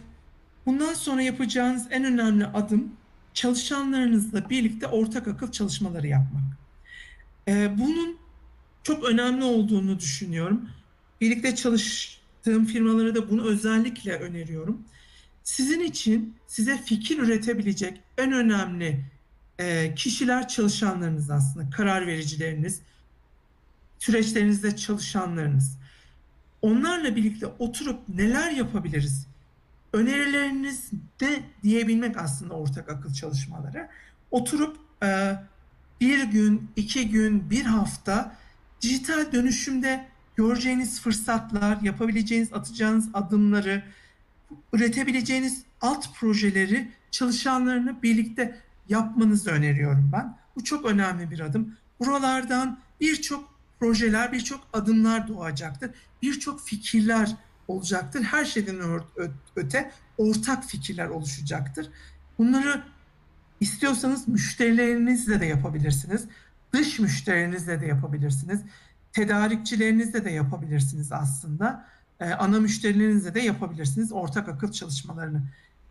bundan 0.66 0.94
sonra 0.94 1.22
yapacağınız 1.22 1.86
en 1.90 2.04
önemli 2.04 2.46
adım 2.46 2.92
çalışanlarınızla 3.34 4.50
birlikte 4.50 4.86
ortak 4.86 5.28
akıl 5.28 5.52
çalışmaları 5.52 6.06
yapmak. 6.06 6.42
E, 7.48 7.78
bunun 7.78 8.16
çok 8.82 9.04
önemli 9.04 9.44
olduğunu 9.44 9.98
düşünüyorum. 9.98 10.68
Birlikte 11.20 11.56
çalıştığım 12.44 12.64
firmalara 12.64 13.14
da 13.14 13.30
bunu 13.30 13.44
özellikle 13.44 14.12
öneriyorum. 14.16 14.82
Sizin 15.42 15.80
için 15.80 16.34
size 16.46 16.78
fikir 16.78 17.18
üretebilecek 17.18 18.00
en 18.18 18.32
önemli 18.32 19.04
e, 19.58 19.94
kişiler 19.94 20.48
çalışanlarınız 20.48 21.30
aslında, 21.30 21.70
karar 21.70 22.06
vericileriniz, 22.06 22.80
süreçlerinizde 23.98 24.76
çalışanlarınız. 24.76 25.78
Onlarla 26.62 27.16
birlikte 27.16 27.46
oturup 27.46 28.08
neler 28.08 28.50
yapabiliriz? 28.50 29.26
Önerileriniz 29.92 30.90
de 31.20 31.42
diyebilmek 31.62 32.16
aslında 32.16 32.54
ortak 32.54 32.88
akıl 32.88 33.12
çalışmaları. 33.12 33.88
Oturup 34.30 34.76
e, 35.02 35.36
bir 36.00 36.24
gün, 36.24 36.70
iki 36.76 37.08
gün, 37.10 37.50
bir 37.50 37.64
hafta 37.64 38.36
dijital 38.82 39.32
dönüşümde 39.32 40.09
göreceğiniz 40.40 41.00
fırsatlar, 41.00 41.78
yapabileceğiniz, 41.82 42.52
atacağınız 42.52 43.08
adımları, 43.14 43.82
üretebileceğiniz 44.72 45.62
alt 45.80 46.14
projeleri 46.14 46.88
çalışanlarını 47.10 48.02
birlikte 48.02 48.56
yapmanızı 48.88 49.50
öneriyorum 49.50 50.10
ben. 50.12 50.36
Bu 50.56 50.64
çok 50.64 50.86
önemli 50.86 51.30
bir 51.30 51.40
adım. 51.40 51.76
Buralardan 52.00 52.78
birçok 53.00 53.54
projeler, 53.80 54.32
birçok 54.32 54.68
adımlar 54.72 55.28
doğacaktır. 55.28 55.90
Birçok 56.22 56.60
fikirler 56.60 57.36
olacaktır. 57.68 58.22
Her 58.22 58.44
şeyden 58.44 59.00
öte 59.56 59.90
ortak 60.18 60.64
fikirler 60.64 61.08
oluşacaktır. 61.08 61.88
Bunları 62.38 62.82
istiyorsanız 63.60 64.28
müşterilerinizle 64.28 65.40
de 65.40 65.46
yapabilirsiniz. 65.46 66.24
Dış 66.72 66.98
müşterinizle 66.98 67.80
de 67.80 67.86
yapabilirsiniz. 67.86 68.60
Tedarikçilerinizle 69.12 70.24
de 70.24 70.30
yapabilirsiniz 70.30 71.12
aslında. 71.12 71.86
Ee, 72.20 72.30
ana 72.30 72.60
müşterilerinizle 72.60 73.34
de 73.34 73.40
yapabilirsiniz 73.40 74.12
ortak 74.12 74.48
akıl 74.48 74.72
çalışmalarını. 74.72 75.42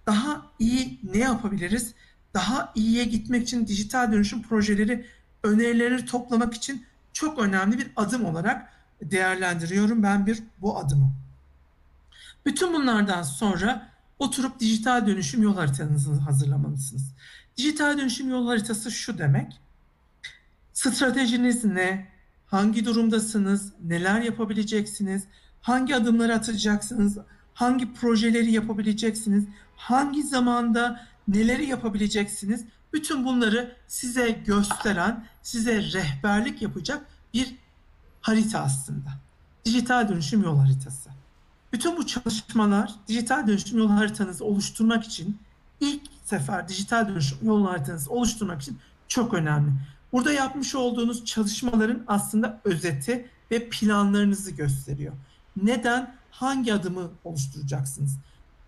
Daha 0.08 0.46
iyi 0.60 1.00
ne 1.14 1.18
yapabiliriz? 1.18 1.94
Daha 2.34 2.72
iyiye 2.76 3.04
gitmek 3.04 3.44
için 3.44 3.68
dijital 3.68 4.12
dönüşüm 4.12 4.42
projeleri, 4.42 5.06
önerileri 5.44 6.06
toplamak 6.06 6.54
için 6.54 6.86
çok 7.14 7.40
önemli 7.40 7.78
bir 7.78 7.92
adım 7.96 8.26
olarak 8.26 8.70
değerlendiriyorum 9.02 10.04
ben 10.04 10.26
bir 10.26 10.44
bu 10.62 10.78
adımı. 10.78 11.12
Bütün 12.46 12.74
bunlardan 12.74 13.24
sonra 13.24 13.90
oturup 14.20 14.60
dijital 14.60 15.08
dönüşüm 15.08 15.44
yol 15.44 15.56
haritanızı 15.56 16.14
hazırlamalısınız. 16.14 17.14
Dijital 17.58 17.98
dönüşüm 17.98 18.30
yol 18.30 18.48
haritası 18.48 18.92
şu 18.92 19.18
demek. 19.18 19.60
Stratejiniz 20.74 21.66
ne? 21.66 22.08
Hangi 22.50 22.86
durumdasınız? 22.86 23.74
Neler 23.84 24.22
yapabileceksiniz? 24.22 25.24
Hangi 25.62 25.96
adımları 25.96 26.34
atacaksınız? 26.36 27.18
Hangi 27.54 27.94
projeleri 27.94 28.52
yapabileceksiniz? 28.52 29.46
Hangi 29.76 30.24
zamanda 30.24 31.08
neleri 31.28 31.66
yapabileceksiniz? 31.66 32.66
Bütün 32.94 33.26
bunları 33.26 33.76
size 33.88 34.32
gösteren, 34.32 35.26
size 35.42 35.82
rehberlik 35.82 36.62
yapacak 36.62 37.06
bir 37.34 37.56
harita 38.22 38.60
aslında. 38.60 39.10
Dijital 39.66 40.10
dönüşüm 40.10 40.44
yol 40.44 40.60
haritası. 40.60 41.10
Bütün 41.74 41.98
bu 41.98 42.08
çalışmalar 42.08 42.96
dijital 43.08 43.48
dönüşüm 43.48 43.78
yol 43.78 43.90
haritanızı 43.90 44.46
oluşturmak 44.46 45.04
için 45.04 45.38
ilk 45.80 46.02
sefer 46.26 46.68
dijital 46.68 47.08
dönüşüm 47.08 47.38
yol 47.42 47.68
haritanızı 47.68 48.12
oluşturmak 48.12 48.62
için 48.62 48.80
çok 49.08 49.34
önemli. 49.34 49.72
Burada 50.14 50.34
yapmış 50.34 50.76
olduğunuz 50.76 51.26
çalışmaların 51.26 52.04
aslında 52.08 52.62
özeti 52.64 53.30
ve 53.52 53.70
planlarınızı 53.70 54.52
gösteriyor. 54.52 55.14
Neden? 55.64 56.16
Hangi 56.32 56.74
adımı 56.74 57.12
oluşturacaksınız? 57.24 58.18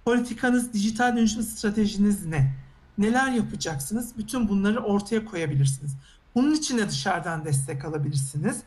Politikanız, 0.06 0.74
dijital 0.74 1.18
dönüşüm 1.18 1.44
stratejiniz 1.44 2.26
ne? 2.26 2.54
Neler 2.98 3.32
yapacaksınız? 3.32 4.18
Bütün 4.18 4.50
bunları 4.50 4.80
ortaya 4.80 5.26
koyabilirsiniz. 5.26 5.96
Bunun 6.36 6.52
için 6.52 6.78
de 6.78 6.90
dışarıdan 6.90 7.46
destek 7.46 7.86
alabilirsiniz. 7.86 8.62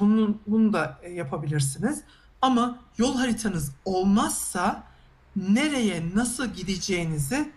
Bunu, 0.00 0.38
bunu 0.46 0.72
da 0.72 0.98
e, 1.02 1.12
yapabilirsiniz. 1.12 2.02
Ama 2.42 2.78
yol 2.98 3.16
haritanız 3.16 3.72
olmazsa 3.84 4.82
nereye 5.36 6.02
nasıl 6.14 6.46
gideceğinizi 6.46 7.52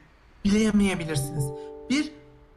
bilemeyebilirsiniz. 0.46 1.46
Bir 1.90 2.12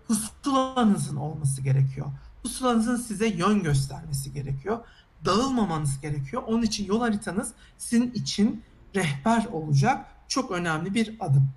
pusulanızın 0.09 1.17
olması 1.17 1.63
gerekiyor. 1.63 2.07
Pusulanızın 2.43 2.97
size 2.97 3.27
yön 3.27 3.63
göstermesi 3.63 4.33
gerekiyor. 4.33 4.79
Dağılmamanız 5.25 6.01
gerekiyor. 6.01 6.43
Onun 6.47 6.63
için 6.63 6.87
yol 6.87 7.01
haritanız 7.01 7.53
sizin 7.79 8.11
için 8.11 8.63
rehber 8.95 9.47
olacak. 9.53 10.07
Çok 10.29 10.51
önemli 10.51 10.95
bir 10.95 11.17
adım. 11.21 11.51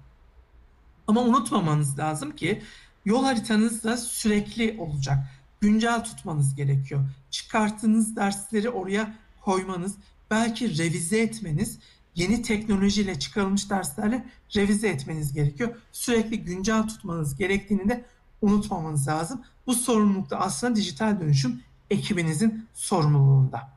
Ama 1.07 1.21
unutmamanız 1.21 1.99
lazım 1.99 2.35
ki 2.35 2.63
yol 3.05 3.23
haritanız 3.23 3.83
da 3.83 3.97
sürekli 3.97 4.75
olacak. 4.79 5.17
Güncel 5.61 6.03
tutmanız 6.03 6.55
gerekiyor. 6.55 7.09
Çıkarttığınız 7.31 8.15
dersleri 8.15 8.69
oraya 8.69 9.15
koymanız, 9.41 9.95
belki 10.31 10.77
revize 10.77 11.19
etmeniz, 11.19 11.79
yeni 12.15 12.41
teknolojiyle 12.41 13.19
çıkarılmış 13.19 13.69
derslerle 13.69 14.25
revize 14.55 14.87
etmeniz 14.87 15.33
gerekiyor. 15.33 15.75
Sürekli 15.91 16.43
güncel 16.43 16.87
tutmanız 16.87 17.37
gerektiğini 17.37 17.89
de 17.89 18.05
unutmamanız 18.41 19.07
lazım. 19.07 19.41
Bu 19.67 19.73
sorumluluk 19.73 20.29
da 20.29 20.39
aslında 20.39 20.75
dijital 20.75 21.19
dönüşüm 21.19 21.63
ekibinizin 21.89 22.67
sorumluluğunda. 22.73 23.69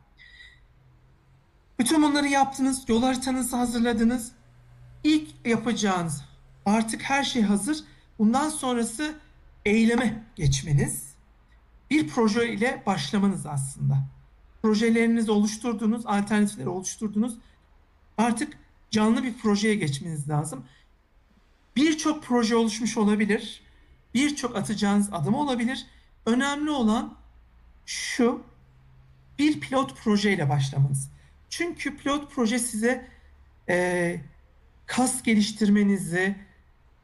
Bütün 1.79 2.03
bunları 2.03 2.29
yaptınız, 2.29 2.85
yol 2.89 3.03
haritanızı 3.03 3.57
hazırladınız. 3.57 4.33
İlk 5.05 5.29
yapacağınız 5.47 6.25
artık 6.67 7.03
her 7.03 7.25
şey 7.25 7.43
hazır. 7.43 7.85
Bundan 8.19 8.49
sonrası 8.49 9.15
eyleme 9.65 10.25
geçmeniz. 10.37 11.15
Bir 11.91 12.09
proje 12.09 12.53
ile 12.53 12.83
başlamanız 12.87 13.47
aslında. 13.47 13.99
Projelerinizi 14.63 15.31
oluşturdunuz, 15.31 16.07
alternatifleri 16.07 16.69
oluşturdunuz. 16.69 17.35
Artık 18.19 18.59
canlı 18.91 19.23
bir 19.23 19.35
projeye 19.35 19.75
geçmeniz 19.75 20.29
lazım. 20.29 20.65
Birçok 21.77 22.23
proje 22.23 22.57
oluşmuş 22.57 22.97
olabilir 22.97 23.63
birçok 24.15 24.57
atacağınız 24.57 25.09
adım 25.13 25.35
olabilir. 25.35 25.87
Önemli 26.27 26.71
olan 26.71 27.17
şu 27.87 28.43
bir 29.39 29.61
pilot 29.61 29.97
projeyle 29.97 30.49
başlamanız. 30.49 31.11
Çünkü 31.49 31.97
pilot 31.97 32.33
proje 32.33 32.59
size 32.59 33.09
e, 33.69 34.21
kas 34.87 35.23
geliştirmenizi, 35.23 36.37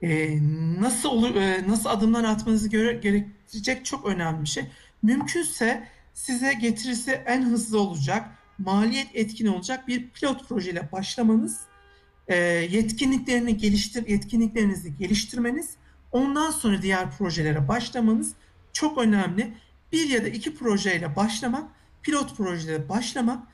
e, 0.03 0.39
nasıl 0.81 1.35
e, 1.35 1.69
nasıl 1.69 1.91
adımlar 1.91 2.25
atmanızı 2.25 2.69
göre, 2.69 2.93
gerektirecek 2.93 3.85
çok 3.85 4.07
önemli 4.07 4.43
bir 4.43 4.49
şey. 4.49 4.65
Mümkünse 5.03 5.89
size 6.15 6.53
getirisi 6.53 7.11
en 7.11 7.43
hızlı 7.43 7.81
olacak, 7.81 8.31
maliyet 8.59 9.09
etkin 9.15 9.47
olacak 9.47 9.89
bir 9.89 10.11
pilot 10.11 10.49
projeyle 10.49 10.93
başlamanız, 10.93 11.61
e, 12.29 12.37
yetkinliklerini 12.71 13.57
geliştir, 13.57 14.09
yetkinliklerinizi 14.09 14.97
geliştirmeniz, 14.97 15.71
ondan 16.13 16.51
sonra 16.51 16.83
diğer 16.83 17.11
projelere 17.11 17.69
başlamanız 17.69 18.33
çok 18.73 18.99
önemli. 18.99 19.55
Bir 19.93 20.09
ya 20.09 20.25
da 20.25 20.29
iki 20.29 20.55
projeyle 20.55 21.17
başlamak, 21.17 21.71
pilot 22.03 22.37
projeyle 22.37 22.89
başlamak, 22.89 23.47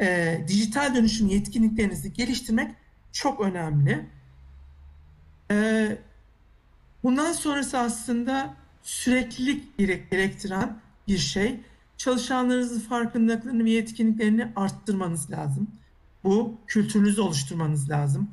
e, 0.00 0.40
dijital 0.48 0.94
dönüşüm 0.94 1.26
yetkinliklerinizi 1.26 2.12
geliştirmek 2.12 2.70
çok 3.12 3.40
önemli. 3.40 4.06
E, 5.50 5.98
bundan 7.02 7.32
sonrası 7.32 7.78
aslında 7.78 8.54
süreklilik 8.82 9.78
gerektiren 10.10 10.80
bir 11.08 11.18
şey. 11.18 11.60
Çalışanlarınızın 11.96 12.80
farkındalıklarını 12.80 13.64
ve 13.64 13.70
yetkinliklerini 13.70 14.52
arttırmanız 14.56 15.30
lazım. 15.30 15.70
Bu 16.24 16.58
kültürünüzü 16.66 17.20
oluşturmanız 17.20 17.90
lazım. 17.90 18.30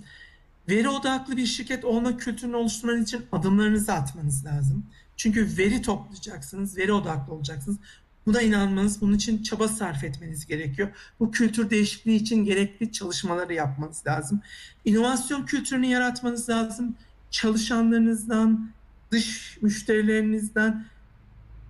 Veri 0.70 0.90
odaklı 0.90 1.38
bir 1.38 1.46
şirket 1.46 1.86
olma 1.86 2.18
kültürünü 2.18 2.56
oluşturmanız 2.56 3.04
için 3.04 3.26
adımlarınızı 3.32 3.94
atmanız 3.94 4.46
lazım. 4.46 4.86
Çünkü 5.16 5.58
veri 5.58 5.82
toplayacaksınız, 5.82 6.78
veri 6.78 6.94
odaklı 6.94 7.34
olacaksınız. 7.34 7.78
Buna 8.26 8.42
inanmanız, 8.42 9.02
bunun 9.02 9.16
için 9.16 9.44
çaba 9.44 9.68
sarf 9.68 10.04
etmeniz 10.04 10.46
gerekiyor. 10.46 10.90
Bu 11.20 11.32
kültür 11.32 11.70
değişikliği 11.70 12.16
için 12.16 12.46
gerekli 12.46 12.92
çalışmaları 12.92 13.54
yapmanız 13.54 14.04
lazım. 14.08 14.42
İnovasyon 14.86 15.46
kültürünü 15.46 15.86
yaratmanız 15.86 16.50
lazım. 16.50 16.96
Çalışanlarınızdan, 17.32 18.72
dış 19.12 19.58
müşterilerinizden 19.62 20.86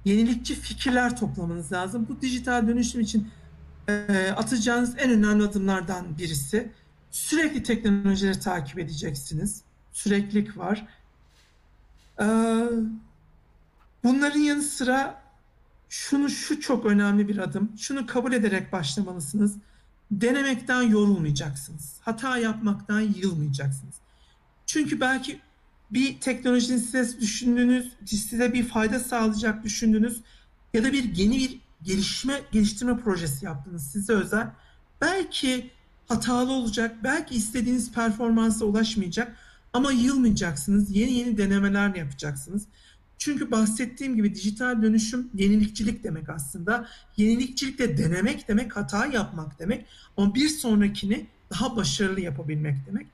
yenilikçi 0.06 0.56
fikirler 0.56 1.18
toplamanız 1.18 1.72
lazım. 1.72 2.07
Bu 2.10 2.22
dijital 2.22 2.68
dönüşüm 2.68 3.02
için 3.02 3.28
atacağınız 4.36 4.94
en 4.98 5.11
önemli 5.11 5.44
adımlardan 5.44 6.18
birisi. 6.18 6.72
Sürekli 7.12 7.64
teknolojileri 7.64 8.40
takip 8.40 8.80
edeceksiniz. 8.80 9.62
Süreklilik 9.94 10.58
var. 10.58 10.88
E, 12.20 12.26
bunların 14.04 14.40
yanı 14.40 14.62
sıra 14.62 15.22
şunu 15.90 16.30
şu 16.30 16.62
çok 16.62 16.86
önemli 16.86 17.28
bir 17.28 17.38
adım. 17.38 17.72
Şunu 17.78 18.06
kabul 18.06 18.34
ederek 18.34 18.72
başlamalısınız. 18.72 19.56
Denemekten 20.12 20.82
yorulmayacaksınız. 20.82 21.94
Hata 22.02 22.38
yapmaktan 22.38 23.00
yılmayacaksınız. 23.00 23.96
Çünkü 24.66 25.02
belki 25.02 25.40
bir 25.92 26.20
teknolojinin 26.20 26.78
size 26.78 27.22
düşündüğünüz, 27.22 27.94
size 28.06 28.54
bir 28.54 28.68
fayda 28.68 29.00
sağlayacak 29.00 29.64
düşündüğünüz 29.64 30.22
ya 30.74 30.84
da 30.84 30.94
bir 30.94 31.04
yeni 31.16 31.38
bir 31.38 31.60
gelişme, 31.84 32.42
geliştirme 32.52 32.98
projesi 32.98 33.46
yaptınız 33.46 33.92
size 33.92 34.14
özel. 34.14 34.48
Belki 35.02 35.72
hatalı 36.08 36.52
olacak, 36.52 36.96
belki 37.04 37.36
istediğiniz 37.36 37.92
performansa 37.92 38.66
ulaşmayacak 38.66 39.36
ama 39.74 39.92
yılmayacaksınız. 39.92 40.96
Yeni 40.96 41.14
yeni 41.14 41.38
denemeler 41.38 41.96
yapacaksınız. 41.96 42.64
Çünkü 43.18 43.52
bahsettiğim 43.52 44.16
gibi 44.16 44.36
dijital 44.36 44.82
dönüşüm 44.82 45.30
yenilikçilik 45.34 46.04
demek 46.04 46.30
aslında. 46.30 46.88
Yenilikçilik 47.18 47.80
de 47.80 47.98
denemek 47.98 48.48
demek, 48.48 48.76
hata 48.76 49.06
yapmak 49.06 49.60
demek. 49.60 49.86
Ama 50.18 50.36
bir 50.36 50.50
sonrakini 50.50 51.26
daha 51.52 51.76
başarılı 51.76 52.22
yapabilmek 52.22 52.76
demek. 52.88 53.08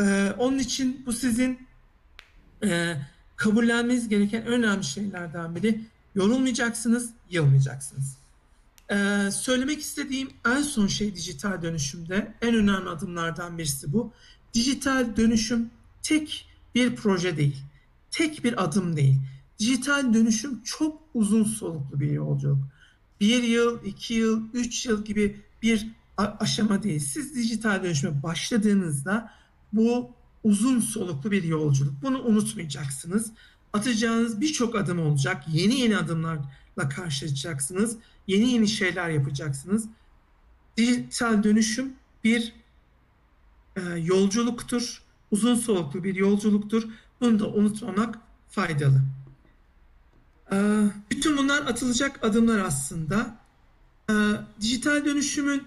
Ee, 0.00 0.32
onun 0.38 0.58
için 0.58 1.02
bu 1.06 1.12
sizin 1.12 1.66
e, 2.64 2.96
kabullenmeniz 3.36 4.08
gereken 4.08 4.46
önemli 4.46 4.84
şeylerden 4.84 5.56
biri. 5.56 5.80
Yorulmayacaksınız, 6.14 7.10
yılmayacaksınız. 7.30 8.16
Ee, 8.92 9.30
söylemek 9.30 9.80
istediğim 9.80 10.30
en 10.46 10.62
son 10.62 10.86
şey 10.86 11.14
dijital 11.14 11.62
dönüşümde, 11.62 12.34
en 12.42 12.54
önemli 12.54 12.88
adımlardan 12.88 13.58
birisi 13.58 13.92
bu. 13.92 14.12
Dijital 14.54 15.16
dönüşüm 15.16 15.70
tek 16.02 16.48
bir 16.74 16.96
proje 16.96 17.36
değil, 17.36 17.56
tek 18.10 18.44
bir 18.44 18.64
adım 18.64 18.96
değil. 18.96 19.16
Dijital 19.58 20.14
dönüşüm 20.14 20.62
çok 20.62 21.00
uzun 21.14 21.44
soluklu 21.44 22.00
bir 22.00 22.10
yolculuk. 22.10 22.58
Bir 23.20 23.42
yıl, 23.42 23.84
iki 23.84 24.14
yıl, 24.14 24.42
üç 24.54 24.86
yıl 24.86 25.04
gibi 25.04 25.40
bir 25.62 25.88
aşama 26.16 26.82
değil. 26.82 27.00
Siz 27.00 27.34
dijital 27.34 27.82
dönüşüme 27.82 28.22
başladığınızda 28.22 29.30
bu 29.72 30.10
uzun 30.44 30.80
soluklu 30.80 31.30
bir 31.30 31.42
yolculuk. 31.42 31.94
Bunu 32.02 32.22
unutmayacaksınız. 32.22 33.30
Atacağınız 33.72 34.40
birçok 34.40 34.76
adım 34.76 34.98
olacak. 34.98 35.44
Yeni 35.48 35.80
yeni 35.80 35.96
adımlarla 35.96 36.50
karşılaşacaksınız. 36.76 37.96
Yeni 38.26 38.52
yeni 38.52 38.68
şeyler 38.68 39.10
yapacaksınız. 39.10 39.88
Dijital 40.76 41.42
dönüşüm 41.42 41.92
bir 42.24 42.52
e, 43.76 43.80
yolculuktur. 43.80 45.02
Uzun 45.30 45.54
soluklu 45.54 46.04
bir 46.04 46.14
yolculuktur. 46.14 46.88
Bunu 47.20 47.38
da 47.38 47.48
unutmamak 47.48 48.18
faydalı. 48.48 49.00
E, 50.52 50.56
bütün 51.10 51.36
bunlar 51.36 51.62
atılacak 51.62 52.24
adımlar 52.24 52.58
aslında. 52.58 53.36
E, 54.10 54.14
dijital 54.60 55.04
dönüşümün 55.04 55.62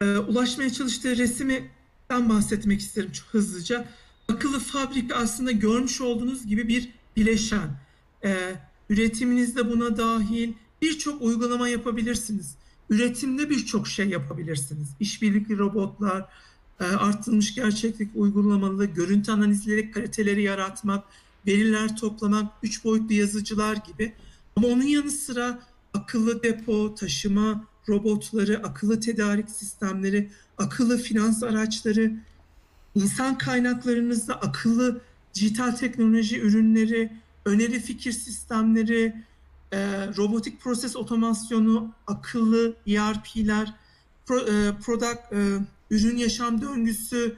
e, 0.00 0.16
ulaşmaya 0.16 0.72
çalıştığı 0.72 1.16
resmi 1.16 1.70
bahsetmek 2.10 2.80
isterim 2.80 3.12
çok 3.12 3.28
hızlıca. 3.28 3.88
Akıllı 4.28 4.60
fabrika 4.60 5.16
aslında 5.16 5.52
görmüş 5.52 6.00
olduğunuz 6.00 6.46
gibi 6.46 6.68
bir 6.68 6.92
bileşen. 7.16 7.70
Ee, 8.24 8.54
üretiminizde 8.90 9.70
buna 9.70 9.96
dahil 9.96 10.52
birçok 10.82 11.22
uygulama 11.22 11.68
yapabilirsiniz. 11.68 12.54
Üretimde 12.90 13.50
birçok 13.50 13.88
şey 13.88 14.08
yapabilirsiniz. 14.08 14.88
İşbirlikli 15.00 15.58
robotlar, 15.58 16.28
e, 16.80 16.84
arttırılmış 16.84 17.54
gerçeklik 17.54 18.10
uygulamalı, 18.14 18.86
görüntü 18.86 19.32
analizleri, 19.32 19.90
kaliteleri 19.90 20.42
yaratmak, 20.42 21.04
veriler 21.46 21.96
toplamak, 21.96 22.52
üç 22.62 22.84
boyutlu 22.84 23.14
yazıcılar 23.14 23.76
gibi. 23.76 24.12
Ama 24.56 24.68
onun 24.68 24.82
yanı 24.82 25.10
sıra 25.10 25.58
akıllı 25.94 26.42
depo, 26.42 26.94
taşıma 26.94 27.64
robotları, 27.88 28.62
akıllı 28.64 29.00
tedarik 29.00 29.50
sistemleri, 29.50 30.30
akıllı 30.58 30.98
finans 30.98 31.42
araçları, 31.42 32.12
insan 32.94 33.38
kaynaklarınızda 33.38 34.34
akıllı 34.40 35.00
dijital 35.34 35.70
teknoloji 35.70 36.40
ürünleri, 36.40 37.12
öneri 37.46 37.80
fikir 37.80 38.12
sistemleri, 38.12 39.14
e, 39.72 39.78
robotik 40.16 40.60
proses 40.60 40.96
otomasyonu, 40.96 41.92
akıllı 42.06 42.74
ERP'ler, 42.86 43.74
pro, 44.26 44.40
e, 44.40 44.72
product, 44.84 45.32
e, 45.32 45.58
ürün 45.90 46.16
yaşam 46.16 46.60
döngüsü 46.60 47.36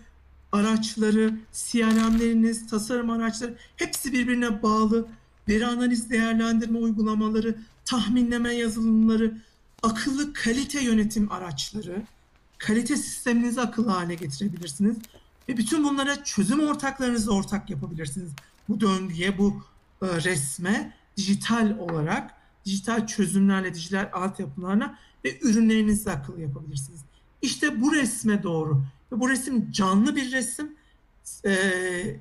araçları, 0.52 1.34
CRM'leriniz, 1.52 2.66
tasarım 2.66 3.10
araçları 3.10 3.54
hepsi 3.76 4.12
birbirine 4.12 4.62
bağlı. 4.62 5.06
Veri 5.48 5.66
analiz 5.66 6.10
değerlendirme 6.10 6.78
uygulamaları, 6.78 7.54
tahminleme 7.84 8.54
yazılımları, 8.54 9.38
akıllı 9.82 10.32
kalite 10.32 10.84
yönetim 10.84 11.32
araçları, 11.32 12.02
kalite 12.58 12.96
sisteminizi 12.96 13.60
akıllı 13.60 13.90
hale 13.90 14.14
getirebilirsiniz. 14.14 14.96
Ve 15.48 15.56
bütün 15.56 15.84
bunlara 15.84 16.24
çözüm 16.24 16.60
ortaklarınızla 16.60 17.32
ortak 17.32 17.70
yapabilirsiniz. 17.70 18.30
Bu 18.68 18.80
döngüye, 18.80 19.38
bu 19.38 19.62
e, 20.02 20.06
resme 20.06 20.92
dijital 21.16 21.78
olarak, 21.78 22.34
dijital 22.64 23.06
çözümlerle, 23.06 23.74
dijital 23.74 24.10
altyapılarla 24.12 24.98
ve 25.24 25.38
ürünlerinizi 25.42 26.10
akıllı 26.10 26.40
yapabilirsiniz. 26.40 27.00
İşte 27.42 27.80
bu 27.80 27.94
resme 27.94 28.42
doğru. 28.42 28.82
Ve 29.12 29.20
bu 29.20 29.30
resim 29.30 29.72
canlı 29.72 30.16
bir 30.16 30.32
resim. 30.32 30.76
E, 31.44 31.52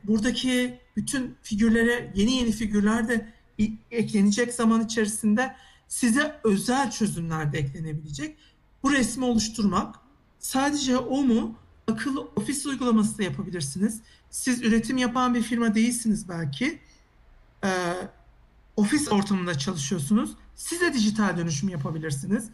buradaki 0.03 0.79
bütün 0.95 1.35
figürlere 1.43 2.11
yeni 2.15 2.31
yeni 2.31 2.51
figürler 2.51 3.07
de 3.07 3.33
eklenecek 3.91 4.53
zaman 4.53 4.85
içerisinde 4.85 5.55
size 5.87 6.39
özel 6.43 6.91
çözümler 6.91 7.53
de 7.53 7.57
eklenebilecek. 7.57 8.37
Bu 8.83 8.91
resmi 8.91 9.25
oluşturmak 9.25 9.95
sadece 10.39 10.97
o 10.97 11.23
mu? 11.23 11.55
Akıllı 11.87 12.21
ofis 12.35 12.65
uygulaması 12.65 13.17
da 13.17 13.23
yapabilirsiniz. 13.23 14.01
Siz 14.29 14.63
üretim 14.63 14.97
yapan 14.97 15.33
bir 15.33 15.41
firma 15.41 15.75
değilsiniz 15.75 16.29
belki. 16.29 16.79
Ee, 17.63 17.93
ofis 18.75 19.11
ortamında 19.11 19.57
çalışıyorsunuz. 19.57 20.31
Siz 20.55 20.81
de 20.81 20.93
dijital 20.93 21.37
dönüşüm 21.37 21.69
yapabilirsiniz. 21.69 22.49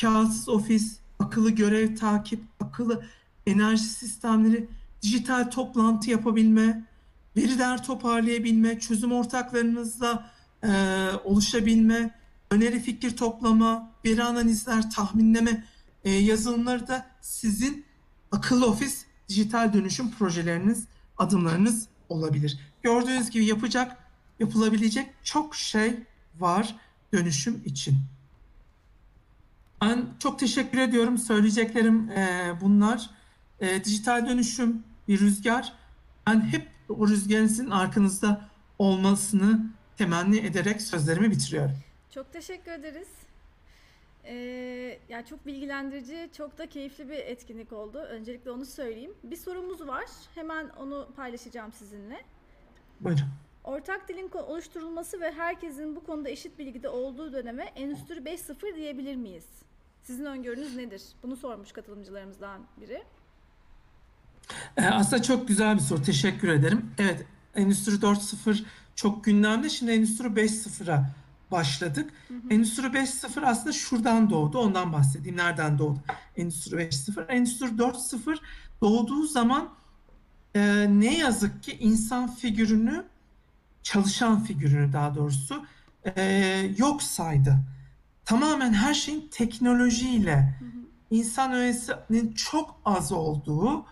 Kağıtsız 0.00 0.48
ofis, 0.48 0.98
akıllı 1.18 1.50
görev 1.50 1.96
takip, 1.96 2.42
akıllı 2.60 3.04
enerji 3.46 3.82
sistemleri, 3.84 4.68
dijital 5.02 5.50
toplantı 5.50 6.10
yapabilme, 6.10 6.84
veriler 7.36 7.84
toparlayabilme, 7.84 8.80
çözüm 8.80 9.12
ortaklarınızla 9.12 10.30
e, 10.62 10.68
oluşabilme, 11.24 12.10
öneri 12.50 12.80
fikir 12.80 13.16
toplama, 13.16 13.90
veri 14.04 14.22
analizler, 14.22 14.90
tahminleme 14.90 15.64
e, 16.04 16.10
yazılımları 16.10 16.88
da 16.88 17.06
sizin 17.20 17.84
akıllı 18.32 18.66
ofis 18.66 19.04
dijital 19.28 19.72
dönüşüm 19.72 20.10
projeleriniz, 20.10 20.84
adımlarınız 21.18 21.88
olabilir. 22.08 22.58
Gördüğünüz 22.82 23.30
gibi 23.30 23.44
yapacak, 23.44 24.03
yapılabilecek 24.38 25.10
çok 25.22 25.54
şey 25.54 25.96
var 26.38 26.76
dönüşüm 27.12 27.62
için. 27.64 27.96
Ben 29.80 30.06
çok 30.18 30.38
teşekkür 30.38 30.78
ediyorum. 30.78 31.18
Söyleyeceklerim 31.18 32.10
e, 32.10 32.52
bunlar. 32.60 33.10
E, 33.60 33.84
dijital 33.84 34.28
dönüşüm 34.28 34.82
bir 35.08 35.20
rüzgar. 35.20 35.72
Ben 36.26 36.40
hep 36.40 36.68
o 36.88 37.08
rüzgarın 37.08 37.46
sizin 37.46 37.70
arkanızda 37.70 38.48
olmasını 38.78 39.66
temenni 39.96 40.38
ederek 40.38 40.82
sözlerimi 40.82 41.30
bitiriyorum. 41.30 41.76
Çok 42.10 42.32
teşekkür 42.32 42.72
ederiz. 42.72 43.08
Ee, 44.24 44.98
yani 45.08 45.26
çok 45.26 45.46
bilgilendirici, 45.46 46.30
çok 46.36 46.58
da 46.58 46.68
keyifli 46.68 47.08
bir 47.08 47.18
etkinlik 47.18 47.72
oldu. 47.72 47.98
Öncelikle 47.98 48.50
onu 48.50 48.66
söyleyeyim. 48.66 49.14
Bir 49.24 49.36
sorumuz 49.36 49.86
var. 49.86 50.04
Hemen 50.34 50.68
onu 50.68 51.08
paylaşacağım 51.16 51.72
sizinle. 51.72 52.24
Buyurun. 53.00 53.28
Ortak 53.64 54.08
dilin 54.08 54.30
oluşturulması 54.48 55.20
ve 55.20 55.32
herkesin 55.32 55.96
bu 55.96 56.04
konuda 56.04 56.28
eşit 56.28 56.58
bilgide 56.58 56.88
olduğu 56.88 57.32
döneme 57.32 57.64
Endüstri 57.64 58.14
5.0 58.14 58.76
diyebilir 58.76 59.16
miyiz? 59.16 59.44
Sizin 60.02 60.24
öngörünüz 60.24 60.76
nedir? 60.76 61.02
Bunu 61.22 61.36
sormuş 61.36 61.72
katılımcılarımızdan 61.72 62.60
biri. 62.80 63.02
Ee, 64.76 64.82
aslında 64.86 65.22
çok 65.22 65.48
güzel 65.48 65.74
bir 65.74 65.80
soru. 65.80 66.02
Teşekkür 66.02 66.48
ederim. 66.48 66.90
Evet, 66.98 67.26
Endüstri 67.54 67.92
4.0 67.92 68.64
çok 68.96 69.24
gündemde. 69.24 69.70
Şimdi 69.70 69.92
Endüstri 69.92 70.26
5.0'a 70.26 71.10
başladık. 71.50 72.12
Endüstri 72.50 72.86
5.0 72.86 73.46
aslında 73.46 73.72
şuradan 73.72 74.30
doğdu. 74.30 74.58
Ondan 74.58 74.92
bahsedeyim. 74.92 75.36
Nereden 75.36 75.78
doğdu? 75.78 75.98
Endüstri 76.36 76.76
5.0. 76.76 77.26
Endüstri 77.26 77.66
4.0 77.66 78.38
doğduğu 78.80 79.26
zaman 79.26 79.68
e, 80.54 80.86
ne 80.88 81.18
yazık 81.18 81.62
ki 81.62 81.76
insan 81.80 82.34
figürünü, 82.34 83.04
çalışan 83.84 84.44
figürünü 84.44 84.92
daha 84.92 85.14
doğrusu 85.14 85.66
e, 86.16 86.22
yok 86.78 87.02
saydı. 87.02 87.58
Tamamen 88.24 88.72
her 88.72 88.94
şeyin 88.94 89.28
teknolojiyle, 89.30 90.54
insan 91.10 91.52
öğesinin 91.52 92.32
çok 92.32 92.80
az 92.84 93.12
olduğu 93.12 93.84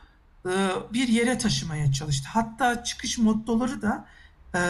e, 0.46 0.52
bir 0.92 1.08
yere 1.08 1.38
taşımaya 1.38 1.92
çalıştı. 1.92 2.28
Hatta 2.32 2.84
çıkış 2.84 3.18
mottoları 3.18 3.82
da 3.82 4.06
e, 4.54 4.60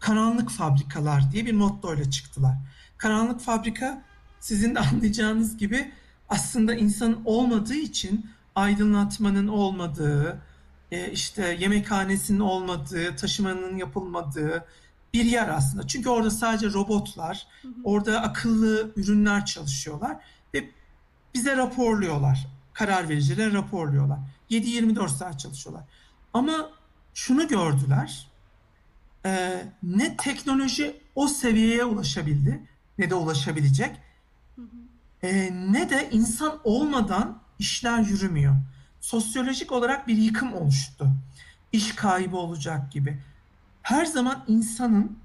karanlık 0.00 0.50
fabrikalar 0.50 1.32
diye 1.32 1.46
bir 1.46 1.52
mottoyla 1.52 2.10
çıktılar. 2.10 2.54
Karanlık 2.98 3.40
fabrika 3.40 4.02
sizin 4.40 4.74
de 4.74 4.80
anlayacağınız 4.80 5.56
gibi 5.56 5.92
aslında 6.28 6.74
insanın 6.74 7.18
olmadığı 7.24 7.74
için 7.74 8.30
aydınlatmanın 8.54 9.48
olmadığı, 9.48 10.42
e, 10.94 11.12
işte 11.12 11.56
yemekhanesinin 11.60 12.40
olmadığı, 12.40 13.16
taşımanın 13.16 13.76
yapılmadığı 13.76 14.64
bir 15.14 15.24
yer 15.24 15.48
aslında. 15.48 15.86
Çünkü 15.86 16.08
orada 16.08 16.30
sadece 16.30 16.72
robotlar, 16.72 17.46
orada 17.84 18.20
akıllı 18.20 18.92
ürünler 18.96 19.44
çalışıyorlar 19.46 20.16
ve 20.54 20.70
bize 21.34 21.56
raporluyorlar. 21.56 22.46
Karar 22.72 23.08
vericilere 23.08 23.52
raporluyorlar. 23.52 24.18
7-24 24.50 25.08
saat 25.08 25.40
çalışıyorlar. 25.40 25.84
Ama 26.32 26.70
şunu 27.14 27.48
gördüler. 27.48 28.28
e, 29.26 29.62
ne 29.82 30.16
teknoloji 30.16 30.96
o 31.14 31.28
seviyeye 31.28 31.84
ulaşabildi 31.84 32.62
ne 32.98 33.10
de 33.10 33.14
ulaşabilecek. 33.14 33.96
E, 35.22 35.50
ne 35.72 35.90
de 35.90 36.08
insan 36.12 36.60
olmadan 36.64 37.42
işler 37.58 37.98
yürümüyor. 37.98 38.54
Sosyolojik 39.04 39.72
olarak 39.72 40.08
bir 40.08 40.16
yıkım 40.16 40.54
oluştu. 40.54 41.10
İş 41.72 41.94
kaybı 41.94 42.36
olacak 42.36 42.92
gibi. 42.92 43.18
Her 43.82 44.06
zaman 44.06 44.44
insanın 44.48 45.18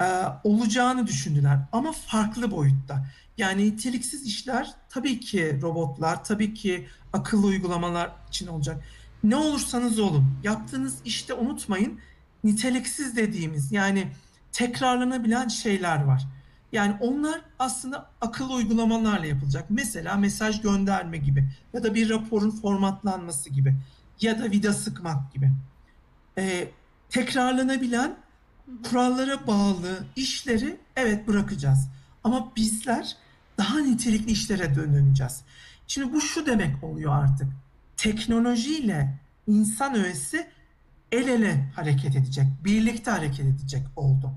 e, 0.00 0.04
olacağını 0.44 1.06
düşündüler 1.06 1.58
ama 1.72 1.92
farklı 1.92 2.50
boyutta. 2.50 3.06
Yani 3.38 3.66
niteliksiz 3.66 4.26
işler 4.26 4.70
tabii 4.88 5.20
ki 5.20 5.58
robotlar, 5.62 6.24
tabii 6.24 6.54
ki 6.54 6.88
akıllı 7.12 7.46
uygulamalar 7.46 8.12
için 8.28 8.46
olacak. 8.46 8.84
Ne 9.24 9.36
olursanız 9.36 9.98
olun, 9.98 10.34
yaptığınız 10.42 10.98
işte 11.04 11.34
unutmayın 11.34 12.00
niteliksiz 12.44 13.16
dediğimiz 13.16 13.72
yani 13.72 14.08
tekrarlanabilen 14.52 15.48
şeyler 15.48 16.04
var. 16.04 16.26
Yani 16.72 16.96
onlar 17.00 17.40
aslında 17.58 18.10
akıllı 18.20 18.54
uygulamalarla 18.54 19.26
yapılacak. 19.26 19.64
Mesela 19.70 20.16
mesaj 20.16 20.62
gönderme 20.62 21.18
gibi 21.18 21.48
ya 21.72 21.82
da 21.82 21.94
bir 21.94 22.10
raporun 22.10 22.50
formatlanması 22.50 23.50
gibi 23.50 23.76
ya 24.20 24.38
da 24.38 24.50
vida 24.50 24.72
sıkmak 24.72 25.32
gibi. 25.32 25.50
Ee, 26.38 26.68
tekrarlanabilen 27.08 28.16
kurallara 28.82 29.46
bağlı 29.46 30.04
işleri 30.16 30.76
evet 30.96 31.28
bırakacağız. 31.28 31.88
Ama 32.24 32.52
bizler 32.56 33.16
daha 33.58 33.78
nitelikli 33.78 34.30
işlere 34.32 34.74
döneceğiz. 34.74 35.40
Şimdi 35.86 36.12
bu 36.12 36.20
şu 36.20 36.46
demek 36.46 36.84
oluyor 36.84 37.24
artık. 37.24 37.48
Teknolojiyle 37.96 39.18
insan 39.46 39.94
öğesi 39.94 40.46
el 41.12 41.28
ele 41.28 41.72
hareket 41.76 42.16
edecek, 42.16 42.46
birlikte 42.64 43.10
hareket 43.10 43.46
edecek 43.46 43.86
oldu. 43.96 44.32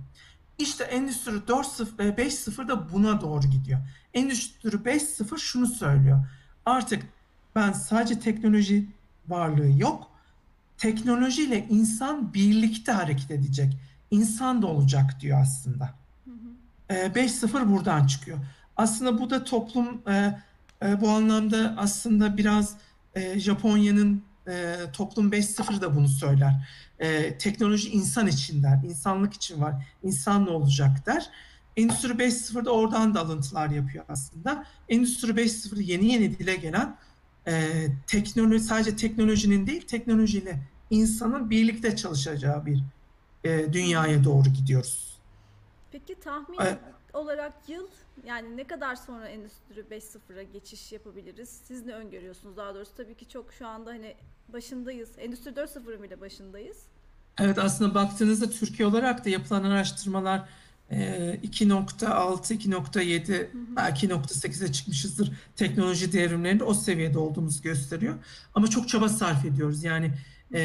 İşte 0.63 0.83
Endüstri 0.83 1.31
4.0 1.31 1.99
ve 1.99 2.09
5.0 2.09 2.67
da 2.67 2.93
buna 2.93 3.21
doğru 3.21 3.47
gidiyor. 3.47 3.79
Endüstri 4.13 4.69
5.0 4.69 5.37
şunu 5.37 5.67
söylüyor. 5.67 6.25
Artık 6.65 7.03
ben 7.55 7.71
sadece 7.71 8.19
teknoloji 8.19 8.87
varlığı 9.27 9.79
yok. 9.79 10.11
Teknolojiyle 10.77 11.67
insan 11.67 12.33
birlikte 12.33 12.91
hareket 12.91 13.31
edecek. 13.31 13.77
İnsan 14.11 14.61
da 14.61 14.67
olacak 14.67 15.21
diyor 15.21 15.41
aslında. 15.41 15.93
E, 16.89 16.93
5.0 16.93 17.71
buradan 17.71 18.07
çıkıyor. 18.07 18.37
Aslında 18.77 19.19
bu 19.19 19.29
da 19.29 19.43
toplum 19.43 20.01
e, 20.07 20.39
e, 20.85 21.01
bu 21.01 21.09
anlamda 21.09 21.73
aslında 21.77 22.37
biraz 22.37 22.77
e, 23.15 23.39
Japonya'nın 23.39 24.23
e, 24.47 24.75
toplum 24.93 25.31
5.0 25.31 25.81
da 25.81 25.95
bunu 25.95 26.07
söyler. 26.07 26.67
E, 27.03 27.37
teknoloji 27.37 27.89
insan 27.89 28.27
için 28.27 28.63
der, 28.63 28.79
insanlık 28.83 29.33
için 29.33 29.61
var, 29.61 29.85
insan 30.03 30.45
ne 30.45 30.49
olacak 30.49 31.05
der. 31.05 31.29
Endüstri 31.77 32.09
5.0 32.09 32.65
da 32.65 32.71
oradan 32.71 33.13
da 33.15 33.19
alıntılar 33.19 33.69
yapıyor 33.69 34.05
aslında. 34.09 34.65
Endüstri 34.89 35.31
5.0 35.31 35.81
yeni 35.81 36.05
yeni 36.13 36.39
dile 36.39 36.55
gelen 36.55 36.97
e, 37.47 37.87
teknoloji 38.07 38.59
sadece 38.59 38.95
teknolojinin 38.95 39.67
değil, 39.67 39.87
teknolojiyle 39.87 40.59
insanın 40.89 41.49
birlikte 41.49 41.95
çalışacağı 41.95 42.65
bir 42.65 42.83
e, 43.43 43.73
dünyaya 43.73 44.23
doğru 44.23 44.49
gidiyoruz. 44.49 45.17
Peki 45.91 46.19
tahmin 46.19 46.59
E, 46.59 46.77
olarak 47.13 47.53
yıl 47.67 47.87
yani 48.25 48.57
ne 48.57 48.63
kadar 48.63 48.95
sonra 48.95 49.27
Endüstri 49.27 49.81
5.0'a 49.91 50.43
geçiş 50.43 50.91
yapabiliriz? 50.91 51.49
Siz 51.49 51.85
ne 51.85 51.93
öngörüyorsunuz 51.93 52.57
daha 52.57 52.75
doğrusu? 52.75 52.91
Tabii 52.97 53.15
ki 53.15 53.29
çok 53.29 53.53
şu 53.53 53.67
anda 53.67 53.89
hani 53.89 54.15
başındayız. 54.53 55.09
Endüstri 55.17 55.51
4.0'ın 55.51 56.03
bile 56.03 56.21
başındayız. 56.21 56.77
Evet 57.39 57.57
aslında 57.57 57.95
baktığınızda 57.95 58.49
Türkiye 58.49 58.87
olarak 58.87 59.25
da 59.25 59.29
yapılan 59.29 59.63
araştırmalar 59.63 60.49
e, 60.89 60.97
2.6, 61.43 62.53
2.7 62.53 63.47
belki 63.75 64.07
2.8'e 64.07 64.71
çıkmışızdır. 64.71 65.31
Teknoloji 65.55 66.13
devrimlerinde 66.13 66.63
o 66.63 66.73
seviyede 66.73 67.19
olduğumuzu 67.19 67.61
gösteriyor. 67.61 68.15
Ama 68.53 68.67
çok 68.67 68.89
çaba 68.89 69.09
sarf 69.09 69.45
ediyoruz. 69.45 69.83
Yani 69.83 70.11
e, 70.53 70.59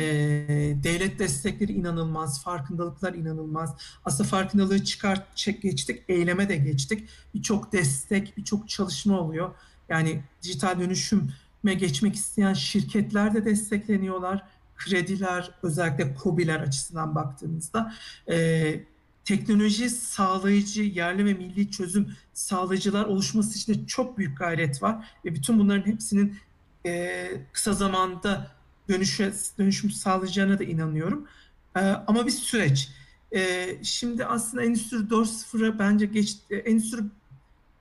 devlet 0.85 1.19
destekleri 1.19 1.73
inanılmaz, 1.73 2.43
farkındalıklar 2.43 3.15
inanılmaz. 3.15 3.75
Aslında 4.05 4.29
farkındalığı 4.29 4.85
çıkart, 4.85 5.37
çek, 5.37 5.63
geçtik, 5.63 6.03
eyleme 6.09 6.49
de 6.49 6.57
geçtik. 6.57 7.09
Birçok 7.35 7.73
destek, 7.73 8.37
birçok 8.37 8.69
çalışma 8.69 9.21
oluyor. 9.21 9.55
Yani 9.89 10.23
dijital 10.43 10.81
dönüşüme 10.81 11.75
geçmek 11.79 12.15
isteyen 12.15 12.53
şirketler 12.53 13.35
de 13.35 13.45
destekleniyorlar. 13.45 14.43
Krediler, 14.79 15.51
özellikle 15.63 16.15
KOBİ'ler 16.15 16.61
açısından 16.61 17.15
baktığımızda 17.15 17.95
e, 18.31 18.81
teknoloji 19.25 19.91
sağlayıcı, 19.91 20.83
yerli 20.83 21.25
ve 21.25 21.35
milli 21.35 21.71
çözüm 21.71 22.17
sağlayıcılar 22.35 23.05
oluşması 23.05 23.59
için 23.59 23.75
de 23.75 23.87
çok 23.87 24.19
büyük 24.19 24.39
gayret 24.39 24.83
var. 24.83 25.09
Ve 25.25 25.35
bütün 25.35 25.59
bunların 25.59 25.87
hepsinin 25.87 26.37
e, 26.87 27.29
kısa 27.53 27.73
zamanda 27.73 28.51
dönüşe, 28.89 29.33
dönüşüm 29.59 29.91
sağlayacağına 29.91 30.59
da 30.59 30.65
inanıyorum. 30.65 31.27
E, 31.77 31.81
ama 31.81 32.27
bir 32.27 32.31
süreç. 32.31 32.89
E, 33.33 33.69
şimdi 33.83 34.25
aslında 34.25 34.65
Endüstri 34.65 34.97
4.0'a 34.97 35.79
bence 35.79 36.07
geç, 36.07 36.37
e, 36.51 36.57
Endüstri 36.57 37.01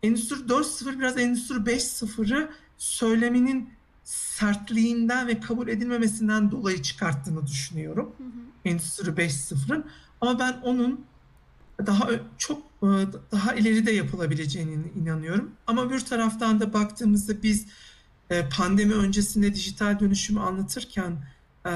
Endüstri 0.04 0.36
4.0 0.36 1.00
biraz 1.00 1.18
Endüstri 1.18 1.56
5.0'ı 1.56 2.50
söyleminin 2.78 3.70
sertliğinden 4.08 5.28
ve 5.28 5.40
kabul 5.40 5.68
edilmemesinden 5.68 6.52
dolayı 6.52 6.82
çıkarttığını 6.82 7.48
düşünüyorum. 7.48 8.16
Endüstri 8.66 9.12
5.0'ın. 9.12 9.86
Ama 10.22 10.40
ben 10.40 10.54
onun 10.64 11.06
daha 11.86 12.10
çok 12.38 12.62
e, 12.84 12.88
daha 13.32 13.56
ileride 13.56 13.92
yapılabileceğine 13.92 14.72
inanıyorum. 14.96 15.52
Ama 15.68 15.92
bir 15.92 16.00
taraftan 16.00 16.60
da 16.60 16.74
baktığımızda 16.74 17.44
biz 17.44 17.66
e, 18.30 18.50
pandemi 18.50 18.94
öncesinde 18.94 19.54
dijital 19.54 20.00
dönüşümü 20.00 20.40
anlatırken 20.40 21.18
e, 21.66 21.72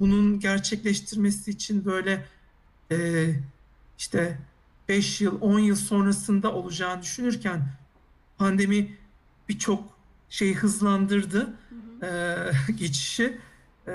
bunun 0.00 0.40
gerçekleştirmesi 0.40 1.50
için 1.50 1.84
böyle 1.84 2.26
işte 3.98 4.38
5 4.88 5.20
yıl, 5.20 5.40
10 5.40 5.58
yıl 5.58 5.76
sonrasında 5.76 6.52
olacağını 6.52 7.02
düşünürken 7.02 7.72
pandemi 8.38 8.96
birçok 9.48 9.91
şeyi 10.32 10.54
hızlandırdı 10.54 11.54
e, 12.02 12.36
geçişi. 12.72 13.38
E, 13.88 13.92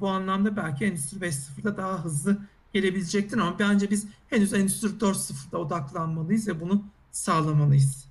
bu 0.00 0.08
anlamda 0.08 0.56
belki 0.56 0.84
Endüstri 0.84 1.18
5.0'da 1.18 1.76
daha 1.76 2.04
hızlı 2.04 2.38
gelebilecektir 2.72 3.38
ama 3.38 3.58
bence 3.58 3.90
biz 3.90 4.06
henüz 4.30 4.54
Endüstri 4.54 4.88
4.0'da 4.88 5.58
odaklanmalıyız 5.58 6.48
ve 6.48 6.60
bunu 6.60 6.84
sağlamalıyız 7.10 8.08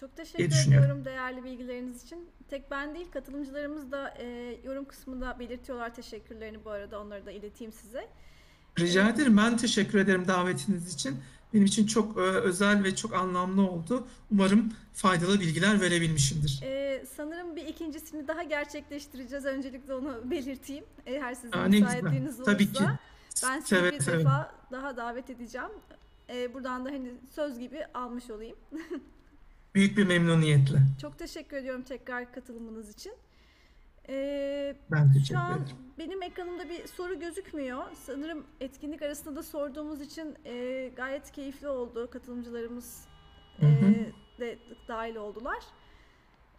Çok 0.00 0.16
teşekkür 0.16 0.44
ediyorum 0.44 1.04
değerli 1.04 1.44
bilgileriniz 1.44 2.04
için. 2.04 2.28
Tek 2.50 2.70
ben 2.70 2.94
değil, 2.94 3.06
katılımcılarımız 3.12 3.92
da 3.92 4.14
e, 4.18 4.56
yorum 4.64 4.84
kısmında 4.84 5.38
belirtiyorlar 5.38 5.94
teşekkürlerini 5.94 6.64
bu 6.64 6.70
arada. 6.70 7.00
Onları 7.00 7.26
da 7.26 7.30
ileteyim 7.30 7.72
size. 7.72 8.08
Rica 8.78 9.08
ederim. 9.08 9.36
Ben 9.36 9.56
teşekkür 9.56 9.98
ederim 9.98 10.28
davetiniz 10.28 10.94
için. 10.94 11.16
Benim 11.56 11.66
için 11.66 11.86
çok 11.86 12.16
e, 12.16 12.20
özel 12.20 12.84
ve 12.84 12.96
çok 12.96 13.14
anlamlı 13.14 13.70
oldu. 13.70 14.06
Umarım 14.30 14.72
faydalı 14.94 15.40
bilgiler 15.40 15.80
verebilmişimdir. 15.80 16.60
E, 16.62 17.04
sanırım 17.16 17.56
bir 17.56 17.66
ikincisini 17.66 18.28
daha 18.28 18.42
gerçekleştireceğiz. 18.42 19.44
Öncelikle 19.44 19.94
onu 19.94 20.20
belirteyim. 20.30 20.84
Eğer 21.06 21.34
sizin 21.34 21.52
Aa, 21.52 21.68
müsaitliğiniz 21.68 22.44
Tabii 22.44 22.72
ki. 22.72 22.78
olursa. 22.78 22.98
Ben 23.42 23.60
sizi 23.60 23.68
Seve 23.68 23.92
bir 23.92 24.00
seve. 24.00 24.18
defa 24.18 24.54
daha 24.72 24.96
davet 24.96 25.30
edeceğim. 25.30 25.68
E, 26.28 26.54
buradan 26.54 26.84
da 26.84 26.90
hani 26.90 27.12
söz 27.34 27.58
gibi 27.58 27.84
almış 27.94 28.30
olayım. 28.30 28.56
Büyük 29.74 29.96
bir 29.98 30.06
memnuniyetle. 30.06 30.78
Çok 31.02 31.18
teşekkür 31.18 31.56
ediyorum 31.56 31.82
tekrar 31.82 32.32
katılımınız 32.32 32.90
için. 32.90 33.12
E, 34.08 34.76
Ben 34.90 35.12
teşekkür 35.12 35.34
Şu 35.34 35.38
an 35.38 35.52
ederim. 35.62 35.76
benim 35.98 36.22
ekranımda 36.22 36.68
bir 36.68 36.86
soru 36.86 37.20
gözükmüyor. 37.20 37.82
Sanırım 37.94 38.46
etkinlik 38.60 39.02
arasında 39.02 39.36
da 39.36 39.42
sorduğumuz 39.42 40.00
için 40.00 40.34
e, 40.44 40.88
gayet 40.96 41.30
keyifli 41.32 41.68
oldu. 41.68 42.10
Katılımcılarımız 42.10 43.08
Hı 43.60 43.66
hı. 43.66 43.86
e, 43.86 44.12
de 44.40 44.58
dahil 44.88 45.16
oldular. 45.16 45.62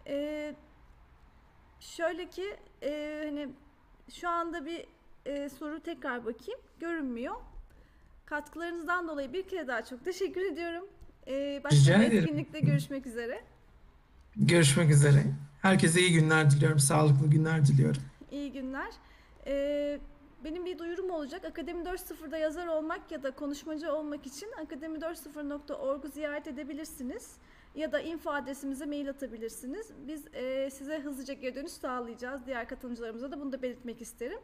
E, 0.07 0.55
şöyle 1.79 2.29
ki 2.29 2.55
e, 2.83 3.21
hani 3.25 3.49
şu 4.13 4.29
anda 4.29 4.65
bir 4.65 4.85
e, 5.25 5.49
soru 5.49 5.79
tekrar 5.79 6.25
bakayım. 6.25 6.59
Görünmüyor. 6.79 7.35
Katkılarınızdan 8.25 9.07
dolayı 9.07 9.33
bir 9.33 9.47
kere 9.47 9.67
daha 9.67 9.85
çok 9.85 10.05
teşekkür 10.05 10.41
ediyorum. 10.51 10.87
E, 11.27 11.61
başka 11.63 11.77
Rica 11.77 11.99
bir 11.99 12.05
ederim. 12.05 12.23
etkinlikte 12.23 12.59
görüşmek 12.59 13.05
üzere. 13.07 13.43
Görüşmek 14.35 14.89
üzere. 14.91 15.23
Herkese 15.61 16.01
iyi 16.01 16.13
günler 16.13 16.51
diliyorum. 16.51 16.79
Sağlıklı 16.79 17.27
günler 17.27 17.65
diliyorum. 17.65 18.01
İyi 18.31 18.51
günler. 18.51 18.91
Ee, 19.47 19.99
benim 20.43 20.65
bir 20.65 20.79
duyurum 20.79 21.09
olacak. 21.09 21.45
Akademi 21.45 21.83
4.0'da 21.83 22.37
yazar 22.37 22.67
olmak 22.67 23.11
ya 23.11 23.23
da 23.23 23.31
konuşmacı 23.31 23.93
olmak 23.93 24.27
için 24.27 24.47
akademi40.org'u 24.51 26.07
ziyaret 26.07 26.47
edebilirsiniz. 26.47 27.37
Ya 27.75 27.91
da 27.91 27.99
info 27.99 28.31
adresimize 28.31 28.85
mail 28.85 29.09
atabilirsiniz. 29.09 29.91
Biz 30.07 30.27
e, 30.33 30.69
size 30.69 30.99
hızlıca 30.99 31.33
geri 31.33 31.55
dönüş 31.55 31.71
sağlayacağız. 31.71 32.45
Diğer 32.45 32.67
katılımcılarımıza 32.67 33.31
da 33.31 33.39
bunu 33.39 33.51
da 33.51 33.61
belirtmek 33.61 34.01
isterim. 34.01 34.39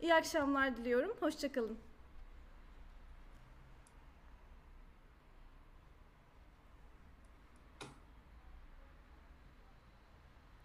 İyi 0.00 0.14
akşamlar 0.14 0.76
diliyorum. 0.76 1.12
Hoşçakalın. 1.20 1.78